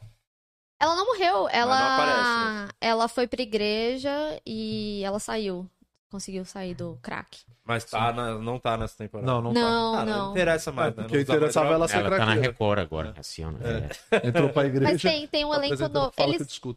Ela 0.79 0.95
não 0.95 1.07
morreu, 1.07 1.49
ela 1.49 1.79
não 1.79 1.93
aparece, 1.95 2.75
ela 2.79 3.07
foi 3.07 3.27
pra 3.27 3.41
igreja 3.41 4.39
e 4.45 5.01
ela 5.03 5.19
saiu. 5.19 5.67
Conseguiu 6.09 6.45
sair 6.45 6.73
do 6.73 6.97
crack. 7.01 7.39
Mas 7.65 7.83
tá 7.83 8.13
na- 8.13 8.39
não 8.39 8.57
tá 8.57 8.77
nessa 8.77 8.95
temporada. 8.97 9.29
Não, 9.29 9.41
não, 9.41 9.51
Não, 9.51 9.93
Ah, 9.95 10.05
não 10.05 10.17
não. 10.27 10.31
interessa 10.31 10.71
mais, 10.71 10.93
É, 10.93 10.95
né? 10.95 11.03
porque 11.03 11.15
Não 11.17 11.21
usa 11.21 11.27
mais 11.33 11.37
interessava 11.37 11.73
ela 11.73 11.87
ser 11.89 11.97
Ela 11.97 12.09
tá 12.17 12.25
na. 12.25 12.33
Record 12.35 12.79
agora, 12.79 13.13
assim, 13.17 13.43
ó, 13.43 13.51
né? 13.51 13.89
É. 14.11 14.27
Entrou 14.27 14.47
pra 14.49 14.65
igreja. 14.65 14.89
Mas 14.93 15.01
tem, 15.01 15.27
tem 15.27 15.43
um 15.43 15.53
elenco 15.53 15.89
novo. 15.89 16.13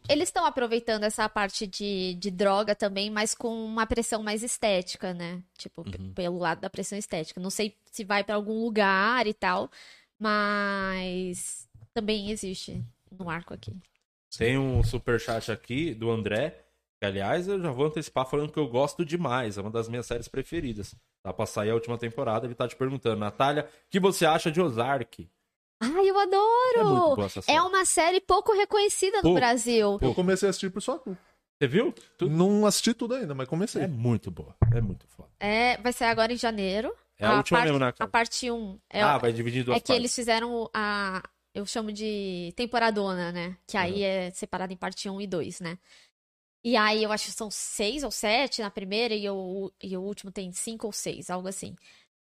Eles 0.08 0.28
estão 0.28 0.44
aproveitando 0.44 1.04
essa 1.04 1.28
parte 1.28 1.64
de, 1.64 2.14
de 2.14 2.28
droga 2.28 2.74
também, 2.74 3.08
mas 3.08 3.32
com 3.32 3.54
uma 3.64 3.86
pressão 3.86 4.20
mais 4.20 4.42
estética, 4.42 5.14
né? 5.14 5.40
Tipo, 5.56 5.82
Uhum. 5.82 6.12
pelo 6.12 6.38
lado 6.38 6.60
da 6.60 6.68
pressão 6.68 6.98
estética. 6.98 7.40
Não 7.40 7.50
sei 7.50 7.76
se 7.92 8.02
vai 8.02 8.24
pra 8.24 8.34
algum 8.34 8.64
lugar 8.64 9.28
e 9.28 9.32
tal, 9.32 9.70
mas 10.18 11.68
também 11.94 12.30
existe 12.30 12.82
no 13.16 13.30
arco 13.30 13.54
aqui. 13.54 13.72
Tem 14.36 14.56
um 14.58 14.82
superchat 14.82 15.50
aqui 15.50 15.92
do 15.94 16.10
André, 16.10 16.64
que 17.01 17.07
aliás 17.07 17.48
eu 17.48 17.61
já 17.61 17.70
vou 17.70 17.86
antecipar 17.86 18.26
falando 18.26 18.53
que 18.53 18.59
eu 18.59 18.68
gosto 18.68 19.05
demais, 19.05 19.57
é 19.57 19.61
uma 19.62 19.70
das 19.70 19.88
minhas 19.88 20.07
séries 20.07 20.28
preferidas. 20.28 20.94
Tá 21.22 21.32
pra 21.32 21.46
sair 21.46 21.70
a 21.70 21.74
última 21.74 21.96
temporada, 21.98 22.46
ele 22.46 22.55
tá 22.55 22.68
te 22.68 22.76
perguntando, 22.76 23.16
Natália, 23.18 23.64
o 23.64 23.90
que 23.90 23.98
você 23.98 24.26
acha 24.26 24.51
de 24.51 24.61
Ozark? 24.61 25.28
Ai, 25.82 25.88
eu 25.90 26.20
É 26.20 26.26
muito 26.26 26.36
adoro! 26.36 27.16
boa 27.16 27.26
essa 27.26 27.40
série. 27.40 27.57
É 27.59 27.62
uma 27.62 27.84
série 27.86 28.20
pouco 28.20 28.53
reconhecida 28.53 29.16
no 29.18 29.22
Pouco. 29.22 29.38
Brasil. 29.38 29.98
Eu 30.03 30.14
comecei 30.14 30.46
a 30.46 30.51
assistir 30.51 30.70
por 30.70 30.82
sua 30.82 30.98
culpa. 30.98 31.18
Você 31.59 31.66
viu? 31.68 31.94
Tudo 32.18 32.34
Não 32.34 32.64
assisti 32.66 32.92
tudo 32.94 33.14
ainda, 33.14 33.34
mas 33.34 33.48
comecei. 33.48 33.82
é 33.82 33.86
muito 33.88 34.30
boa, 34.30 34.55
é 34.74 34.80
muito 34.80 35.07
foda. 35.09 35.28
É, 35.40 35.76
vai 35.78 35.92
sair 35.92 36.09
agora 36.11 36.32
em 36.32 36.36
janeiro. 36.36 36.94
É 37.18 37.26
a 37.26 37.34
última 37.36 37.59
parte, 37.59 37.66
mesmo, 37.70 37.78
né, 37.78 37.88
A 37.88 37.92
cara? 37.92 38.11
parte 38.11 38.51
1. 38.51 38.78
É, 38.90 39.03
ah, 39.03 39.18
vai 39.18 39.32
dividir 39.32 39.61
em 39.61 39.64
duas 39.64 39.76
é 39.76 39.80
que 39.80 39.86
partes. 39.88 40.01
eles 40.01 40.14
fizeram 40.14 40.70
a. 40.74 41.22
Eu 41.55 41.66
chamo 41.66 41.92
de 41.92 42.53
temporadona, 42.57 43.32
né? 43.32 43.57
Que 43.66 43.76
aí 43.76 44.03
é 44.03 44.30
separado 44.30 44.72
em 44.72 44.76
parte 44.76 45.09
1 45.11 45.20
e 45.20 45.26
2, 45.26 45.61
né? 45.61 45.78
E 46.64 46.76
aí 46.76 47.02
eu 47.02 47.11
acho 47.12 47.26
que 47.26 47.32
são 47.32 47.50
seis 47.50 48.02
ou 48.02 48.11
sete 48.11 48.61
na 48.61 48.70
primeira 48.70 49.14
e 49.14 49.28
o, 49.28 49.72
e 49.82 49.96
o 49.96 50.02
último 50.02 50.30
tem 50.30 50.52
cinco 50.52 50.86
ou 50.86 50.92
seis, 50.92 51.30
algo 51.30 51.48
assim. 51.48 51.74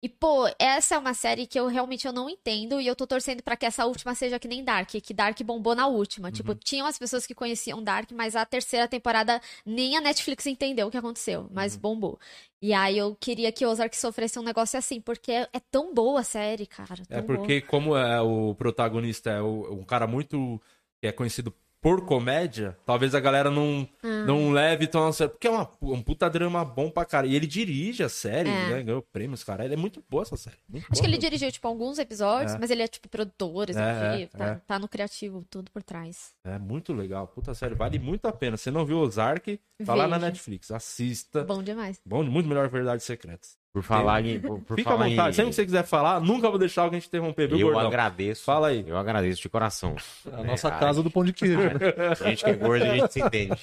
E, 0.05 0.09
pô, 0.09 0.47
essa 0.59 0.97
é 0.97 0.99
uma 0.99 1.15
série 1.15 1.47
que 1.47 1.59
eu 1.59 1.67
realmente 1.67 2.07
eu 2.07 2.13
não 2.13 2.29
entendo 2.29 2.79
e 2.79 2.87
eu 2.87 2.95
tô 2.95 3.07
torcendo 3.07 3.43
pra 3.43 3.57
que 3.57 3.65
essa 3.65 3.87
última 3.87 4.15
seja 4.15 4.39
que 4.39 4.47
nem 4.47 4.63
Dark, 4.63 4.91
que 4.91 5.15
Dark 5.15 5.41
bombou 5.43 5.75
na 5.75 5.87
última. 5.87 6.31
Tipo, 6.31 6.55
tinham 6.55 6.87
as 6.87 6.99
pessoas 6.99 7.27
que 7.27 7.35
conheciam 7.35 7.83
Dark, 7.83 8.13
mas 8.13 8.37
a 8.37 8.45
terceira 8.45 8.87
temporada 8.87 9.41
nem 9.65 9.97
a 9.97 10.03
Netflix 10.03 10.45
entendeu 10.45 10.89
o 10.89 10.91
que 10.91 10.99
aconteceu, 10.99 11.49
mas 11.51 11.75
bombou. 11.75 12.21
E 12.61 12.75
aí 12.75 12.99
eu 12.99 13.17
queria 13.19 13.51
que 13.51 13.65
Ozark 13.65 13.97
sofresse 13.97 14.39
um 14.39 14.43
negócio 14.43 14.79
assim, 14.79 15.01
porque 15.01 15.33
é, 15.33 15.49
é 15.51 15.61
tão 15.71 15.95
boa 15.95 16.21
a 16.21 16.25
série, 16.25 16.67
cara. 16.67 17.03
É 17.09 17.23
porque, 17.23 17.63
como 17.63 17.97
é 17.97 18.21
o 18.21 18.55
protagonista 18.55 19.31
é 19.31 19.41
um 19.43 19.85
cara 19.85 20.07
muito. 20.07 20.61
que 21.01 21.07
é 21.07 21.13
conhecido 21.13 21.51
por 21.85 22.07
comédia, 22.07 22.75
talvez 22.87 23.15
a 23.15 23.21
galera 23.21 23.51
não, 23.51 23.87
Ah. 24.03 24.25
não 24.25 24.51
leve 24.51 24.87
tão 24.87 25.07
a 25.07 25.13
sério. 25.13 25.31
Porque 25.35 25.47
é 25.47 25.51
uma, 25.51 25.71
um 25.83 26.01
puta 26.03 26.31
drama 26.31 26.65
bom 26.65 26.91
pra 26.91 27.05
cara. 27.05 27.27
E 27.27 27.35
ele 27.35 27.47
dirige 27.47 28.03
a 28.03 28.09
série, 28.09 28.49
É. 28.49 28.71
né? 28.71 28.83
Ganhou 28.83 29.03
prêmios, 29.03 29.45
cara. 29.45 29.67
Ele 29.67 29.75
é 29.75 29.77
muito 29.77 30.03
boa 30.09 30.23
essa 30.23 30.35
série. 30.35 30.57
Muito 30.67 30.85
Acho 30.85 30.93
boa 30.93 31.01
que 31.03 31.07
ele 31.07 31.17
mesmo. 31.19 31.21
dirigiu, 31.29 31.53
tipo, 31.53 31.69
alguns 31.69 31.99
episódios, 31.99 32.55
É. 32.55 32.59
mas 32.59 32.71
ele 32.71 32.83
é, 32.83 32.89
tipo, 32.89 33.07
produtor, 33.07 33.69
executivo, 33.69 34.31
é, 34.35 34.39
tá, 34.39 34.47
é. 34.47 34.61
tá 34.67 34.79
no 34.79 34.89
criativo, 34.89 35.45
tudo 35.51 35.71
por 35.71 35.83
trás. 35.83 36.33
É 36.43 36.59
muito 36.59 36.95
legal. 36.95 37.29
Puta 37.29 37.53
série. 37.53 37.75
Vale 37.75 37.99
muito 37.99 38.27
a 38.27 38.33
pena. 38.33 38.57
Você 38.57 38.71
não 38.71 38.87
viu 38.87 38.99
Ozark? 39.01 39.61
Tá 39.85 39.95
lá 39.95 40.09
na 40.09 40.17
Veja. 40.17 40.29
Netflix. 40.31 40.71
Assista. 40.71 41.45
Bom 41.45 41.63
demais. 41.63 42.01
Bom, 42.07 42.23
muito 42.25 42.49
melhor 42.49 42.67
Verdades 42.71 43.05
Secretas. 43.05 43.59
Por 43.75 43.83
falar 43.83 44.25
em. 44.25 44.39
Por, 44.39 44.61
por 44.61 44.77
Fica 44.77 44.91
à 44.91 44.93
falar 44.93 45.09
vontade. 45.09 45.31
em- 45.31 45.33
Sempre 45.33 45.51
que 45.51 45.57
você 45.57 45.65
quiser 45.65 45.83
falar, 45.85 46.21
nunca 46.21 46.49
vou 46.49 46.59
deixar 46.61 46.83
alguém 46.83 47.01
te 47.01 47.09
interromper, 47.09 47.49
viu, 47.49 47.59
Eu 47.59 47.67
gordão? 47.73 47.89
agradeço. 47.89 48.45
Fala 48.45 48.69
aí. 48.69 48.85
Eu 48.87 48.97
agradeço 48.97 49.43
de 49.43 49.49
coração. 49.49 49.97
A 50.33 50.41
É, 50.43 50.45
nossa 50.45 50.69
cara, 50.71 50.81
casa 50.81 51.03
do 51.03 51.11
pão 51.11 51.25
de 51.25 51.33
queijo. 51.33 51.59
né? 51.59 51.71
A 52.21 52.29
gente 52.31 52.45
que 52.45 52.51
é 52.51 52.55
gordo, 52.55 52.85
a 52.85 52.97
gente 52.97 53.13
se 53.13 53.21
entende. 53.21 53.61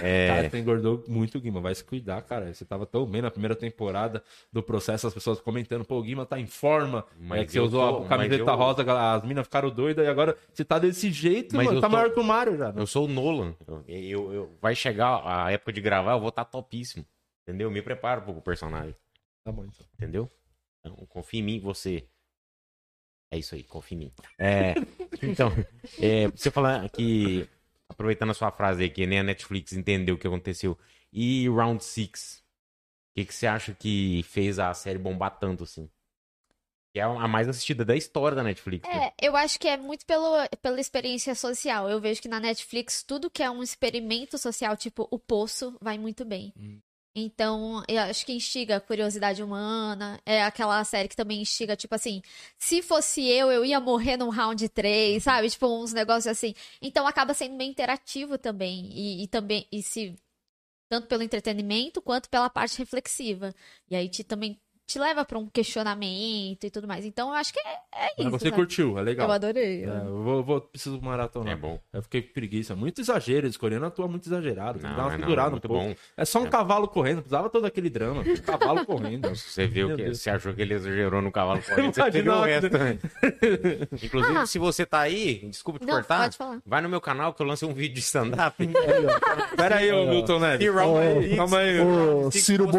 É, 0.00 0.28
Cara, 0.28 0.50
você 0.50 0.58
engordou 0.60 1.04
muito 1.08 1.40
Guima. 1.40 1.60
Vai 1.60 1.74
se 1.74 1.82
cuidar, 1.82 2.22
cara. 2.22 2.54
Você 2.54 2.64
tava 2.64 2.86
tão 2.86 3.04
bem 3.06 3.22
na 3.22 3.30
primeira 3.30 3.56
temporada 3.56 4.22
do 4.52 4.62
processo, 4.62 5.06
as 5.08 5.12
pessoas 5.14 5.40
comentando, 5.40 5.84
pô, 5.84 5.98
o 5.98 6.02
Guima 6.02 6.24
tá 6.24 6.38
em 6.38 6.46
forma. 6.46 7.04
Mas 7.18 7.40
é 7.40 7.44
que 7.46 7.52
você 7.52 7.60
usou 7.60 7.98
tô- 7.98 8.04
a 8.04 8.08
camiseta 8.08 8.50
eu- 8.50 8.56
rosa, 8.56 8.84
as 9.14 9.24
minas 9.24 9.44
ficaram 9.46 9.68
doidas 9.70 10.06
e 10.06 10.08
agora 10.08 10.36
você 10.52 10.64
tá 10.64 10.78
desse 10.78 11.10
jeito, 11.10 11.56
Mas 11.56 11.66
mano. 11.66 11.80
Tá 11.80 11.88
tô- 11.88 11.92
maior 11.96 12.10
que 12.12 12.20
o 12.20 12.24
Mario 12.24 12.56
já. 12.56 12.68
né? 12.70 12.74
eu 12.80 12.86
sou 12.86 13.06
o 13.06 13.08
Nolan. 13.08 13.54
Eu, 13.66 13.82
eu- 13.88 14.32
eu- 14.32 14.50
vai 14.62 14.76
chegar 14.76 15.22
a 15.24 15.50
época 15.50 15.72
de 15.72 15.80
gravar, 15.80 16.12
eu 16.12 16.20
vou 16.20 16.28
estar 16.28 16.44
topíssimo. 16.44 17.04
Entendeu? 17.42 17.68
Me 17.70 17.82
preparo 17.82 18.22
pro 18.22 18.34
personagem. 18.40 18.94
Tá 19.44 19.52
bom, 19.52 19.64
então. 19.66 19.86
Entendeu? 19.94 20.30
Então, 20.80 20.96
confia 21.06 21.40
em 21.40 21.42
mim, 21.42 21.60
você. 21.60 22.08
É 23.30 23.38
isso 23.38 23.54
aí, 23.54 23.62
confia 23.62 23.96
em 23.96 23.98
mim. 24.00 24.12
É, 24.38 24.74
então, 25.22 25.50
é, 26.00 26.28
você 26.28 26.50
falar 26.50 26.88
que. 26.90 27.48
Aproveitando 27.86 28.30
a 28.30 28.34
sua 28.34 28.50
frase 28.50 28.82
aí, 28.82 28.90
que 28.90 29.06
nem 29.06 29.20
a 29.20 29.22
Netflix 29.22 29.74
entendeu 29.74 30.14
o 30.14 30.18
que 30.18 30.26
aconteceu. 30.26 30.76
E 31.12 31.46
Round 31.48 31.84
Six 31.84 32.38
O 32.38 33.14
que, 33.14 33.26
que 33.26 33.34
você 33.34 33.46
acha 33.46 33.74
que 33.74 34.22
fez 34.24 34.58
a 34.58 34.72
série 34.72 34.98
bombar 34.98 35.38
tanto 35.38 35.64
assim? 35.64 35.88
Que 36.92 36.98
é 36.98 37.02
a 37.02 37.28
mais 37.28 37.46
assistida 37.46 37.84
da 37.84 37.94
história 37.94 38.34
da 38.34 38.42
Netflix. 38.42 38.88
né? 38.88 39.08
É, 39.08 39.26
eu 39.28 39.36
acho 39.36 39.58
que 39.58 39.68
é 39.68 39.76
muito 39.76 40.06
pelo, 40.06 40.32
pela 40.62 40.80
experiência 40.80 41.34
social. 41.34 41.90
Eu 41.90 42.00
vejo 42.00 42.22
que 42.22 42.28
na 42.28 42.40
Netflix, 42.40 43.02
tudo 43.02 43.30
que 43.30 43.42
é 43.42 43.50
um 43.50 43.62
experimento 43.62 44.38
social, 44.38 44.76
tipo 44.76 45.06
o 45.10 45.18
Poço, 45.18 45.76
vai 45.80 45.98
muito 45.98 46.24
bem. 46.24 46.52
Hum. 46.56 46.80
Então, 47.16 47.82
eu 47.86 48.00
acho 48.02 48.26
que 48.26 48.32
instiga 48.32 48.76
a 48.76 48.80
curiosidade 48.80 49.42
humana. 49.42 50.20
É 50.26 50.42
aquela 50.42 50.82
série 50.84 51.08
que 51.08 51.14
também 51.16 51.40
instiga, 51.40 51.76
tipo 51.76 51.94
assim, 51.94 52.20
se 52.58 52.82
fosse 52.82 53.22
eu, 53.24 53.52
eu 53.52 53.64
ia 53.64 53.78
morrer 53.78 54.16
num 54.16 54.30
round 54.30 54.68
3, 54.68 55.22
sabe? 55.22 55.48
Tipo, 55.48 55.68
uns 55.68 55.92
negócios 55.92 56.26
assim. 56.26 56.54
Então 56.82 57.06
acaba 57.06 57.32
sendo 57.32 57.56
bem 57.56 57.70
interativo 57.70 58.36
também. 58.36 58.90
E, 58.92 59.22
e 59.24 59.28
também, 59.28 59.66
e 59.70 59.82
se. 59.82 60.14
Tanto 60.88 61.08
pelo 61.08 61.22
entretenimento 61.22 62.02
quanto 62.02 62.30
pela 62.30 62.50
parte 62.50 62.78
reflexiva. 62.78 63.54
E 63.90 63.96
aí 63.96 64.08
te, 64.08 64.24
também 64.24 64.60
te 64.86 64.98
leva 64.98 65.24
pra 65.24 65.38
um 65.38 65.46
questionamento 65.48 66.64
e 66.64 66.70
tudo 66.70 66.86
mais. 66.86 67.04
Então 67.04 67.28
eu 67.28 67.34
acho 67.34 67.52
que 67.52 67.58
é, 67.60 67.62
é 67.72 68.08
Mas 68.18 68.26
isso. 68.26 68.30
você 68.30 68.44
sabe? 68.50 68.56
curtiu, 68.56 68.98
é 68.98 69.02
legal. 69.02 69.26
Eu 69.28 69.32
adorei. 69.32 69.84
É, 69.84 69.88
eu 69.88 70.22
vou, 70.22 70.42
vou- 70.44 70.60
preciso 70.60 71.00
maratonar. 71.00 71.52
É 71.52 71.56
bom. 71.56 71.80
Eu 71.92 72.02
fiquei 72.02 72.20
com 72.22 72.32
preguiça. 72.34 72.74
Muito 72.76 73.00
exagero. 73.00 73.46
Esse 73.46 73.58
coreano 73.58 73.86
atua 73.86 74.06
muito 74.08 74.26
exagerado. 74.28 74.78
Não, 74.82 74.90
dar 74.94 75.02
uma 75.04 75.14
é 75.14 75.16
não, 75.16 75.20
segurada 75.24 75.48
é 75.48 75.48
um 75.48 75.52
muito 75.52 75.68
pouco. 75.68 75.84
bom. 75.84 75.94
É 76.16 76.24
só 76.24 76.42
um 76.42 76.46
É. 76.46 76.50
cavalo 76.50 76.86
correndo. 76.88 77.16
Não 77.16 77.22
precisava 77.22 77.48
todo 77.48 77.64
aquele 77.64 77.88
drama. 77.88 78.20
Um 78.22 78.36
cavalo 78.36 78.84
correndo. 78.86 79.34
Você 79.34 79.66
viu 79.66 79.88
Meu 79.88 79.96
que 79.96 80.02
Deus. 80.04 80.20
você 80.20 80.30
achou 80.30 80.52
que 80.52 80.60
ele 80.62 80.74
exagerou 80.74 81.22
no 81.22 81.32
cavalo 81.32 81.60
correndo, 81.64 81.94
você 81.94 82.00
Imagina 82.00 82.22
viu 82.22 82.32
o 82.34 82.42
resto 82.44 82.70
também. 82.70 82.98
Inclusive, 84.02 84.36
Ah. 84.38 84.46
se 84.46 84.58
você 84.58 84.84
tá 84.84 85.00
aí, 85.00 85.46
desculpa 85.48 85.78
te 85.78 85.86
Não, 85.86 85.94
cortar, 85.94 86.22
pode 86.24 86.36
falar. 86.36 86.58
vai 86.66 86.80
no 86.82 86.88
meu 86.88 87.00
canal 87.00 87.32
que 87.32 87.40
eu 87.42 87.46
lancei 87.46 87.66
um 87.68 87.72
vídeo 87.72 87.94
de 87.94 88.00
stand-up. 88.00 88.56
Pera 89.56 89.76
aí, 89.76 89.90
ô 89.92 90.06
Milton 90.10 90.38
Neves. 90.40 90.68
Calma 91.36 91.58
aí. 91.58 91.76
Ciro. 92.32 92.68
Ô, 92.68 92.72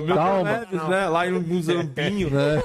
Milton. 0.00 0.42
Neves, 0.44 0.88
né? 0.88 1.08
Lá 1.08 1.21
em 1.26 1.40
Muzambinho. 1.40 2.30
Né? 2.30 2.62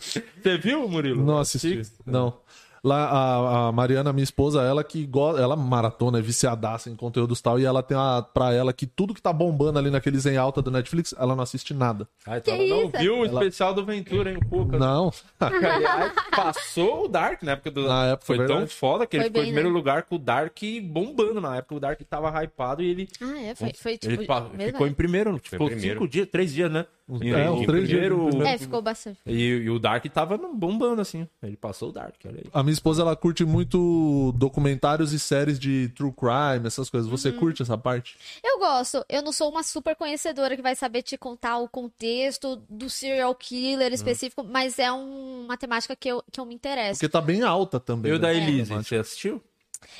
Você 0.00 0.58
viu, 0.58 0.88
Murilo? 0.88 1.24
Não 1.24 1.38
assisti. 1.38 1.82
Não. 2.06 2.38
Lá, 2.82 3.04
a, 3.06 3.68
a 3.68 3.72
Mariana, 3.72 4.12
minha 4.12 4.24
esposa, 4.24 4.62
ela 4.62 4.82
que 4.82 5.04
gosta, 5.06 5.40
ela 5.40 5.54
maratona, 5.56 6.18
é 6.18 6.22
viciadaça 6.22 6.88
em 6.88 6.96
conteúdos 6.96 7.40
tal, 7.40 7.58
e 7.60 7.64
ela 7.64 7.82
tem 7.82 7.96
a, 7.96 8.22
pra 8.22 8.52
ela 8.54 8.72
que 8.72 8.86
tudo 8.86 9.12
que 9.14 9.20
tá 9.20 9.32
bombando 9.32 9.78
ali 9.78 9.90
naqueles 9.90 10.24
em 10.26 10.36
alta 10.36 10.62
do 10.62 10.70
Netflix, 10.70 11.14
ela 11.18 11.36
não 11.36 11.42
assiste 11.42 11.74
nada. 11.74 12.08
Ah, 12.26 12.38
então 12.38 12.56
Que 12.56 12.62
ela 12.62 12.80
não 12.80 12.88
isso? 12.88 12.98
viu 12.98 13.18
o 13.18 13.24
especial 13.26 13.74
do 13.74 13.84
Ventura, 13.84 14.30
hein, 14.30 14.38
o 14.38 14.46
Cuca? 14.48 14.78
Não. 14.78 15.12
Aliás, 15.38 16.12
passou 16.34 17.04
o 17.04 17.08
Dark 17.08 17.42
na 17.42 17.52
época 17.52 17.70
do. 17.70 17.86
Na 17.86 18.06
época, 18.06 18.26
Foi 18.26 18.36
tão 18.38 18.46
verdade. 18.46 18.70
foda 18.74 19.06
que 19.06 19.16
ele 19.16 19.24
Foi 19.24 19.28
ficou 19.30 19.42
em 19.42 19.46
primeiro 19.46 19.68
né? 19.68 19.74
lugar 19.74 20.02
com 20.04 20.16
o 20.16 20.18
Dark 20.18 20.58
bombando 20.84 21.40
na 21.40 21.56
época. 21.56 21.74
O 21.74 21.80
Dark 21.80 22.00
tava 22.08 22.30
hypado 22.42 22.82
e 22.82 22.90
ele. 22.90 23.08
Ah, 23.20 23.40
é, 23.42 23.54
foi, 23.54 23.72
foi 23.74 23.98
tipo. 23.98 24.12
ele 24.12 24.26
mesmo, 24.56 24.72
ficou 24.72 24.86
em 24.86 24.94
primeiro. 24.94 25.38
Ficou 25.42 25.66
primeiro. 25.68 25.94
cinco 26.00 26.08
dias, 26.08 26.28
três 26.30 26.52
dias, 26.52 26.70
né? 26.70 26.86
Em- 27.22 27.30
é, 27.30 27.50
uns 27.50 27.66
três 27.66 27.88
dias 27.88 28.04
primeiro. 28.06 28.42
É, 28.46 28.58
ficou 28.58 28.80
bastante. 28.82 29.18
E, 29.26 29.32
e 29.42 29.70
o 29.70 29.78
Dark 29.78 30.04
tava 30.06 30.36
bombando, 30.38 31.00
assim. 31.00 31.26
Ele 31.42 31.56
passou 31.56 31.88
o 31.88 31.92
Dark, 31.92 32.14
olha 32.24 32.36
aí. 32.38 32.50
A 32.52 32.62
minha 32.62 32.72
esposa, 32.72 33.02
ela 33.02 33.16
curte 33.16 33.44
muito 33.44 34.32
documentários 34.36 35.12
e 35.12 35.18
séries 35.18 35.58
de 35.58 35.88
true 35.94 36.12
crime, 36.12 36.66
essas 36.66 36.88
coisas. 36.90 37.08
Você 37.10 37.32
curte 37.32 37.62
essa 37.62 37.76
parte? 37.78 38.16
Eu 38.44 38.58
gosto. 38.58 39.04
Eu 39.08 39.22
não 39.22 39.32
sou 39.32 39.50
uma 39.50 39.62
super 39.62 39.94
conhecedora 39.96 40.56
que 40.56 40.62
vai 40.62 40.74
saber 40.76 41.02
te 41.02 41.16
contar 41.18 41.58
o 41.58 41.68
contexto 41.68 42.62
do 42.68 42.88
serial 42.90 43.34
killer 43.34 43.92
específico, 43.92 44.44
mas 44.44 44.78
é 44.78 44.90
um- 44.92 45.44
uma 45.44 45.56
temática 45.56 45.94
que 45.96 46.08
eu, 46.08 46.22
que 46.30 46.40
eu 46.40 46.44
me 46.46 46.54
interesso. 46.54 46.98
Porque 47.00 47.08
tá 47.08 47.20
bem 47.20 47.42
alta 47.42 47.80
também. 47.80 48.10
E 48.10 48.14
o 48.14 48.18
né? 48.18 48.22
da 48.22 48.32
É. 48.34 48.36
Elise, 48.36 48.72
você 48.72 48.96
assistiu? 48.96 49.42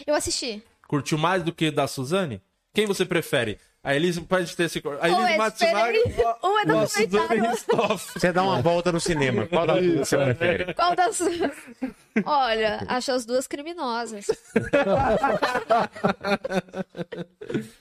Eu 0.07 0.15
assisti. 0.15 0.63
Curtiu 0.87 1.17
mais 1.19 1.43
do 1.43 1.53
que 1.53 1.71
da 1.71 1.87
Suzane? 1.87 2.41
Quem 2.75 2.87
você 2.87 3.05
prefere? 3.05 3.59
A 3.83 3.95
Elise 3.97 4.21
pode 4.21 4.55
ter 4.55 4.65
esse. 4.65 4.83
A 5.01 5.09
Elise 5.09 5.33
é 5.33 5.37
Matsunaga 5.39 5.93
diferente, 5.93 6.21
ou 6.43 6.59
é 6.59 6.73
ou 6.73 6.81
a 6.81 6.87
Suzane 6.87 7.07
documentário. 7.09 7.99
Você 7.99 8.31
dá 8.33 8.43
uma 8.43 8.61
volta 8.61 8.93
no 8.93 9.01
cinema. 9.01 9.47
Qual 9.47 9.67
da 9.67 9.81
você 9.81 10.17
prefere? 10.19 10.75
Qual 10.75 10.95
das. 10.95 11.19
Olha, 12.27 12.85
acho 12.89 13.13
as 13.13 13.25
duas 13.25 13.47
criminosas. 13.47 14.27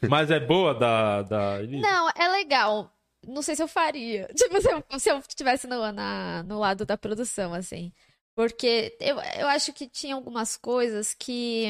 Mas 0.10 0.32
é 0.32 0.39
boa 0.39 0.74
da, 0.74 1.22
da 1.24 1.62
Elise? 1.62 1.82
Não, 1.82 2.10
é 2.16 2.28
legal. 2.30 2.91
Não 3.28 3.41
sei 3.41 3.56
se 3.56 3.62
eu 3.64 3.68
faria. 3.68 4.28
Tipo, 4.36 4.62
se 4.62 4.72
eu, 4.72 4.84
se 5.00 5.12
eu 5.12 5.20
estivesse 5.20 5.68
no, 5.68 5.91
na- 5.91 6.43
no 6.43 6.60
lado 6.60 6.86
da 6.86 6.97
produção, 6.97 7.54
assim. 7.54 7.91
Porque 8.36 8.95
eu, 9.02 9.18
eu 9.38 9.47
acho 9.50 9.74
que 9.74 9.88
tinha 9.88 10.16
algumas 10.16 10.56
coisas 10.56 11.14
que. 11.14 11.68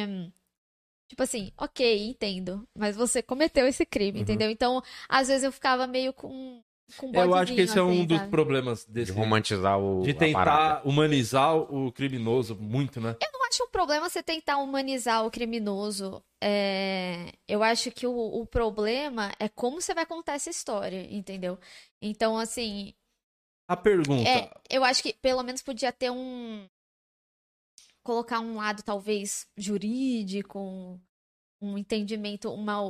Tipo 1.09 1.23
assim, 1.23 1.51
ok, 1.57 2.07
entendo. 2.07 2.65
Mas 2.77 2.95
você 2.95 3.21
cometeu 3.23 3.67
esse 3.67 3.83
crime, 3.83 4.21
entendeu? 4.21 4.49
Então, 4.49 4.81
às 5.09 5.27
vezes 5.27 5.43
eu 5.43 5.51
ficava 5.51 5.87
meio 5.87 6.13
com. 6.13 6.61
com 6.97 7.11
Eu 7.13 7.33
acho 7.33 7.53
que 7.55 7.61
esse 7.61 7.77
é 7.77 7.81
um 7.81 7.87
bodezinho, 7.87 8.07
dos 8.07 8.21
assim, 8.21 8.29
problemas 8.29 8.85
De 8.85 8.91
desse. 8.93 9.11
romantizar 9.11 9.79
o. 9.79 10.03
De 10.03 10.13
tentar 10.13 10.81
humanizar 10.85 11.55
o 11.57 11.91
criminoso 11.91 12.55
muito, 12.55 13.01
né? 13.01 13.17
Eu 13.21 13.29
não 13.33 13.47
acho 13.47 13.63
um 13.63 13.69
problema 13.69 14.07
você 14.07 14.21
tentar 14.21 14.57
humanizar 14.57 15.25
o 15.25 15.31
criminoso. 15.31 16.23
É, 16.41 17.33
Eu 17.47 17.63
acho 17.63 17.89
que 17.91 18.05
o, 18.05 18.15
o 18.15 18.45
problema 18.45 19.31
é 19.39 19.49
como 19.49 19.81
você 19.81 19.95
vai 19.95 20.05
contar 20.05 20.33
essa 20.35 20.51
história, 20.51 21.07
entendeu? 21.11 21.57
Então, 21.99 22.37
assim, 22.37 22.93
A 23.67 23.75
pergunta. 23.75 24.29
É, 24.29 24.51
eu 24.69 24.83
acho 24.83 25.01
que 25.01 25.13
pelo 25.13 25.41
menos 25.41 25.63
podia 25.63 25.91
ter 25.91 26.11
um, 26.11 26.67
colocar 28.09 28.39
um 28.39 28.55
lado 28.57 28.81
talvez 28.81 29.45
jurídico, 29.55 30.99
um 31.61 31.77
entendimento, 31.77 32.51
uma, 32.51 32.81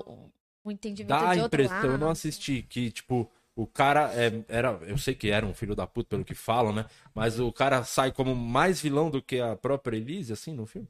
um 0.64 0.72
entendimento 0.72 1.10
Dá 1.10 1.32
a 1.32 1.36
de 1.36 1.42
outro 1.42 1.62
impressão, 1.62 1.84
eu 1.92 1.98
não 1.98 2.08
lado. 2.08 2.12
assisti, 2.14 2.62
que, 2.70 2.90
tipo, 2.90 3.30
o 3.54 3.68
cara 3.68 4.14
é- 4.14 4.42
era. 4.48 4.80
Eu 4.84 4.98
sei 4.98 5.14
que 5.14 5.30
era 5.30 5.46
um 5.46 5.54
filho 5.54 5.76
da 5.76 5.86
puta, 5.86 6.12
pelo 6.12 6.24
que 6.24 6.34
falam, 6.34 6.72
né? 6.72 6.86
Mas 7.14 7.38
o 7.38 7.52
cara 7.52 7.84
sai 7.84 8.14
como 8.14 8.34
mais 8.34 8.80
vilão 8.80 9.10
do 9.12 9.22
que 9.22 9.42
a 9.42 9.58
própria 9.58 9.98
Elise, 9.98 10.32
assim, 10.32 10.54
no 10.54 10.66
filme? 10.66 10.88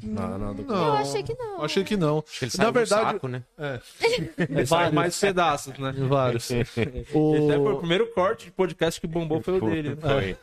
Não, 0.00 0.38
não, 0.38 0.54
do... 0.54 0.62
Não, 0.64 0.86
Eu 0.86 0.92
achei 0.92 1.20
que 1.24 1.34
não. 1.34 1.64
Achei 1.64 1.82
que 1.82 1.96
não. 1.96 2.18
Acho 2.20 2.38
que 2.38 2.44
ele 2.44 2.52
Na 2.64 2.70
verdade- 2.70 3.10
saco, 3.14 3.26
né? 3.26 3.42
Ele 4.48 4.64
sai 4.64 4.92
mais 4.92 5.18
pedaços, 5.18 5.76
né? 5.76 5.90
Vários. 6.08 6.48
Esse 6.52 6.80
aí 6.82 7.04
foi 7.04 7.56
o 7.58 7.74
O... 7.74 7.78
primeiro 7.78 8.06
corte 8.12 8.44
de 8.44 8.52
podcast 8.52 9.00
que 9.00 9.08
bombou 9.08 9.42
foi 9.42 9.58
o 9.58 9.60
dele. 9.68 9.96
né? 9.96 9.96
Foi. 10.00 10.36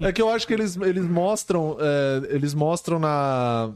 É 0.00 0.12
que 0.12 0.22
eu 0.22 0.28
acho 0.30 0.46
que 0.46 0.52
eles, 0.54 0.76
eles 0.76 1.04
mostram. 1.04 1.76
é, 1.80 2.34
eles 2.34 2.54
mostram 2.54 2.98
na, 2.98 3.72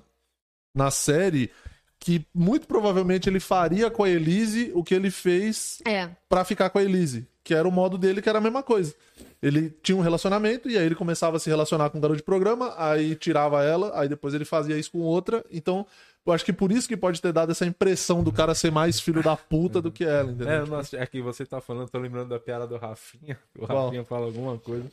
na 0.74 0.90
série 0.90 1.50
que 1.98 2.26
muito 2.34 2.66
provavelmente 2.66 3.28
ele 3.28 3.38
faria 3.40 3.88
com 3.90 4.02
a 4.04 4.10
Elise 4.10 4.72
o 4.74 4.82
que 4.82 4.94
ele 4.94 5.10
fez 5.10 5.80
É. 5.86 6.10
pra 6.28 6.44
ficar 6.44 6.68
com 6.70 6.78
a 6.78 6.82
Elise. 6.82 7.26
Que 7.44 7.54
era 7.54 7.66
o 7.66 7.72
modo 7.72 7.98
dele, 7.98 8.22
que 8.22 8.28
era 8.28 8.38
a 8.38 8.40
mesma 8.40 8.62
coisa. 8.62 8.94
Ele 9.42 9.68
tinha 9.82 9.96
um 9.96 10.00
relacionamento 10.00 10.68
e 10.70 10.78
aí 10.78 10.84
ele 10.86 10.94
começava 10.94 11.36
a 11.36 11.40
se 11.40 11.50
relacionar 11.50 11.90
com 11.90 11.98
um 11.98 12.00
garoto 12.00 12.18
de 12.18 12.22
programa, 12.24 12.72
aí 12.76 13.16
tirava 13.16 13.64
ela, 13.64 13.98
aí 13.98 14.08
depois 14.08 14.32
ele 14.32 14.44
fazia 14.44 14.76
isso 14.78 14.92
com 14.92 15.00
outra. 15.00 15.44
Então, 15.50 15.84
eu 16.24 16.32
acho 16.32 16.44
que 16.44 16.52
por 16.52 16.70
isso 16.70 16.86
que 16.86 16.96
pode 16.96 17.20
ter 17.20 17.32
dado 17.32 17.50
essa 17.50 17.66
impressão 17.66 18.22
do 18.22 18.30
cara 18.32 18.54
ser 18.54 18.70
mais 18.70 19.00
filho 19.00 19.20
da 19.24 19.36
puta 19.36 19.82
do 19.82 19.90
que 19.90 20.04
ela, 20.04 20.30
entendeu? 20.30 20.48
É, 20.52 20.64
nossa, 20.66 20.96
é 20.96 21.04
que 21.04 21.20
você 21.20 21.44
tá 21.44 21.60
falando, 21.60 21.88
tô 21.90 21.98
lembrando 21.98 22.28
da 22.28 22.38
piada 22.38 22.64
do 22.64 22.76
Rafinha. 22.76 23.36
O 23.58 23.66
Qual? 23.66 23.86
Rafinha 23.86 24.04
fala 24.04 24.26
alguma 24.26 24.56
coisa 24.56 24.88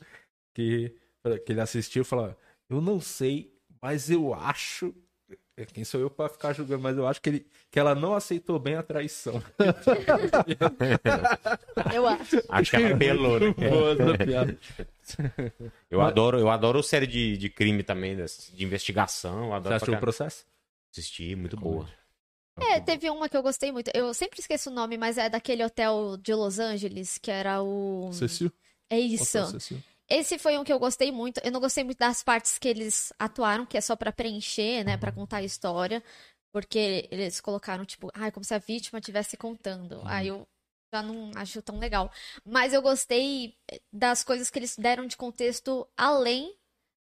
que, 0.52 0.92
que 1.44 1.52
ele 1.52 1.60
assistiu 1.60 2.02
e 2.02 2.04
fala: 2.04 2.36
Eu 2.68 2.80
não 2.80 3.00
sei, 3.00 3.52
mas 3.80 4.10
eu 4.10 4.34
acho. 4.34 4.94
Quem 5.74 5.84
sou 5.84 6.00
eu 6.00 6.08
pra 6.08 6.28
ficar 6.28 6.54
julgando? 6.54 6.82
Mas 6.82 6.96
eu 6.96 7.06
acho 7.06 7.20
que, 7.20 7.28
ele, 7.28 7.46
que 7.70 7.78
ela 7.78 7.94
não 7.94 8.14
aceitou 8.14 8.58
bem 8.58 8.76
a 8.76 8.82
traição. 8.82 9.42
Eu 11.94 12.06
acho. 12.06 12.42
Acho 12.48 12.70
que 12.70 12.82
ela 12.82 12.96
pelou, 12.96 13.38
né? 13.38 13.52
Boa 13.68 13.92
essa 13.92 14.24
piada. 14.24 14.58
Eu 15.90 16.00
adoro, 16.00 16.38
eu 16.38 16.48
adoro 16.48 16.82
série 16.82 17.06
de, 17.06 17.36
de 17.36 17.50
crime 17.50 17.82
também, 17.82 18.16
de 18.16 18.64
investigação. 18.64 19.44
Eu 19.44 19.48
Você 19.48 19.54
adoro 19.54 19.74
assistiu 19.74 19.94
o 19.94 20.00
processo? 20.00 20.46
assistir, 20.92 21.36
muito 21.36 21.56
boa. 21.56 21.88
É, 22.58 22.80
teve 22.80 23.08
uma 23.10 23.28
que 23.28 23.36
eu 23.36 23.42
gostei 23.42 23.72
muito. 23.72 23.90
Eu 23.94 24.12
sempre 24.12 24.40
esqueço 24.40 24.70
o 24.70 24.72
nome, 24.72 24.98
mas 24.98 25.18
é 25.18 25.28
daquele 25.28 25.64
hotel 25.64 26.16
de 26.16 26.34
Los 26.34 26.58
Angeles, 26.58 27.18
que 27.18 27.30
era 27.30 27.62
o. 27.62 28.10
Cecil? 28.12 28.52
É 28.88 28.98
isso. 28.98 29.38
Hotel 29.38 29.60
Cecil. 29.60 29.82
Esse 30.10 30.38
foi 30.38 30.58
um 30.58 30.64
que 30.64 30.72
eu 30.72 30.78
gostei 30.78 31.12
muito. 31.12 31.40
Eu 31.44 31.52
não 31.52 31.60
gostei 31.60 31.84
muito 31.84 31.98
das 31.98 32.22
partes 32.22 32.58
que 32.58 32.68
eles 32.68 33.12
atuaram, 33.18 33.64
que 33.64 33.78
é 33.78 33.80
só 33.80 33.94
pra 33.94 34.12
preencher, 34.12 34.84
né, 34.84 34.96
Pra 34.96 35.12
contar 35.12 35.38
a 35.38 35.42
história, 35.44 36.02
porque 36.52 37.08
eles 37.10 37.40
colocaram 37.40 37.84
tipo, 37.84 38.10
ai, 38.12 38.32
como 38.32 38.44
se 38.44 38.52
a 38.52 38.58
vítima 38.58 38.98
estivesse 38.98 39.36
contando. 39.36 40.02
Aí 40.04 40.28
eu 40.28 40.46
já 40.92 41.02
não 41.02 41.30
acho 41.36 41.62
tão 41.62 41.78
legal. 41.78 42.10
Mas 42.44 42.72
eu 42.72 42.82
gostei 42.82 43.56
das 43.92 44.24
coisas 44.24 44.50
que 44.50 44.58
eles 44.58 44.76
deram 44.76 45.06
de 45.06 45.16
contexto 45.16 45.86
além 45.96 46.56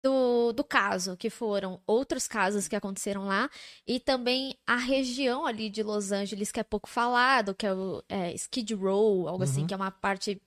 do, 0.04 0.52
do 0.52 0.64
caso, 0.64 1.16
que 1.16 1.30
foram 1.30 1.82
outros 1.88 2.28
casos 2.28 2.68
que 2.68 2.76
aconteceram 2.76 3.26
lá, 3.26 3.50
e 3.88 4.00
também 4.00 4.58
a 4.68 4.76
região 4.76 5.46
ali 5.46 5.70
de 5.70 5.82
Los 5.82 6.12
Angeles, 6.12 6.52
que 6.52 6.60
é 6.60 6.64
pouco 6.64 6.90
falado, 6.90 7.56
que 7.56 7.66
é 7.66 7.74
o 7.74 8.04
é, 8.10 8.34
Skid 8.34 8.74
Row, 8.76 9.30
algo 9.30 9.44
assim, 9.44 9.66
que 9.66 9.74
é 9.74 9.78
uma 9.78 9.92
parte 9.92 10.42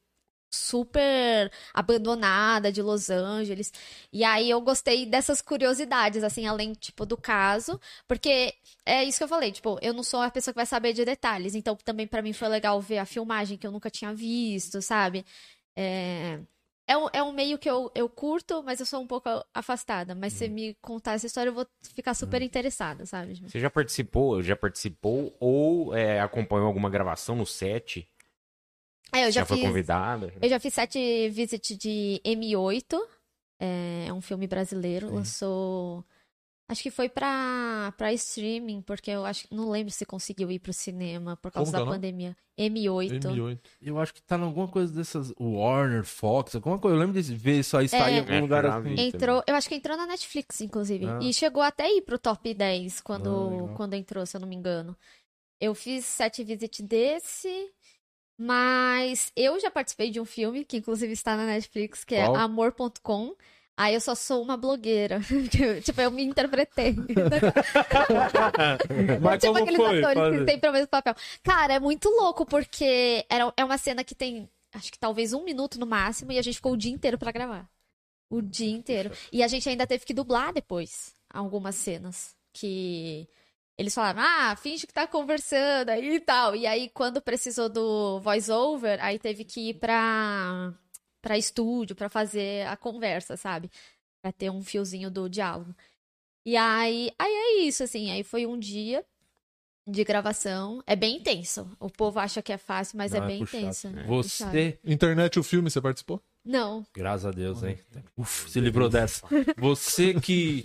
super 0.50 1.50
abandonada 1.74 2.72
de 2.72 2.82
Los 2.82 3.10
Angeles. 3.10 3.72
E 4.12 4.24
aí 4.24 4.48
eu 4.50 4.60
gostei 4.60 5.06
dessas 5.06 5.40
curiosidades, 5.40 6.22
assim, 6.22 6.46
além, 6.46 6.72
tipo, 6.72 7.04
do 7.04 7.16
caso, 7.16 7.80
porque 8.06 8.54
é 8.84 9.04
isso 9.04 9.18
que 9.18 9.24
eu 9.24 9.28
falei, 9.28 9.52
tipo, 9.52 9.78
eu 9.82 9.92
não 9.92 10.02
sou 10.02 10.20
a 10.20 10.30
pessoa 10.30 10.52
que 10.52 10.58
vai 10.58 10.66
saber 10.66 10.92
de 10.92 11.04
detalhes, 11.04 11.54
então 11.54 11.76
também 11.76 12.06
pra 12.06 12.22
mim 12.22 12.32
foi 12.32 12.48
legal 12.48 12.80
ver 12.80 12.98
a 12.98 13.06
filmagem 13.06 13.58
que 13.58 13.66
eu 13.66 13.72
nunca 13.72 13.90
tinha 13.90 14.14
visto, 14.14 14.80
sabe? 14.80 15.24
É... 15.76 16.40
É 16.88 16.96
um, 16.96 17.08
é 17.12 17.20
um 17.20 17.32
meio 17.32 17.58
que 17.58 17.68
eu, 17.68 17.90
eu 17.96 18.08
curto, 18.08 18.62
mas 18.62 18.78
eu 18.78 18.86
sou 18.86 19.00
um 19.00 19.08
pouco 19.08 19.28
afastada. 19.52 20.14
Mas 20.14 20.34
se 20.34 20.48
me 20.48 20.72
contar 20.80 21.14
essa 21.14 21.26
história, 21.26 21.50
eu 21.50 21.54
vou 21.54 21.66
ficar 21.82 22.14
super 22.14 22.40
interessada, 22.40 23.04
sabe? 23.04 23.34
Você 23.34 23.58
já 23.58 23.68
participou, 23.68 24.40
já 24.40 24.54
participou 24.54 25.36
ou 25.40 25.92
é, 25.96 26.20
acompanhou 26.20 26.68
alguma 26.68 26.88
gravação 26.88 27.34
no 27.34 27.44
set? 27.44 28.08
É, 29.16 29.26
eu 29.26 29.32
já, 29.32 29.40
Já, 29.40 29.46
foi 29.46 29.56
fiz. 29.58 29.66
convidada? 29.66 30.32
Eu 30.40 30.48
já 30.48 30.58
fiz 30.60 30.74
sete 30.74 31.28
visit 31.30 31.76
de 31.76 32.20
M8. 32.24 32.98
É 33.58 34.12
um 34.12 34.20
filme 34.20 34.46
brasileiro. 34.46 35.12
Lançou. 35.14 36.04
Acho 36.68 36.82
que 36.82 36.90
foi 36.90 37.08
pra, 37.08 37.94
pra 37.96 38.12
streaming, 38.12 38.82
porque 38.82 39.08
eu 39.12 39.24
acho 39.24 39.46
não 39.52 39.70
lembro 39.70 39.92
se 39.92 40.04
conseguiu 40.04 40.50
ir 40.50 40.58
pro 40.58 40.72
cinema 40.72 41.36
por 41.36 41.52
causa 41.52 41.70
Como 41.70 41.76
é 41.76 41.78
da 41.78 41.84
nome? 41.84 41.96
pandemia. 41.96 42.36
M8. 42.58 43.20
M8. 43.20 43.58
Eu 43.80 43.98
acho 44.00 44.12
que 44.12 44.20
tá 44.20 44.36
em 44.36 44.42
alguma 44.42 44.66
coisa 44.66 44.92
dessas. 44.92 45.32
Warner, 45.38 46.02
Fox, 46.04 46.56
alguma 46.56 46.76
coisa. 46.76 46.96
Eu 46.96 47.00
lembro 47.00 47.22
de 47.22 47.34
ver 47.36 47.60
isso 47.60 47.76
aí 47.76 47.88
sair 47.88 48.14
em 48.14 48.16
É. 48.16 48.18
algum 48.18 48.32
É, 48.32 48.40
lugar 48.40 48.66
assim. 48.66 48.94
Entrou, 48.98 49.44
eu 49.46 49.54
acho 49.54 49.68
que 49.68 49.76
entrou 49.76 49.96
na 49.96 50.06
Netflix, 50.08 50.60
inclusive. 50.60 51.06
Ah. 51.06 51.20
E 51.22 51.32
chegou 51.32 51.62
até 51.62 51.88
ir 51.88 52.02
pro 52.02 52.18
top 52.18 52.52
10 52.52 52.98
Ah, 52.98 53.02
quando, 53.04 53.48
legal. 53.48 53.74
quando 53.76 53.94
entrou, 53.94 54.26
se 54.26 54.36
eu 54.36 54.40
não 54.40 54.48
me 54.48 54.56
engano. 54.56 54.96
Eu 55.60 55.72
fiz 55.72 56.04
sete 56.04 56.42
visit 56.42 56.82
desse, 56.82 57.70
mas 58.38 59.32
eu 59.34 59.58
já 59.58 59.70
participei 59.70 60.10
de 60.10 60.20
um 60.20 60.24
filme, 60.24 60.64
que 60.64 60.76
inclusive 60.76 61.12
está 61.12 61.36
na 61.36 61.46
Netflix, 61.46 62.04
que 62.04 62.16
Qual? 62.16 62.36
é 62.36 62.38
Amor.com. 62.40 63.34
Aí 63.78 63.92
eu 63.94 64.00
só 64.00 64.14
sou 64.14 64.42
uma 64.42 64.56
blogueira. 64.56 65.20
tipo, 65.84 66.00
eu 66.00 66.10
me 66.10 66.24
interpretei. 66.24 66.94
Mas 69.20 69.40
tipo 69.40 69.52
como 69.52 69.62
aqueles 69.62 69.76
foi? 69.76 69.98
atores 69.98 70.18
Fala 70.18 70.38
que 70.38 70.44
tem 70.44 70.58
pro 70.58 70.72
mesmo 70.72 70.88
papel. 70.88 71.14
Cara, 71.42 71.74
é 71.74 71.80
muito 71.80 72.08
louco, 72.08 72.46
porque 72.46 73.26
era, 73.28 73.52
é 73.54 73.62
uma 73.62 73.76
cena 73.76 74.02
que 74.02 74.14
tem, 74.14 74.48
acho 74.72 74.90
que 74.90 74.98
talvez 74.98 75.34
um 75.34 75.44
minuto 75.44 75.78
no 75.78 75.84
máximo, 75.86 76.32
e 76.32 76.38
a 76.38 76.42
gente 76.42 76.54
ficou 76.54 76.72
o 76.72 76.76
dia 76.76 76.90
inteiro 76.90 77.18
pra 77.18 77.30
gravar. 77.30 77.68
O 78.30 78.40
dia 78.40 78.70
inteiro. 78.70 79.10
E 79.30 79.42
a 79.42 79.48
gente 79.48 79.68
ainda 79.68 79.86
teve 79.86 80.06
que 80.06 80.14
dublar 80.14 80.54
depois 80.54 81.14
algumas 81.28 81.74
cenas. 81.74 82.34
Que 82.54 83.28
eles 83.78 83.94
falaram, 83.94 84.20
ah, 84.22 84.56
finge 84.56 84.86
que 84.86 84.92
tá 84.92 85.06
conversando 85.06 85.90
aí 85.90 86.14
e 86.16 86.20
tal. 86.20 86.56
E 86.56 86.66
aí, 86.66 86.88
quando 86.90 87.20
precisou 87.20 87.68
do 87.68 88.20
voice-over, 88.20 88.98
aí 89.04 89.18
teve 89.18 89.44
que 89.44 89.70
ir 89.70 89.74
pra, 89.74 90.72
pra 91.20 91.36
estúdio 91.36 91.94
pra 91.94 92.08
fazer 92.08 92.66
a 92.66 92.76
conversa, 92.76 93.36
sabe? 93.36 93.70
Pra 94.22 94.32
ter 94.32 94.50
um 94.50 94.62
fiozinho 94.62 95.10
do 95.10 95.28
diálogo. 95.28 95.74
E 96.44 96.56
aí, 96.56 97.10
aí 97.18 97.30
é 97.32 97.60
isso, 97.62 97.82
assim. 97.82 98.10
Aí 98.10 98.22
foi 98.22 98.46
um 98.46 98.58
dia 98.58 99.04
de 99.86 100.04
gravação. 100.04 100.82
É 100.86 100.96
bem 100.96 101.16
intenso. 101.16 101.70
O 101.78 101.90
povo 101.90 102.18
acha 102.18 102.40
que 102.40 102.52
é 102.52 102.58
fácil, 102.58 102.96
mas 102.96 103.12
Não, 103.12 103.20
é 103.20 103.24
é 103.24 103.26
bem 103.26 103.38
puxado. 103.40 103.64
intenso. 103.64 103.88
Você, 104.06 104.78
Internet, 104.84 105.38
o 105.38 105.42
filme, 105.42 105.70
você 105.70 105.80
participou? 105.80 106.22
Não. 106.46 106.86
graças 106.94 107.26
a 107.26 107.30
Deus, 107.32 107.62
hein? 107.64 107.76
Uf, 108.16 108.48
se 108.48 108.60
livrou 108.60 108.88
dessa. 108.88 109.26
Você 109.58 110.14
que 110.14 110.64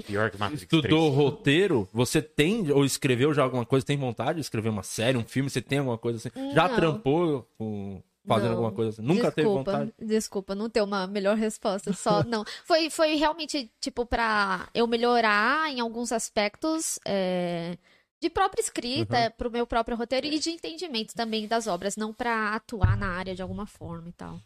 estudou 0.53 1.09
3. 1.11 1.15
roteiro, 1.15 1.89
você 1.91 2.21
tem 2.21 2.71
ou 2.71 2.85
escreveu 2.85 3.33
já 3.33 3.41
alguma 3.43 3.65
coisa? 3.65 3.85
Tem 3.85 3.97
vontade 3.97 4.35
de 4.35 4.41
escrever 4.41 4.69
uma 4.69 4.83
série, 4.83 5.17
um 5.17 5.23
filme? 5.25 5.49
Você 5.49 5.61
tem 5.61 5.79
alguma 5.79 5.97
coisa 5.97 6.17
assim? 6.17 6.53
Já 6.53 6.67
Não. 6.67 6.75
trampou 6.75 7.49
com, 7.57 8.01
fazendo 8.27 8.49
Não. 8.49 8.57
alguma 8.57 8.71
coisa 8.71 8.91
assim? 8.91 9.01
Nunca 9.01 9.31
teve 9.31 9.47
desculpa, 9.47 9.71
vontade? 9.71 9.93
Desculpa, 9.99 10.55
não 10.55 10.69
ter 10.69 10.81
uma 10.83 11.07
melhor 11.07 11.35
resposta. 11.35 11.91
Só, 11.93 12.23
não. 12.25 12.45
Foi, 12.63 12.89
foi 12.89 13.15
realmente, 13.15 13.71
tipo, 13.81 14.05
pra 14.05 14.69
eu 14.75 14.85
melhorar 14.85 15.71
em 15.71 15.79
alguns 15.79 16.11
aspectos 16.11 16.99
é, 17.05 17.75
de 18.21 18.29
própria 18.29 18.61
escrita, 18.61 19.33
pro 19.35 19.49
meu 19.49 19.65
próprio 19.65 19.97
roteiro 19.97 20.27
e 20.27 20.37
de 20.37 20.51
entendimento 20.51 21.15
também 21.15 21.47
das 21.47 21.65
obras, 21.65 21.97
não 21.97 22.13
pra 22.13 22.53
atuar 22.53 22.95
na 22.95 23.07
área 23.07 23.33
de 23.33 23.41
alguma 23.41 23.65
forma 23.65 24.09
e 24.09 24.13
tal. 24.13 24.39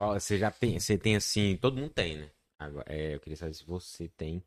Você 0.00 0.38
já 0.38 0.50
tem, 0.50 0.78
você 0.80 0.96
tem 0.96 1.16
assim, 1.16 1.56
todo 1.60 1.76
mundo 1.76 1.90
tem, 1.90 2.16
né? 2.16 2.30
Agora, 2.58 2.86
é, 2.88 3.14
eu 3.14 3.20
queria 3.20 3.36
saber 3.36 3.54
se 3.54 3.64
você 3.64 4.08
tem, 4.16 4.42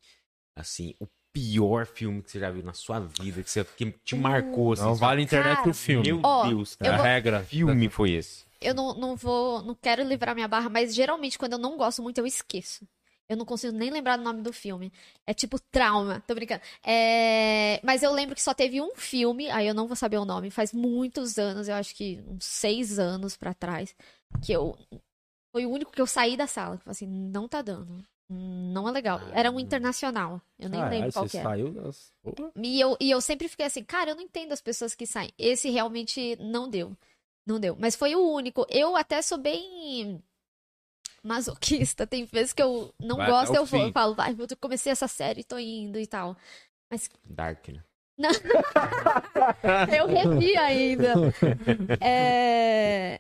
assim, 0.56 0.96
o 1.00 1.08
pior 1.32 1.86
filme 1.86 2.22
que 2.22 2.32
você 2.32 2.40
já 2.40 2.52
viu 2.52 2.64
na 2.64 2.74
sua 2.74 3.00
vida, 3.00 3.42
que, 3.44 3.50
você, 3.50 3.64
que 3.64 3.92
te 3.92 4.16
marcou, 4.16 4.74
assim. 4.74 4.84
Não 4.84 4.96
vale 4.96 5.22
a 5.22 5.24
internet 5.24 5.58
Cara, 5.58 5.70
o 5.70 5.74
filme. 5.74 6.08
Meu 6.08 6.22
Ó, 6.24 6.48
Deus, 6.48 6.78
eu 6.80 6.92
a 6.92 6.98
vou- 6.98 7.06
regra. 7.06 7.40
que 7.42 7.46
filme 7.48 7.90
foi 7.90 8.12
esse? 8.12 8.46
Eu 8.62 8.74
não, 8.74 8.94
não 8.94 9.16
vou, 9.16 9.62
não 9.62 9.76
quero 9.76 10.04
livrar 10.04 10.34
minha 10.34 10.48
barra, 10.48 10.70
mas 10.70 10.94
geralmente 10.96 11.38
quando 11.38 11.54
eu 11.54 11.60
não 11.60 11.76
gosto 11.78 12.02
muito, 12.02 12.18
eu 12.20 12.26
esqueço. 12.26 12.88
Eu 13.28 13.38
não 13.38 13.46
consigo 13.46 13.76
nem 13.76 13.90
lembrar 13.90 14.18
do 14.18 14.24
nome 14.24 14.42
do 14.42 14.54
filme. 14.54 14.92
É 15.26 15.34
tipo 15.34 15.58
trauma. 15.72 16.22
Tô 16.28 16.36
brincando. 16.36 16.62
É, 16.84 17.80
Mas 17.84 18.04
eu 18.04 18.12
lembro 18.14 18.36
que 18.36 18.42
só 18.42 18.54
teve 18.54 18.80
um 18.82 18.96
filme, 18.96 19.50
aí 19.50 19.68
eu 19.68 19.74
não 19.74 19.88
vou 19.88 19.96
saber 19.96 20.18
o 20.18 20.26
nome, 20.26 20.50
faz 20.52 20.72
muitos 20.74 21.38
anos, 21.38 21.68
eu 21.68 21.76
acho 21.76 21.96
que 21.96 22.22
uns 22.28 22.46
seis 22.46 23.00
anos 23.00 23.36
pra 23.36 23.54
trás, 23.54 23.96
que 24.42 24.52
eu. 24.54 24.78
Foi 25.54 25.66
o 25.68 25.70
único 25.70 25.92
que 25.92 26.02
eu 26.02 26.08
saí 26.08 26.36
da 26.36 26.48
sala. 26.48 26.78
Que 26.78 26.82
eu 26.82 26.86
falei 26.86 26.92
assim, 26.94 27.08
não 27.08 27.48
tá 27.48 27.62
dando. 27.62 28.04
Não 28.28 28.90
é 28.90 28.92
legal. 28.92 29.22
Era 29.32 29.52
um 29.52 29.60
internacional. 29.60 30.42
Eu 30.58 30.68
nem 30.68 30.80
Caralho, 30.80 31.00
lembro 31.00 31.14
qual 31.14 31.30
que 31.30 31.38
era. 31.38 31.50
saiu 31.50 31.72
das... 31.72 32.12
E 32.58 32.82
eu, 32.82 32.98
e 33.00 33.12
eu 33.12 33.22
sempre 33.22 33.48
fiquei 33.48 33.68
assim, 33.68 33.84
cara, 33.84 34.10
eu 34.10 34.16
não 34.16 34.24
entendo 34.24 34.52
as 34.52 34.62
pessoas 34.62 34.96
que 34.96 35.06
saem. 35.06 35.32
Esse 35.38 35.70
realmente 35.70 36.36
não 36.40 36.68
deu. 36.68 36.98
Não 37.46 37.60
deu. 37.60 37.76
Mas 37.80 37.96
foi 37.96 38.16
o 38.16 38.28
único. 38.34 38.66
Eu 38.70 38.96
até 38.96 39.22
sou 39.22 39.38
bem. 39.38 40.20
masoquista. 41.24 42.08
Tem 42.08 42.26
vezes 42.26 42.54
que 42.54 42.62
eu 42.64 42.92
não 43.00 43.18
Vai 43.18 43.30
gosto, 43.30 43.56
eu, 43.56 43.66
vou, 43.66 43.82
eu 43.82 43.92
falo, 43.92 44.16
vai, 44.16 44.32
eu 44.32 44.58
comecei 44.60 44.92
essa 44.92 45.08
série, 45.08 45.44
tô 45.44 45.60
indo 45.60 46.00
e 46.00 46.08
tal. 46.08 46.36
Dark, 47.26 47.68
né? 47.70 47.84
Eu 49.98 50.08
revi 50.08 50.56
ainda. 50.58 51.14
É... 52.00 53.20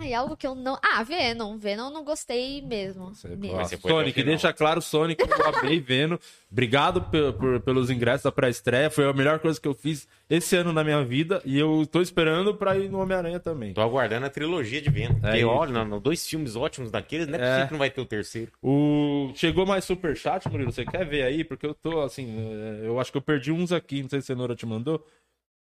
Ai, 0.00 0.12
algo 0.14 0.36
que 0.36 0.46
eu 0.46 0.54
não. 0.54 0.78
Ah, 0.82 1.02
Venom. 1.02 1.56
Venom 1.58 1.84
eu 1.86 1.90
não 1.90 2.04
gostei 2.04 2.60
mesmo. 2.62 3.14
Você- 3.14 3.28
mesmo. 3.28 3.56
Nossa, 3.56 3.70
Você 3.70 3.76
foi 3.76 3.90
até 3.90 3.96
o 3.96 4.00
Sonic, 4.02 4.22
deixa 4.22 4.52
claro, 4.52 4.82
Sonic, 4.82 5.22
eu 5.22 5.34
acabei 5.48 5.80
vendo. 5.80 6.18
Obrigado 6.50 7.02
por- 7.02 7.60
pelos 7.60 7.90
ingressos 7.90 8.24
da 8.24 8.32
pré-estreia. 8.32 8.90
Foi 8.90 9.08
a 9.08 9.12
melhor 9.12 9.38
coisa 9.38 9.60
que 9.60 9.66
eu 9.68 9.74
fiz 9.74 10.06
esse 10.28 10.56
ano 10.56 10.72
na 10.72 10.82
minha 10.84 11.04
vida. 11.04 11.40
E 11.44 11.58
eu 11.58 11.86
tô 11.90 12.00
esperando 12.00 12.54
pra 12.54 12.76
ir 12.78 12.88
no 12.90 13.00
Homem-Aranha 13.00 13.40
também. 13.40 13.72
Tô 13.74 13.80
aguardando 13.80 14.26
a 14.26 14.30
trilogia 14.30 14.80
de 14.80 14.90
Venom. 14.90 15.16
Isso. 15.34 15.46
olha, 15.48 15.84
não, 15.84 16.00
dois 16.00 16.26
filmes 16.26 16.56
ótimos 16.56 16.90
daqueles, 16.90 17.26
não 17.26 17.38
é, 17.38 17.42
É. 17.42 17.44
possível 17.46 17.66
que 17.66 17.72
não 17.72 17.78
vai 17.78 17.90
ter 17.90 18.00
o 18.00 18.06
terceiro. 18.06 18.52
O... 18.62 19.30
Chegou 19.34 19.66
mais 19.66 19.84
superchat, 19.84 20.48
Murilo? 20.48 20.72
Você 20.72 20.84
quer 20.84 21.04
ver 21.06 21.22
aí? 21.22 21.44
Porque 21.44 21.66
eu 21.66 21.74
tô 21.74 22.00
assim. 22.00 22.36
é, 22.82 22.86
Eu 22.86 22.98
acho 23.00 23.10
que 23.10 23.18
eu 23.18 23.22
perdi 23.22 23.50
uns 23.52 23.72
aqui. 23.72 24.02
Não 24.02 24.08
sei 24.08 24.20
se 24.20 24.32
a 24.32 24.34
Cenoura 24.34 24.54
te 24.54 24.66
mandou. 24.66 25.04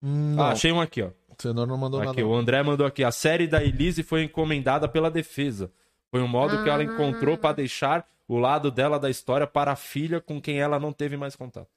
Não, 0.03 0.43
Ah, 0.43 0.51
achei 0.51 0.73
um 0.73 0.81
aqui, 0.81 1.01
ó. 1.03 1.07
o 1.09 1.13
Senhor 1.41 1.55
não 1.67 1.77
mandou 1.77 2.01
Aqui, 2.01 2.07
nada. 2.21 2.27
o 2.27 2.35
André 2.35 2.63
mandou 2.63 2.87
aqui. 2.87 3.05
A 3.05 3.13
série 3.13 3.47
da 3.47 3.63
Elise 3.63 4.03
foi 4.03 4.25
encomendada 4.25 4.89
pela 4.89 5.11
defesa. 5.11 5.71
Foi 6.11 6.21
um 6.21 6.29
modo 6.29 6.63
que 6.63 6.69
ela 6.69 6.81
Ah. 6.81 6.85
encontrou 6.85 7.39
pra 7.39 7.53
deixar 7.53 8.07
o 8.29 8.37
lado 8.39 8.71
dela 8.71 8.99
da 8.99 9.09
história 9.09 9.47
para 9.47 9.73
a 9.73 9.77
filha 9.77 10.21
com 10.21 10.41
quem 10.41 10.59
ela 10.61 10.79
não 10.79 10.93
teve 10.93 11.17
mais 11.17 11.37
contato. 11.37 11.69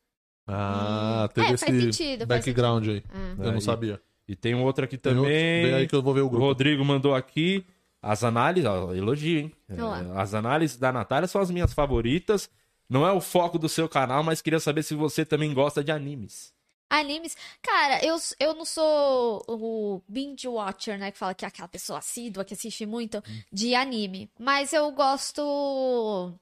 Ah, 0.47 1.29
teve 1.33 1.47
É, 1.47 1.51
esse 1.53 1.65
faz 1.65 1.81
sentido, 1.83 2.27
faz 2.27 2.45
background 2.45 2.87
aí. 2.87 3.03
Ah. 3.13 3.35
Eu 3.45 3.51
não 3.51 3.61
sabia. 3.61 3.99
E 4.27 4.35
tem 4.35 4.53
um 4.55 4.63
outro 4.63 4.85
aqui 4.85 4.95
outro? 4.95 5.13
também. 5.13 5.65
Vem 5.65 5.73
aí 5.73 5.87
que 5.87 5.95
eu 5.95 6.01
vou 6.01 6.13
ver 6.13 6.21
o 6.21 6.27
O 6.27 6.29
grupo. 6.29 6.45
Rodrigo 6.45 6.83
mandou 6.83 7.13
aqui 7.15 7.65
as 8.01 8.23
análises, 8.23 8.69
ó, 8.69 8.93
elogio, 8.93 9.39
hein? 9.39 9.51
É, 9.69 9.81
Olá. 9.83 10.03
as 10.21 10.33
análises 10.33 10.77
da 10.77 10.91
Natália 10.91 11.27
são 11.27 11.41
as 11.41 11.49
minhas 11.49 11.73
favoritas. 11.73 12.49
Não 12.89 13.05
é 13.07 13.11
o 13.11 13.19
foco 13.21 13.57
do 13.57 13.67
seu 13.67 13.89
canal, 13.89 14.23
mas 14.23 14.41
queria 14.41 14.59
saber 14.59 14.83
se 14.83 14.93
você 14.93 15.25
também 15.25 15.51
gosta 15.53 15.83
de 15.83 15.91
animes. 15.91 16.53
Animes. 16.89 17.35
Cara, 17.61 18.03
eu, 18.05 18.15
eu 18.39 18.53
não 18.53 18.63
sou 18.65 19.43
o 19.47 20.01
binge 20.07 20.47
watcher, 20.47 20.97
né? 20.97 21.11
Que 21.11 21.17
fala 21.17 21.33
que 21.33 21.43
é 21.43 21.47
aquela 21.47 21.67
pessoa 21.67 21.99
assídua 21.99 22.45
que 22.45 22.53
assiste 22.53 22.85
muito 22.85 23.23
de 23.51 23.73
anime. 23.75 24.29
Mas 24.39 24.71
eu 24.71 24.91
gosto. 24.91 26.33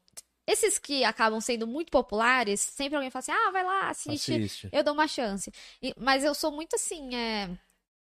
Esses 0.46 0.78
que 0.78 1.06
acabam 1.06 1.40
sendo 1.40 1.66
muito 1.66 1.90
populares, 1.90 2.60
sempre 2.60 2.96
alguém 2.96 3.10
fala 3.10 3.22
assim: 3.22 3.32
ah, 3.32 3.52
vai 3.52 3.64
lá, 3.64 3.90
assiste. 3.90 4.34
Assiste. 4.34 4.70
Eu 4.72 4.84
dou 4.84 4.94
uma 4.94 5.08
chance. 5.08 5.52
E- 5.82 5.94
mas 5.98 6.24
eu 6.24 6.36
sou 6.36 6.52
muito 6.52 6.76
assim, 6.76 7.16
é. 7.16 7.50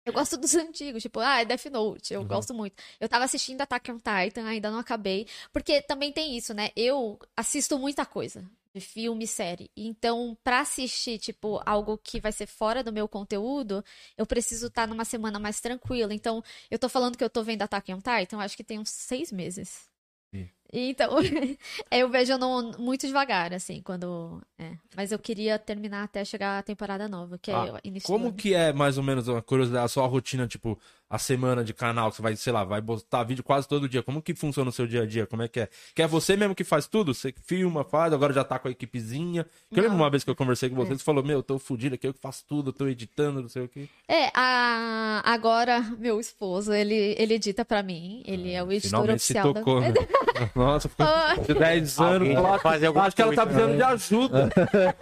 Eu 0.06 0.14
gosto 0.14 0.38
dos 0.38 0.54
antigos, 0.56 1.02
tipo, 1.04 1.20
ah, 1.20 1.42
é 1.42 1.46
Death 1.46 1.66
Note, 1.66 2.14
eu 2.14 2.22
Uhum. 2.22 2.28
gosto 2.28 2.54
muito. 2.54 2.82
Eu 3.00 3.08
tava 3.10 3.26
assistindo 3.26 3.62
Attack 3.62 3.92
on 3.92 3.98
Titan, 4.00 4.46
ainda 4.46 4.72
não 4.72 4.80
acabei. 4.80 5.28
Porque 5.52 5.82
também 5.82 6.12
tem 6.12 6.36
isso, 6.38 6.54
né? 6.54 6.72
Eu 6.76 7.20
assisto 7.38 7.78
muita 7.78 8.06
coisa. 8.06 8.44
De 8.76 8.82
filme, 8.82 9.28
série. 9.28 9.70
Então, 9.78 10.36
pra 10.44 10.62
assistir, 10.62 11.20
tipo, 11.20 11.62
algo 11.64 11.96
que 11.96 12.20
vai 12.20 12.32
ser 12.32 12.48
fora 12.48 12.84
do 12.84 12.92
meu 12.92 13.08
conteúdo, 13.08 13.86
eu 14.18 14.26
preciso 14.26 14.66
estar 14.66 14.88
numa 14.88 15.06
semana 15.06 15.40
mais 15.40 15.62
tranquila. 15.62 16.12
Então, 16.12 16.44
eu 16.72 16.80
tô 16.80 16.90
falando 16.90 17.16
que 17.16 17.24
eu 17.24 17.30
tô 17.30 17.44
vendo 17.44 17.62
Attack 17.62 17.94
on 17.94 18.02
Titan, 18.02 18.40
acho 18.40 18.58
que 18.58 18.64
tem 18.64 18.80
uns 18.80 18.90
seis 18.90 19.32
meses. 19.32 19.88
Sim. 20.34 20.50
Então, 20.76 21.12
eu 21.92 22.10
vejo 22.10 22.36
no- 22.38 22.72
muito 22.80 23.06
devagar, 23.06 23.54
assim, 23.54 23.80
quando. 23.84 24.42
é. 24.58 24.72
Mas 24.96 25.12
eu 25.12 25.20
queria 25.20 25.58
terminar 25.60 26.04
até 26.04 26.26
chegar 26.26 26.58
a 26.60 26.64
temporada 26.64 27.08
nova, 27.08 27.38
que 27.38 27.52
Ah, 27.52 27.80
é 27.84 27.88
início 27.88 28.08
Como 28.08 28.34
que 28.34 28.54
é, 28.54 28.74
mais 28.74 28.98
ou 28.98 29.04
menos, 29.04 29.28
uma 29.28 29.42
curiosidade, 29.42 29.86
a 29.86 29.88
sua 29.88 30.06
rotina, 30.08 30.48
tipo, 30.48 30.78
a 31.10 31.18
semana 31.20 31.64
de 31.64 31.74
canal, 31.74 32.10
que 32.10 32.16
você 32.18 32.22
vai, 32.24 32.36
sei 32.36 32.52
lá, 32.54 32.64
vai 32.64 32.82
botar 32.82 33.24
vídeo 33.24 33.44
quase 33.44 33.68
todo 33.68 33.88
dia. 33.90 34.02
Como 34.02 34.22
que 34.22 34.34
funciona 34.34 34.70
o 34.70 34.74
seu 34.74 34.88
dia 34.88 35.04
a 35.04 35.06
dia? 35.06 35.26
Como 35.28 35.42
é 35.44 35.48
que 35.48 35.60
é? 35.62 35.70
Que 35.96 36.02
é 36.02 36.08
você 36.08 36.36
mesmo 36.36 36.56
que 36.56 36.64
faz 36.64 36.88
tudo? 36.88 37.14
Você 37.14 37.34
filma, 37.46 37.84
faz, 37.84 38.12
agora 38.14 38.34
já 38.34 38.44
tá 38.44 38.58
com 38.58 38.68
a 38.68 38.72
equipezinha. 38.72 39.46
Que 39.72 39.80
eu 39.80 39.84
lembro 39.84 39.98
uma 39.98 40.10
vez 40.10 40.24
que 40.24 40.30
eu 40.30 40.36
conversei 40.36 40.70
com 40.70 40.76
você, 40.76 40.94
É. 40.94 40.98
você 40.98 41.04
falou, 41.04 41.24
meu, 41.24 41.40
eu 41.40 41.44
tô 41.44 41.60
fudido 41.60 41.94
aqui, 41.96 42.08
eu 42.08 42.14
que 42.14 42.20
faço 42.20 42.44
tudo, 42.48 42.70
eu 42.70 42.74
tô 42.74 42.88
editando, 42.88 43.42
não 43.44 43.50
sei 43.50 43.66
o 43.66 43.68
quê. 43.70 43.88
É, 44.08 44.32
a... 44.34 45.22
agora 45.26 45.82
meu 46.00 46.20
esposo, 46.20 46.74
ele, 46.74 47.16
ele 47.18 47.36
edita 47.36 47.64
pra 47.64 47.84
mim, 47.84 48.24
ele 48.26 48.52
é 48.52 48.64
o 48.64 48.72
editor 48.72 48.90
Finalmente 49.02 49.24
se 49.24 49.34
oficial 49.34 49.54
tocou, 49.54 49.82
da... 49.82 49.90
né? 49.90 49.94
Nossa, 50.64 50.88
ficou 50.88 51.06
Ah, 51.06 51.36
de 51.46 51.54
10 51.54 52.00
anos. 52.00 52.62
Fazer 52.62 52.88
alguma 52.88 53.06
acho 53.06 53.16
que 53.16 53.22
ela 53.22 53.36
tá 53.36 53.46
precisando 53.46 53.76
de 53.76 53.84
ajuda. 53.84 54.50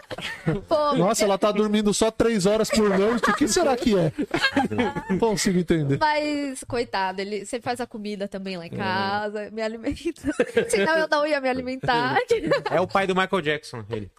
Pô, 0.67 0.93
Nossa, 0.95 1.23
ela 1.23 1.37
tá 1.37 1.51
dormindo 1.51 1.93
só 1.93 2.09
três 2.09 2.45
horas 2.45 2.69
por 2.69 2.89
noite. 2.89 3.29
O 3.29 3.33
que 3.35 3.47
será 3.47 3.77
que 3.77 3.97
é? 3.97 4.11
Não 5.09 5.19
consigo 5.19 5.59
entender. 5.59 5.97
Mas, 5.99 6.63
coitado, 6.63 7.21
ele 7.21 7.45
sempre 7.45 7.65
faz 7.65 7.79
a 7.79 7.85
comida 7.85 8.27
também 8.27 8.57
lá 8.57 8.65
em 8.65 8.71
casa, 8.71 9.49
me 9.51 9.61
alimenta. 9.61 10.21
Senão 10.67 10.97
eu 10.97 11.07
não 11.09 11.25
ia 11.27 11.39
me 11.39 11.49
alimentar. 11.49 12.17
É 12.69 12.81
o 12.81 12.87
pai 12.87 13.05
do 13.05 13.15
Michael 13.15 13.41
Jackson, 13.41 13.83
ele. 13.89 14.09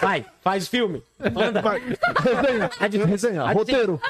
Vai, 0.00 0.24
faz 0.40 0.68
filme. 0.68 1.02
Manda. 1.18 1.62
Resenha, 2.78 3.06
resenha, 3.06 3.52
roteiro. 3.52 4.00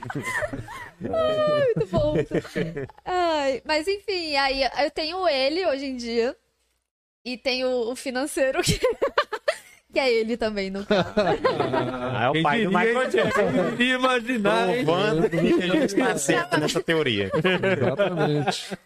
Muito 1.00 1.86
bom. 1.90 2.14
Ai, 3.04 3.62
mas 3.64 3.86
enfim, 3.88 4.36
aí 4.36 4.62
eu 4.84 4.90
tenho 4.90 5.28
ele 5.28 5.66
hoje 5.66 5.86
em 5.86 5.96
dia. 5.96 6.36
E 7.24 7.36
tenho 7.36 7.68
o 7.90 7.96
financeiro 7.96 8.62
que, 8.62 8.78
que 9.96 10.00
é 10.00 10.12
ele 10.12 10.36
também, 10.36 10.68
no 10.68 10.84
caso. 10.84 11.08
Ah, 12.18 12.24
é 12.24 12.30
o 12.30 12.42
pai 12.42 12.64
do 12.64 12.68
Michael? 12.70 13.10
Jackson. 13.10 13.82
Imaginar? 13.82 14.66
Provando 14.84 15.30
que 15.30 15.36
a 15.36 15.66
gente 15.66 15.84
está 15.84 16.18
certo 16.18 16.58
nessa 16.60 16.82
teoria. 16.82 17.30
Exatamente. 17.34 18.78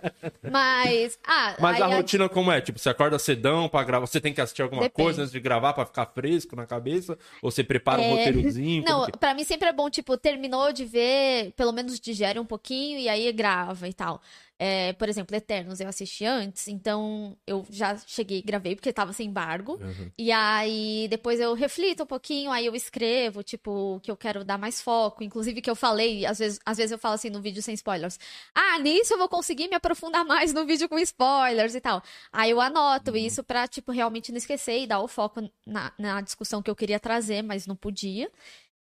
Mas. 0.51 1.19
Ah, 1.27 1.57
Mas 1.59 1.77
aí 1.77 1.83
a 1.83 1.87
rotina 1.97 2.29
como 2.29 2.51
é? 2.51 2.61
Tipo, 2.61 2.79
você 2.79 2.89
acorda 2.89 3.19
cedão 3.19 3.69
pra 3.69 3.83
gravar, 3.85 4.07
você 4.07 4.21
tem 4.21 4.33
que 4.33 4.41
assistir 4.41 4.63
alguma 4.63 4.83
Depende. 4.83 5.05
coisa 5.05 5.23
antes 5.23 5.33
de 5.33 5.41
gravar 5.41 5.73
pra 5.73 5.85
ficar 5.87 6.07
fresco 6.07 6.57
na 6.57 6.67
cabeça? 6.67 7.19
Ou 7.43 7.51
você 7.51 7.63
prepara 7.63 8.01
um 8.01 8.05
É. 8.05 8.27
roteirozinho? 8.27 8.85
Não, 8.85 9.07
que- 9.07 9.19
pra 9.19 9.35
mim 9.35 9.45
sempre 9.45 9.69
é 9.69 9.73
bom, 9.73 9.89
tipo, 9.91 10.17
terminou 10.17 10.73
de 10.73 10.85
ver, 10.85 11.53
pelo 11.57 11.73
menos 11.73 11.99
digere 12.01 12.39
um 12.39 12.45
pouquinho 12.47 12.99
e 12.99 13.09
aí 13.09 13.31
grava 13.33 13.89
e 13.89 13.93
tal. 13.95 14.21
É, 14.63 14.93
por 14.93 15.09
exemplo, 15.09 15.35
Eternos 15.35 15.81
eu 15.81 15.89
assisti 15.89 16.27
antes, 16.27 16.69
então 16.69 17.35
eu 17.47 17.65
já 17.71 17.97
cheguei 17.97 18.43
gravei 18.43 18.77
porque 18.77 18.93
tava 18.93 19.11
sem 19.11 19.29
embargo. 19.29 19.79
Uhum. 19.81 20.13
E 20.19 20.31
aí 20.31 21.09
depois 21.09 21.41
eu 21.41 21.55
reflito 21.55 22.03
um 22.03 22.07
pouquinho, 22.07 22.51
aí 22.51 22.67
eu 22.67 22.75
escrevo, 22.75 23.43
tipo, 23.43 23.99
que 24.03 24.11
eu 24.11 24.17
quero 24.19 24.45
dar 24.45 24.59
mais 24.59 24.79
foco. 24.83 25.25
Inclusive 25.25 25.63
que 25.63 25.71
eu 25.71 25.75
falei, 25.75 26.27
às 26.27 26.39
vezes, 26.39 26.61
às 26.67 26.77
vezes 26.77 26.93
eu 26.93 26.99
falo 26.99 27.15
assim 27.15 27.31
no 27.31 27.41
vídeo 27.41 27.63
sem 27.63 27.73
spoilers. 27.73 28.19
Ah, 28.55 28.79
nisso 28.79 29.15
eu 29.15 29.19
vou 29.19 29.31
conseguir 29.31 29.67
me 29.67 29.77
aprofundar 29.77 30.27
mais 30.27 30.53
no 30.53 30.67
vídeo 30.67 30.91
com 30.91 30.99
spoilers 30.99 31.75
e 31.75 31.81
tal. 31.81 32.03
Aí 32.31 32.51
eu 32.51 32.61
anoto 32.61 33.17
isso 33.17 33.43
pra, 33.43 33.67
tipo, 33.67 33.91
realmente 33.91 34.31
não 34.31 34.37
esquecer 34.37 34.83
e 34.83 34.87
dar 34.87 35.01
o 35.01 35.09
foco 35.09 35.41
na, 35.67 35.91
na 35.99 36.21
discussão 36.21 36.61
que 36.61 36.71
eu 36.71 36.77
queria 36.77 37.01
trazer, 37.01 37.41
mas 37.41 37.67
não 37.67 37.75
podia. 37.77 38.31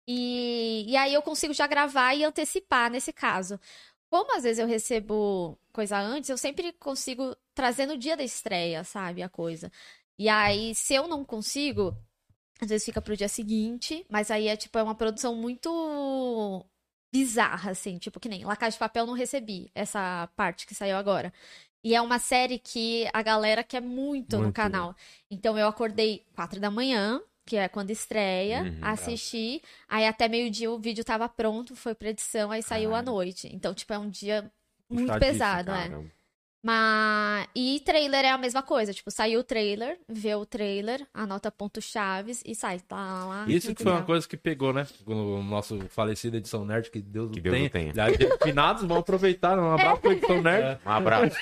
E, 0.08 0.86
e 0.88 0.96
aí 0.96 1.12
eu 1.12 1.20
consigo 1.20 1.52
já 1.52 1.66
gravar 1.66 2.14
e 2.14 2.24
antecipar 2.24 2.90
nesse 2.90 3.12
caso. 3.12 3.60
Como 4.08 4.36
às 4.36 4.44
vezes 4.44 4.58
eu 4.58 4.66
recebo 4.66 5.58
coisa 5.76 5.98
antes, 5.98 6.30
eu 6.30 6.38
sempre 6.38 6.72
consigo 6.74 7.36
trazer 7.54 7.86
no 7.86 7.98
dia 7.98 8.16
da 8.16 8.24
estreia, 8.24 8.82
sabe, 8.84 9.22
a 9.22 9.28
coisa. 9.28 9.70
E 10.18 10.28
aí, 10.28 10.74
se 10.74 10.94
eu 10.94 11.06
não 11.06 11.24
consigo, 11.24 11.94
às 12.60 12.68
vezes 12.68 12.84
fica 12.86 13.02
pro 13.02 13.16
dia 13.16 13.28
seguinte, 13.28 14.06
mas 14.10 14.30
aí 14.30 14.48
é 14.48 14.56
tipo, 14.56 14.78
é 14.78 14.82
uma 14.82 14.94
produção 14.94 15.34
muito 15.36 16.64
bizarra, 17.12 17.70
assim, 17.72 17.98
tipo, 17.98 18.20
que 18.20 18.28
nem 18.28 18.44
La 18.44 18.56
Casa 18.56 18.72
de 18.72 18.78
Papel 18.78 19.06
não 19.06 19.14
recebi 19.14 19.70
essa 19.74 20.28
parte 20.36 20.66
que 20.66 20.74
saiu 20.74 20.96
agora. 20.96 21.32
E 21.84 21.94
é 21.94 22.00
uma 22.00 22.18
série 22.18 22.58
que 22.58 23.08
a 23.12 23.22
galera 23.22 23.62
quer 23.62 23.80
muito, 23.82 24.36
no 24.36 24.42
Muito. 24.44 24.54
canal. 24.54 24.94
Então 25.30 25.58
eu 25.58 25.68
acordei 25.68 26.24
quatro 26.34 26.60
da 26.60 26.70
manhã, 26.70 27.20
que 27.46 27.56
é 27.56 27.68
quando 27.68 27.90
estreia, 27.90 28.62
Uhum, 28.62 28.80
assisti, 28.82 29.62
aí 29.88 30.06
até 30.06 30.28
meio-dia 30.28 30.70
o 30.70 30.78
vídeo 30.78 31.04
tava 31.04 31.28
pronto, 31.28 31.76
foi 31.76 31.94
pra 31.94 32.10
edição, 32.10 32.50
aí 32.50 32.62
saiu 32.62 32.94
à 32.94 33.02
noite. 33.02 33.48
Então, 33.54 33.72
tipo, 33.74 33.92
é 33.92 33.98
um 33.98 34.10
dia 34.10 34.50
muito 34.90 35.18
pesado, 35.18 35.70
é. 35.72 35.90
Mas. 36.62 37.46
E 37.54 37.80
trailer 37.84 38.24
é 38.24 38.30
a 38.32 38.38
mesma 38.38 38.60
coisa. 38.60 38.92
Tipo, 38.92 39.08
saiu 39.08 39.38
o 39.40 39.44
trailer, 39.44 39.98
vê 40.08 40.34
o 40.34 40.44
trailer, 40.44 41.06
anota 41.14 41.48
pontos 41.48 41.84
chaves 41.84 42.42
e 42.44 42.56
sai. 42.56 42.80
Tá 42.80 42.96
lá. 43.24 43.44
Isso 43.46 43.68
muito 43.68 43.78
que 43.78 43.82
foi 43.84 43.92
uma 43.92 44.02
coisa 44.02 44.26
que 44.26 44.36
pegou, 44.36 44.72
né? 44.72 44.84
O 45.06 45.40
nosso 45.44 45.78
falecido 45.90 46.36
Edição 46.36 46.64
Nerd, 46.64 46.90
que 46.90 47.00
Deus 47.00 47.30
Que 47.30 47.40
Deus 47.40 47.54
tenha. 47.70 47.70
tenha. 47.92 47.92
Finados 48.42 48.82
vão 48.82 48.96
aproveitar, 48.98 49.56
um 49.58 49.70
abraço 49.72 50.00
pro 50.00 50.12
Edição 50.12 50.42
Nerd. 50.42 50.80
Um 50.84 50.90
abraço. 50.90 51.36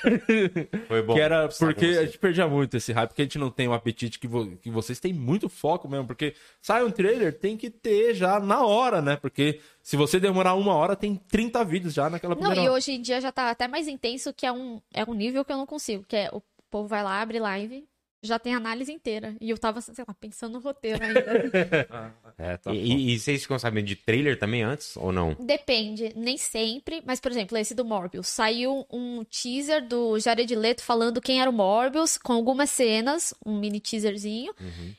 Foi 0.86 1.02
bom. 1.02 1.14
que 1.14 1.20
era 1.20 1.48
porque 1.48 1.86
a 1.86 2.04
gente 2.04 2.18
perdia 2.18 2.46
muito 2.46 2.76
esse 2.76 2.92
hype, 2.92 3.08
porque 3.08 3.22
a 3.22 3.24
gente 3.24 3.38
não 3.38 3.50
tem 3.50 3.66
o 3.66 3.72
apetite 3.72 4.18
que, 4.18 4.28
vo- 4.28 4.54
que 4.58 4.70
vocês 4.70 5.00
têm 5.00 5.12
muito 5.14 5.48
foco 5.48 5.88
mesmo, 5.88 6.06
porque 6.06 6.34
sai 6.60 6.84
um 6.84 6.90
trailer, 6.90 7.32
tem 7.38 7.56
que 7.56 7.70
ter 7.70 8.14
já 8.14 8.38
na 8.38 8.64
hora, 8.66 9.00
né? 9.00 9.16
Porque 9.16 9.58
se 9.84 9.98
você 9.98 10.18
demorar 10.18 10.54
uma 10.54 10.74
hora, 10.74 10.96
tem 10.96 11.14
30 11.14 11.62
vídeos 11.62 11.92
já 11.92 12.08
naquela 12.08 12.34
Não, 12.34 12.40
primeira 12.40 12.62
e 12.62 12.68
hora. 12.68 12.78
hoje 12.78 12.92
em 12.92 13.02
dia 13.02 13.20
já 13.20 13.30
tá 13.30 13.50
até 13.50 13.68
mais 13.68 13.86
intenso, 13.86 14.32
que 14.32 14.46
é 14.46 14.50
um, 14.50 14.80
é 14.90 15.04
um 15.04 15.12
nível 15.12 15.44
que 15.44 15.52
eu 15.52 15.58
não 15.58 15.66
consigo. 15.66 16.02
Que 16.08 16.16
é 16.16 16.30
o 16.32 16.42
povo 16.70 16.88
vai 16.88 17.02
lá, 17.04 17.20
abre 17.20 17.38
live, 17.38 17.86
já 18.24 18.38
tem 18.38 18.54
a 18.54 18.56
análise 18.56 18.90
inteira. 18.90 19.36
E 19.40 19.50
eu 19.50 19.58
tava, 19.58 19.80
sei 19.80 20.04
lá, 20.06 20.14
pensando 20.14 20.54
no 20.54 20.60
roteiro 20.60 21.02
ainda. 21.04 21.24
É, 22.36 22.56
tá 22.56 22.72
E, 22.72 23.14
e 23.14 23.18
vocês 23.18 23.42
ficam 23.42 23.56
sabendo 23.60 23.86
de 23.86 23.94
trailer 23.94 24.36
também 24.36 24.62
antes 24.62 24.96
ou 24.96 25.12
não? 25.12 25.34
Depende, 25.38 26.12
nem 26.16 26.36
sempre. 26.36 27.00
Mas, 27.06 27.20
por 27.20 27.30
exemplo, 27.30 27.56
esse 27.56 27.76
do 27.76 27.84
Morbius. 27.84 28.26
Saiu 28.26 28.84
um 28.90 29.22
teaser 29.24 29.86
do 29.86 30.18
Jared 30.18 30.52
Leto 30.56 30.82
falando 30.82 31.20
quem 31.20 31.40
era 31.40 31.48
o 31.48 31.52
Morbius, 31.52 32.18
com 32.18 32.32
algumas 32.32 32.70
cenas, 32.70 33.32
um 33.46 33.56
mini 33.56 33.78
teaserzinho. 33.78 34.52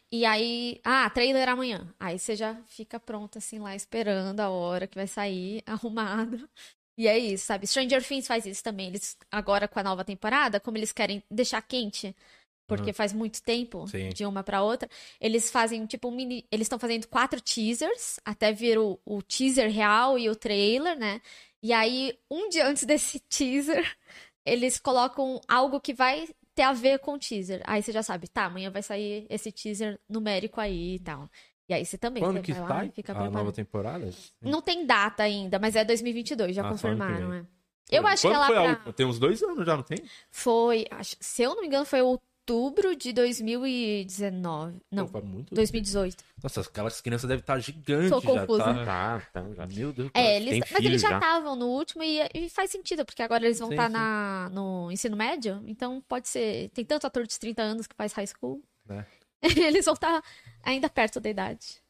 E 0.09 0.25
aí, 0.25 0.79
ah, 0.83 1.09
trailer 1.09 1.49
amanhã. 1.49 1.93
Aí 1.99 2.17
você 2.17 2.37
já 2.37 2.55
fica 2.67 2.99
pronto, 2.99 3.37
assim, 3.37 3.59
lá, 3.59 3.75
esperando 3.75 4.39
a 4.39 4.49
hora 4.49 4.87
que 4.87 4.95
vai 4.95 5.07
sair, 5.07 5.61
arrumado. 5.67 6.47
E 6.97 7.07
é 7.07 7.17
isso, 7.17 7.45
sabe? 7.45 7.67
Stranger 7.67 8.01
Things 8.05 8.27
faz 8.27 8.45
isso 8.45 8.63
também. 8.63 8.87
Eles, 8.87 9.17
agora 9.29 9.67
com 9.67 9.79
a 9.79 9.83
nova 9.83 10.05
temporada, 10.05 10.59
como 10.59 10.77
eles 10.77 10.93
querem 10.93 11.21
deixar 11.29 11.61
quente, 11.61 12.15
porque 12.67 12.91
faz 12.93 13.13
muito 13.13 13.41
tempo 13.43 13.87
Sim. 13.87 14.09
de 14.09 14.25
uma 14.25 14.43
pra 14.43 14.61
outra, 14.63 14.89
eles 15.21 15.51
fazem 15.51 15.85
tipo 15.85 16.07
um 16.07 16.11
mini. 16.11 16.45
Eles 16.51 16.65
estão 16.65 16.79
fazendo 16.79 17.07
quatro 17.07 17.39
teasers, 17.41 18.19
até 18.25 18.51
vir 18.51 18.77
o, 18.77 18.99
o 19.05 19.21
teaser 19.21 19.71
real 19.71 20.17
e 20.17 20.29
o 20.29 20.35
trailer, 20.35 20.97
né? 20.97 21.21
E 21.61 21.71
aí, 21.73 22.17
um 22.29 22.49
dia 22.49 22.67
antes 22.67 22.83
desse 22.87 23.19
teaser, 23.19 23.85
eles 24.45 24.79
colocam 24.79 25.39
algo 25.47 25.79
que 25.79 25.93
vai 25.93 26.27
ter 26.53 26.63
a 26.63 26.73
ver 26.73 26.99
com 26.99 27.13
o 27.15 27.19
teaser. 27.19 27.61
Aí 27.65 27.81
você 27.83 27.91
já 27.91 28.01
sabe, 28.03 28.27
tá, 28.27 28.45
amanhã 28.45 28.71
vai 28.71 28.81
sair 28.81 29.25
esse 29.29 29.51
teaser 29.51 29.99
numérico 30.07 30.59
aí 30.61 30.95
e 30.95 30.99
tal. 30.99 31.29
E 31.67 31.73
aí 31.73 31.83
você 31.83 31.97
também 31.97 32.21
Quando 32.23 32.37
você 32.37 32.43
que 32.43 32.53
vai 32.53 32.61
lá 32.61 32.67
sai 32.67 32.91
fica 32.91 33.11
a 33.11 33.15
preparado. 33.15 33.33
nova 33.33 33.51
temporada? 33.51 34.09
Não 34.41 34.61
tem 34.61 34.85
data 34.85 35.23
ainda, 35.23 35.57
mas 35.59 35.75
é 35.75 35.83
2022, 35.83 36.55
já 36.55 36.61
Ah, 36.61 36.65
que 36.65 36.71
confirmaram, 36.71 37.29
vem. 37.31 37.39
é. 37.39 37.45
Eu 37.91 38.05
acho 38.07 38.21
que 38.21 38.27
Quando 38.27 38.35
ela 38.35 38.47
foi 38.47 38.57
a 38.67 38.75
pra... 38.77 38.93
Tem 38.93 39.05
uns 39.05 39.19
dois 39.19 39.41
anos 39.43 39.65
já, 39.65 39.75
não 39.75 39.83
tem? 39.83 39.97
foi, 40.31 40.85
acho- 40.91 41.15
se 41.19 41.41
eu 41.43 41.55
não 41.55 41.61
me 41.61 41.67
engano, 41.67 41.85
foi 41.85 42.01
outubro 42.01 42.25
de 42.97 43.13
2019. 43.13 44.81
Não, 44.91 45.07
Pô, 45.07 45.21
muito 45.21 45.53
2018. 45.53 46.23
Nossa, 46.41 46.61
aquelas 46.61 47.01
crianças 47.01 47.27
devem 47.27 47.41
estar 47.41 47.59
gigantes 47.59 48.09
Tô 48.09 48.21
já, 48.21 48.27
confusa. 48.27 48.63
tá? 48.63 49.19
Tá, 49.33 49.41
tá. 49.41 49.53
Já... 49.55 49.67
Meu 49.67 49.91
Deus. 49.91 50.11
É, 50.13 50.37
eles, 50.37 50.59
mas 50.71 50.85
eles 50.85 51.01
já 51.01 51.09
já. 51.09 51.15
estavam 51.17 51.55
no 51.55 51.67
último 51.67 52.03
e, 52.03 52.19
e 52.33 52.49
faz 52.49 52.69
sentido, 52.71 53.05
porque 53.05 53.21
agora 53.21 53.45
eles 53.45 53.59
vão 53.59 53.69
Sim, 53.69 53.73
estar 53.73 53.87
sim. 53.87 53.93
na 53.93 54.49
no 54.51 54.91
ensino 54.91 55.17
médio, 55.17 55.63
então 55.65 56.01
pode 56.07 56.27
ser. 56.27 56.69
Tem 56.69 56.85
tanto 56.85 57.07
ator 57.07 57.25
de 57.25 57.39
30 57.39 57.61
anos 57.61 57.87
que 57.87 57.95
faz 57.95 58.13
high 58.13 58.27
school. 58.27 58.61
É. 58.89 59.05
Eles 59.67 59.85
vão 59.85 59.93
estar 59.93 60.23
ainda 60.63 60.89
perto 60.89 61.19
da 61.19 61.29
idade. 61.29 61.81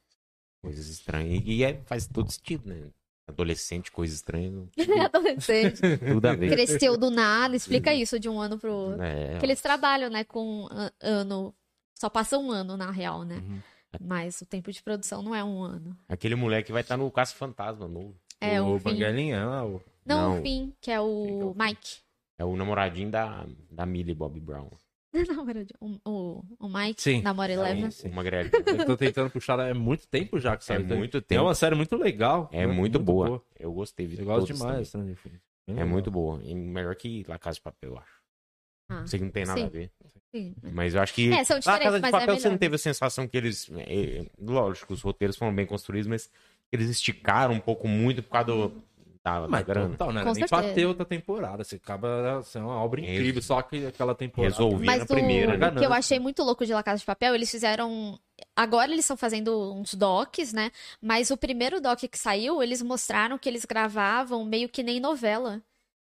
Coisas 0.61 0.87
estranhas. 0.87 1.43
E 1.45 1.63
é, 1.63 1.81
faz 1.85 2.07
todo 2.07 2.31
sentido, 2.31 2.67
né? 2.67 2.89
Adolescente, 3.27 3.91
coisa 3.91 4.13
estranha. 4.13 4.51
não- 4.51 4.69
Adolescente. 5.05 5.81
Tudo 5.97 6.25
a 6.27 6.35
ver. 6.35 6.49
Cresceu 6.51 6.95
do 6.97 7.09
nada, 7.09 7.55
explica 7.55 7.93
isso 7.93 8.19
de 8.19 8.29
um 8.29 8.39
ano 8.39 8.57
pro 8.59 8.71
outro. 8.73 9.01
É, 9.01 9.31
Porque 9.31 9.45
eles 9.47 9.61
trabalham, 9.61 10.09
né, 10.09 10.23
com 10.23 10.67
a- 10.69 10.91
ano. 11.01 11.53
Só 11.97 12.09
passa 12.09 12.37
um 12.37 12.51
ano, 12.51 12.75
na 12.77 12.91
real, 12.91 13.23
né? 13.23 13.37
Uhum. 13.37 13.59
Mas 14.01 14.41
o 14.41 14.45
tempo 14.45 14.71
de 14.71 14.83
produção 14.83 15.21
não 15.23 15.33
é 15.33 15.43
um 15.43 15.63
ano. 15.63 15.97
Aquele 16.09 16.35
moleque 16.35 16.71
vai 16.71 16.81
estar 16.81 16.97
no 16.97 17.09
Caça 17.09 17.33
Fantasma 17.35 17.87
novo. 17.87 18.15
É 18.41 18.61
o 18.61 18.75
o 18.75 18.79
Finn. 18.79 18.91
Banguelinha, 18.91 19.41
ah, 19.43 19.65
o... 19.65 19.81
Não, 20.05 20.31
Não. 20.33 20.39
o 20.39 20.41
Finn, 20.41 20.71
que 20.81 20.91
é 20.91 20.99
o 20.99 21.55
Mike. 21.57 21.99
É 22.37 22.43
o 22.43 22.55
namoradinho 22.57 23.09
da, 23.09 23.45
da 23.71 23.85
Millie 23.85 24.13
Bobby 24.13 24.41
Brown. 24.41 24.69
Não, 25.27 25.45
de- 25.45 25.73
o, 25.79 25.99
o, 26.05 26.43
o 26.59 26.67
Mike, 26.69 27.01
Sim. 27.01 27.21
namora 27.21 27.51
Eleven. 27.53 27.89
O 28.03 28.09
Magrelo. 28.09 28.49
Eu 28.65 28.85
tô 28.85 28.97
tentando 28.97 29.29
puxar 29.29 29.57
é 29.59 29.73
muito 29.73 30.07
tempo 30.07 30.39
já 30.39 30.57
que 30.57 30.63
É 30.63 30.65
saiu. 30.67 30.87
Tem- 30.87 30.97
muito 30.97 31.17
É 31.17 31.21
tempo. 31.21 31.43
uma 31.43 31.55
série 31.55 31.75
muito 31.75 31.95
legal. 31.95 32.49
É 32.51 32.65
muito, 32.67 32.99
boa. 32.99 33.41
Eu 33.59 33.71
gostei. 33.73 34.13
Eu 34.17 34.25
gosto 34.25 34.53
demais 34.53 34.91
também. 34.91 35.15
Bem 35.23 35.33
É 35.67 35.71
legal. 35.71 35.87
muito 35.87 36.11
boa. 36.11 36.39
E 36.43 36.53
melhor 36.53 36.95
que 36.95 37.23
La 37.27 37.39
Casa 37.39 37.55
de 37.55 37.61
Papel, 37.61 37.91
eu 37.91 37.97
acho. 37.97 38.15
Ah, 38.91 39.07
Sei 39.07 39.17
que 39.17 39.25
não 39.25 39.31
tem 39.31 39.45
nada 39.45 39.59
Sim. 39.59 39.65
a 39.65 39.69
ver. 39.69 39.91
sim. 40.35 40.53
Mas 40.61 40.93
eu 40.93 41.01
acho 41.01 41.13
que. 41.13 41.31
É, 41.33 41.43
são 41.43 41.57
La 41.65 41.79
Casa 41.79 41.99
de 41.99 42.07
é 42.07 42.11
Papel 42.11 42.39
você 42.39 42.49
não 42.49 42.57
teve 42.57 42.75
a 42.75 42.77
sensação 42.77 43.27
que 43.27 43.35
eles. 43.35 43.69
é, 43.77 44.19
é, 44.19 44.25
lógico, 44.39 44.93
os 44.93 45.01
roteiros 45.01 45.35
foram 45.37 45.55
bem 45.55 45.65
construídos, 45.65 46.07
mas 46.07 46.29
eles 46.71 46.89
esticaram 46.89 47.53
um 47.55 47.59
pouco 47.59 47.87
muito 47.87 48.21
por 48.21 48.29
causa 48.29 48.45
do, 48.47 48.83
da, 49.25 49.41
da 49.41 49.47
Mas 49.47 49.65
grana. 49.65 49.89
total, 49.89 50.13
né? 50.13 50.23
Com 50.23 50.33
Nem 50.33 50.47
certeza. 50.47 50.73
ter 50.75 50.85
outra 50.85 51.03
temporada. 51.03 51.63
Você 51.63 51.77
acaba 51.77 52.41
sendo 52.43 52.67
uma 52.67 52.75
obra 52.83 53.01
incrível, 53.01 53.41
só 53.41 53.59
que 53.63 53.87
aquela 53.87 54.13
temporada. 54.13 54.53
Resolvi 54.53 54.85
Mas 54.85 54.99
na 54.99 55.03
o, 55.05 55.07
primeira, 55.07 55.57
né? 55.57 55.67
o 55.69 55.75
que 55.75 55.85
eu 55.85 55.91
achei 55.93 56.19
muito 56.19 56.43
louco 56.43 56.63
de 56.65 56.73
La 56.73 56.83
Casa 56.83 56.99
de 56.99 57.05
Papel, 57.05 57.33
eles 57.33 57.49
fizeram. 57.49 58.19
Agora 58.55 58.91
eles 58.91 59.03
estão 59.05 59.17
fazendo 59.17 59.73
uns 59.73 59.95
docs, 59.95 60.53
né? 60.53 60.71
Mas 61.01 61.31
o 61.31 61.37
primeiro 61.37 61.81
doc 61.81 61.99
que 61.99 62.17
saiu, 62.19 62.61
eles 62.61 62.81
mostraram 62.83 63.37
que 63.37 63.49
eles 63.49 63.65
gravavam 63.65 64.45
meio 64.45 64.69
que 64.69 64.83
nem 64.83 64.99
novela. 64.99 65.61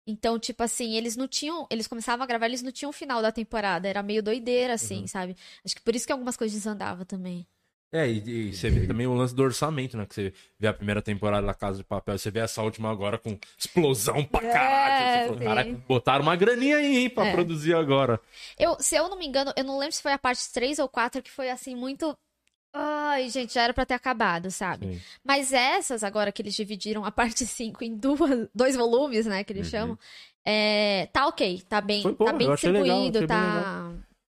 Então, 0.08 0.38
tipo 0.40 0.62
assim, 0.64 0.94
eles 0.96 1.16
não 1.16 1.28
tinham. 1.28 1.68
Eles 1.70 1.88
começavam 1.88 2.24
a 2.24 2.28
gravar, 2.28 2.46
eles 2.48 2.62
não 2.62 2.72
tinham 2.72 2.90
o 2.90 2.94
final 2.94 3.22
da 3.22 3.32
temporada. 3.32 3.88
Era 3.88 4.02
meio 4.04 4.22
doideira, 4.24 4.74
assim, 4.74 5.02
Uhum. 5.02 5.08
sabe? 5.08 5.36
Acho 5.64 5.76
que 5.76 5.82
por 5.82 5.96
isso 5.96 6.06
que 6.06 6.12
algumas 6.12 6.38
coisas 6.38 6.56
desandavam 6.58 7.06
também. 7.06 7.46
É, 7.96 8.10
e, 8.10 8.50
e 8.50 8.54
você 8.54 8.70
vê 8.70 8.86
também 8.86 9.08
o 9.08 9.14
lance 9.14 9.34
do 9.34 9.42
orçamento, 9.42 9.96
né? 9.96 10.06
Que 10.06 10.14
você 10.16 10.34
vê 10.60 10.68
a 10.68 10.74
primeira 10.74 11.02
temporada 11.02 11.48
da 11.48 11.54
Casa 11.54 11.78
de 11.78 11.84
Papel, 11.86 12.18
você 12.18 12.30
vê 12.30 12.40
essa 12.40 12.62
última 12.62 12.92
agora 12.92 13.18
com 13.18 13.38
explosão 13.58 14.24
pra 14.26 14.42
caralho. 14.42 15.34
É. 15.34 15.38
"Caralho, 15.46 15.78
botaram 15.88 16.24
uma 16.24 16.36
graninha 16.36 16.76
aí, 16.78 16.98
hein, 16.98 17.10
pra 17.10 17.26
É. 17.28 17.32
produzir 17.32 17.74
agora. 17.74 18.20
Eu, 18.60 18.76
se 18.82 18.96
eu 18.98 19.08
não 19.08 19.18
me 19.18 19.26
engano, 19.26 19.54
eu 19.56 19.64
não 19.64 19.78
lembro 19.78 19.96
se 19.96 20.02
foi 20.02 20.12
a 20.12 20.18
parte 20.18 20.52
3 20.52 20.78
ou 20.78 20.90
4 20.90 21.22
que 21.22 21.32
foi 21.32 21.50
assim, 21.50 21.74
muito. 21.76 22.14
Ai, 22.78 23.30
gente, 23.30 23.54
já 23.54 23.62
era 23.64 23.74
pra 23.74 23.86
ter 23.86 23.94
acabado, 23.94 24.52
sabe? 24.52 24.86
Sim. 24.96 25.02
Mas 25.24 25.54
essas, 25.54 26.04
agora 26.04 26.30
que 26.34 26.42
eles 26.42 26.54
dividiram 26.54 27.06
a 27.06 27.12
parte 27.12 27.46
5 27.48 27.82
em 27.82 27.96
duas, 27.96 28.50
dois 28.54 28.76
volumes, 28.76 29.26
né, 29.26 29.46
que 29.46 29.54
eles 29.54 29.68
Uhum. 29.68 29.72
chamam, 29.72 30.00
é, 30.46 31.06
tá 31.14 31.28
ok, 31.28 31.62
tá 31.70 31.80
bem, 31.80 32.02
Foi 32.02 32.14
tá 32.14 32.34
bem 32.34 32.48
eu 32.48 32.54
achei 32.54 32.70
legal, 32.72 33.10
distribuído, 33.10 33.18
achei 33.20 33.28
bem 33.28 33.38
tá 33.38 33.94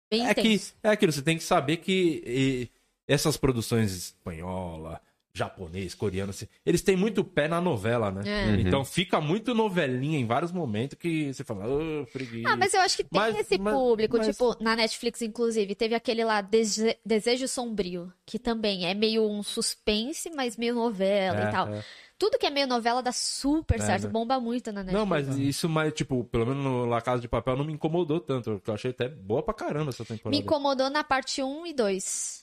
bem 0.10 0.28
É, 0.28 0.34
que, 0.34 0.62
é 0.84 0.90
aquilo, 0.90 1.12
você 1.12 1.22
tem 1.22 1.38
que 1.38 1.44
saber 1.44 1.78
que 1.78 2.24
e, 2.26 2.70
essas 3.12 3.38
produções 3.38 3.92
espanhola, 3.94 5.02
japonês, 5.34 5.96
coreano, 5.96 6.32
assim, 6.32 6.46
eles 6.66 6.82
têm 6.82 6.96
muito 6.98 7.24
pé 7.24 7.48
na 7.48 7.62
novela, 7.62 8.12
né? 8.12 8.22
É. 8.26 8.46
Uhum. 8.48 8.60
Então 8.60 8.84
fica 8.86 9.22
muito 9.22 9.54
novelinha 9.56 10.20
em 10.20 10.26
vários 10.26 10.52
momentos 10.52 10.98
que 10.98 11.34
você 11.34 11.42
fala, 11.44 11.66
ô, 11.68 12.06
preguiça. 12.12 12.50
Ah, 12.50 12.58
mas 12.58 12.74
eu 12.74 12.82
acho 12.82 12.98
que 12.98 13.04
tem 13.06 13.18
Mas- 13.20 13.40
esse 13.40 13.58
mas- 13.58 13.74
público, 13.74 14.18
mas- 14.18 14.28
tipo, 14.28 14.58
na 14.62 14.76
Netflix, 14.76 15.22
inclusive, 15.22 15.74
teve 15.74 15.96
aquele 15.96 16.26
lá, 16.26 16.42
Dese- 16.42 16.98
Desejo 17.06 17.48
Sombrio, 17.48 18.12
que 18.26 18.38
também 18.38 18.86
é 18.88 18.94
meio 18.94 19.24
um 19.26 19.42
suspense, 19.42 20.30
mas 20.36 20.58
meio 20.58 20.76
novela 20.76 21.46
É, 21.46 21.48
e 21.48 21.52
tal. 21.52 21.68
é. 21.70 21.84
Tudo 22.20 22.38
que 22.38 22.46
é 22.46 22.50
meio 22.52 22.68
novela 22.68 23.02
dá 23.02 23.12
super 23.14 23.80
É, 23.80 23.84
certo, 23.86 24.04
né? 24.04 24.10
bomba 24.10 24.40
muito 24.40 24.68
na 24.72 24.84
Netflix. 24.84 25.00
Não, 25.00 25.06
mas 25.08 25.38
isso, 25.40 25.68
mas, 25.70 25.92
tipo, 25.94 26.24
pelo 26.26 26.46
menos 26.46 26.64
no 26.64 26.86
La 26.86 27.02
Casa 27.02 27.20
de 27.22 27.28
Papel 27.28 27.56
não 27.58 27.64
me 27.66 27.74
incomodou 27.74 28.20
tanto. 28.20 28.52
porque 28.52 28.70
Eu 28.70 28.74
achei 28.76 28.92
até 28.92 29.08
boa 29.10 29.42
pra 29.42 29.54
caramba 29.56 29.90
essa 29.90 30.04
temporada. 30.06 30.30
Me 30.30 30.44
incomodou 30.44 30.90
na 30.90 31.04
parte 31.04 31.42
1 31.42 31.66
e 31.66 31.74
2. 31.74 32.41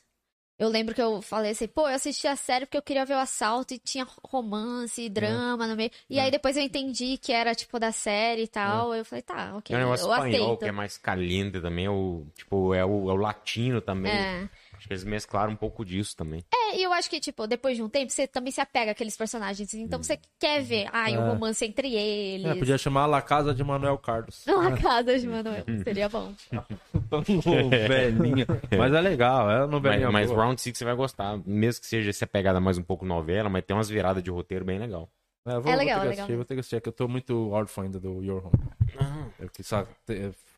Eu 0.59 0.68
lembro 0.68 0.93
que 0.93 1.01
eu 1.01 1.22
falei 1.22 1.52
assim, 1.52 1.68
pô, 1.68 1.82
eu 1.89 1.94
assisti 1.94 2.26
a 2.26 2.35
série 2.35 2.66
porque 2.66 2.76
eu 2.76 2.82
queria 2.82 3.05
ver 3.05 3.14
o 3.14 3.18
assalto 3.18 3.74
e 3.74 3.78
tinha 3.78 4.05
romance 4.24 5.01
e 5.01 5.09
drama 5.09 5.68
no 5.68 5.76
meio. 5.76 5.90
E 6.10 6.18
É. 6.18 6.22
aí 6.22 6.30
depois 6.32 6.56
eu 6.56 6.62
entendi 6.64 7.16
que 7.16 7.32
era, 7.32 7.55
tipo, 7.55 7.78
da 7.78 7.93
série 7.93 8.43
e 8.43 8.48
tal. 8.48 8.93
Eu 8.93 9.05
falei, 9.05 9.22
tá, 9.22 9.51
ok, 9.56 9.62
Tem 9.68 9.76
um 9.76 9.80
negócio 9.86 10.06
eu 10.06 10.12
espanhol 10.12 10.44
aceito. 10.47 10.59
que 10.59 10.68
é 10.68 10.72
mais 10.72 10.98
caliente 10.98 11.60
também, 11.60 11.85
é 11.86 11.90
o, 11.90 12.26
tipo, 12.36 12.74
é 12.74 12.85
o, 12.85 13.09
é 13.09 13.12
o 13.12 13.16
latino 13.16 13.80
também. 13.80 14.10
É. 14.12 14.48
Acho 14.78 14.86
que 14.86 14.92
eles 14.94 15.05
mesclaram 15.05 15.52
um 15.52 15.56
pouco 15.56 15.84
disso 15.84 16.16
também. 16.16 16.42
É, 16.55 16.76
e 16.78 16.82
eu 16.84 16.92
acho 16.92 17.10
que, 17.10 17.18
tipo, 17.18 17.46
depois 17.46 17.76
de 17.76 17.82
um 17.82 17.88
tempo, 17.88 18.10
você 18.12 18.26
também 18.28 18.52
se 18.52 18.60
apega 18.60 18.92
àqueles 18.92 19.16
personagens. 19.16 19.74
Então 19.74 20.00
você 20.02 20.18
quer 20.38 20.62
ver, 20.62 20.88
ai, 20.92 21.16
o 21.16 21.20
É. 21.20 21.28
romance 21.30 21.64
entre 21.64 21.92
eles. 21.94 22.46
É, 22.46 22.55
podia 22.55 22.78
chamar 22.78 23.06
La 23.06 23.20
Casa 23.20 23.52
de 23.52 23.62
Manuel 23.64 23.98
Carlos. 23.98 24.46
Uma 24.48 24.76
casa 24.76 25.18
de 25.18 25.26
Manuel. 25.26 25.64
Seria 25.82 26.09
bom. 26.09 26.32
Velhinha. 27.88 28.46
Mas 28.76 28.92
é 28.92 29.00
legal, 29.00 29.50
é 29.50 29.55
uma 29.56 29.60
Mas, 29.62 29.70
novelinha 29.70 30.12
mas 30.12 30.30
boa. 30.30 30.44
Round 30.44 30.60
Six 30.60 30.78
você 30.78 30.84
vai 30.84 30.94
gostar, 30.94 31.38
mesmo 31.44 31.80
que 31.80 31.86
seja 31.86 32.10
essa 32.10 32.26
pegada 32.26 32.60
mais 32.60 32.78
um 32.78 32.82
pouco 32.82 33.05
novela, 33.05 33.48
mas 33.48 33.64
tem 33.64 33.76
umas 33.76 33.88
viradas 33.88 34.22
de 34.22 34.30
roteiro 34.30 34.64
bem 34.64 34.78
legal. 34.78 35.09
É, 35.46 35.52
vou, 35.52 35.59
É 35.59 35.60
vou 35.62 35.76
legal, 35.76 35.78
ter 35.78 35.86
que 35.86 35.92
é 35.92 35.98
assistir, 36.10 36.22
legal. 36.22 36.36
vou 36.36 36.44
ter 36.44 36.55
que 36.55 36.60
assistir, 36.60 36.76
é 36.76 36.80
que 36.80 36.88
eu 36.88 36.92
tô 36.92 37.09
muito 37.09 37.50
órfão 37.50 37.84
ainda 37.84 37.98
do 37.98 38.22
Your 38.22 38.46
Home. 38.46 39.32
Eu 39.40 39.48
quis 39.50 39.68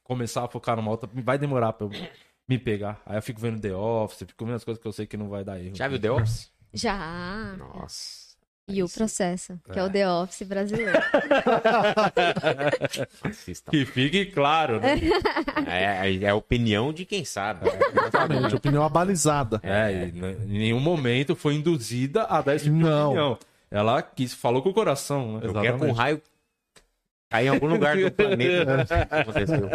começar 0.05 0.45
a 0.45 0.49
focar 0.49 0.77
numa 0.77 0.91
outra, 0.91 1.09
vai 1.15 1.39
demorar 1.39 1.73
pra 1.73 1.87
eu 1.87 1.91
me 2.51 2.59
pegar. 2.59 3.01
Aí 3.07 3.17
eu 3.17 3.23
fico 3.23 3.41
vendo 3.41 3.61
The 3.61 3.73
Office, 3.73 4.19
fico 4.27 4.45
vendo 4.45 4.57
as 4.57 4.65
coisas 4.65 4.83
que 4.83 4.89
eu 4.89 4.93
sei 4.93 5.07
que 5.07 5.17
não 5.17 5.29
vai 5.29 5.45
dar 5.45 5.61
erro. 5.61 5.77
Já 5.77 5.87
viu 5.87 6.01
The 6.01 6.11
Office? 6.11 6.51
Já. 6.75 7.55
Nossa. 7.57 8.31
E 8.69 8.83
o 8.85 8.89
processo, 8.89 9.59
que 9.73 9.79
é 9.79 9.83
o 9.83 9.91
The 9.91 10.09
Office 10.09 10.47
brasileiro. 10.47 10.93
Assista. 13.23 13.71
Que 13.71 13.85
fique 13.85 14.27
claro, 14.27 14.81
né? 14.81 14.95
É, 15.67 16.25
é 16.25 16.29
a 16.29 16.35
opinião 16.35 16.93
de 16.93 17.05
quem 17.05 17.25
sabe. 17.25 17.69
Exatamente, 17.69 18.55
opinião 18.55 18.85
abalizada. 18.85 19.61
É, 19.63 20.07
em 20.09 20.59
nenhum 20.59 20.81
momento 20.81 21.35
foi 21.35 21.55
induzida 21.55 22.25
a 22.25 22.41
dar 22.43 22.55
esse 22.57 22.65
tipo 22.67 22.77
Não. 22.77 23.09
opinião. 23.09 23.39
Ela 23.71 24.03
quis, 24.03 24.35
falou 24.35 24.63
com 24.63 24.71
o 24.71 24.75
coração, 24.75 25.39
né? 25.39 25.41
Eu 25.45 25.55
quero 25.55 25.79
que 25.79 25.85
um 25.85 25.93
raio 25.93 26.21
cair 27.29 27.47
em 27.47 27.51
algum 27.51 27.67
lugar 27.67 27.97
do 27.97 28.11
planeta. 28.13 28.87
Aconteceu. 29.11 29.69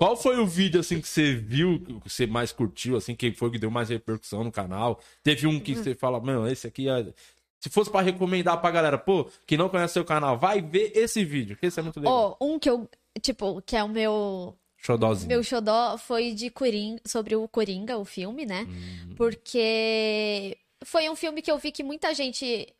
Qual 0.00 0.16
foi 0.16 0.38
o 0.38 0.46
vídeo 0.46 0.80
assim 0.80 0.98
que 0.98 1.06
você 1.06 1.34
viu, 1.34 1.78
que 1.78 2.08
você 2.08 2.26
mais 2.26 2.52
curtiu, 2.52 2.96
assim, 2.96 3.14
que 3.14 3.32
foi 3.32 3.50
que 3.50 3.58
deu 3.58 3.70
mais 3.70 3.90
repercussão 3.90 4.42
no 4.42 4.50
canal? 4.50 4.98
Teve 5.22 5.46
um 5.46 5.60
que 5.60 5.74
você 5.74 5.94
fala, 5.94 6.18
mano, 6.18 6.48
esse 6.48 6.66
aqui 6.66 6.88
é... 6.88 7.12
Se 7.58 7.68
fosse 7.68 7.90
pra 7.90 8.00
recomendar 8.00 8.58
pra 8.62 8.70
galera, 8.70 8.96
pô, 8.96 9.28
que 9.46 9.58
não 9.58 9.68
conhece 9.68 9.92
seu 9.92 10.02
canal, 10.02 10.38
vai 10.38 10.62
ver 10.62 10.92
esse 10.94 11.22
vídeo, 11.22 11.54
que 11.54 11.66
esse 11.66 11.78
é 11.78 11.82
muito 11.82 12.00
legal. 12.00 12.38
Ó, 12.40 12.46
um 12.46 12.58
que 12.58 12.70
eu, 12.70 12.88
tipo, 13.20 13.60
que 13.60 13.76
é 13.76 13.84
o 13.84 13.88
meu 13.90 14.56
Xodózinho. 14.78 15.28
Meu 15.28 15.42
xodó 15.42 15.98
foi 15.98 16.32
de 16.32 16.48
Coringa, 16.48 17.02
sobre 17.04 17.36
o 17.36 17.46
Coringa, 17.46 17.98
o 17.98 18.04
filme, 18.06 18.46
né? 18.46 18.66
Hum. 18.66 19.14
Porque 19.16 20.56
foi 20.82 21.10
um 21.10 21.14
filme 21.14 21.42
que 21.42 21.50
eu 21.50 21.58
vi 21.58 21.70
que 21.70 21.82
muita 21.82 22.14
gente 22.14 22.72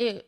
eh, 0.00 0.24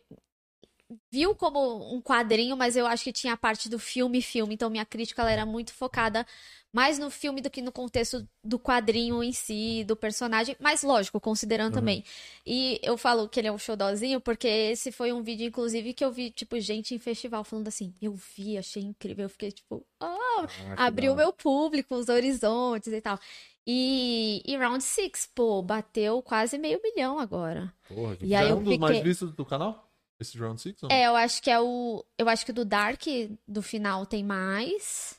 viu 1.13 1.35
como 1.35 1.95
um 1.95 2.01
quadrinho, 2.01 2.57
mas 2.57 2.77
eu 2.77 2.87
acho 2.87 3.05
que 3.05 3.13
tinha 3.13 3.35
a 3.35 3.37
parte 3.37 3.69
do 3.69 3.79
filme 3.79 4.23
filme, 4.23 4.55
então 4.55 4.71
minha 4.71 4.87
crítica 4.87 5.21
ela 5.23 5.31
era 5.31 5.45
muito 5.47 5.73
focada 5.75 6.27
mais 6.73 6.99
no 6.99 7.11
filme 7.11 7.41
do 7.41 7.49
que 7.51 7.63
no 7.63 7.73
contexto 7.73 8.27
do 8.45 8.59
quadrinho 8.59 9.23
em 9.23 9.33
si, 9.33 9.85
do 9.85 9.97
personagem, 9.97 10.55
mas 10.61 10.83
lógico, 10.83 11.19
considerando 11.21 11.73
também. 11.75 12.05
E 12.47 12.79
eu 12.83 12.97
falo 12.99 13.29
que 13.29 13.41
ele 13.41 13.49
é 13.49 13.53
um 13.53 13.59
xodózinho 13.59 14.21
porque 14.21 14.47
esse 14.47 14.93
foi 14.93 15.13
um 15.13 15.23
vídeo 15.23 15.47
inclusive 15.47 15.93
que 15.95 16.05
eu 16.05 16.13
vi 16.13 16.31
tipo 16.31 16.59
gente 16.61 16.95
em 16.95 16.99
festival 16.99 17.43
falando 17.45 17.69
assim, 17.69 17.95
eu 18.01 18.13
vi, 18.15 18.57
achei 18.59 18.83
incrível, 18.83 19.25
eu 19.25 19.31
fiquei 19.31 19.51
tipo, 19.53 19.85
ah, 20.01 20.47
Ah, 20.77 20.87
abriu 20.87 21.15
meu 21.15 21.33
público, 21.33 21.95
os 21.97 22.09
horizontes 22.09 22.93
e 22.93 23.01
tal. 23.01 23.19
E, 23.67 24.43
e 24.47 24.57
Round 24.57 24.83
Six, 24.83 25.29
pô, 25.35 25.61
bateu 25.63 26.23
quase 26.23 26.57
meio 26.59 26.81
milhão 26.83 27.19
agora. 27.19 27.73
Porra, 27.87 28.17
que 28.17 28.25
E 28.27 28.35
aí 28.35 28.49
é 28.49 28.53
eu 28.53 28.59
um 28.59 28.63
dos 28.63 28.79
mais 28.79 28.97
fiquei- 28.97 29.11
vistos 29.11 29.33
do 29.35 29.45
canal? 29.45 29.88
Esse 30.21 30.37
Round 30.39 30.61
Six? 30.61 30.83
ou 30.83 30.89
não? 30.89 30.97
É, 30.97 31.07
eu 31.07 31.15
acho 31.17 31.43
que 31.43 31.51
é 31.51 31.61
o. 31.61 32.05
Eu 32.19 32.29
acho 32.29 32.45
que 32.45 32.53
do 32.53 32.65
Dark, 32.65 33.03
do 33.47 33.63
final, 33.63 34.05
tem 34.07 34.25
mais. 34.25 35.17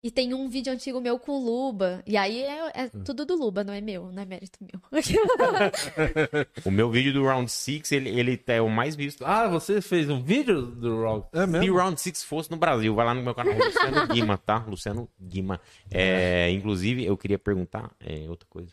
E 0.00 0.12
tem 0.12 0.32
um 0.32 0.48
vídeo 0.48 0.72
antigo 0.72 1.00
meu 1.00 1.18
com 1.18 1.32
o 1.32 1.44
Luba. 1.44 2.04
E 2.06 2.16
aí 2.16 2.40
é, 2.44 2.70
é 2.72 2.84
Hum. 2.94 3.02
tudo 3.04 3.26
do 3.26 3.34
Luba, 3.34 3.64
não 3.64 3.74
é 3.74 3.80
meu, 3.80 4.12
não 4.12 4.22
é 4.22 4.24
mérito 4.24 4.56
meu. 4.60 4.80
O 6.64 6.70
meu 6.70 6.88
vídeo 6.88 7.12
do 7.12 7.24
Round 7.24 7.50
6, 7.50 7.90
ele, 7.92 8.08
ele 8.10 8.40
é 8.46 8.60
o 8.62 8.68
mais 8.68 8.94
visto. 8.94 9.24
Ah, 9.26 9.48
você 9.48 9.80
fez 9.80 10.08
um 10.08 10.22
vídeo 10.22 10.62
do 10.62 11.02
Rock? 11.02 11.28
É 11.36 11.40
Se 11.40 11.46
mesmo? 11.48 11.74
o 11.74 11.76
Round 11.76 12.00
6 12.00 12.22
fosse 12.22 12.48
no 12.50 12.56
Brasil, 12.56 12.94
vai 12.94 13.04
lá 13.06 13.12
no 13.14 13.22
meu 13.22 13.34
canal, 13.34 13.54
Luciano 13.58 14.06
Guima, 14.06 14.38
tá? 14.38 14.64
Luciano 14.68 15.08
Guima. 15.20 15.60
É, 15.90 16.48
inclusive, 16.52 17.04
eu 17.04 17.16
queria 17.16 17.38
perguntar 17.38 17.90
é, 18.00 18.28
outra 18.28 18.46
coisa. 18.48 18.72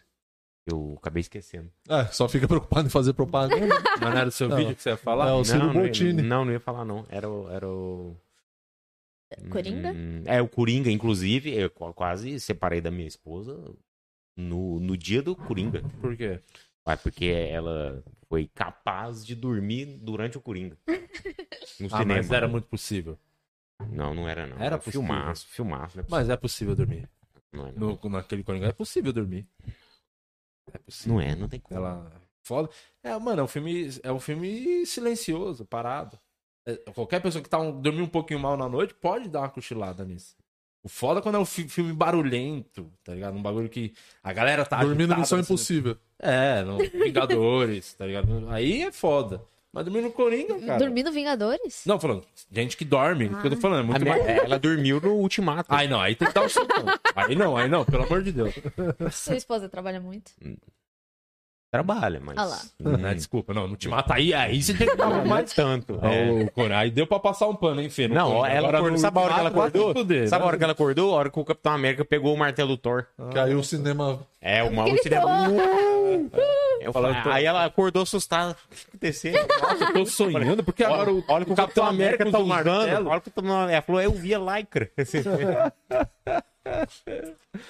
Eu 0.67 0.95
acabei 0.97 1.21
esquecendo. 1.21 1.71
É, 1.87 2.05
só 2.05 2.27
fica 2.27 2.47
preocupado 2.47 2.87
em 2.87 2.89
fazer 2.89 3.13
propaganda. 3.13 3.67
Mas 4.01 4.01
não 4.01 4.17
era 4.17 4.29
o 4.29 4.31
seu 4.31 4.49
Não. 4.49 4.57
vídeo 4.57 4.75
que 4.75 4.81
você 4.81 4.89
ia 4.89 4.97
falar? 4.97 5.29
É, 5.29 5.33
o 5.33 5.43
Ciro 5.45 5.59
não, 5.59 5.73
não, 5.73 6.23
não, 6.23 6.45
não 6.45 6.51
ia 6.51 6.59
falar, 6.59 6.83
não. 6.85 7.05
Era 7.09 7.29
o. 7.29 7.49
Era 7.51 7.67
o... 7.69 8.17
Coringa? 9.49 9.91
Hum, 9.91 10.23
É, 10.25 10.41
o 10.41 10.47
Coringa, 10.47 10.89
inclusive, 10.89 11.53
eu 11.53 11.69
qu- 11.69 11.93
quase 11.93 12.39
separei 12.39 12.79
da 12.81 12.89
minha 12.89 13.07
esposa 13.07 13.59
no, 14.37 14.79
no 14.79 14.97
dia 14.97 15.21
do 15.21 15.35
Coringa. 15.35 15.83
Por 16.01 16.15
quê? 16.15 16.39
Porque 17.03 17.25
ela 17.25 18.03
foi 18.29 18.47
capaz 18.53 19.25
de 19.25 19.35
dormir 19.35 19.85
durante 20.01 20.37
o 20.37 20.41
Coringa. 20.41 20.77
No 21.77 21.89
Ah, 21.91 22.05
mas 22.05 22.31
era 22.31 22.47
muito 22.47 22.67
possível. 22.69 23.19
Não, 23.91 24.13
não 24.13 24.29
era, 24.29 24.47
não. 24.47 24.57
Era 24.61 24.77
possível. 24.77 25.01
filmaço, 25.01 25.45
filmaço. 25.49 25.97
Não 25.97 26.03
é 26.05 26.07
Mas 26.09 26.29
é 26.29 26.37
possível 26.37 26.73
dormir. 26.73 27.09
não, 27.51 27.67
é, 27.67 27.71
não. 27.73 27.99
No, 28.01 28.09
naquele 28.09 28.43
Coringa 28.43 28.67
é 28.67 28.71
possível 28.71 29.11
dormir. 29.11 29.45
É 30.73 30.77
possível. 30.77 31.13
Não 31.13 31.21
é, 31.21 31.35
não 31.35 31.47
tem 31.47 31.59
como. 31.59 31.79
Ela. 31.79 32.11
Foda. 32.43 32.69
É, 33.03 33.17
mano, 33.17 33.41
é 33.41 33.43
um 33.43 33.47
filme, 33.47 33.89
é 34.03 34.11
um 34.11 34.19
filme 34.19 34.85
silencioso, 34.85 35.65
parado. 35.65 36.17
É, 36.67 36.75
qualquer 36.93 37.21
pessoa 37.21 37.41
que 37.43 37.49
tá 37.49 37.59
um, 37.59 37.79
dormir 37.79 38.01
um 38.01 38.07
pouquinho 38.07 38.39
mal 38.39 38.55
na 38.57 38.67
noite 38.69 38.93
pode 38.93 39.27
dar 39.29 39.41
uma 39.41 39.49
cochilada 39.49 40.03
nisso. 40.03 40.35
O 40.83 40.89
foda 40.89 41.19
é 41.19 41.23
quando 41.23 41.35
é 41.35 41.39
um 41.39 41.45
fi- 41.45 41.67
filme 41.67 41.91
barulhento, 41.93 42.91
tá 43.03 43.13
ligado? 43.13 43.35
Um 43.35 43.41
bagulho 43.41 43.67
que 43.69 43.93
a 44.23 44.31
galera 44.31 44.63
tá. 44.65 44.77
Dormindo 44.83 45.13
agitada, 45.13 45.21
Missão 45.21 45.39
assim. 45.39 45.53
Impossível. 45.53 45.97
É, 46.19 46.61
no 46.63 46.77
Vingadores, 46.77 47.93
tá 47.95 48.05
ligado? 48.05 48.47
Aí 48.49 48.83
é 48.83 48.91
foda. 48.91 49.41
Mas 49.75 49.83
dormir 49.83 50.01
no 50.03 50.09
Coringa, 50.09 50.57
cara. 50.57 50.79
Dormindo 50.79 51.11
Vingadores? 51.11 51.83
Não, 51.85 51.99
falando, 51.99 52.23
gente 52.49 52.77
que 52.77 52.85
dorme, 52.85 53.25
o 53.25 53.41
que 53.41 53.47
eu 53.47 53.51
tô 53.51 53.57
falando, 53.57 53.81
é 53.81 53.83
muito 53.83 54.05
mais. 54.05 54.25
ela 54.25 54.57
dormiu 54.57 55.01
no 55.01 55.15
Ultimato. 55.15 55.67
Aí 55.67 55.85
não, 55.85 55.99
aí 55.99 56.15
tem 56.15 56.29
que 56.29 56.33
dar 56.33 56.45
um 56.45 56.49
chutão. 56.49 56.85
Aí 57.13 57.35
não, 57.35 57.57
aí 57.57 57.67
não, 57.67 57.83
pelo 57.83 58.03
amor 58.03 58.23
de 58.23 58.31
Deus. 58.31 58.55
Sua 59.11 59.35
esposa 59.35 59.67
trabalha 59.67 59.99
muito? 59.99 60.31
Trabalha, 61.75 62.21
mas. 62.23 62.37
Ah 62.37 62.45
lá. 62.45 62.59
Hum, 62.79 62.97
Né, 62.97 63.13
desculpa, 63.13 63.53
não, 63.53 63.67
não 63.67 63.75
te 63.75 63.89
mata 63.89 64.13
aí, 64.13 64.33
aí 64.33 64.61
você 64.63 64.73
tem 64.73 64.87
que 64.87 64.95
dar 64.99 65.25
mais. 65.25 65.53
tanto. 65.53 65.99
é. 66.01 66.31
Ô, 66.31 66.49
Coringa, 66.51 66.77
Aí 66.77 66.89
deu 66.89 67.05
pra 67.05 67.19
passar 67.19 67.47
um 67.47 67.55
pano, 67.55 67.81
hein, 67.81 67.89
Fê? 67.89 68.07
Não, 68.07 68.45
ela 68.45 68.69
acordou, 68.69 68.91
no 68.91 68.97
sabe 68.97 69.17
a 69.17 69.21
hora 69.21 69.33
que 69.33 69.39
ela 69.41 69.49
acordou? 69.49 69.93
fuder, 69.93 70.29
sabe 70.29 70.41
a 70.41 70.45
né? 70.45 70.47
hora 70.47 70.57
que 70.57 70.63
ela 70.63 70.73
acordou? 70.73 71.13
A 71.13 71.17
hora 71.17 71.29
que 71.29 71.39
o 71.39 71.43
Capitão 71.45 71.73
América 71.73 72.05
pegou 72.05 72.33
o 72.33 72.37
martelo 72.37 72.69
do 72.69 72.77
Thor. 72.77 73.05
Que 73.31 73.39
aí 73.39 73.53
o 73.53 73.63
cinema. 73.63 74.19
É, 74.41 74.63
o 74.63 74.71
mal 74.71 74.85
Gritou. 74.85 75.19
Eu 76.79 76.93
Falando 76.93 77.09
falei, 77.13 77.23
Thor. 77.23 77.31
aí 77.33 77.45
ela 77.45 77.65
acordou 77.65 78.03
assustada. 78.03 78.51
O 78.51 78.55
que 78.75 78.85
tá 78.85 78.87
acontecendo? 78.89 79.47
Nossa, 79.61 79.83
eu 79.83 79.93
tô 79.93 80.05
sonhando, 80.05 80.63
porque 80.63 80.83
agora 80.83 81.11
o, 81.11 81.23
olha 81.27 81.43
o 81.43 81.45
que 81.47 81.53
o 81.53 81.55
Capitão 81.55 81.85
América 81.85 82.31
tá 82.31 82.39
o 82.39 82.45
martelo. 82.47 83.09
Olha 83.09 83.17
o 83.17 83.21
que 83.21 83.29
o 83.29 83.31
Capitão 83.31 83.53
América. 83.55 83.73
Ela 83.73 83.81
falou, 83.81 84.01
eu 84.01 84.11
via 84.11 84.37
lycra. 84.39 84.89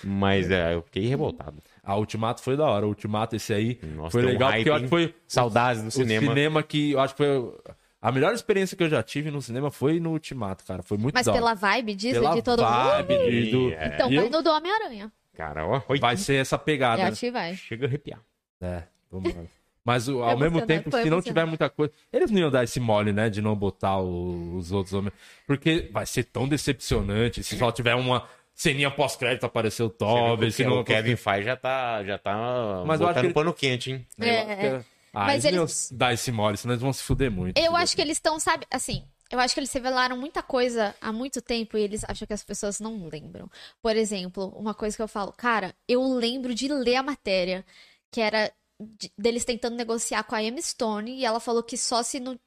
Mas 0.03 0.49
é, 0.51 0.73
eu 0.73 0.81
fiquei 0.83 1.07
revoltado. 1.07 1.55
A 1.85 1.95
Ultimato 1.97 2.41
foi 2.41 2.57
da 2.57 2.65
hora. 2.65 2.85
O 2.85 2.89
Ultimato, 2.89 3.35
esse 3.35 3.53
aí, 3.53 3.79
Nossa, 3.95 4.11
foi 4.11 4.23
um 4.23 4.25
legal, 4.27 4.49
hype, 4.49 4.57
porque 4.59 4.69
eu 4.69 4.73
acho 4.75 4.83
que 4.85 4.89
foi 4.89 5.15
Saudades 5.27 5.81
do 5.83 5.87
o 5.89 5.91
cinema. 5.91 6.27
cinema 6.27 6.63
que 6.63 6.91
eu 6.91 6.99
acho 6.99 7.13
que 7.15 7.23
foi. 7.23 7.53
A 8.01 8.11
melhor 8.11 8.33
experiência 8.33 8.75
que 8.77 8.83
eu 8.83 8.89
já 8.89 9.01
tive 9.03 9.31
no 9.31 9.41
cinema 9.41 9.71
foi 9.71 9.99
no 9.99 10.11
Ultimato, 10.11 10.63
cara. 10.65 10.83
Foi 10.83 10.97
muito 10.97 11.13
Mas 11.15 11.25
da 11.25 11.31
hora. 11.31 11.41
pela 11.41 11.53
vibe 11.53 11.95
disso, 11.95 12.19
Pela 12.21 12.35
de 12.35 12.41
todo 12.41 12.61
vibe, 12.61 13.13
mundo? 13.17 13.31
de- 13.31 13.51
do- 13.51 13.73
É. 13.73 13.87
Então 13.95 14.11
E 14.11 14.15
vai 14.15 14.25
eu- 14.25 14.29
no 14.29 14.41
do 14.43 14.49
Homem-Aranha. 14.51 15.11
Cara, 15.35 15.65
ó, 15.65 15.81
oi. 15.87 15.99
Vai 15.99 16.15
ser 16.17 16.35
essa 16.35 16.57
pegada. 16.57 17.01
É, 17.01 17.05
né? 17.05 17.11
acho 17.11 17.19
que 17.19 17.31
vai. 17.31 17.55
Chega 17.55 17.85
a 17.85 17.87
arrepiar. 17.89 18.19
É, 18.61 18.83
vamos 19.11 19.33
lá. 19.33 19.41
Mas 19.83 20.07
o- 20.07 20.23
ao 20.23 20.31
Foi 20.37 20.49
mesmo 20.49 20.65
tempo, 20.65 20.89
se 20.91 21.09
não 21.09 21.21
tiver 21.21 21.45
muita 21.45 21.69
coisa. 21.69 21.91
Eles 22.11 22.31
não 22.31 22.39
iam 22.39 22.49
dar 22.49 22.63
esse 22.63 22.79
mole, 22.79 23.11
né? 23.13 23.29
De 23.29 23.41
não 23.41 23.55
botar 23.55 23.97
o- 23.99 24.55
os 24.55 24.71
outros 24.71 24.93
homens. 24.93 25.13
Porque 25.45 25.89
vai 25.91 26.05
ser 26.07 26.23
tão 26.23 26.47
decepcionante 26.47 27.43
se 27.43 27.57
só 27.57 27.71
tiver 27.71 27.93
uma 27.95 28.23
ceninha 28.55 28.89
pós-crédito 28.89 29.45
aparecer 29.45 29.83
o 29.83 29.89
Toby. 29.89 30.51
Se 30.51 30.63
não 30.63 30.79
o 30.79 30.83
Kevin 30.83 31.15
Feige 31.15 31.43
já 31.45 31.55
tá, 31.57 32.03
já 32.03 32.17
tá 32.17 32.83
Mas 32.85 32.99
botando 32.99 33.19
que 33.19 33.25
ele- 33.27 33.33
pano 33.33 33.53
quente, 33.53 33.91
hein? 33.91 34.07
É. 34.19 34.81
Ah, 35.13 35.25
Mas 35.27 35.45
eles, 35.45 35.89
iam 35.91 35.97
dar 35.97 36.13
esse 36.13 36.29
mole, 36.31 36.57
senão 36.57 36.73
eles 36.73 36.81
vão 36.81 36.91
se 36.91 37.01
fuder 37.03 37.31
muito. 37.31 37.57
Eu 37.57 37.73
acho 37.75 37.95
que 37.95 38.01
eles 38.01 38.17
estão, 38.17 38.37
sabe, 38.37 38.65
assim, 38.69 39.01
eu 39.31 39.39
acho 39.39 39.53
que 39.53 39.59
eles 39.61 39.71
revelaram 39.71 40.17
muita 40.17 40.43
coisa 40.43 40.93
há 40.99 41.11
muito 41.13 41.41
tempo 41.41 41.77
e 41.77 41.81
eles 41.81 42.03
acham 42.05 42.27
que 42.27 42.33
as 42.33 42.43
pessoas 42.43 42.79
não 42.81 43.07
lembram. 43.07 43.49
Por 43.81 43.95
exemplo, 43.95 44.49
uma 44.57 44.73
coisa 44.73 44.95
que 44.95 45.01
eu 45.01 45.07
falo, 45.07 45.31
cara, 45.31 45.73
eu 45.87 46.03
lembro 46.03 46.53
de 46.53 46.67
ler 46.67 46.97
a 46.97 47.03
matéria, 47.03 47.65
que 48.11 48.19
era 48.19 48.51
de- 48.99 49.09
deles 49.17 49.45
tentando 49.45 49.77
negociar 49.77 50.23
com 50.23 50.35
a 50.35 50.43
Emma 50.43 50.61
Stone 50.61 51.09
e 51.17 51.23
ela 51.23 51.39
falou 51.39 51.63
que 51.63 51.77
só 51.77 52.03
se 52.03 52.19
não 52.19 52.37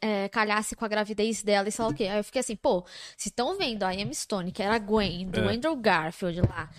é, 0.00 0.28
calhasse 0.28 0.74
com 0.74 0.84
a 0.84 0.88
gravidez 0.88 1.42
dela 1.42 1.68
e 1.68 1.72
sei 1.72 1.84
lá 1.84 1.90
o 1.90 1.94
quê. 1.94 2.04
Aí 2.04 2.18
eu 2.18 2.24
fiquei 2.24 2.40
assim, 2.40 2.56
pô, 2.56 2.84
se 3.16 3.28
estão 3.28 3.56
vendo 3.56 3.82
a 3.82 3.94
Emma 3.94 4.12
Stone, 4.14 4.52
que 4.52 4.62
era 4.62 4.74
a 4.76 4.78
Gwen, 4.78 5.28
do 5.28 5.40
É. 5.40 5.54
Andrew 5.54 5.76
Garfield 5.76 6.40
lá, 6.42 6.70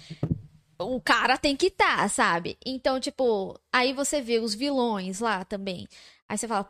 o 0.79 0.99
cara 0.99 1.37
tem 1.37 1.55
que 1.55 1.67
estar, 1.67 2.09
sabe? 2.09 2.57
Então, 2.65 2.99
tipo, 2.99 3.59
aí 3.71 3.93
você 3.93 4.21
vê 4.21 4.39
os 4.39 4.53
vilões 4.55 5.19
lá 5.19 5.45
também. 5.45 5.87
Aí 6.27 6.37
você 6.37 6.47
fala, 6.47 6.67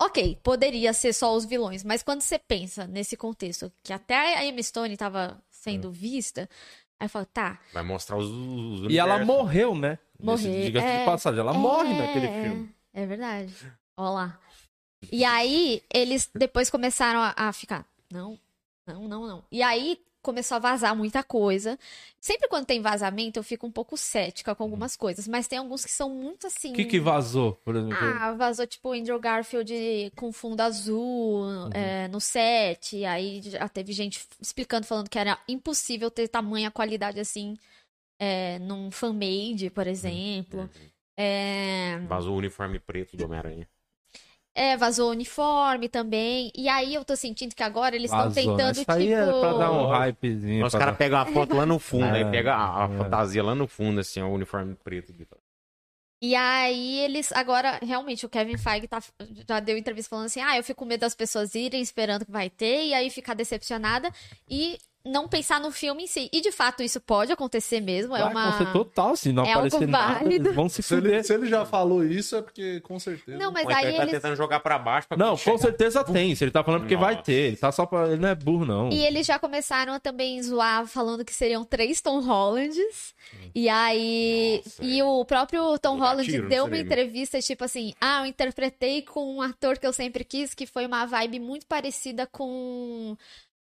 ok, 0.00 0.38
poderia 0.42 0.92
ser 0.92 1.12
só 1.12 1.34
os 1.34 1.44
vilões, 1.44 1.84
mas 1.84 2.02
quando 2.02 2.22
você 2.22 2.38
pensa 2.38 2.86
nesse 2.86 3.16
contexto, 3.16 3.70
que 3.82 3.92
até 3.92 4.36
a 4.38 4.44
Emma 4.44 4.62
Stone 4.62 4.96
tava 4.96 5.40
sendo 5.50 5.88
É. 5.88 5.92
vista, 5.92 6.48
aí 6.98 7.08
fala, 7.08 7.24
tá, 7.26 7.60
Vai 7.72 7.82
mostrar 7.84 8.16
os, 8.16 8.26
os 8.28 8.90
E 8.92 8.98
ela 8.98 9.24
morreu, 9.24 9.74
né? 9.76 9.98
Morrer, 10.20 10.64
Diga-se 10.64 10.86
é. 10.86 10.98
de 11.00 11.04
passagem, 11.04 11.40
ela 11.40 11.54
É, 11.54 11.58
morre 11.58 11.94
naquele 11.94 12.28
filme. 12.28 12.74
É 12.92 13.06
verdade. 13.06 13.54
Olha 13.96 14.10
lá. 14.10 14.40
E 15.10 15.24
aí, 15.24 15.82
eles 15.92 16.30
depois 16.34 16.70
começaram 16.70 17.20
a, 17.20 17.34
a 17.36 17.52
ficar, 17.52 17.86
não, 18.10 18.38
não, 18.86 19.08
não, 19.08 19.26
não. 19.26 19.44
E 19.50 19.62
aí 19.62 19.98
começou 20.22 20.54
a 20.54 20.60
vazar 20.60 20.94
muita 20.94 21.24
coisa. 21.24 21.76
Sempre 22.20 22.46
quando 22.48 22.64
tem 22.64 22.80
vazamento, 22.80 23.40
eu 23.40 23.42
fico 23.42 23.66
um 23.66 23.72
pouco 23.72 23.96
cética 23.96 24.54
com 24.54 24.62
algumas 24.62 24.96
coisas, 24.96 25.26
mas 25.26 25.48
tem 25.48 25.58
alguns 25.58 25.84
que 25.84 25.90
são 25.90 26.08
muito 26.10 26.46
assim. 26.46 26.70
O 26.70 26.74
que, 26.76 26.84
que 26.84 27.00
vazou, 27.00 27.54
por 27.64 27.74
exemplo? 27.74 27.96
Ah, 28.00 28.32
vazou 28.32 28.64
tipo 28.64 28.90
o 28.90 28.92
Andrew 28.92 29.18
Garfield 29.18 30.12
com 30.14 30.32
fundo 30.32 30.60
azul 30.60 31.42
Uhum. 31.42 31.70
é, 31.74 32.06
no 32.06 32.20
set. 32.20 32.96
e 32.98 33.04
Aí 33.04 33.42
já 33.42 33.68
teve 33.68 33.92
gente 33.92 34.24
explicando, 34.40 34.86
falando 34.86 35.10
que 35.10 35.18
era 35.18 35.36
impossível 35.48 36.08
ter 36.08 36.28
tamanha 36.28 36.70
qualidade 36.70 37.18
assim 37.18 37.56
é, 38.20 38.60
num 38.60 38.92
fan-made, 38.92 39.70
por 39.70 39.88
exemplo. 39.88 40.70
É, 41.16 41.98
Vazou 42.06 42.34
o 42.34 42.38
uniforme 42.38 42.78
preto 42.78 43.16
do 43.16 43.24
Homem-Aranha. 43.24 43.68
É, 44.54 44.76
vazou 44.76 45.08
o 45.08 45.10
uniforme 45.12 45.88
também. 45.88 46.50
E 46.54 46.68
aí 46.68 46.94
eu 46.94 47.04
tô 47.04 47.16
sentindo 47.16 47.54
que 47.54 47.62
agora 47.62 47.96
eles 47.96 48.10
estão 48.10 48.28
né? 48.28 48.34
tentando, 48.34 48.72
Isso 48.76 48.84
aí 48.90 49.08
tipo. 49.08 49.14
é 49.14 49.40
pra 49.40 49.52
dar 49.54 49.72
um 49.72 49.86
hypezinho. 49.86 50.66
Os 50.66 50.72
caras 50.72 50.88
dar- 50.88 50.98
pegam 50.98 51.18
a 51.18 51.26
foto 51.26 51.54
lá 51.56 51.66
no 51.66 51.78
fundo, 51.78 52.04
É, 52.14 52.24
aí 52.24 52.30
pega 52.30 52.54
a, 52.54 52.84
a 52.84 52.88
é. 52.92 52.98
fantasia 52.98 53.42
lá 53.42 53.54
no 53.54 53.66
fundo, 53.66 54.00
assim, 54.00 54.20
ó, 54.20 54.28
o 54.28 54.34
uniforme 54.34 54.74
preto. 54.74 55.12
E 56.24 56.36
aí 56.36 57.00
eles 57.00 57.32
agora, 57.32 57.80
realmente, 57.82 58.24
o 58.24 58.28
Kevin 58.28 58.56
Feige 58.56 58.86
tá, 58.86 59.02
já 59.48 59.58
deu 59.58 59.76
entrevista 59.76 60.08
falando 60.10 60.26
assim: 60.26 60.40
ah, 60.40 60.56
eu 60.56 60.62
fico 60.62 60.78
com 60.78 60.84
medo 60.84 61.00
das 61.00 61.16
pessoas 61.16 61.54
irem 61.56 61.82
esperando 61.82 62.24
que 62.24 62.30
vai 62.30 62.48
ter, 62.48 62.86
e 62.86 62.94
aí 62.94 63.10
ficar 63.10 63.34
decepcionada. 63.34 64.08
E 64.48 64.78
não 65.04 65.26
pensar 65.28 65.60
no 65.60 65.70
filme 65.70 66.04
em 66.04 66.06
si. 66.06 66.28
E 66.32 66.40
de 66.40 66.52
fato 66.52 66.82
isso 66.82 67.00
pode 67.00 67.32
acontecer 67.32 67.80
mesmo. 67.80 68.14
É 68.16 68.20
Vai 68.20 68.30
uma. 68.30 68.48
acontecer 68.48 68.72
total, 68.72 69.16
se 69.16 69.32
não 69.32 69.44
é 69.44 69.52
aparecer 69.52 69.88
nada, 69.88 70.20
válido. 70.20 70.52
vão 70.52 70.68
se 70.68 70.82
Se 70.82 70.94
ele, 70.94 71.22
se 71.22 71.34
ele 71.34 71.46
já 71.48 71.64
falou 71.64 72.04
isso, 72.04 72.36
é 72.36 72.42
porque 72.42 72.80
com 72.80 72.98
certeza. 72.98 73.36
Não, 73.38 73.50
mas 73.50 73.64
então 73.64 73.76
aí 73.76 73.84
ele 73.86 73.96
tá 73.96 74.02
eles. 74.02 74.14
tentando 74.14 74.36
jogar 74.36 74.60
pra 74.60 74.78
baixo 74.78 75.08
pra 75.08 75.16
Não, 75.16 75.36
com 75.36 75.58
certeza 75.58 76.04
tem. 76.04 76.34
Se 76.34 76.44
ele 76.44 76.50
tá 76.50 76.62
falando 76.62 76.82
porque 76.82 76.96
vai 76.96 77.20
ter. 77.20 77.32
Ele 77.48 77.56
tá 77.56 77.72
só 77.72 77.84
pra. 77.86 78.06
Ele 78.08 78.16
não 78.20 78.28
é 78.28 78.34
burro, 78.34 78.64
não. 78.64 78.90
E 78.90 79.04
eles 79.04 79.26
já 79.26 79.38
começaram 79.38 79.92
a 79.94 80.00
também 80.00 80.40
zoar, 80.42 80.86
falando 80.86 81.24
que 81.24 81.34
seriam 81.34 81.64
três 81.64 82.00
Tom 82.00 82.20
Hollands. 82.20 83.14
E 83.54 83.68
aí. 83.68 84.62
Nossa, 84.64 84.84
e 84.84 85.02
o 85.02 85.24
próprio 85.24 85.78
Tom 85.78 85.96
Vou 85.96 86.06
Holland 86.06 86.30
tiro 86.30 86.48
deu 86.48 86.64
uma 86.66 86.78
entrevista, 86.78 87.40
tipo 87.40 87.64
assim: 87.64 87.92
Ah, 88.00 88.20
eu 88.22 88.26
interpretei 88.26 89.02
com 89.02 89.36
um 89.36 89.42
ator 89.42 89.78
que 89.78 89.86
eu 89.86 89.92
sempre 89.92 90.24
quis, 90.24 90.54
que 90.54 90.66
foi 90.66 90.86
uma 90.86 91.04
vibe 91.06 91.40
muito 91.40 91.66
parecida 91.66 92.26
com. 92.26 93.16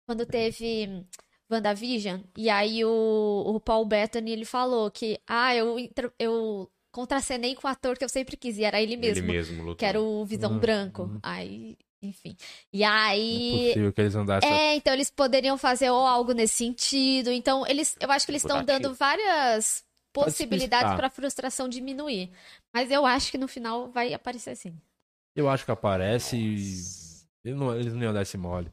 Quando 0.06 0.26
teve. 0.26 1.06
WandaVision. 1.52 2.22
E 2.38 2.50
aí 2.50 2.84
o, 2.86 3.44
o 3.56 3.60
Paul 3.60 3.86
Bettany, 3.86 4.32
ele 4.32 4.46
falou 4.46 4.90
que. 4.92 5.20
Ah, 5.28 5.56
eu, 5.56 5.76
eu 6.20 6.70
contracenei 6.92 7.56
com 7.56 7.68
o 7.68 7.72
ator 7.72 7.98
que 7.98 8.04
eu 8.04 8.10
sempre 8.10 8.36
quis. 8.38 8.58
E 8.58 8.64
era 8.64 8.82
ele 8.82 8.94
Ele 8.94 9.02
mesmo. 9.02 9.28
mesmo 9.28 9.58
lutou. 9.62 9.76
Que 9.76 9.86
era 9.86 10.02
o 10.02 10.26
Visão 10.26 10.54
Hum, 10.54 10.60
Branco. 10.60 11.04
hum. 11.04 11.20
Aí. 11.24 11.78
Enfim. 12.04 12.36
E 12.74 12.82
é 12.84 12.88
aí. 12.88 13.68
possível 13.68 13.94
que 13.94 14.02
eles 14.02 14.16
andassem. 14.16 14.50
É, 14.52 14.76
então 14.76 14.92
eles 14.92 15.12
poderiam 15.12 15.56
fazer 15.58 15.92
ou 15.92 16.00
algo 16.06 16.34
nesse 16.34 16.56
sentido. 16.56 17.30
Então, 17.32 17.66
eles, 17.68 17.96
eu 18.00 18.10
acho 18.12 18.26
que 18.26 18.32
eles 18.32 18.44
estão 18.44 18.60
Botar 18.62 18.80
dando 18.80 18.96
várias 18.96 19.84
possibilidades 20.12 20.96
para 20.96 21.08
a 21.08 21.10
frustração 21.12 21.70
diminuir. 21.70 22.32
Mas 22.74 22.90
eu 22.90 23.06
acho 23.06 23.30
que 23.32 23.38
no 23.38 23.48
final 23.48 23.92
vai 23.92 24.14
aparecer 24.16 24.50
assim. 24.50 24.74
Eu 25.36 25.48
acho 25.48 25.64
que 25.64 25.72
aparece 25.72 26.36
e. 26.38 26.54
Eles 27.44 27.58
não, 27.58 27.76
eles 27.76 27.94
não 27.94 28.02
iam 28.04 28.14
dar 28.14 28.24
esse 28.24 28.38
mole. 28.38 28.72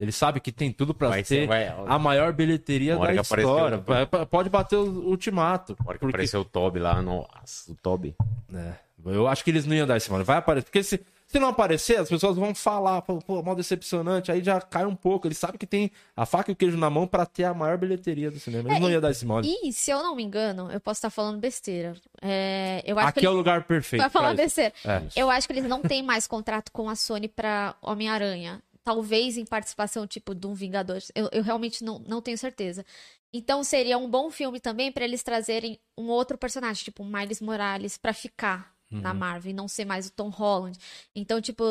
Eles 0.00 0.14
sabem 0.14 0.40
que 0.40 0.52
tem 0.52 0.72
tudo 0.72 0.94
pra 0.94 1.08
Vai 1.08 1.24
ser 1.24 1.40
ser, 1.42 1.46
vai, 1.48 1.66
a 1.66 1.98
maior 1.98 2.32
bilheteria 2.32 2.96
da 2.96 3.02
apareceu- 3.02 3.38
história. 3.38 3.82
Pode 4.30 4.48
bater 4.48 4.76
o 4.76 5.08
ultimato. 5.08 5.76
a 5.80 5.82
hora 5.88 5.94
que 5.94 6.00
porque- 6.00 6.14
apareceu 6.14 6.40
o 6.40 6.44
Toby 6.44 6.78
lá, 6.78 7.02
nossa, 7.02 7.72
o 7.72 7.74
Toby. 7.74 8.14
É, 8.54 8.74
eu 9.06 9.26
acho 9.26 9.42
que 9.42 9.50
eles 9.50 9.66
não 9.66 9.74
iam 9.74 9.86
dar 9.86 9.96
esse 9.96 10.08
mole. 10.10 10.22
Vai 10.22 10.36
aparecer. 10.36 10.66
Porque 10.66 10.84
se, 10.84 11.00
se 11.26 11.38
não 11.40 11.48
aparecer, 11.48 11.98
as 11.98 12.08
pessoas 12.08 12.36
vão 12.36 12.54
falar, 12.54 13.02
pô, 13.02 13.18
pô, 13.18 13.42
mal 13.42 13.56
decepcionante. 13.56 14.30
Aí 14.30 14.40
já 14.42 14.60
cai 14.60 14.86
um 14.86 14.94
pouco. 14.94 15.26
Eles 15.26 15.36
sabem 15.36 15.58
que 15.58 15.66
tem 15.66 15.90
a 16.16 16.24
faca 16.24 16.48
e 16.50 16.52
o 16.52 16.56
queijo 16.56 16.76
na 16.76 16.88
mão 16.88 17.04
pra 17.04 17.26
ter 17.26 17.42
a 17.44 17.52
maior 17.52 17.76
bilheteria 17.76 18.30
do 18.30 18.38
cinema. 18.38 18.68
Eles 18.68 18.76
É, 18.78 18.80
não 18.80 18.88
e- 18.88 18.92
iam 18.92 19.00
dar 19.00 19.10
esse 19.10 19.26
mole. 19.26 19.48
E, 19.64 19.72
se 19.72 19.90
eu 19.90 20.00
não 20.00 20.14
me 20.14 20.22
engano, 20.22 20.70
eu 20.70 20.78
posso 20.80 20.98
estar 20.98 21.10
falando 21.10 21.40
besteira. 21.40 21.94
É, 22.22 22.82
eu 22.86 22.96
acho 23.00 23.08
Aqui 23.08 23.20
que 23.20 23.26
é 23.26 23.28
o 23.28 23.32
eles... 23.32 23.38
lugar 23.38 23.64
perfeito. 23.64 24.00
Vai 24.02 24.10
falar 24.10 24.28
pra 24.34 24.44
besteira. 24.44 24.72
É. 24.84 25.02
Eu 25.16 25.28
acho 25.28 25.48
que 25.48 25.52
eles 25.54 25.64
não 25.68 25.82
têm 25.82 26.04
mais 26.04 26.26
contrato 26.28 26.70
com 26.70 26.88
a 26.88 26.94
Sony 26.94 27.26
pra 27.26 27.74
Homem-Aranha. 27.82 28.62
Talvez 28.88 29.36
em 29.36 29.44
participação, 29.44 30.06
tipo, 30.06 30.34
de 30.34 30.46
um 30.46 30.54
Vingadores. 30.54 31.12
Eu, 31.14 31.28
eu 31.30 31.42
realmente 31.42 31.84
não, 31.84 31.98
não 31.98 32.22
tenho 32.22 32.38
certeza. 32.38 32.86
Então 33.30 33.62
seria 33.62 33.98
um 33.98 34.08
bom 34.08 34.30
filme 34.30 34.58
também 34.58 34.90
pra 34.90 35.04
eles 35.04 35.22
trazerem 35.22 35.78
um 35.98 36.06
outro 36.06 36.38
personagem, 36.38 36.84
tipo, 36.84 37.02
um 37.02 37.06
Miles 37.06 37.38
Morales, 37.42 37.98
pra 37.98 38.14
ficar 38.14 38.74
na 38.90 39.12
Uhum. 39.12 39.18
Marvel 39.18 39.50
e 39.50 39.52
não 39.54 39.68
ser 39.68 39.84
mais 39.84 40.06
o 40.06 40.10
Tom 40.10 40.30
Holland. 40.30 40.78
Então, 41.14 41.38
tipo, 41.38 41.62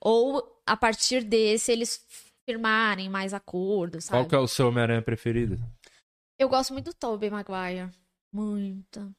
ou 0.00 0.62
a 0.66 0.74
partir 0.74 1.22
desse 1.22 1.70
eles 1.70 2.02
firmarem 2.48 3.10
mais 3.10 3.34
acordos, 3.34 4.06
sabe? 4.06 4.20
Qual 4.22 4.28
que 4.30 4.34
é 4.34 4.38
o 4.38 4.48
seu 4.48 4.68
Homem-Aranha 4.68 5.02
preferido? 5.02 5.58
Eu 6.38 6.48
gosto 6.48 6.72
muito 6.72 6.86
do 6.86 6.94
Tobey 6.94 7.28
Maguire. 7.28 7.90
Muito. 8.32 9.14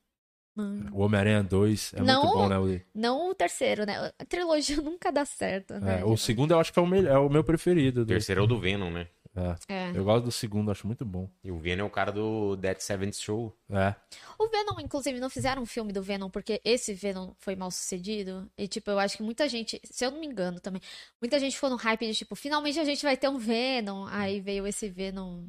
O 0.92 1.02
Homem-Aranha 1.02 1.44
2 1.44 1.94
é 1.96 2.02
Não, 2.02 2.24
muito 2.24 2.38
bom, 2.38 2.50
né? 2.50 2.58
Willi? 2.58 2.86
Não 2.94 3.30
o 3.30 3.36
terceiro, 3.36 3.86
né? 3.86 4.12
A 4.18 4.26
trilogia 4.26 4.78
nunca 4.82 5.12
dá 5.12 5.26
certo, 5.26 5.76
né? 5.80 6.02
É, 6.02 6.06
o 6.06 6.18
segundo 6.18 6.52
eu 6.52 6.60
acho 6.60 6.72
que 6.74 6.80
é 6.80 6.82
o, 6.82 6.88
melhor, 6.88 7.16
é 7.16 7.18
o 7.18 7.30
meu 7.30 7.44
preferido. 7.44 8.02
O 8.02 8.06
terceiro 8.06 8.42
é 8.42 8.44
o 8.44 8.48
do 8.48 8.60
Venom, 8.60 8.92
né? 8.92 9.08
É. 9.36 9.74
É. 9.74 9.92
Eu 9.96 10.04
gosto 10.04 10.26
do 10.26 10.32
segundo, 10.32 10.72
acho 10.72 10.88
muito 10.88 11.06
bom. 11.06 11.30
E 11.44 11.52
o 11.52 11.58
Venom 11.58 11.84
é 11.84 11.88
o 11.88 11.90
cara 11.90 12.12
do 12.12 12.56
Dead 12.56 12.80
Seventh 12.80 13.16
Show. 13.16 13.56
É. 13.70 13.96
O 14.38 14.48
Venom, 14.48 14.80
inclusive, 14.80 15.20
não 15.20 15.30
fizeram 15.30 15.62
um 15.62 15.66
filme 15.66 15.94
do 15.94 16.02
Venom 16.02 16.30
porque 16.30 16.60
esse 16.64 16.94
Venom 16.94 17.32
foi 17.38 17.56
mal 17.56 17.72
sucedido. 17.72 18.50
E, 18.58 18.68
tipo, 18.68 18.90
eu 18.90 19.00
acho 19.00 19.18
que 19.18 19.24
muita 19.24 19.48
gente, 19.48 19.80
se 19.84 20.06
eu 20.06 20.12
não 20.12 20.20
me 20.20 20.28
engano 20.28 20.60
também, 20.60 20.82
muita 21.22 21.40
gente 21.40 21.56
ficou 21.56 21.70
no 21.70 21.76
hype 21.76 22.08
de, 22.08 22.16
tipo, 22.16 22.36
finalmente 22.36 22.80
a 22.80 22.84
gente 22.84 23.04
vai 23.04 23.16
ter 23.16 23.30
um 23.30 23.38
Venom. 23.38 24.08
Aí 24.08 24.42
veio 24.42 24.66
esse 24.68 24.90
Venom. 24.90 25.46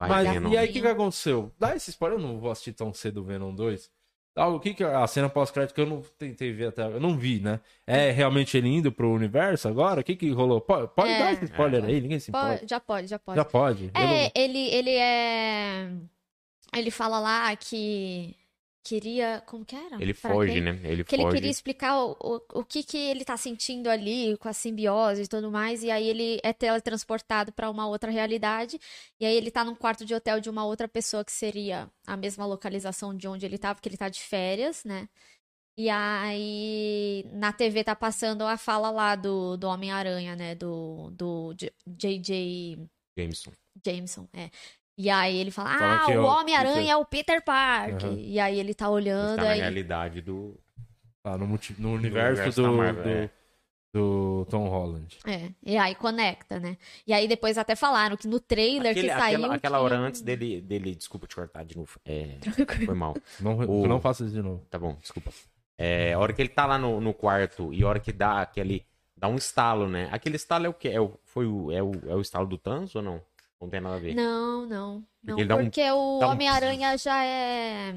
Mas 0.00 0.28
Venom. 0.28 0.50
e 0.50 0.56
aí 0.56 0.68
o 0.68 0.72
que, 0.72 0.80
que 0.80 0.86
aconteceu? 0.86 1.52
Dá 1.58 1.76
esse 1.76 1.90
spoiler, 1.90 2.18
eu 2.18 2.22
não 2.22 2.38
vou 2.38 2.50
assistir 2.50 2.72
tão 2.72 2.92
cedo 2.92 3.20
o 3.20 3.24
Venom 3.24 3.54
2. 3.54 3.90
O 4.34 4.58
que 4.58 4.72
que 4.72 4.82
a 4.82 5.06
cena 5.06 5.28
pós-crédito 5.28 5.74
que 5.74 5.80
eu 5.82 5.86
não 5.86 6.00
tentei 6.18 6.52
ver 6.52 6.68
até 6.68 6.82
eu 6.86 6.98
não 6.98 7.18
vi, 7.18 7.38
né? 7.38 7.60
É 7.86 8.10
realmente 8.10 8.56
ele 8.56 8.68
indo 8.68 8.90
pro 8.90 9.12
universo 9.12 9.68
agora? 9.68 10.00
O 10.00 10.04
que 10.04 10.16
que 10.16 10.30
rolou? 10.30 10.58
Pode, 10.60 10.88
pode 10.94 11.10
É. 11.10 11.18
dar 11.18 11.32
esse 11.34 11.44
spoiler 11.44 11.84
aí, 11.84 12.00
ninguém 12.00 12.18
se 12.18 12.30
importa. 12.30 12.56
Pode- 12.58 12.66
já 12.70 12.80
pode, 12.80 13.06
já 13.08 13.18
pode. 13.18 13.36
Já 13.36 13.44
pode. 13.44 13.90
Eu 13.94 14.00
não- 14.06 14.14
É, 14.14 14.32
ele, 14.34 14.58
ele 14.74 14.90
é. 14.96 15.90
Ele 16.74 16.90
fala 16.90 17.18
lá 17.20 17.54
que 17.56 18.34
queria. 18.82 19.42
Como 19.46 19.64
que 19.64 19.74
era? 19.76 20.00
Ele 20.02 20.12
Pra 20.14 20.30
foge, 20.30 20.60
né? 20.60 20.78
Ele 20.84 21.04
Que 21.04 21.14
ele 21.16 21.22
foge. 21.22 21.36
queria 21.36 21.50
explicar 21.50 21.96
o, 22.04 22.16
o, 22.20 22.60
o 22.60 22.64
que, 22.64 22.82
que 22.82 22.96
ele 22.96 23.24
tá 23.24 23.36
sentindo 23.36 23.88
ali 23.88 24.36
com 24.38 24.48
a 24.48 24.52
simbiose 24.52 25.22
e 25.22 25.28
tudo 25.28 25.50
mais. 25.50 25.82
E 25.82 25.90
aí 25.90 26.08
ele 26.08 26.40
é 26.42 26.52
teletransportado 26.52 27.52
pra 27.52 27.70
uma 27.70 27.86
outra 27.86 28.10
realidade. 28.10 28.78
E 29.20 29.26
aí 29.26 29.34
ele 29.36 29.50
tá 29.50 29.64
num 29.64 29.74
quarto 29.74 30.04
de 30.04 30.14
hotel 30.14 30.40
de 30.40 30.50
uma 30.50 30.64
outra 30.64 30.88
pessoa 30.88 31.24
que 31.24 31.32
seria 31.32 31.90
a 32.06 32.16
mesma 32.16 32.44
localização 32.46 33.16
de 33.16 33.26
onde 33.28 33.46
ele 33.46 33.58
tá, 33.58 33.74
porque 33.74 33.88
ele 33.88 33.96
tá 33.96 34.08
de 34.08 34.20
férias, 34.20 34.84
né? 34.84 35.08
E 35.76 35.88
aí 35.88 37.24
na 37.32 37.52
TV 37.52 37.82
tá 37.82 37.96
passando 37.96 38.42
a 38.42 38.56
fala 38.58 38.90
lá 38.90 39.16
do, 39.16 39.56
do 39.56 39.66
Homem-Aranha, 39.68 40.36
né? 40.36 40.54
Do, 40.54 41.10
do 41.12 41.54
J.J. 41.86 42.78
Jameson. 43.16 43.52
Jameson, 43.84 44.28
é. 44.34 44.50
E 44.96 45.08
aí 45.08 45.36
ele 45.38 45.50
fala, 45.50 45.78
Fala 45.78 45.94
ah, 45.94 46.06
que 46.06 46.16
o 46.16 46.24
Homem-Aranha 46.24 46.92
é 46.92 46.96
o 46.96 47.04
Peter 47.04 47.42
Parker. 47.42 48.08
Aham. 48.08 48.18
E 48.18 48.38
aí 48.38 48.58
ele 48.60 48.74
tá 48.74 48.88
olhando, 48.90 49.30
Está 49.38 49.44
na 49.44 49.50
aí... 49.50 49.60
realidade 49.60 50.20
do. 50.20 50.58
Ah, 51.24 51.38
no, 51.38 51.46
multi- 51.46 51.74
no 51.78 51.92
universo, 51.94 52.32
universo 52.42 52.62
do, 52.62 52.70
da 52.70 52.76
Marvel, 52.76 53.02
do, 53.04 53.08
é. 53.10 53.30
do 53.94 54.46
Tom 54.50 54.68
Holland. 54.68 55.18
É, 55.26 55.50
e 55.64 55.76
aí 55.78 55.94
conecta, 55.94 56.58
né? 56.58 56.76
E 57.06 57.12
aí 57.12 57.26
depois 57.28 57.56
até 57.56 57.74
falaram 57.76 58.16
que 58.16 58.26
no 58.28 58.38
trailer 58.40 58.90
Aquele- 58.90 59.08
que 59.08 59.14
saiu... 59.14 59.38
aquela, 59.38 59.54
aquela 59.54 59.78
que- 59.78 59.84
hora 59.84 59.96
antes 59.98 60.20
dele, 60.20 60.60
dele. 60.60 60.94
Desculpa 60.94 61.26
te 61.26 61.34
cortar 61.36 61.64
de 61.64 61.76
novo. 61.76 61.98
É, 62.04 62.38
foi 62.84 62.94
mal. 62.94 63.14
Não, 63.40 63.56
O- 63.58 63.86
não 63.86 64.00
faça 64.00 64.24
isso 64.24 64.34
de 64.34 64.42
novo. 64.42 64.64
Tá 64.68 64.78
bom, 64.78 64.96
desculpa. 65.00 65.30
É, 65.78 66.12
a 66.12 66.18
hora 66.18 66.32
que 66.32 66.42
ele 66.42 66.48
tá 66.50 66.66
lá 66.66 66.76
no, 66.78 67.00
no 67.00 67.14
quarto 67.14 67.72
e 67.72 67.82
a 67.82 67.88
hora 67.88 67.98
que 68.00 68.12
dá 68.12 68.42
aquele. 68.42 68.84
Dá 69.16 69.28
um 69.28 69.36
estalo, 69.36 69.88
né? 69.88 70.08
Aquele 70.10 70.34
estalo 70.36 70.66
é 70.66 70.68
o 70.68 70.74
quê? 70.74 70.88
É 70.88 71.00
o, 71.00 71.16
foi 71.24 71.46
o, 71.46 71.70
é, 71.70 71.80
o, 71.82 71.92
é 72.08 72.14
o 72.16 72.20
estalo 72.20 72.46
do 72.46 72.58
Thanos 72.58 72.94
ou 72.96 73.02
não? 73.02 73.22
Não 73.62 73.70
tem 73.70 73.80
nada 73.80 73.94
a 73.96 73.98
ver. 74.00 74.14
Não, 74.14 74.66
não. 74.66 74.94
Não, 74.96 75.04
Porque 75.24 75.40
ele 75.42 75.48
dá 75.48 75.56
um- 75.56 75.62
porque 75.64 75.90
o 75.90 76.18
um- 76.20 76.24
Homem-Aranha 76.24 76.98
já 76.98 77.24
é... 77.24 77.94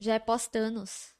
Já 0.00 0.14
é 0.14 0.18
pós-Thanos. 0.18 1.14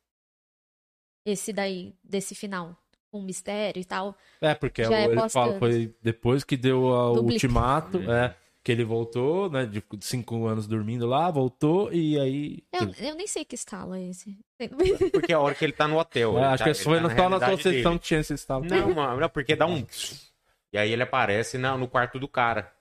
Esse 1.24 1.52
daí, 1.52 1.94
desse 2.02 2.34
final. 2.34 2.76
Com 3.10 3.20
mistério 3.22 3.78
e 3.80 3.84
tal. 3.84 4.16
É, 4.40 4.54
porque 4.54 4.82
Já 4.84 4.96
é 4.98 5.04
ele 5.04 5.14
pós 5.14 5.32
fala, 5.32 5.58
foi 5.58 5.94
depois 6.02 6.42
que 6.42 6.56
deu 6.56 6.80
o 6.84 7.20
ultimato, 7.20 7.98
Uhum. 7.98 8.10
é, 8.10 8.34
que 8.64 8.72
ele 8.72 8.82
voltou, 8.84 9.50
né, 9.50 9.66
de 9.66 9.84
cinco 10.00 10.46
anos 10.46 10.66
dormindo 10.66 11.06
lá, 11.06 11.30
voltou 11.30 11.92
e 11.92 12.18
aí... 12.18 12.64
Eu, 12.72 13.08
eu 13.08 13.14
nem 13.14 13.26
sei 13.26 13.44
que 13.44 13.54
estalo 13.54 13.94
é 13.94 14.02
esse. 14.04 14.38
Porque 15.12 15.32
é 15.32 15.34
a 15.34 15.40
hora 15.40 15.54
que 15.54 15.62
ele 15.64 15.74
tá 15.74 15.86
no 15.86 15.98
hotel. 15.98 16.38
É, 16.38 16.44
acho 16.46 16.64
tá- 16.64 16.72
que 16.72 16.78
foi 16.82 17.00
tá 17.02 17.14
só 17.14 17.28
na 17.28 17.38
tua 17.38 17.58
sessão 17.58 17.98
que 17.98 18.04
tinha 18.06 18.20
esse 18.20 18.32
estalo. 18.32 18.64
Não, 18.64 18.94
mano, 18.94 19.20
não, 19.20 19.28
porque 19.28 19.54
dá 19.54 19.66
um. 19.66 19.84
E 20.72 20.78
aí 20.78 20.90
ele 20.90 21.02
aparece 21.02 21.58
na- 21.58 21.76
no 21.76 21.86
quarto 21.86 22.18
do 22.18 22.26
cara. 22.26 22.72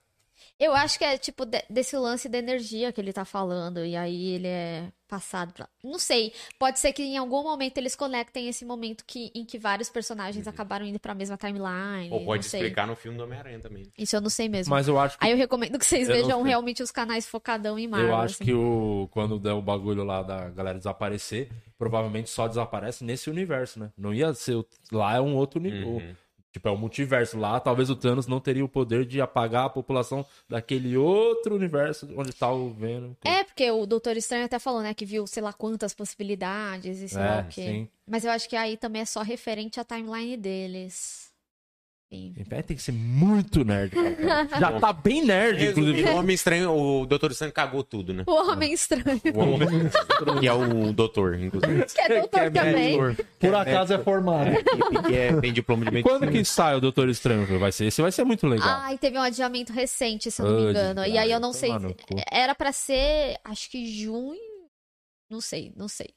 Eu 0.59 0.73
acho 0.75 0.97
que 0.97 1.03
é 1.03 1.17
tipo 1.17 1.45
de- 1.45 1.63
desse 1.69 1.95
lance 1.97 2.29
da 2.29 2.37
energia 2.37 2.91
que 2.91 3.01
ele 3.01 3.11
tá 3.13 3.25
falando. 3.25 3.83
E 3.85 3.95
aí 3.95 4.29
ele 4.35 4.47
é 4.47 4.91
passado 5.07 5.51
pra. 5.53 5.67
Não 5.83 5.99
sei. 5.99 6.31
Pode 6.57 6.79
ser 6.79 6.93
que 6.93 7.03
em 7.03 7.17
algum 7.17 7.43
momento 7.43 7.77
eles 7.77 7.95
conectem 7.95 8.47
esse 8.47 8.63
momento 8.63 9.03
que, 9.05 9.29
em 9.35 9.43
que 9.43 9.57
vários 9.59 9.89
personagens 9.89 10.47
acabaram 10.47 10.85
indo 10.85 10.99
pra 10.99 11.13
mesma 11.13 11.35
timeline. 11.35 12.09
Uhum. 12.09 12.13
Ou 12.19 12.25
pode 12.25 12.45
não 12.45 12.49
sei. 12.49 12.61
explicar 12.61 12.87
no 12.87 12.95
filme 12.95 13.17
do 13.17 13.23
Homem-Aranha 13.25 13.59
também. 13.59 13.83
Isso 13.97 14.15
eu 14.15 14.21
não 14.21 14.29
sei 14.29 14.47
mesmo. 14.47 14.73
Mas 14.73 14.87
eu 14.87 14.97
acho 14.99 15.17
que 15.19 15.25
Aí 15.25 15.31
eu 15.31 15.37
recomendo 15.37 15.77
que 15.77 15.85
vocês 15.85 16.07
Eu 16.07 16.15
vejam 16.15 16.41
realmente 16.43 16.81
os 16.81 16.91
canais 16.91 17.27
focadão 17.27 17.77
em 17.77 17.87
Marvel. 17.87 18.09
Eu 18.09 18.15
acho 18.15 18.35
assim. 18.35 18.45
que 18.45 18.53
o 18.53 19.09
quando 19.11 19.37
der 19.39 19.51
o 19.53 19.61
bagulho 19.61 20.03
lá 20.03 20.21
da 20.23 20.49
galera 20.49 20.77
desaparecer, 20.77 21.49
provavelmente 21.77 22.29
só 22.29 22.47
desaparece 22.47 23.03
nesse 23.03 23.29
universo, 23.29 23.79
né? 23.79 23.91
Não 23.97 24.13
ia 24.13 24.33
ser. 24.33 24.55
o- 24.55 24.65
Lá 24.91 25.15
é 25.15 25.21
um 25.21 25.35
outro 25.35 25.59
nível. 25.59 25.87
Uhum. 25.89 26.15
Tipo, 26.51 26.67
é 26.67 26.71
o 26.71 26.77
multiverso. 26.77 27.37
Lá, 27.37 27.59
talvez 27.59 27.89
o 27.89 27.95
Thanos 27.95 28.27
não 28.27 28.39
teria 28.39 28.63
o 28.65 28.69
poder 28.69 29.05
de 29.05 29.21
apagar 29.21 29.65
a 29.65 29.69
população 29.69 30.25
daquele 30.49 30.97
outro 30.97 31.55
universo 31.55 32.09
onde 32.17 32.33
tá 32.33 32.51
o 32.51 32.69
Venom. 32.71 33.13
É, 33.23 33.43
porque 33.43 33.69
o 33.71 33.85
Doutor 33.85 34.17
Estranho 34.17 34.45
até 34.45 34.59
falou, 34.59 34.81
né, 34.81 34.93
que 34.93 35.05
viu 35.05 35.25
sei 35.25 35.41
lá 35.41 35.53
quantas 35.53 35.93
possibilidades 35.93 36.99
e 37.01 37.07
sei 37.09 37.19
lá 37.19 37.37
É, 37.37 37.41
o 37.41 37.47
quê. 37.47 37.61
sim. 37.61 37.89
Mas 38.05 38.25
eu 38.25 38.31
acho 38.31 38.49
que 38.49 38.55
aí 38.57 38.75
também 38.75 39.01
é 39.01 39.05
só 39.05 39.21
referente 39.21 39.79
à 39.79 39.85
timeline 39.85 40.35
deles. 40.35 41.30
É, 42.49 42.61
tem 42.61 42.75
que 42.75 42.83
ser 42.83 42.91
muito 42.91 43.63
nerd. 43.63 43.91
cara. 43.91 44.47
Já 44.59 44.79
tá 44.79 44.91
bem 44.91 45.23
nerd, 45.23 45.67
inclusive. 45.67 46.03
O 46.09 46.15
Homem 46.17 46.33
Estranho, 46.33 46.71
o 46.71 47.05
Doutor 47.05 47.31
Estranho 47.31 47.53
cagou 47.53 47.83
tudo, 47.83 48.13
né? 48.13 48.25
O 48.27 48.51
Homem 48.51 48.73
Estranho. 48.73 49.21
O 49.33 49.39
Homem... 49.39 49.67
que 50.39 50.47
é 50.47 50.53
o 50.53 50.91
doutor, 50.91 51.39
inclusive. 51.39 51.85
Que 51.85 52.01
é 52.01 52.19
doutor 52.19 52.51
também. 52.51 52.97
Por 53.39 53.55
acaso 53.55 53.93
é 53.93 53.97
formado. 53.97 54.51
Que, 54.51 55.03
que 55.07 55.15
é, 55.15 55.39
tem 55.39 55.53
diploma 55.53 55.85
de 55.85 55.91
medicina. 55.91 56.19
Quando 56.19 56.29
que 56.29 56.43
sai 56.43 56.75
o 56.75 56.81
Doutor 56.81 57.07
Estranho? 57.07 57.57
Vai 57.57 57.71
ser, 57.71 57.85
esse 57.85 58.01
vai 58.01 58.11
ser 58.11 58.25
muito 58.25 58.45
legal. 58.45 58.67
Ai, 58.67 58.97
teve 58.97 59.17
um 59.17 59.21
adiamento 59.21 59.71
recente, 59.71 60.29
se 60.29 60.41
eu 60.41 60.45
não 60.45 60.61
me 60.61 60.69
engano. 60.69 61.05
E 61.05 61.17
aí 61.17 61.31
eu 61.31 61.39
não 61.39 61.53
sei. 61.53 61.71
Era 62.29 62.53
pra 62.53 62.73
ser, 62.73 63.37
acho 63.45 63.69
que 63.69 63.85
junho. 63.85 64.37
Não 65.29 65.39
sei, 65.39 65.71
não 65.77 65.87
sei. 65.87 66.09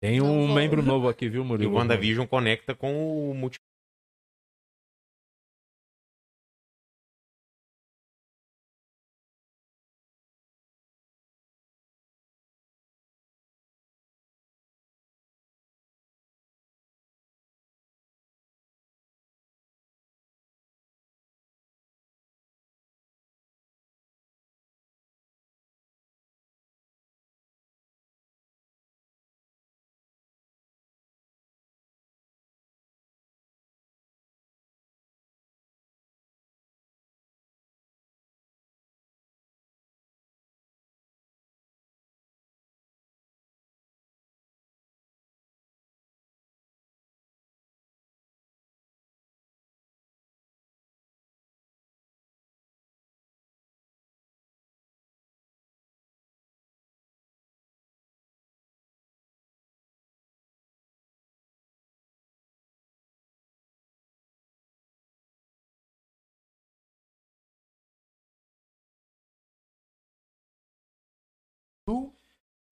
Tem 0.00 0.20
um 0.20 0.52
membro 0.52 0.82
novo 0.82 1.08
aqui, 1.08 1.28
viu, 1.28 1.42
E 1.42 1.46
Murilo? 1.46 1.72
o 1.72 1.76
WandaVision 1.76 2.26
conecta 2.26 2.74
com 2.74 3.30
o 3.30 3.34
multi... 3.34 3.58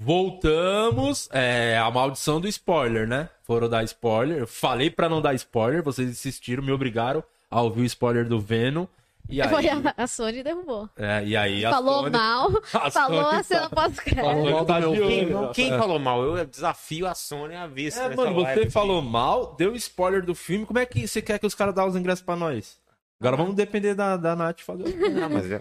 Voltamos. 0.07 1.29
É, 1.33 1.77
a 1.79 1.91
maldição 1.91 2.41
do 2.41 2.47
spoiler, 2.49 3.07
né? 3.09 3.29
Foram 3.43 3.69
dar 3.69 3.83
spoiler. 3.85 4.39
Eu 4.39 4.47
falei 4.47 4.89
pra 4.91 5.09
não 5.09 5.21
dar 5.21 5.35
spoiler, 5.35 5.83
vocês 5.83 6.09
insistiram, 6.09 6.63
me 6.63 6.71
obrigaram 6.73 7.23
a 7.51 7.61
ouvir 7.61 7.83
o 7.83 7.85
spoiler 7.85 8.27
do 8.29 8.41
Venom. 8.41 8.87
E 9.29 9.43
aí, 9.43 9.49
Foi 9.49 9.69
a, 9.69 9.93
a 9.97 10.07
Sony 10.07 10.45
derrubou. 10.45 10.89
é, 10.97 11.25
e 11.25 11.37
aí 11.37 11.65
a 11.65 11.71
Falou 11.71 12.05
Sony- 12.05 12.11
mal, 12.17 12.49
a 12.73 12.91
falou 12.93 13.25
Sony 13.25 13.37
a 13.37 13.43
cena 13.43 13.69
tá- 13.69 13.75
pós-crédito. 13.75 14.65
Tá 14.67 15.53
Quem, 15.53 15.73
É. 15.73 15.79
falou 15.79 15.99
mal? 15.99 16.23
Eu 16.23 16.47
desafio 16.47 17.09
a 17.09 17.15
Sony 17.15 17.57
a 17.57 17.67
ver 17.67 17.91
se 17.91 17.99
É, 17.99 18.15
mano, 18.15 18.35
você 18.35 18.43
live 18.55 18.71
falou 18.71 19.03
mal, 19.03 19.57
deu 19.59 19.75
spoiler 19.75 20.25
do 20.25 20.33
filme. 20.37 20.65
Como 20.65 20.79
é 20.79 20.87
que 20.87 21.09
você 21.09 21.21
quer 21.21 21.41
que 21.41 21.47
os 21.47 21.57
caras 21.57 21.75
dão 21.75 21.89
os 21.89 21.97
ingressos 21.97 22.25
pra 22.25 22.37
nós? 22.37 22.79
Agora 23.21 23.37
vamos 23.37 23.57
depender 23.57 23.95
da, 23.95 24.17
da 24.17 24.37
Nath 24.37 24.61
fazer. 24.61 24.85
o- 24.85 25.11
Não, 25.11 25.29
mas 25.31 25.51
é... 25.51 25.61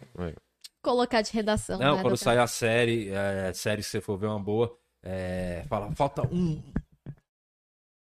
Colocar 0.86 1.24
de 1.24 1.34
redação. 1.34 1.80
Não, 1.80 2.00
quando 2.00 2.16
sair 2.16 2.38
a 2.38 2.46
série, 2.46 3.10
é, 3.10 3.52
série 3.54 3.82
que 3.82 3.88
você 3.88 4.00
for 4.00 4.18
ver 4.18 4.28
uma 4.28 4.40
boa, 4.40 4.78
é, 5.04 5.64
fala, 5.68 5.92
falta 5.96 6.22
um. 6.32 6.62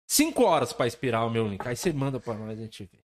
Cinco 0.07 0.43
horas 0.43 0.71
pra 0.71 0.85
expirar 0.85 1.25
o 1.25 1.31
meu 1.31 1.47
link. 1.47 1.67
Aí 1.67 1.75
você 1.75 1.91
manda 1.91 2.19
pra 2.19 2.35
nós 2.35 2.51
a 2.51 2.61
gente 2.61 2.83
ver. 2.83 3.04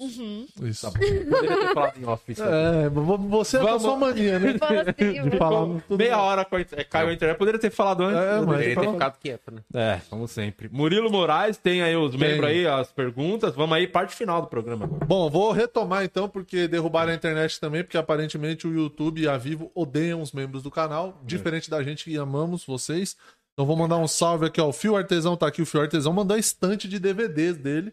Uhum. 0.00 0.46
Isso. 0.62 0.90
Tá 0.90 0.98
bom. 0.98 1.06
Poderia 1.30 1.56
ter 1.58 1.74
falado 1.74 1.98
em 2.00 2.04
off. 2.06 2.32
isso. 2.32 2.42
É, 2.42 2.88
vo- 2.88 3.18
você 3.18 3.58
é 3.58 3.60
a 3.60 3.64
Vamos- 3.64 3.82
sua 3.82 3.96
mania, 3.96 4.38
né? 4.38 4.56
Fala 4.58 4.80
assim, 4.80 5.28
De 5.30 5.36
falar 5.36 5.80
tudo. 5.86 5.98
Meia 5.98 6.18
hora 6.20 6.44
com 6.44 6.56
a, 6.56 6.60
inter- 6.62 6.88
caiu 6.88 7.08
a 7.08 7.12
internet. 7.12 7.36
Poderia 7.36 7.60
ter 7.60 7.70
falado 7.70 8.02
antes. 8.04 8.18
É, 8.20 8.36
mas- 8.36 8.46
Poderia 8.46 8.76
ter 8.80 8.90
ficado 8.92 9.18
quieto, 9.18 9.50
né? 9.52 9.60
É, 9.74 10.00
como 10.08 10.26
sempre. 10.26 10.68
Murilo 10.72 11.10
Moraes, 11.10 11.58
tem 11.58 11.82
aí 11.82 11.94
os 11.94 12.16
membros 12.16 12.48
aí, 12.48 12.66
as 12.66 12.90
perguntas. 12.90 13.54
Vamos 13.54 13.76
aí, 13.76 13.86
parte 13.86 14.14
final 14.14 14.40
do 14.40 14.48
programa 14.48 14.86
agora. 14.86 15.04
Bom, 15.04 15.28
vou 15.28 15.52
retomar 15.52 16.02
então, 16.02 16.28
porque 16.28 16.66
derrubaram 16.66 17.12
a 17.12 17.14
internet 17.14 17.60
também, 17.60 17.84
porque 17.84 17.98
aparentemente 17.98 18.66
o 18.66 18.72
YouTube 18.72 19.20
e 19.20 19.28
a 19.28 19.36
Vivo 19.36 19.70
odeiam 19.74 20.22
os 20.22 20.32
membros 20.32 20.62
do 20.62 20.70
canal, 20.70 21.20
diferente 21.24 21.68
da 21.68 21.82
gente 21.82 22.04
que 22.04 22.16
amamos 22.16 22.64
vocês. 22.64 23.16
Então 23.52 23.66
vou 23.66 23.76
mandar 23.76 23.98
um 23.98 24.08
salve 24.08 24.46
aqui, 24.46 24.60
ó. 24.60 24.68
O 24.68 24.72
Fio 24.72 24.96
Artesão 24.96 25.36
tá 25.36 25.46
aqui, 25.46 25.60
o 25.60 25.66
Fio 25.66 25.82
Artesão 25.82 26.12
mandou 26.12 26.34
a 26.36 26.40
estante 26.40 26.88
de 26.88 26.98
DVDs 26.98 27.58
dele. 27.58 27.92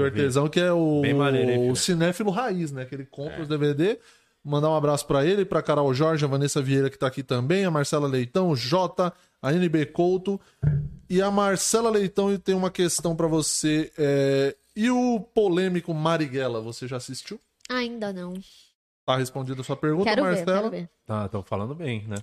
Fio 0.00 0.06
Artesão, 0.06 0.48
que 0.48 0.60
é 0.60 0.72
o, 0.72 1.02
maneiro, 1.16 1.70
o 1.70 1.76
cinéfilo 1.76 2.30
raiz, 2.30 2.72
né? 2.72 2.84
Que 2.84 2.94
ele 2.94 3.04
compra 3.06 3.36
É. 3.38 3.42
os 3.42 3.48
DVD. 3.48 3.98
Mandar 4.42 4.70
um 4.70 4.74
abraço 4.74 5.06
pra 5.06 5.24
ele, 5.26 5.44
pra 5.44 5.60
Carol 5.62 5.92
Jorge, 5.92 6.24
a 6.24 6.28
Vanessa 6.28 6.62
Vieira 6.62 6.88
que 6.88 6.98
tá 6.98 7.06
aqui 7.06 7.22
também, 7.22 7.64
a 7.66 7.70
Marcela 7.70 8.08
Leitão, 8.08 8.48
o 8.48 8.56
Jota, 8.56 9.12
a 9.42 9.52
NB 9.52 9.84
Couto. 9.86 10.40
E 11.10 11.20
a 11.20 11.30
Marcela 11.30 11.90
Leitão 11.90 12.34
tem 12.38 12.54
uma 12.54 12.70
questão 12.70 13.14
pra 13.14 13.26
você. 13.26 13.92
é, 13.98 14.56
E 14.74 14.90
o 14.90 15.20
polêmico 15.20 15.92
Marighella, 15.92 16.60
você 16.62 16.88
já 16.88 16.96
assistiu? 16.96 17.38
Ainda 17.68 18.12
não. 18.14 18.32
Tá 19.04 19.16
respondida 19.16 19.60
a 19.60 19.64
sua 19.64 19.76
pergunta, 19.76 20.04
Quero 20.08 20.22
ver, 20.22 20.28
Marcela. 20.36 20.56
quero 20.58 20.70
ver. 20.70 20.88
Tá, 21.04 21.26
estão 21.26 21.42
falando 21.42 21.74
bem, 21.74 22.04
né? 22.08 22.16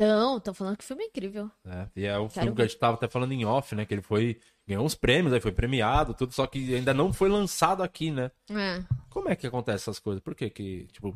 Não, 0.00 0.40
tô 0.40 0.54
falando 0.54 0.76
que 0.78 0.84
o 0.84 0.86
filme 0.86 1.04
é 1.04 1.06
incrível. 1.08 1.50
É, 1.66 1.86
e 1.94 2.06
é 2.06 2.16
o 2.16 2.28
Quero 2.28 2.40
filme 2.44 2.56
que 2.56 2.62
a 2.62 2.66
gente 2.66 2.78
tava 2.78 2.94
até 2.96 3.06
falando 3.06 3.32
em 3.32 3.44
off, 3.44 3.74
né? 3.74 3.84
Que 3.84 3.94
ele 3.94 4.02
foi. 4.02 4.40
Ganhou 4.66 4.84
uns 4.84 4.94
prêmios, 4.94 5.32
aí 5.32 5.40
foi 5.40 5.52
premiado, 5.52 6.14
tudo, 6.14 6.32
só 6.32 6.46
que 6.46 6.74
ainda 6.74 6.94
não 6.94 7.12
foi 7.12 7.28
lançado 7.28 7.82
aqui, 7.82 8.10
né? 8.10 8.30
É. 8.50 8.82
Como 9.10 9.28
é 9.28 9.36
que 9.36 9.46
acontece 9.46 9.84
essas 9.84 9.98
coisas? 9.98 10.22
Por 10.22 10.34
que 10.34 10.48
que, 10.48 10.86
tipo, 10.92 11.14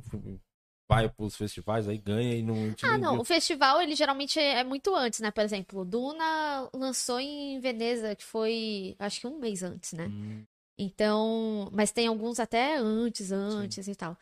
vai 0.90 1.08
pros 1.08 1.36
festivais, 1.36 1.88
aí 1.88 1.96
ganha 1.96 2.34
e 2.34 2.42
não... 2.42 2.54
Ah, 2.82 2.98
não. 2.98 3.20
O 3.20 3.24
festival, 3.24 3.80
ele 3.80 3.94
geralmente 3.94 4.38
é 4.40 4.62
muito 4.64 4.94
antes, 4.94 5.20
né? 5.20 5.30
Por 5.30 5.42
exemplo, 5.42 5.84
Duna 5.84 6.68
lançou 6.74 7.20
em 7.20 7.58
Veneza, 7.60 8.14
que 8.14 8.24
foi, 8.24 8.96
acho 8.98 9.20
que 9.20 9.26
um 9.26 9.38
mês 9.38 9.62
antes, 9.62 9.92
né? 9.92 10.06
Hum, 10.08 10.44
Então, 10.78 11.68
mas 11.72 11.92
tem 11.92 12.08
alguns 12.08 12.40
até 12.40 12.76
antes, 12.76 13.30
antes 13.30 13.86
e 13.86 13.94
tal. 13.94 14.18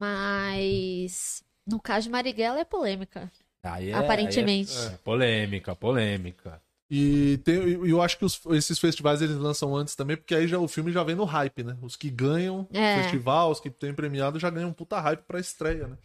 Mas 0.00 1.42
no 1.66 1.80
caso 1.80 2.04
de 2.04 2.10
Marighella 2.10 2.60
é 2.60 2.64
polêmica. 2.64 3.30
Aí 3.66 3.90
é- 3.90 3.94
Aparentemente. 3.94 4.72
aí 4.76 4.84
é- 4.84 4.94
é 4.94 4.98
polêmica, 4.98 5.76
polêmica. 5.76 6.62
E 6.88 7.38
tem, 7.44 7.54
eu 7.54 8.00
acho 8.00 8.16
que 8.16 8.24
os- 8.24 8.40
esses 8.52 8.78
festivais 8.78 9.20
eles 9.20 9.36
lançam 9.36 9.74
antes 9.74 9.96
também, 9.96 10.16
porque 10.16 10.34
aí 10.34 10.46
já 10.46 10.58
o 10.58 10.68
filme 10.68 10.92
já 10.92 11.02
vem 11.02 11.16
no 11.16 11.24
hype, 11.24 11.64
né? 11.64 11.76
Os 11.82 11.96
que 11.96 12.08
ganham 12.10 12.66
É. 12.72 12.98
o 12.98 13.02
festival, 13.02 13.50
os 13.50 13.58
que 13.58 13.68
tem 13.70 13.92
premiado 13.92 14.38
já 14.38 14.48
ganham 14.50 14.68
um 14.68 14.72
puta 14.72 15.00
hype 15.00 15.22
pra 15.22 15.40
estreia, 15.40 15.88
né? 15.88 15.96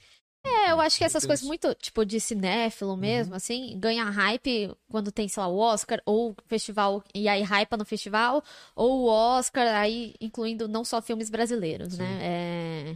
É, 0.44 0.72
eu 0.72 0.82
acho 0.82 0.98
que 0.98 1.04
essas 1.04 1.24
coisas 1.24 1.46
muito, 1.46 1.72
tipo, 1.76 2.04
de 2.04 2.20
cinéfilo 2.20 2.98
mesmo, 2.98 3.36
assim, 3.36 3.78
ganha 3.80 4.04
hype 4.06 4.76
quando 4.90 5.12
tem, 5.12 5.28
sei 5.28 5.42
lá, 5.44 5.48
o 5.48 5.56
Oscar, 5.60 6.02
ou 6.04 6.36
festival, 6.48 7.04
e 7.14 7.28
aí 7.30 7.44
hypa 7.44 7.78
no 7.78 7.86
festival, 7.86 8.44
ou 8.76 9.02
o 9.02 9.06
Oscar, 9.08 9.68
aí 9.76 10.16
incluindo 10.20 10.68
não 10.68 10.84
só 10.84 11.00
filmes 11.00 11.30
brasileiros, 11.30 11.96
né? 11.96 12.18
É... 12.22 12.96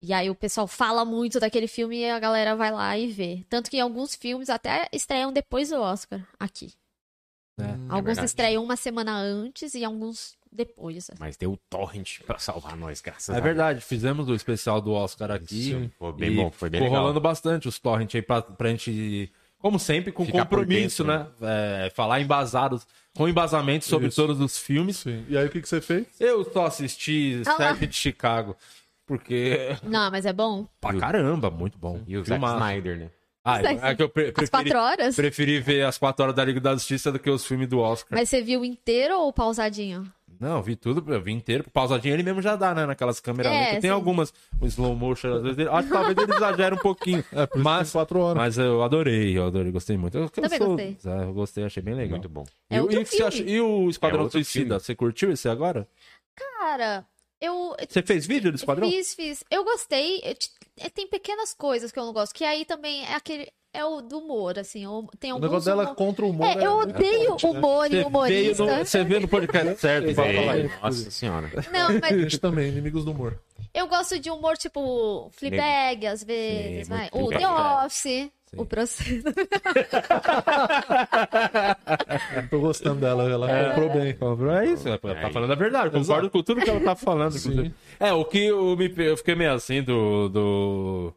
E 0.00 0.12
aí 0.12 0.30
o 0.30 0.34
pessoal 0.34 0.66
fala 0.68 1.04
muito 1.04 1.40
daquele 1.40 1.66
filme 1.66 1.98
e 1.98 2.08
a 2.08 2.18
galera 2.18 2.54
vai 2.54 2.70
lá 2.70 2.96
e 2.96 3.08
vê. 3.08 3.44
Tanto 3.48 3.70
que 3.70 3.80
alguns 3.80 4.14
filmes 4.14 4.48
até 4.48 4.88
estreiam 4.92 5.32
depois 5.32 5.70
do 5.70 5.80
Oscar, 5.80 6.20
aqui. 6.38 6.72
É. 7.60 7.64
alguns 7.88 8.04
verdade. 8.04 8.26
estreiam 8.26 8.62
uma 8.62 8.76
semana 8.76 9.16
antes 9.18 9.74
e 9.74 9.84
alguns 9.84 10.36
depois. 10.52 11.10
Mas 11.18 11.36
deu 11.36 11.52
o 11.52 11.56
Torrent 11.68 12.20
pra 12.24 12.38
salvar 12.38 12.76
nós, 12.76 13.00
graças 13.00 13.30
a 13.30 13.32
É 13.32 13.34
Deus. 13.34 13.44
verdade, 13.44 13.80
fizemos 13.80 14.28
o 14.28 14.34
especial 14.34 14.80
do 14.80 14.92
Oscar 14.92 15.32
aqui. 15.32 15.64
Sim, 15.64 15.90
foi 15.98 16.12
bem 16.12 16.36
bom, 16.36 16.50
foi 16.52 16.70
bem 16.70 16.78
ficou 16.80 16.90
legal. 16.92 17.02
rolando 17.02 17.20
bastante 17.20 17.66
os 17.66 17.76
torrent 17.80 18.14
aí 18.14 18.22
pra, 18.22 18.40
pra 18.42 18.68
gente, 18.70 19.32
como 19.58 19.76
sempre, 19.80 20.12
com 20.12 20.24
Ficar 20.24 20.42
compromisso, 20.44 21.02
dentro, 21.02 21.26
né? 21.40 21.84
É, 21.86 21.90
falar 21.90 22.20
embasados, 22.20 22.86
com 23.16 23.28
embasamento 23.28 23.84
sobre 23.84 24.06
Isso. 24.06 24.16
todos 24.22 24.40
os 24.40 24.56
filmes. 24.56 24.98
Sim. 24.98 25.26
E 25.28 25.36
aí 25.36 25.46
o 25.46 25.50
que, 25.50 25.60
que 25.60 25.68
você 25.68 25.80
fez? 25.80 26.06
Eu 26.20 26.44
só 26.52 26.66
assisti. 26.66 27.42
Sete 27.44 27.88
de 27.88 27.96
Chicago, 27.96 28.56
porque... 29.08 29.76
Não, 29.82 30.10
mas 30.10 30.24
é 30.26 30.32
bom. 30.32 30.66
Pra 30.80 30.94
caramba, 30.94 31.50
muito 31.50 31.76
bom. 31.78 32.00
E 32.06 32.16
o 32.16 32.20
Zack 32.20 32.38
Filmaço. 32.38 32.54
Snyder, 32.56 32.98
né? 32.98 33.10
Ah, 33.44 33.62
é 33.62 33.94
que 33.94 34.02
eu 34.02 34.10
pre- 34.10 34.26
As 34.26 34.32
preferi, 34.34 34.50
quatro 34.50 34.78
horas? 34.78 35.16
preferi 35.16 35.58
ver 35.58 35.82
as 35.86 35.96
quatro 35.96 36.22
horas 36.22 36.36
da 36.36 36.44
Liga 36.44 36.60
da 36.60 36.74
Justiça 36.74 37.10
do 37.10 37.18
que 37.18 37.30
os 37.30 37.46
filmes 37.46 37.66
do 37.66 37.78
Oscar. 37.78 38.18
Mas 38.18 38.28
você 38.28 38.42
viu 38.42 38.62
inteiro 38.62 39.18
ou 39.18 39.32
pausadinho? 39.32 40.04
Não, 40.38 40.62
vi 40.62 40.76
tudo, 40.76 41.02
eu 41.12 41.20
vi 41.22 41.32
inteiro. 41.32 41.64
Pausadinho 41.72 42.14
ele 42.14 42.22
mesmo 42.22 42.42
já 42.42 42.54
dá, 42.56 42.74
né? 42.74 42.84
Naquelas 42.84 43.18
câmeras 43.20 43.50
É, 43.50 43.58
lentas. 43.58 43.72
Tem 43.80 43.80
sim. 43.82 43.88
algumas, 43.88 44.34
o 44.60 44.66
slow 44.66 44.94
motion, 44.94 45.32
às 45.36 45.42
vezes. 45.42 45.58
ele- 45.58 45.68
Acho 45.70 45.88
que 45.88 45.94
talvez 45.94 46.18
ele 46.18 46.32
exagere 46.34 46.74
um 46.74 46.78
pouquinho. 46.78 47.24
É, 47.32 47.46
por 47.46 47.56
isso 47.56 47.64
Mas- 47.64 47.88
tem 47.90 47.98
quatro 48.00 48.20
horas. 48.20 48.36
Mas 48.36 48.58
eu 48.58 48.82
adorei, 48.82 49.36
eu 49.38 49.46
adorei, 49.46 49.72
gostei 49.72 49.96
muito. 49.96 50.16
Eu, 50.18 50.24
eu 50.24 50.28
Também 50.28 50.58
sou- 50.58 50.66
gostei. 50.76 50.96
é, 51.06 51.22
eu 51.22 51.32
gostei, 51.32 51.64
achei 51.64 51.82
bem 51.82 51.94
legal. 51.94 52.10
Muito 52.18 52.28
bom. 52.28 52.44
E, 52.70 52.74
É 52.76 52.80
o- 52.80 52.82
outro 52.82 52.98
e, 52.98 53.00
o 53.00 53.04
que 53.04 53.10
você 53.10 53.16
filme. 53.16 53.28
acha- 53.28 53.42
e 53.50 53.60
o 53.60 53.88
Esquadrão 53.88 54.20
É 54.20 54.22
outro 54.24 54.38
Suicida, 54.38 54.64
filme. 54.66 54.80
você 54.80 54.94
curtiu 54.94 55.32
esse 55.32 55.48
agora? 55.48 55.88
Cara, 56.36 57.04
Eu, 57.40 57.76
Você 57.88 58.02
fez 58.02 58.26
vídeo 58.26 58.50
do 58.50 58.56
Esquadrão? 58.56 58.90
Fiz, 58.90 59.14
fiz. 59.14 59.44
Eu 59.50 59.64
gostei. 59.64 60.20
Eu 60.24 60.34
é, 60.80 60.88
Tem 60.90 61.06
pequenas 61.06 61.54
coisas 61.54 61.92
que 61.92 61.98
eu 61.98 62.04
não 62.04 62.12
gosto. 62.12 62.34
Que 62.34 62.44
aí 62.44 62.64
também 62.64 63.04
é 63.04 63.14
aquele. 63.14 63.48
É 63.72 63.84
o 63.84 64.00
do 64.00 64.18
humor, 64.18 64.58
assim. 64.58 64.86
o- 64.86 65.06
Tem 65.20 65.32
O 65.32 65.38
negócio 65.38 65.66
dela 65.66 65.82
humor- 65.84 65.94
contra 65.94 66.24
o 66.24 66.30
humor. 66.30 66.46
É, 66.46 66.64
eu 66.66 66.76
muito 66.78 66.96
odeio 66.96 67.30
né? 67.30 67.36
humor 67.44 67.86
e 67.86 67.88
Você 67.90 67.94
veio, 67.96 68.06
humorista. 68.08 68.64
no, 68.64 68.84
você 68.84 69.04
veio 69.04 69.20
no 69.20 69.28
podcast 69.28 69.76
certo 69.80 70.14
pra 70.14 70.24
falar 70.24 70.58
É, 70.58 70.60
isso. 70.64 70.74
nossa 70.82 71.10
senhora. 71.10 71.50
Não, 71.70 71.86
A 71.88 71.92
mas 72.00 72.20
gente 72.20 72.38
também, 72.38 72.68
inimigos 72.70 73.04
do 73.04 73.10
humor. 73.12 73.38
eu 73.74 73.86
gosto 73.86 74.18
de 74.18 74.30
humor 74.30 74.56
tipo 74.56 75.30
Fleabag, 75.32 76.06
às 76.06 76.24
vezes. 76.24 76.86
Sim, 76.86 76.92
vai. 76.94 77.08
O 77.12 77.28
The 77.28 77.36
Fleabag. 77.36 78.32
Office. 78.56 78.60
O 78.60 78.66
processo. 78.66 79.22
Tô 82.50 82.60
gostando 82.60 83.00
dela, 83.00 83.30
ela 83.30 83.68
comprou 83.68 83.90
bem. 83.90 84.16
É 84.60 84.66
isso, 84.72 84.88
ela 84.88 84.98
tá 84.98 85.10
Aí. 85.10 85.32
falando 85.32 85.52
a 85.52 85.56
verdade. 85.56 85.90
Concordo 85.90 86.30
com 86.30 86.42
tudo 86.42 86.62
que 86.62 86.70
ela 86.70 86.80
tá 86.80 86.94
falando. 86.94 87.34
É, 88.00 88.12
o 88.12 88.24
que 88.24 88.46
eu, 88.46 88.76
me, 88.76 88.92
eu 88.96 89.16
fiquei 89.16 89.34
meio 89.34 89.52
assim 89.52 89.82
do. 89.82 90.28
do... 90.28 91.12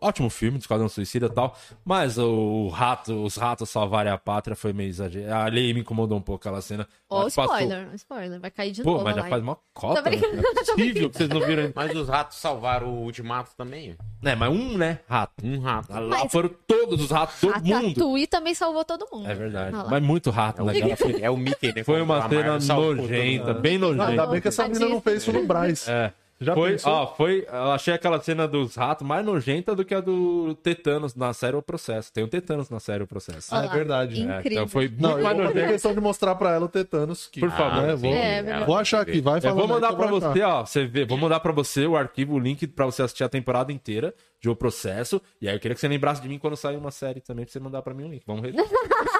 Ótimo 0.00 0.28
filme, 0.30 0.58
do 0.58 0.60
Esquadrão 0.62 0.88
Suicida 0.88 1.26
e 1.26 1.30
tal. 1.30 1.56
Mas 1.84 2.18
o 2.18 2.68
rato, 2.68 3.12
os 3.24 3.36
ratos 3.36 3.70
salvarem 3.70 4.12
a 4.12 4.18
pátria 4.18 4.56
foi 4.56 4.72
meio 4.72 4.88
exagerado. 4.88 5.46
Ali 5.46 5.72
me 5.72 5.80
incomodou 5.80 6.18
um 6.18 6.20
pouco 6.20 6.40
aquela 6.42 6.60
cena. 6.60 6.86
Ó, 7.08 7.20
Acho 7.26 7.30
que 7.30 7.36
passou- 7.36 7.54
spoiler, 7.60 7.88
spoiler. 7.94 8.40
Vai 8.40 8.50
cair 8.50 8.72
de 8.72 8.82
Pô, 8.82 8.92
novo. 8.92 9.04
mas 9.04 9.16
a 9.18 9.22
já 9.22 9.28
faz 9.28 9.42
uma 9.42 9.56
cota. 9.72 10.02
Tô 10.02 10.10
né? 10.10 10.16
é 10.16 10.64
possível 10.64 11.10
que 11.10 11.16
vocês 11.16 11.28
não 11.28 11.40
viram 11.40 11.62
ainda. 11.64 11.72
Mas 11.76 11.96
os 11.96 12.08
ratos 12.08 12.38
salvaram 12.38 12.88
o 12.88 13.02
ultimato 13.04 13.50
também. 13.56 13.96
É, 14.22 14.34
mas 14.34 14.50
um, 14.50 14.76
né? 14.76 14.98
Rato. 15.08 15.32
Um 15.44 15.60
rato. 15.60 15.92
Lá 15.92 16.00
Mas- 16.00 16.32
foram 16.32 16.50
todos 16.66 17.00
os 17.02 17.10
ratos 17.10 17.40
do 17.40 17.46
mundo. 17.48 17.70
Ratatouille 17.72 18.26
também 18.26 18.54
salvou 18.54 18.84
todo 18.84 19.06
mundo. 19.12 19.28
É 19.30 19.34
verdade. 19.34 19.74
Lá. 19.76 19.86
Mas 19.88 20.02
muito 20.02 20.30
rato, 20.30 20.64
né? 20.64 20.72
cara? 20.96 21.18
É 21.20 21.30
o 21.30 21.36
Mickey, 21.36 21.72
né? 21.74 21.84
Foi 21.84 22.00
uma 22.00 22.28
cena 22.28 22.58
todo 22.58 22.96
nojenta, 22.96 23.54
bem 23.54 23.74
Ainda 23.74 23.92
nojenta. 23.94 24.26
bem 24.26 24.40
que 24.40 24.48
essa 24.48 24.66
menina 24.68 24.88
não 24.88 25.00
fez 25.00 25.22
isso 25.22 25.32
no 25.32 25.46
Braz. 25.46 25.86
É. 25.88 26.12
Já 26.40 26.52
foi, 26.54 26.72
pensou? 26.72 26.92
ó, 26.92 27.06
foi. 27.06 27.46
Eu 27.50 27.70
achei 27.72 27.94
aquela 27.94 28.20
cena 28.20 28.46
dos 28.48 28.74
ratos 28.74 29.06
mais 29.06 29.24
nojenta 29.24 29.74
do 29.74 29.84
que 29.84 29.94
a 29.94 30.00
do 30.00 30.54
Tetanos 30.56 31.14
na 31.14 31.32
série 31.32 31.56
O 31.56 31.62
Processo. 31.62 32.12
Tem 32.12 32.24
o 32.24 32.28
Tetanos 32.28 32.68
na 32.68 32.80
série 32.80 33.02
O 33.04 33.06
Processo. 33.06 33.54
Ah, 33.54 33.64
é 33.64 33.68
verdade. 33.68 34.28
É, 34.28 34.42
então 34.44 34.66
foi 34.68 34.92
Não, 34.98 35.16
eu 35.18 35.22
mais 35.22 35.36
fazer 35.36 35.48
nojento. 35.48 35.72
questão 35.72 35.94
de 35.94 36.00
mostrar 36.00 36.34
pra 36.34 36.50
ela 36.52 36.66
o 36.66 36.68
Tetanos. 36.68 37.28
Que, 37.28 37.40
Por 37.40 37.50
favor. 37.50 37.82
né, 37.82 37.94
vou, 37.96 38.12
É, 38.12 38.64
vou 38.66 38.76
achar 38.76 39.00
aqui, 39.02 39.20
vai 39.20 39.38
Eu 39.38 39.42
falando 39.42 39.58
vou 39.58 39.68
mandar 39.68 39.92
pra 39.94 40.06
você, 40.08 40.42
ó. 40.42 40.66
Você 40.66 40.86
vê, 40.86 41.04
vou 41.04 41.16
mandar 41.16 41.40
pra 41.40 41.52
você 41.52 41.86
o 41.86 41.96
arquivo, 41.96 42.34
o 42.34 42.38
link 42.38 42.66
pra 42.66 42.84
você 42.84 43.02
assistir 43.02 43.24
a 43.24 43.28
temporada 43.28 43.72
inteira 43.72 44.12
de 44.44 44.50
O 44.50 44.54
Processo. 44.54 45.22
E 45.40 45.48
aí 45.48 45.56
eu 45.56 45.60
queria 45.60 45.74
que 45.74 45.80
você 45.80 45.88
lembrasse 45.88 46.20
de 46.20 46.28
mim 46.28 46.38
quando 46.38 46.54
sair 46.54 46.76
uma 46.76 46.90
série 46.90 47.18
também, 47.18 47.46
pra 47.46 47.52
você 47.52 47.58
mandar 47.58 47.80
pra 47.80 47.94
mim 47.94 48.04
o 48.04 48.08
link. 48.08 48.22
Vamos 48.26 48.42
ver. 48.42 48.54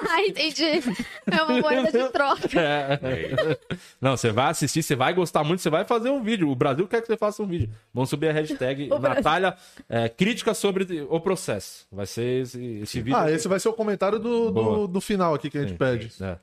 Ah, 0.07 0.21
entendi. 0.21 0.63
É 1.25 1.41
uma 1.41 1.61
moeda 1.61 1.91
de 1.91 2.09
troca. 2.11 2.61
É. 2.61 2.99
Não, 3.99 4.15
você 4.15 4.31
vai 4.31 4.51
assistir, 4.51 4.83
você 4.83 4.95
vai 4.95 5.15
gostar 5.15 5.43
muito, 5.43 5.63
você 5.63 5.69
vai 5.69 5.83
fazer 5.83 6.11
um 6.11 6.21
vídeo. 6.21 6.47
O 6.47 6.55
Brasil 6.55 6.87
quer 6.87 7.01
que 7.01 7.07
você 7.07 7.17
faça 7.17 7.41
um 7.41 7.47
vídeo. 7.47 7.71
Vamos 7.91 8.11
subir 8.11 8.29
a 8.29 8.33
hashtag 8.33 8.87
O. 8.93 8.99
Natália 8.99 9.57
é, 9.89 10.07
crítica 10.07 10.53
sobre 10.53 11.07
o 11.09 11.19
processo. 11.19 11.87
Vai 11.91 12.05
ser 12.05 12.43
esse, 12.43 12.63
esse 12.83 13.01
vídeo. 13.01 13.17
Ah, 13.17 13.31
esse 13.31 13.47
vai 13.47 13.59
ser 13.59 13.69
o 13.69 13.73
comentário 13.73 14.19
do, 14.19 14.51
do, 14.51 14.87
do 14.87 15.01
final 15.01 15.33
aqui 15.33 15.49
que 15.49 15.57
a 15.57 15.61
gente 15.61 15.71
Sim. 15.71 15.77
pede. 15.77 16.11
É. 16.21 16.37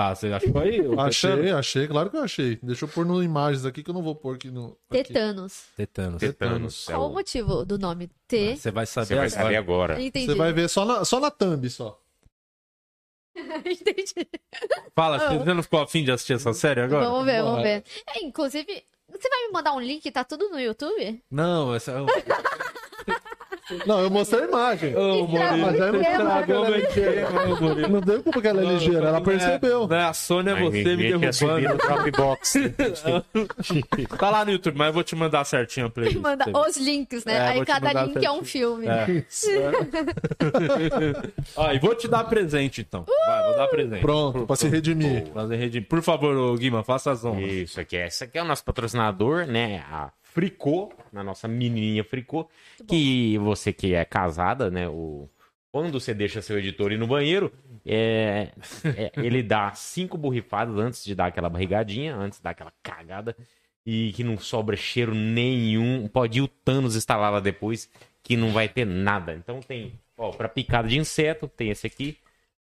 Tá, 0.00 0.14
você 0.14 0.32
achou 0.32 0.58
aí? 0.58 0.80
Achei, 0.98 1.50
achei, 1.50 1.86
claro 1.86 2.08
que 2.08 2.16
eu 2.16 2.22
achei. 2.22 2.58
Deixa 2.62 2.86
eu 2.86 2.88
pôr 2.88 3.04
no 3.04 3.22
imagens 3.22 3.66
aqui 3.66 3.82
que 3.82 3.90
eu 3.90 3.94
não 3.94 4.02
vou 4.02 4.14
pôr 4.14 4.36
aqui 4.36 4.50
no. 4.50 4.74
aqui. 4.88 5.02
Tetanos. 5.02 5.64
Tetanos. 5.76 6.20
Tetanos. 6.20 6.88
é 6.88 6.92
Qual 6.92 7.02
o 7.02 7.10
o- 7.10 7.12
motivo 7.12 7.66
do 7.66 7.78
nome? 7.78 8.10
T. 8.26 8.56
Você 8.56 8.70
vai 8.70 8.86
saber 8.86 9.06
Você 9.08 9.14
vai 9.14 9.26
agora. 9.26 9.42
saber 9.42 9.56
agora. 9.56 10.02
Entendi. 10.02 10.24
Você 10.26 10.34
vai 10.34 10.52
ver 10.54 10.70
só 10.70 10.86
na, 10.86 11.04
só 11.04 11.20
na 11.20 11.30
thumb 11.30 11.68
só. 11.68 12.00
Entendi. 13.36 14.26
Fala, 14.94 15.18
você 15.38 15.52
não 15.52 15.62
ficou 15.62 15.80
afim 15.82 16.02
de 16.02 16.12
assistir 16.12 16.32
essa 16.32 16.54
série 16.54 16.80
agora? 16.80 17.04
Vamos 17.04 17.26
ver, 17.26 17.42
vamos 17.42 17.62
ver. 17.62 17.84
É, 18.06 18.24
inclusive, 18.24 18.82
você 19.06 19.28
vai 19.28 19.46
me 19.48 19.52
mandar 19.52 19.72
um 19.74 19.80
link? 19.80 20.10
Tá 20.10 20.24
tudo 20.24 20.48
no 20.48 20.58
YouTube? 20.58 21.22
Não, 21.30 21.74
essa 21.74 21.92
é. 21.92 21.96
Não, 23.86 24.00
eu 24.00 24.10
mostrei 24.10 24.44
a 24.44 24.48
imagem. 24.48 24.96
Ô, 24.96 25.26
Murilo, 25.26 25.58
Mas 25.58 25.80
aí 25.80 25.92
não 25.92 25.98
você 25.98 26.04
tem 26.04 26.10
estragou 26.12 26.64
como 26.64 26.76
esquema, 26.76 27.42
ô, 27.42 27.60
Murilo. 27.60 27.88
Não 27.88 28.00
deu 28.00 28.22
culpa 28.22 28.40
que 28.40 28.48
ela 28.48 28.60
é 28.62 28.64
ligeira, 28.64 29.08
ela 29.08 29.20
percebeu. 29.20 29.86
Não 29.88 29.96
é 29.96 30.04
a 30.04 30.12
Sônia, 30.12 30.50
é 30.52 30.54
você 30.60 30.96
me 30.96 31.18
derrubando. 31.18 31.78
Dropbox. 31.78 32.54
Tá 34.18 34.30
lá 34.30 34.44
no 34.44 34.52
YouTube, 34.52 34.76
mas 34.76 34.88
eu 34.88 34.92
vou 34.92 35.02
te 35.02 35.16
mandar 35.16 35.44
certinho 35.44 35.86
a 35.86 35.90
playlist. 35.90 36.18
Manda 36.20 36.44
os 36.58 36.76
links, 36.76 37.24
né? 37.24 37.34
É, 37.36 37.40
Aí 37.48 37.64
cada 37.64 38.04
link 38.04 38.24
é 38.24 38.30
um 38.30 38.44
certinho. 38.44 38.44
filme. 38.44 38.86
É. 38.86 39.24
Ó, 41.56 41.72
e 41.72 41.78
vou 41.78 41.94
te 41.94 42.08
dar 42.08 42.24
presente, 42.24 42.80
então. 42.80 43.04
Vai, 43.26 43.44
vou 43.44 43.56
dar 43.56 43.68
presente. 43.68 44.00
Pronto, 44.00 44.46
pra 44.46 44.56
se 44.56 44.68
redimir. 44.68 45.26
Fazer 45.32 45.56
redimir. 45.56 45.88
Por 45.88 46.02
favor, 46.02 46.36
ô, 46.36 46.54
Guima, 46.56 46.82
faça 46.82 47.10
as 47.10 47.24
honras. 47.24 47.50
Isso 47.50 47.80
aqui, 47.80 47.96
essa 47.96 48.24
aqui 48.24 48.38
é 48.38 48.42
o 48.42 48.46
nosso 48.46 48.64
patrocinador, 48.64 49.46
né? 49.46 49.82
A 49.90 50.10
Fricô, 50.32 50.92
na 51.12 51.24
nossa 51.24 51.48
menininha 51.48 52.04
Fricô, 52.04 52.48
que 52.86 53.36
você 53.38 53.72
que 53.72 53.94
é 53.94 54.04
casada, 54.04 54.70
né? 54.70 54.88
O... 54.88 55.28
Quando 55.72 56.00
você 56.00 56.14
deixa 56.14 56.40
seu 56.40 56.58
editor 56.58 56.92
ir 56.92 56.98
no 56.98 57.06
banheiro, 57.06 57.52
é, 57.84 58.48
é, 58.96 59.12
ele 59.16 59.42
dá 59.42 59.72
cinco 59.72 60.16
borrifadas 60.16 60.76
antes 60.76 61.04
de 61.04 61.14
dar 61.14 61.26
aquela 61.26 61.48
barrigadinha, 61.48 62.16
antes 62.16 62.38
de 62.38 62.44
dar 62.44 62.50
aquela 62.50 62.72
cagada, 62.82 63.36
e 63.84 64.12
que 64.12 64.24
não 64.24 64.38
sobra 64.38 64.76
cheiro 64.76 65.14
nenhum. 65.14 66.08
Pode 66.08 66.38
ir 66.38 66.42
o 66.42 66.48
Thanos 66.48 66.96
instalar 66.96 67.32
lá 67.32 67.40
depois, 67.40 67.90
que 68.22 68.36
não 68.36 68.52
vai 68.52 68.68
ter 68.68 68.84
nada. 68.84 69.34
Então 69.34 69.60
tem, 69.60 69.92
ó, 70.16 70.30
pra 70.30 70.48
picada 70.48 70.88
de 70.88 70.98
inseto, 70.98 71.48
tem 71.48 71.70
esse 71.70 71.86
aqui. 71.86 72.16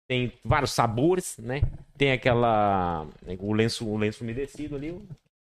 Tem 0.07 0.33
vários 0.43 0.73
sabores, 0.73 1.37
né? 1.39 1.61
Tem 1.99 2.13
aquela. 2.13 3.07
O 3.39 3.53
lenço, 3.53 3.87
o 3.87 3.99
lenço 3.99 4.25
umedecido 4.25 4.75
ali, 4.75 4.99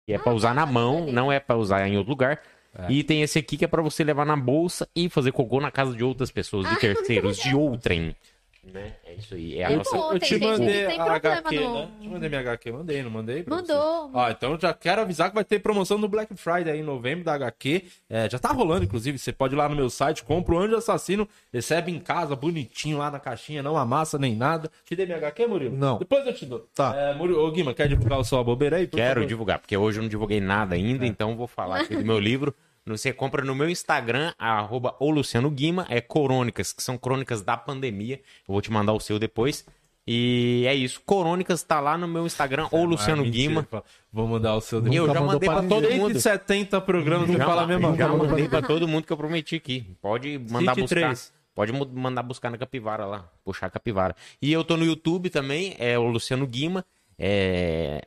que 0.05 0.13
é 0.13 0.17
pra 0.17 0.33
usar 0.33 0.53
na 0.53 0.65
mão, 0.65 1.11
não 1.11 1.31
é 1.31 1.39
pra 1.39 1.55
usar 1.55 1.87
em 1.87 1.97
outro 1.97 2.11
lugar. 2.11 2.41
E 2.89 3.03
tem 3.03 3.21
esse 3.21 3.37
aqui 3.37 3.57
que 3.57 3.65
é 3.65 3.67
pra 3.67 3.81
você 3.81 4.03
levar 4.03 4.25
na 4.25 4.35
bolsa 4.35 4.87
e 4.95 5.09
fazer 5.09 5.31
cocô 5.33 5.59
na 5.59 5.69
casa 5.69 5.93
de 5.95 6.03
outras 6.03 6.31
pessoas, 6.31 6.69
de 6.69 6.75
terceiros, 6.79 7.37
de 7.37 7.53
outrem. 7.55 8.15
Né? 8.63 8.93
É 9.03 9.15
isso 9.15 9.33
aí. 9.33 9.57
É 9.57 9.65
a 9.65 9.71
É 9.71 9.75
nossa. 9.75 9.95
bom, 9.95 10.13
Eu 10.13 10.19
te 10.19 10.27
gente 10.29 10.45
mandei 10.45 10.85
a 10.85 11.03
HQ, 11.15 11.59
no... 11.59 11.73
né? 11.73 11.91
Te 11.99 12.07
mandei 12.07 12.29
minha 12.29 12.41
HQ, 12.41 12.71
mandei, 12.71 13.01
não 13.03 13.09
mandei? 13.09 13.43
Mandou. 13.47 14.11
Ó, 14.13 14.29
então 14.29 14.57
já 14.59 14.71
quero 14.71 15.01
avisar 15.01 15.29
que 15.29 15.35
vai 15.35 15.43
ter 15.43 15.57
promoção 15.59 15.97
no 15.97 16.07
Black 16.07 16.35
Friday 16.35 16.71
aí 16.73 16.79
em 16.79 16.83
novembro 16.83 17.25
da 17.25 17.33
HQ. 17.33 17.85
É, 18.07 18.29
já 18.29 18.37
tá 18.37 18.49
rolando, 18.51 18.83
inclusive. 18.85 19.17
Você 19.17 19.31
pode 19.31 19.55
ir 19.55 19.57
lá 19.57 19.67
no 19.67 19.75
meu 19.75 19.89
site, 19.89 20.23
compra 20.23 20.53
o 20.53 20.59
Anjo 20.59 20.75
Assassino, 20.75 21.27
recebe 21.51 21.91
em 21.91 21.99
casa, 21.99 22.35
bonitinho 22.35 22.99
lá 22.99 23.09
na 23.09 23.19
caixinha, 23.19 23.63
não 23.63 23.75
amassa 23.75 24.19
nem 24.19 24.35
nada. 24.35 24.69
Te 24.85 24.95
dei 24.95 25.07
minha 25.07 25.17
HQ, 25.17 25.47
Murilo? 25.47 25.75
Não. 25.75 25.97
Depois 25.97 26.23
eu 26.27 26.33
te 26.33 26.45
dou. 26.45 26.67
Tá. 26.75 26.95
É, 26.95 27.13
Murilo, 27.15 27.43
ô, 27.43 27.51
Guima, 27.51 27.73
quer 27.73 27.87
divulgar 27.87 28.19
o 28.19 28.23
seu 28.23 28.43
bobeira 28.43 28.77
aí? 28.77 28.85
Quero 28.85 29.21
favor? 29.21 29.27
divulgar, 29.27 29.57
porque 29.59 29.75
hoje 29.75 29.97
eu 29.97 30.03
não 30.03 30.09
divulguei 30.09 30.39
nada 30.39 30.75
ainda, 30.75 31.03
então 31.05 31.35
vou 31.35 31.47
falar 31.47 31.81
aqui 31.81 31.95
do 31.95 32.05
meu 32.05 32.19
livro. 32.19 32.53
Você 32.85 33.13
compra 33.13 33.43
no 33.45 33.53
meu 33.53 33.69
Instagram, 33.69 34.33
arroba 34.39 34.95
o 34.99 35.11
Luciano 35.11 35.49
Guima, 35.51 35.85
é 35.89 36.01
Corônicas, 36.01 36.73
que 36.73 36.81
são 36.81 36.97
crônicas 36.97 37.41
da 37.41 37.55
pandemia. 37.55 38.15
Eu 38.47 38.53
vou 38.53 38.61
te 38.61 38.71
mandar 38.71 38.93
o 38.93 38.99
seu 38.99 39.19
depois. 39.19 39.65
E 40.07 40.63
é 40.67 40.73
isso, 40.73 40.99
Corônicas 41.05 41.61
tá 41.61 41.79
lá 41.79 41.95
no 41.95 42.07
meu 42.07 42.25
Instagram, 42.25 42.67
o 42.71 42.83
Luciano 42.83 43.21
Ah, 43.21 43.25
mentira, 43.25 43.47
Guima. 43.49 43.63
pá. 43.63 43.83
Vou 44.11 44.27
mandar 44.27 44.55
o 44.55 44.61
seu 44.61 44.79
Eu 44.79 44.83
depois. 44.83 44.97
já 45.13 45.19
mandou 45.21 45.25
mandei 45.33 45.47
pra 45.49 45.59
pra 45.59 45.67
todo 45.69 45.91
mundo. 45.91 46.13
170 46.19 46.81
programas 46.81 47.29
Já, 47.29 47.45
fala 47.45 47.61
a 47.61 47.67
mesma 47.67 47.95
já 47.95 48.07
mandei 48.07 48.49
pra 48.49 48.61
todo 48.63 48.87
mundo 48.87 49.05
que 49.05 49.13
eu 49.13 49.17
prometi 49.17 49.55
aqui. 49.57 49.85
Pode 50.01 50.39
mandar 50.49 50.73
Cite 50.73 50.81
buscar. 50.81 50.95
três. 51.01 51.31
Pode 51.53 51.71
mu- 51.71 51.85
mandar 51.93 52.23
buscar 52.23 52.49
na 52.49 52.57
capivara 52.57 53.05
lá, 53.05 53.29
puxar 53.45 53.67
a 53.67 53.69
capivara. 53.69 54.15
E 54.41 54.51
eu 54.51 54.63
tô 54.63 54.75
no 54.75 54.83
YouTube 54.85 55.29
também, 55.29 55.75
é 55.77 55.99
o 55.99 56.07
Luciano 56.07 56.47
Guima. 56.47 56.83
É... 57.19 58.01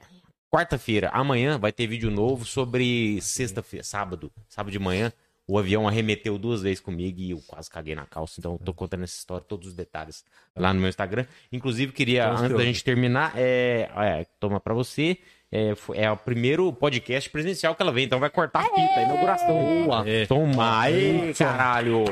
Quarta-feira, 0.54 1.10
amanhã, 1.12 1.58
vai 1.58 1.72
ter 1.72 1.84
vídeo 1.88 2.12
novo 2.12 2.44
sobre 2.44 3.20
sexta-feira, 3.20 3.82
sábado, 3.82 4.30
sábado 4.48 4.70
de 4.70 4.78
manhã. 4.78 5.12
O 5.48 5.58
avião 5.58 5.88
arremeteu 5.88 6.38
duas 6.38 6.62
vezes 6.62 6.78
comigo 6.78 7.18
e 7.18 7.32
eu 7.32 7.42
quase 7.44 7.68
caguei 7.68 7.96
na 7.96 8.06
calça. 8.06 8.36
Então, 8.38 8.52
eu 8.52 8.58
tô 8.58 8.72
contando 8.72 9.02
essa 9.02 9.16
história, 9.16 9.44
todos 9.44 9.66
os 9.66 9.74
detalhes 9.74 10.24
lá 10.54 10.72
no 10.72 10.78
meu 10.78 10.88
Instagram. 10.88 11.26
Inclusive, 11.50 11.90
queria, 11.92 12.26
Então, 12.26 12.44
antes 12.44 12.56
da 12.56 12.62
gente 12.62 12.84
terminar, 12.84 13.32
é, 13.34 13.90
é, 13.96 14.26
toma 14.38 14.60
pra 14.60 14.72
você. 14.72 15.18
É, 15.50 15.74
é 15.94 16.08
o 16.08 16.16
primeiro 16.16 16.72
podcast 16.72 17.28
presencial 17.30 17.74
que 17.74 17.82
ela 17.82 17.90
vem, 17.90 18.04
então 18.04 18.20
vai 18.20 18.30
cortar 18.30 18.60
a 18.60 18.62
fita, 18.62 19.00
a 19.00 19.02
inauguração. 19.02 19.84
Boa. 19.86 20.08
É. 20.08 20.24
Toma 20.26 20.82
aí, 20.82 21.34
caralho. 21.34 22.04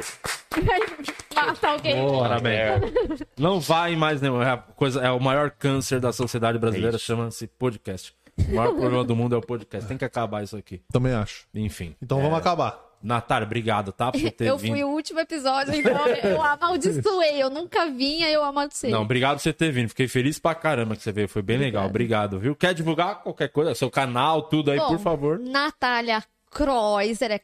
Mata 1.33 1.69
alguém. 1.69 1.95
Parabéns. 2.19 3.23
Não 3.39 3.61
vai 3.61 3.95
mais 3.95 4.21
nenhum. 4.21 4.43
É, 4.43 4.51
a 4.51 4.57
coisa, 4.57 5.01
é 5.01 5.13
o 5.13 5.21
maior 5.21 5.53
câncer 5.53 6.01
da 6.01 6.13
sociedade 6.13 6.59
brasileira, 6.59 6.97
É 6.97 6.99
chama-se 6.99 7.47
podcast. 7.47 8.13
O 8.51 8.55
maior 8.55 8.73
problema 8.75 9.05
do 9.05 9.15
mundo 9.17 9.35
é 9.35 9.39
o 9.39 9.43
podcast. 9.43 9.89
Tem 9.89 9.97
que 9.99 10.05
acabar 10.05 10.43
isso 10.43 10.57
aqui. 10.57 10.81
Também 10.93 11.13
acho. 11.13 11.47
Enfim. 11.55 11.95
Então 12.03 12.21
vamos 12.21 12.39
acabar. 12.39 12.91
Natália, 13.03 13.45
obrigado, 13.47 13.91
tá? 13.91 14.13
Por 14.13 14.21
você 14.21 14.31
ter 14.31 14.47
Eu 14.47 14.57
vindo. 14.57 14.75
fui 14.75 14.85
o 14.85 14.89
último 14.89 15.19
episódio, 15.19 15.75
então 15.75 16.07
eu 16.07 16.41
amaldiçoei. 16.47 17.43
Eu 17.43 17.51
nunca 17.51 17.91
vinha, 17.91 18.31
eu 18.31 18.45
amaldiçoei. 18.45 18.93
Não, 18.93 19.03
obrigado 19.03 19.39
por 19.39 19.43
você 19.43 19.53
ter 19.53 19.73
vindo. 19.73 19.89
Fiquei 19.89 20.07
feliz 20.07 20.39
pra 20.39 20.55
caramba 20.55 20.95
que 20.95 21.03
você 21.03 21.11
veio. 21.11 21.29
Foi 21.29 21.43
bem 21.43 21.59
legal. 21.59 21.85
Obrigado, 21.87 22.39
viu? 22.39 22.55
Quer 22.55 22.73
divulgar 22.75 23.23
qualquer 23.23 23.49
coisa? 23.49 23.75
Seu 23.75 23.91
canal, 23.91 24.43
tudo 24.43 24.71
aí, 24.71 24.79
Bom, 24.79 24.87
por 24.87 24.99
favor. 25.01 25.39
Natália 25.41 26.23
Kreuser, 26.53 27.31
é 27.31 27.39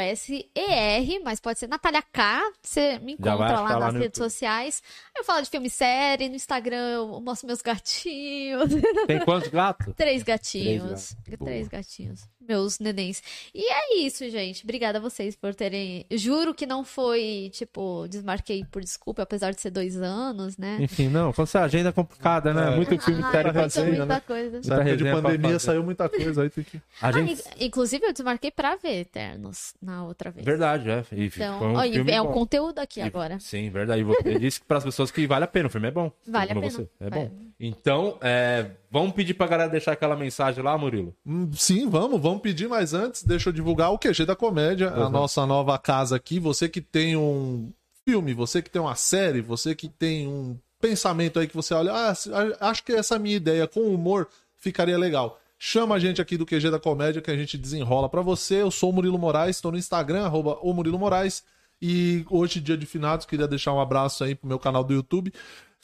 K-R-E-U-S-E-R, 0.00 1.20
mas 1.24 1.38
pode 1.40 1.58
ser 1.60 1.68
Natália 1.68 2.02
K. 2.02 2.42
Você 2.62 2.98
me 2.98 3.12
encontra 3.12 3.60
lá 3.60 3.78
nas 3.78 3.94
redes 3.94 4.18
YouTube. 4.18 4.30
sociais. 4.30 4.82
Eu 5.16 5.22
falo 5.24 5.42
de 5.42 5.48
filme 5.50 5.68
e 5.68 5.70
série, 5.70 6.28
no 6.28 6.34
Instagram 6.34 6.76
eu 6.90 7.20
mostro 7.20 7.46
meus 7.46 7.62
gatinhos. 7.62 8.70
Tem 9.06 9.20
quantos 9.20 9.48
gatos? 9.48 9.94
Três 9.96 10.22
gatinhos. 10.22 11.14
gatos. 11.26 11.38
Três 11.44 11.68
gatinhos. 11.68 12.28
Meus 12.40 12.80
nenéns. 12.80 13.22
E 13.54 13.62
é 13.70 13.98
isso, 13.98 14.28
gente. 14.28 14.64
Obrigada 14.64 14.98
a 14.98 15.00
vocês 15.00 15.36
por 15.36 15.54
terem. 15.54 16.04
Juro 16.10 16.52
que 16.52 16.66
não 16.66 16.82
foi, 16.84 17.48
tipo, 17.52 18.08
desmarquei 18.08 18.64
por 18.64 18.82
desculpa, 18.82 19.22
apesar 19.22 19.52
de 19.52 19.60
ser 19.60 19.70
dois 19.70 19.96
anos, 19.96 20.56
né? 20.58 20.78
Enfim, 20.80 21.08
não. 21.08 21.32
Quando 21.32 21.48
a 21.54 21.62
agenda 21.62 21.90
é 21.90 21.92
complicada, 21.92 22.52
né? 22.52 22.72
É. 22.72 22.76
Muito 22.76 22.98
filme 22.98 23.22
Ah, 23.22 23.30
série 23.30 23.44
muita, 23.44 23.60
fazer, 23.62 23.84
muita 23.86 24.06
né? 24.06 24.20
coisa. 24.26 24.56
Época 24.56 24.96
de 24.96 25.04
pandemia 25.04 25.58
saiu 25.60 25.84
muita 25.84 26.08
coisa, 26.08 26.42
aí 26.42 26.50
tem 26.50 26.64
que. 26.64 26.78
A 27.00 27.08
Ah, 27.08 27.12
gente... 27.12 27.32
in- 27.34 27.66
inclusive, 27.66 27.99
eu 28.02 28.12
desmarquei 28.12 28.50
pra 28.50 28.76
ver 28.76 29.00
Eternos 29.00 29.74
na 29.80 30.04
outra 30.04 30.30
vez. 30.30 30.44
Verdade, 30.44 30.90
é. 30.90 31.04
E 31.12 31.26
Então, 31.26 31.62
um 31.62 31.74
ó, 31.76 31.84
e 31.84 31.96
é 32.10 32.20
um 32.22 32.26
bom. 32.26 32.32
conteúdo 32.32 32.78
aqui 32.78 33.00
E- 33.00 33.02
agora. 33.02 33.38
Sim, 33.40 33.70
verdade. 33.70 34.00
E 34.00 34.04
você 34.04 34.38
disse 34.38 34.60
para 34.62 34.78
as 34.78 34.84
pessoas 34.84 35.10
que 35.10 35.26
vale 35.26 35.44
a 35.44 35.48
pena. 35.48 35.66
O 35.68 35.70
filme 35.70 35.88
é 35.88 35.90
bom. 35.90 36.10
Vale 36.26 36.52
a 36.52 36.54
pena. 36.54 36.70
Você. 36.70 36.88
É 37.00 37.10
Vale. 37.10 37.24
bom. 37.28 37.36
Então, 37.58 38.18
é, 38.20 38.70
vamos 38.90 39.12
pedir 39.12 39.34
pra 39.34 39.46
galera 39.46 39.70
deixar 39.70 39.92
aquela 39.92 40.16
mensagem 40.16 40.62
lá, 40.62 40.76
Murilo. 40.78 41.14
Hum, 41.26 41.50
Sim, 41.52 41.88
vamos, 41.88 42.20
vamos 42.20 42.40
pedir, 42.40 42.68
mas 42.68 42.94
antes, 42.94 43.22
deixa 43.22 43.48
eu 43.48 43.52
divulgar 43.52 43.92
o 43.92 43.98
QG 43.98 44.24
da 44.24 44.36
Comédia, 44.36 44.88
a 44.90 45.04
Uhum. 45.04 45.10
nossa 45.10 45.44
nova 45.46 45.78
casa 45.78 46.16
aqui. 46.16 46.38
Você 46.38 46.68
que 46.68 46.80
tem 46.80 47.16
um 47.16 47.72
filme, 48.06 48.32
você 48.34 48.62
que 48.62 48.70
tem 48.70 48.80
uma 48.80 48.94
série, 48.94 49.40
você 49.40 49.74
que 49.74 49.88
tem 49.88 50.26
um 50.26 50.56
pensamento 50.80 51.38
aí 51.38 51.46
que 51.46 51.54
você 51.54 51.74
olha, 51.74 51.92
ah, 51.92 52.12
a- 52.12 52.70
acho 52.70 52.82
que 52.82 52.92
essa 52.92 53.18
minha 53.18 53.36
ideia 53.36 53.66
com 53.66 53.80
humor 53.80 54.28
ficaria 54.56 54.96
legal. 54.98 55.39
Chama 55.62 55.96
a 55.96 55.98
gente 55.98 56.22
aqui 56.22 56.38
do 56.38 56.46
QG 56.46 56.70
da 56.70 56.80
Comédia 56.80 57.20
que 57.20 57.30
a 57.30 57.36
gente 57.36 57.58
desenrola 57.58 58.08
pra 58.08 58.22
você. 58.22 58.62
Eu 58.62 58.70
sou 58.70 58.88
o 58.88 58.92
Murilo 58.94 59.18
Moraes, 59.18 59.56
estou 59.56 59.70
no 59.70 59.76
Instagram, 59.76 60.24
arroba 60.24 60.58
o 60.62 60.72
Murilo 60.72 60.98
Moraes. 60.98 61.44
E 61.82 62.24
hoje, 62.30 62.60
dia 62.60 62.78
de 62.78 62.86
finados, 62.86 63.26
queria 63.26 63.46
deixar 63.46 63.74
um 63.74 63.78
abraço 63.78 64.24
aí 64.24 64.34
pro 64.34 64.48
meu 64.48 64.58
canal 64.58 64.82
do 64.82 64.94
YouTube. 64.94 65.30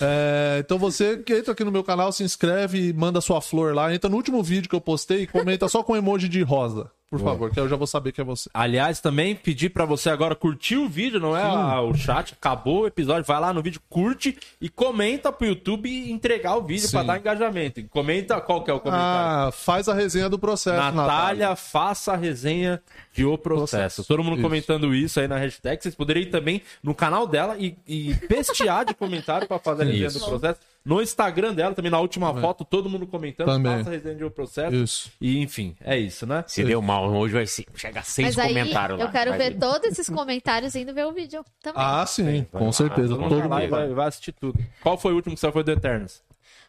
É, 0.00 0.62
então 0.64 0.78
você 0.78 1.18
que 1.18 1.34
entra 1.34 1.52
aqui 1.52 1.62
no 1.62 1.70
meu 1.70 1.84
canal, 1.84 2.10
se 2.10 2.24
inscreve 2.24 2.90
manda 2.94 3.20
sua 3.20 3.42
flor 3.42 3.74
lá. 3.74 3.94
Entra 3.94 4.08
no 4.08 4.16
último 4.16 4.42
vídeo 4.42 4.66
que 4.66 4.74
eu 4.74 4.80
postei 4.80 5.24
e 5.24 5.26
comenta 5.26 5.68
só 5.68 5.82
com 5.82 5.94
emoji 5.94 6.26
de 6.26 6.40
rosa, 6.40 6.90
por 7.08 7.20
favor, 7.20 7.50
que 7.52 7.60
eu 7.60 7.68
já 7.68 7.76
vou 7.76 7.86
saber 7.86 8.10
que 8.12 8.20
é 8.20 8.24
você. 8.24 8.50
Aliás, 8.52 9.00
também 9.00 9.34
pedir 9.34 9.70
pra 9.70 9.84
você 9.84 10.10
agora 10.10 10.34
curtir 10.34 10.76
o 10.76 10.88
vídeo, 10.88 11.20
não 11.20 11.36
é 11.36 11.42
a- 11.42 11.80
o 11.80 11.94
chat, 11.94 12.32
acabou 12.34 12.80
o 12.82 12.86
episódio, 12.86 13.24
vai 13.24 13.38
lá 13.40 13.52
no 13.52 13.62
vídeo, 13.62 13.80
curte 13.88 14.36
e 14.60 14.68
comenta 14.68 15.30
pro 15.30 15.46
YouTube 15.46 16.10
entregar 16.10 16.56
o 16.56 16.62
vídeo 16.62 16.90
pra 16.90 17.02
dar 17.04 17.18
engajamento. 17.18 17.82
Comenta 17.90 18.40
qual 18.40 18.64
que 18.64 18.70
é 18.70 18.74
o 18.74 18.80
comentário. 18.80 19.48
Ah, 19.48 19.52
faz 19.52 19.88
a 19.88 19.94
resenha 19.94 20.28
do 20.28 20.38
processo, 20.38 20.76
Natália, 20.76 21.02
Natália. 21.02 21.56
faça 21.56 22.12
a 22.12 22.16
resenha 22.16 22.82
de 23.12 23.24
O 23.24 23.38
Processo. 23.38 23.76
Processo. 23.76 24.04
Todo 24.04 24.22
mundo 24.24 24.34
Isso. 24.34 24.42
comentando 24.42 24.94
isso 24.94 25.20
aí 25.20 25.28
na 25.28 25.36
hashtag. 25.38 25.82
Vocês 25.82 25.94
poderiam 25.94 26.24
ir 26.24 26.30
também 26.30 26.60
no 26.82 26.94
canal 26.94 27.26
dela 27.26 27.56
e, 27.56 27.76
e 27.86 28.14
pestear 28.28 28.84
de 28.84 28.94
comentário 28.94 29.46
pra 29.46 29.58
fazer 29.58 29.82
a 29.82 29.86
resenha 29.86 30.06
Isso. 30.08 30.18
do 30.18 30.26
processo. 30.26 30.60
No 30.86 31.02
Instagram 31.02 31.52
dela, 31.52 31.74
também 31.74 31.90
na 31.90 31.98
última 31.98 32.32
foto, 32.40 32.64
todo 32.64 32.88
mundo 32.88 33.08
comentando. 33.08 33.48
Também. 33.48 33.78
Faça 33.78 33.90
a 33.90 33.92
resenha 33.92 34.14
de 34.14 34.22
O 34.24 34.30
Processo. 34.30 34.72
Isso. 34.76 35.10
E 35.20 35.38
enfim, 35.42 35.76
é 35.80 35.98
isso, 35.98 36.24
né? 36.26 36.44
Se 36.46 36.62
deu 36.62 36.80
mal, 36.80 37.10
hoje 37.12 37.34
vai 37.34 37.44
ser- 37.44 37.66
chegar 37.74 38.04
seis 38.04 38.36
Mas 38.36 38.38
aí 38.38 38.48
comentários 38.54 38.96
lá. 38.98 39.04
eu 39.04 39.10
quero 39.10 39.30
Vai 39.30 39.38
ver 39.38 39.58
todos 39.58 39.90
esses 39.90 40.08
comentários 40.08 40.76
indo 40.76 40.94
ver 40.94 41.04
o 41.04 41.12
vídeo 41.12 41.44
também. 41.60 41.82
Ah, 41.84 42.06
sim, 42.06 42.44
com 42.52 42.70
certeza. 42.70 43.08
Todo 43.08 43.20
mundo 43.20 43.30
Todo 43.30 43.48
vai 43.48 43.68
lá 43.68 43.80
mundo 43.80 43.94
vai, 43.96 44.06
assistir 44.06 44.30
tudo. 44.30 44.56
Qual 44.80 44.96
foi 44.96 45.12
o 45.12 45.16
último 45.16 45.34
que 45.34 45.40
você 45.40 45.50
foi 45.50 45.64
do 45.64 45.72
Eternos? 45.72 46.22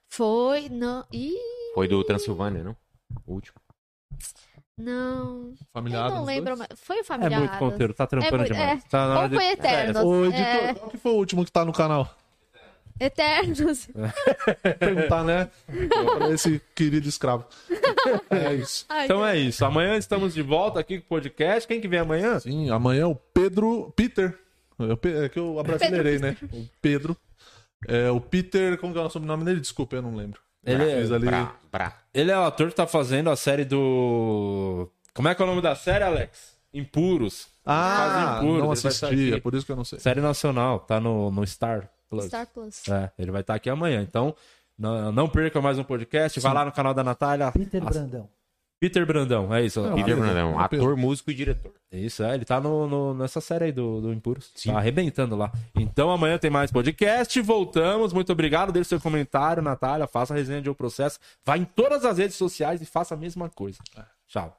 Foi, 0.10 0.68
não. 0.68 1.06
Ih, 1.14 1.36
Foi 1.76 1.88
do 1.88 2.04
Transilvânia, 2.04 2.64
não? 2.64 2.76
O 3.26 3.34
último. 3.34 3.56
não. 4.78 5.54
Familiar 5.74 6.10
eu 6.10 6.16
não 6.16 6.26
lembro, 6.26 6.56
dois? 6.56 6.68
mas 6.70 6.80
foi 6.80 6.98
o 6.98 7.00
É 7.02 7.04
familiar. 7.04 7.40
muito 7.40 7.58
conteúdo, 7.58 7.94
tá 7.94 8.08
trampando 8.08 8.34
É 8.36 8.38
muito- 8.38 8.54
demais. 8.54 8.84
é. 8.84 8.88
Tá 8.90 9.22
Ou 9.22 9.28
de- 9.30 9.36
foi 9.36 9.46
Eternos. 9.52 10.04
Ô, 10.04 10.26
editor, 10.26 10.42
É, 10.42 10.74
qual 10.74 10.90
que 10.90 10.98
foi 10.98 11.12
o 11.12 11.16
último 11.16 11.46
que 11.46 11.52
tá 11.52 11.64
no 11.66 11.74
canal? 11.74 12.10
Eternos. 13.00 13.88
Perguntar, 14.80 15.24
né? 15.24 15.50
Pra 16.18 16.30
esse 16.32 16.62
querido 16.76 17.08
escravo. 17.08 17.46
É 18.30 18.54
isso. 18.54 18.86
Ai, 18.88 19.06
Então 19.06 19.26
é 19.26 19.38
isso. 19.38 19.66
Amanhã 19.66 19.98
estamos 19.98 20.34
de 20.34 20.42
volta 20.42 20.80
aqui 20.80 21.00
com 21.00 21.06
o 21.06 21.10
podcast. 21.10 21.68
Quem 21.68 21.82
que 21.82 21.88
vem 21.88 22.00
amanhã? 22.00 22.40
Sim, 22.40 22.70
amanhã 22.70 23.02
é 23.02 23.06
o 23.06 23.16
Pedro. 23.16 23.92
Peter. 23.96 24.38
É 24.80 25.26
É 25.26 25.30
que 25.30 25.38
eu 25.40 25.60
abrasileirei, 25.60 26.20
né? 26.20 26.38
O 26.54 26.66
Pedro. 26.82 27.18
É 27.88 28.10
o 28.10 28.22
Peter. 28.22 28.78
Como 28.78 28.94
que 28.94 29.00
é 29.00 29.02
o 29.02 29.10
sobrenome 29.10 29.44
dele? 29.44 29.60
Desculpa, 29.60 29.98
eu 29.98 30.02
não 30.02 30.16
lembro. 30.16 30.40
Ele 30.66 30.84
é 30.84 31.00
ali. 31.02 31.26
Pra, 31.26 31.56
pra. 31.72 31.98
Ele 32.14 32.32
é 32.32 32.38
o 32.38 32.44
ator 32.44 32.70
que 32.70 32.76
tá 32.76 32.88
fazendo 32.88 33.30
a 33.30 33.36
série 33.36 33.66
do. 33.66 34.90
Como 35.14 35.28
é 35.28 35.36
que 35.36 35.42
é 35.42 35.46
o 35.46 35.48
nome 35.48 35.62
da 35.62 35.76
série, 35.76 36.04
Alex? 36.04 36.58
Impuros. 36.74 37.48
Ah, 37.66 38.40
Impuros, 38.42 38.64
não 38.64 38.72
assisti, 38.72 39.34
é 39.34 39.40
por 39.40 39.54
isso 39.56 39.66
que 39.66 39.72
eu 39.72 39.76
não 39.76 39.84
sei. 39.84 40.00
Série 40.00 40.22
nacional, 40.22 40.80
tá 40.80 41.00
no, 41.00 41.32
no 41.32 41.46
Star 41.46 41.90
Plus. 42.10 42.26
Star 42.26 42.48
Plus. 42.48 42.88
É, 42.88 43.12
ele 43.18 43.32
vai 43.32 43.42
estar 43.42 43.56
aqui 43.56 43.70
amanhã. 43.70 44.02
Então, 44.02 44.36
não, 44.78 45.12
não 45.12 45.28
perca 45.30 45.62
mais 45.62 45.78
um 45.80 45.84
podcast. 45.84 46.40
Vai 46.40 46.54
lá 46.54 46.66
no 46.66 46.72
canal 46.72 46.94
da 46.94 47.04
Natália. 47.04 47.52
Peter 47.52 47.84
Brandão. 47.84 48.30
Peter 48.80 49.04
Brandão, 49.08 49.52
é 49.56 49.64
isso. 49.66 49.82
Não, 49.82 49.96
Peter 49.96 50.06
Pedro, 50.16 50.22
Brandão, 50.22 50.62
é 50.62 50.68
Pedro. 50.68 50.86
ator, 50.86 50.98
músico 50.98 51.32
e 51.32 51.34
diretor. 51.34 51.74
Isso, 51.92 52.22
é, 52.22 52.36
ele 52.36 52.46
tá 52.46 52.62
no, 52.62 52.86
no- 52.88 53.14
nessa 53.16 53.42
série 53.42 53.66
aí 53.66 53.72
do, 53.72 54.00
do 54.02 54.14
Impuros. 54.14 54.52
Sim. 54.54 54.72
Tá 54.72 54.78
arrebentando 54.78 55.36
lá. 55.36 55.52
Então 55.76 56.12
amanhã 56.12 56.38
tem 56.38 56.52
mais 56.52 56.72
podcast. 56.72 57.42
Voltamos. 57.42 58.14
Muito 58.14 58.32
obrigado. 58.32 58.72
Deixe 58.72 58.90
seu 58.90 59.02
comentário, 59.02 59.64
Natália. 59.64 60.06
Faça 60.06 60.36
a 60.36 60.38
resenha 60.38 60.62
de 60.62 60.70
O 60.70 60.76
Processo. 60.76 61.18
Vá 61.44 61.58
em 61.58 61.66
todas 61.66 62.06
as 62.06 62.20
redes 62.20 62.36
sociais 62.36 62.80
e 62.80 62.86
faça 62.86 63.16
a 63.16 63.18
mesma 63.18 63.50
coisa. 63.50 63.80
Tchau. 64.28 64.56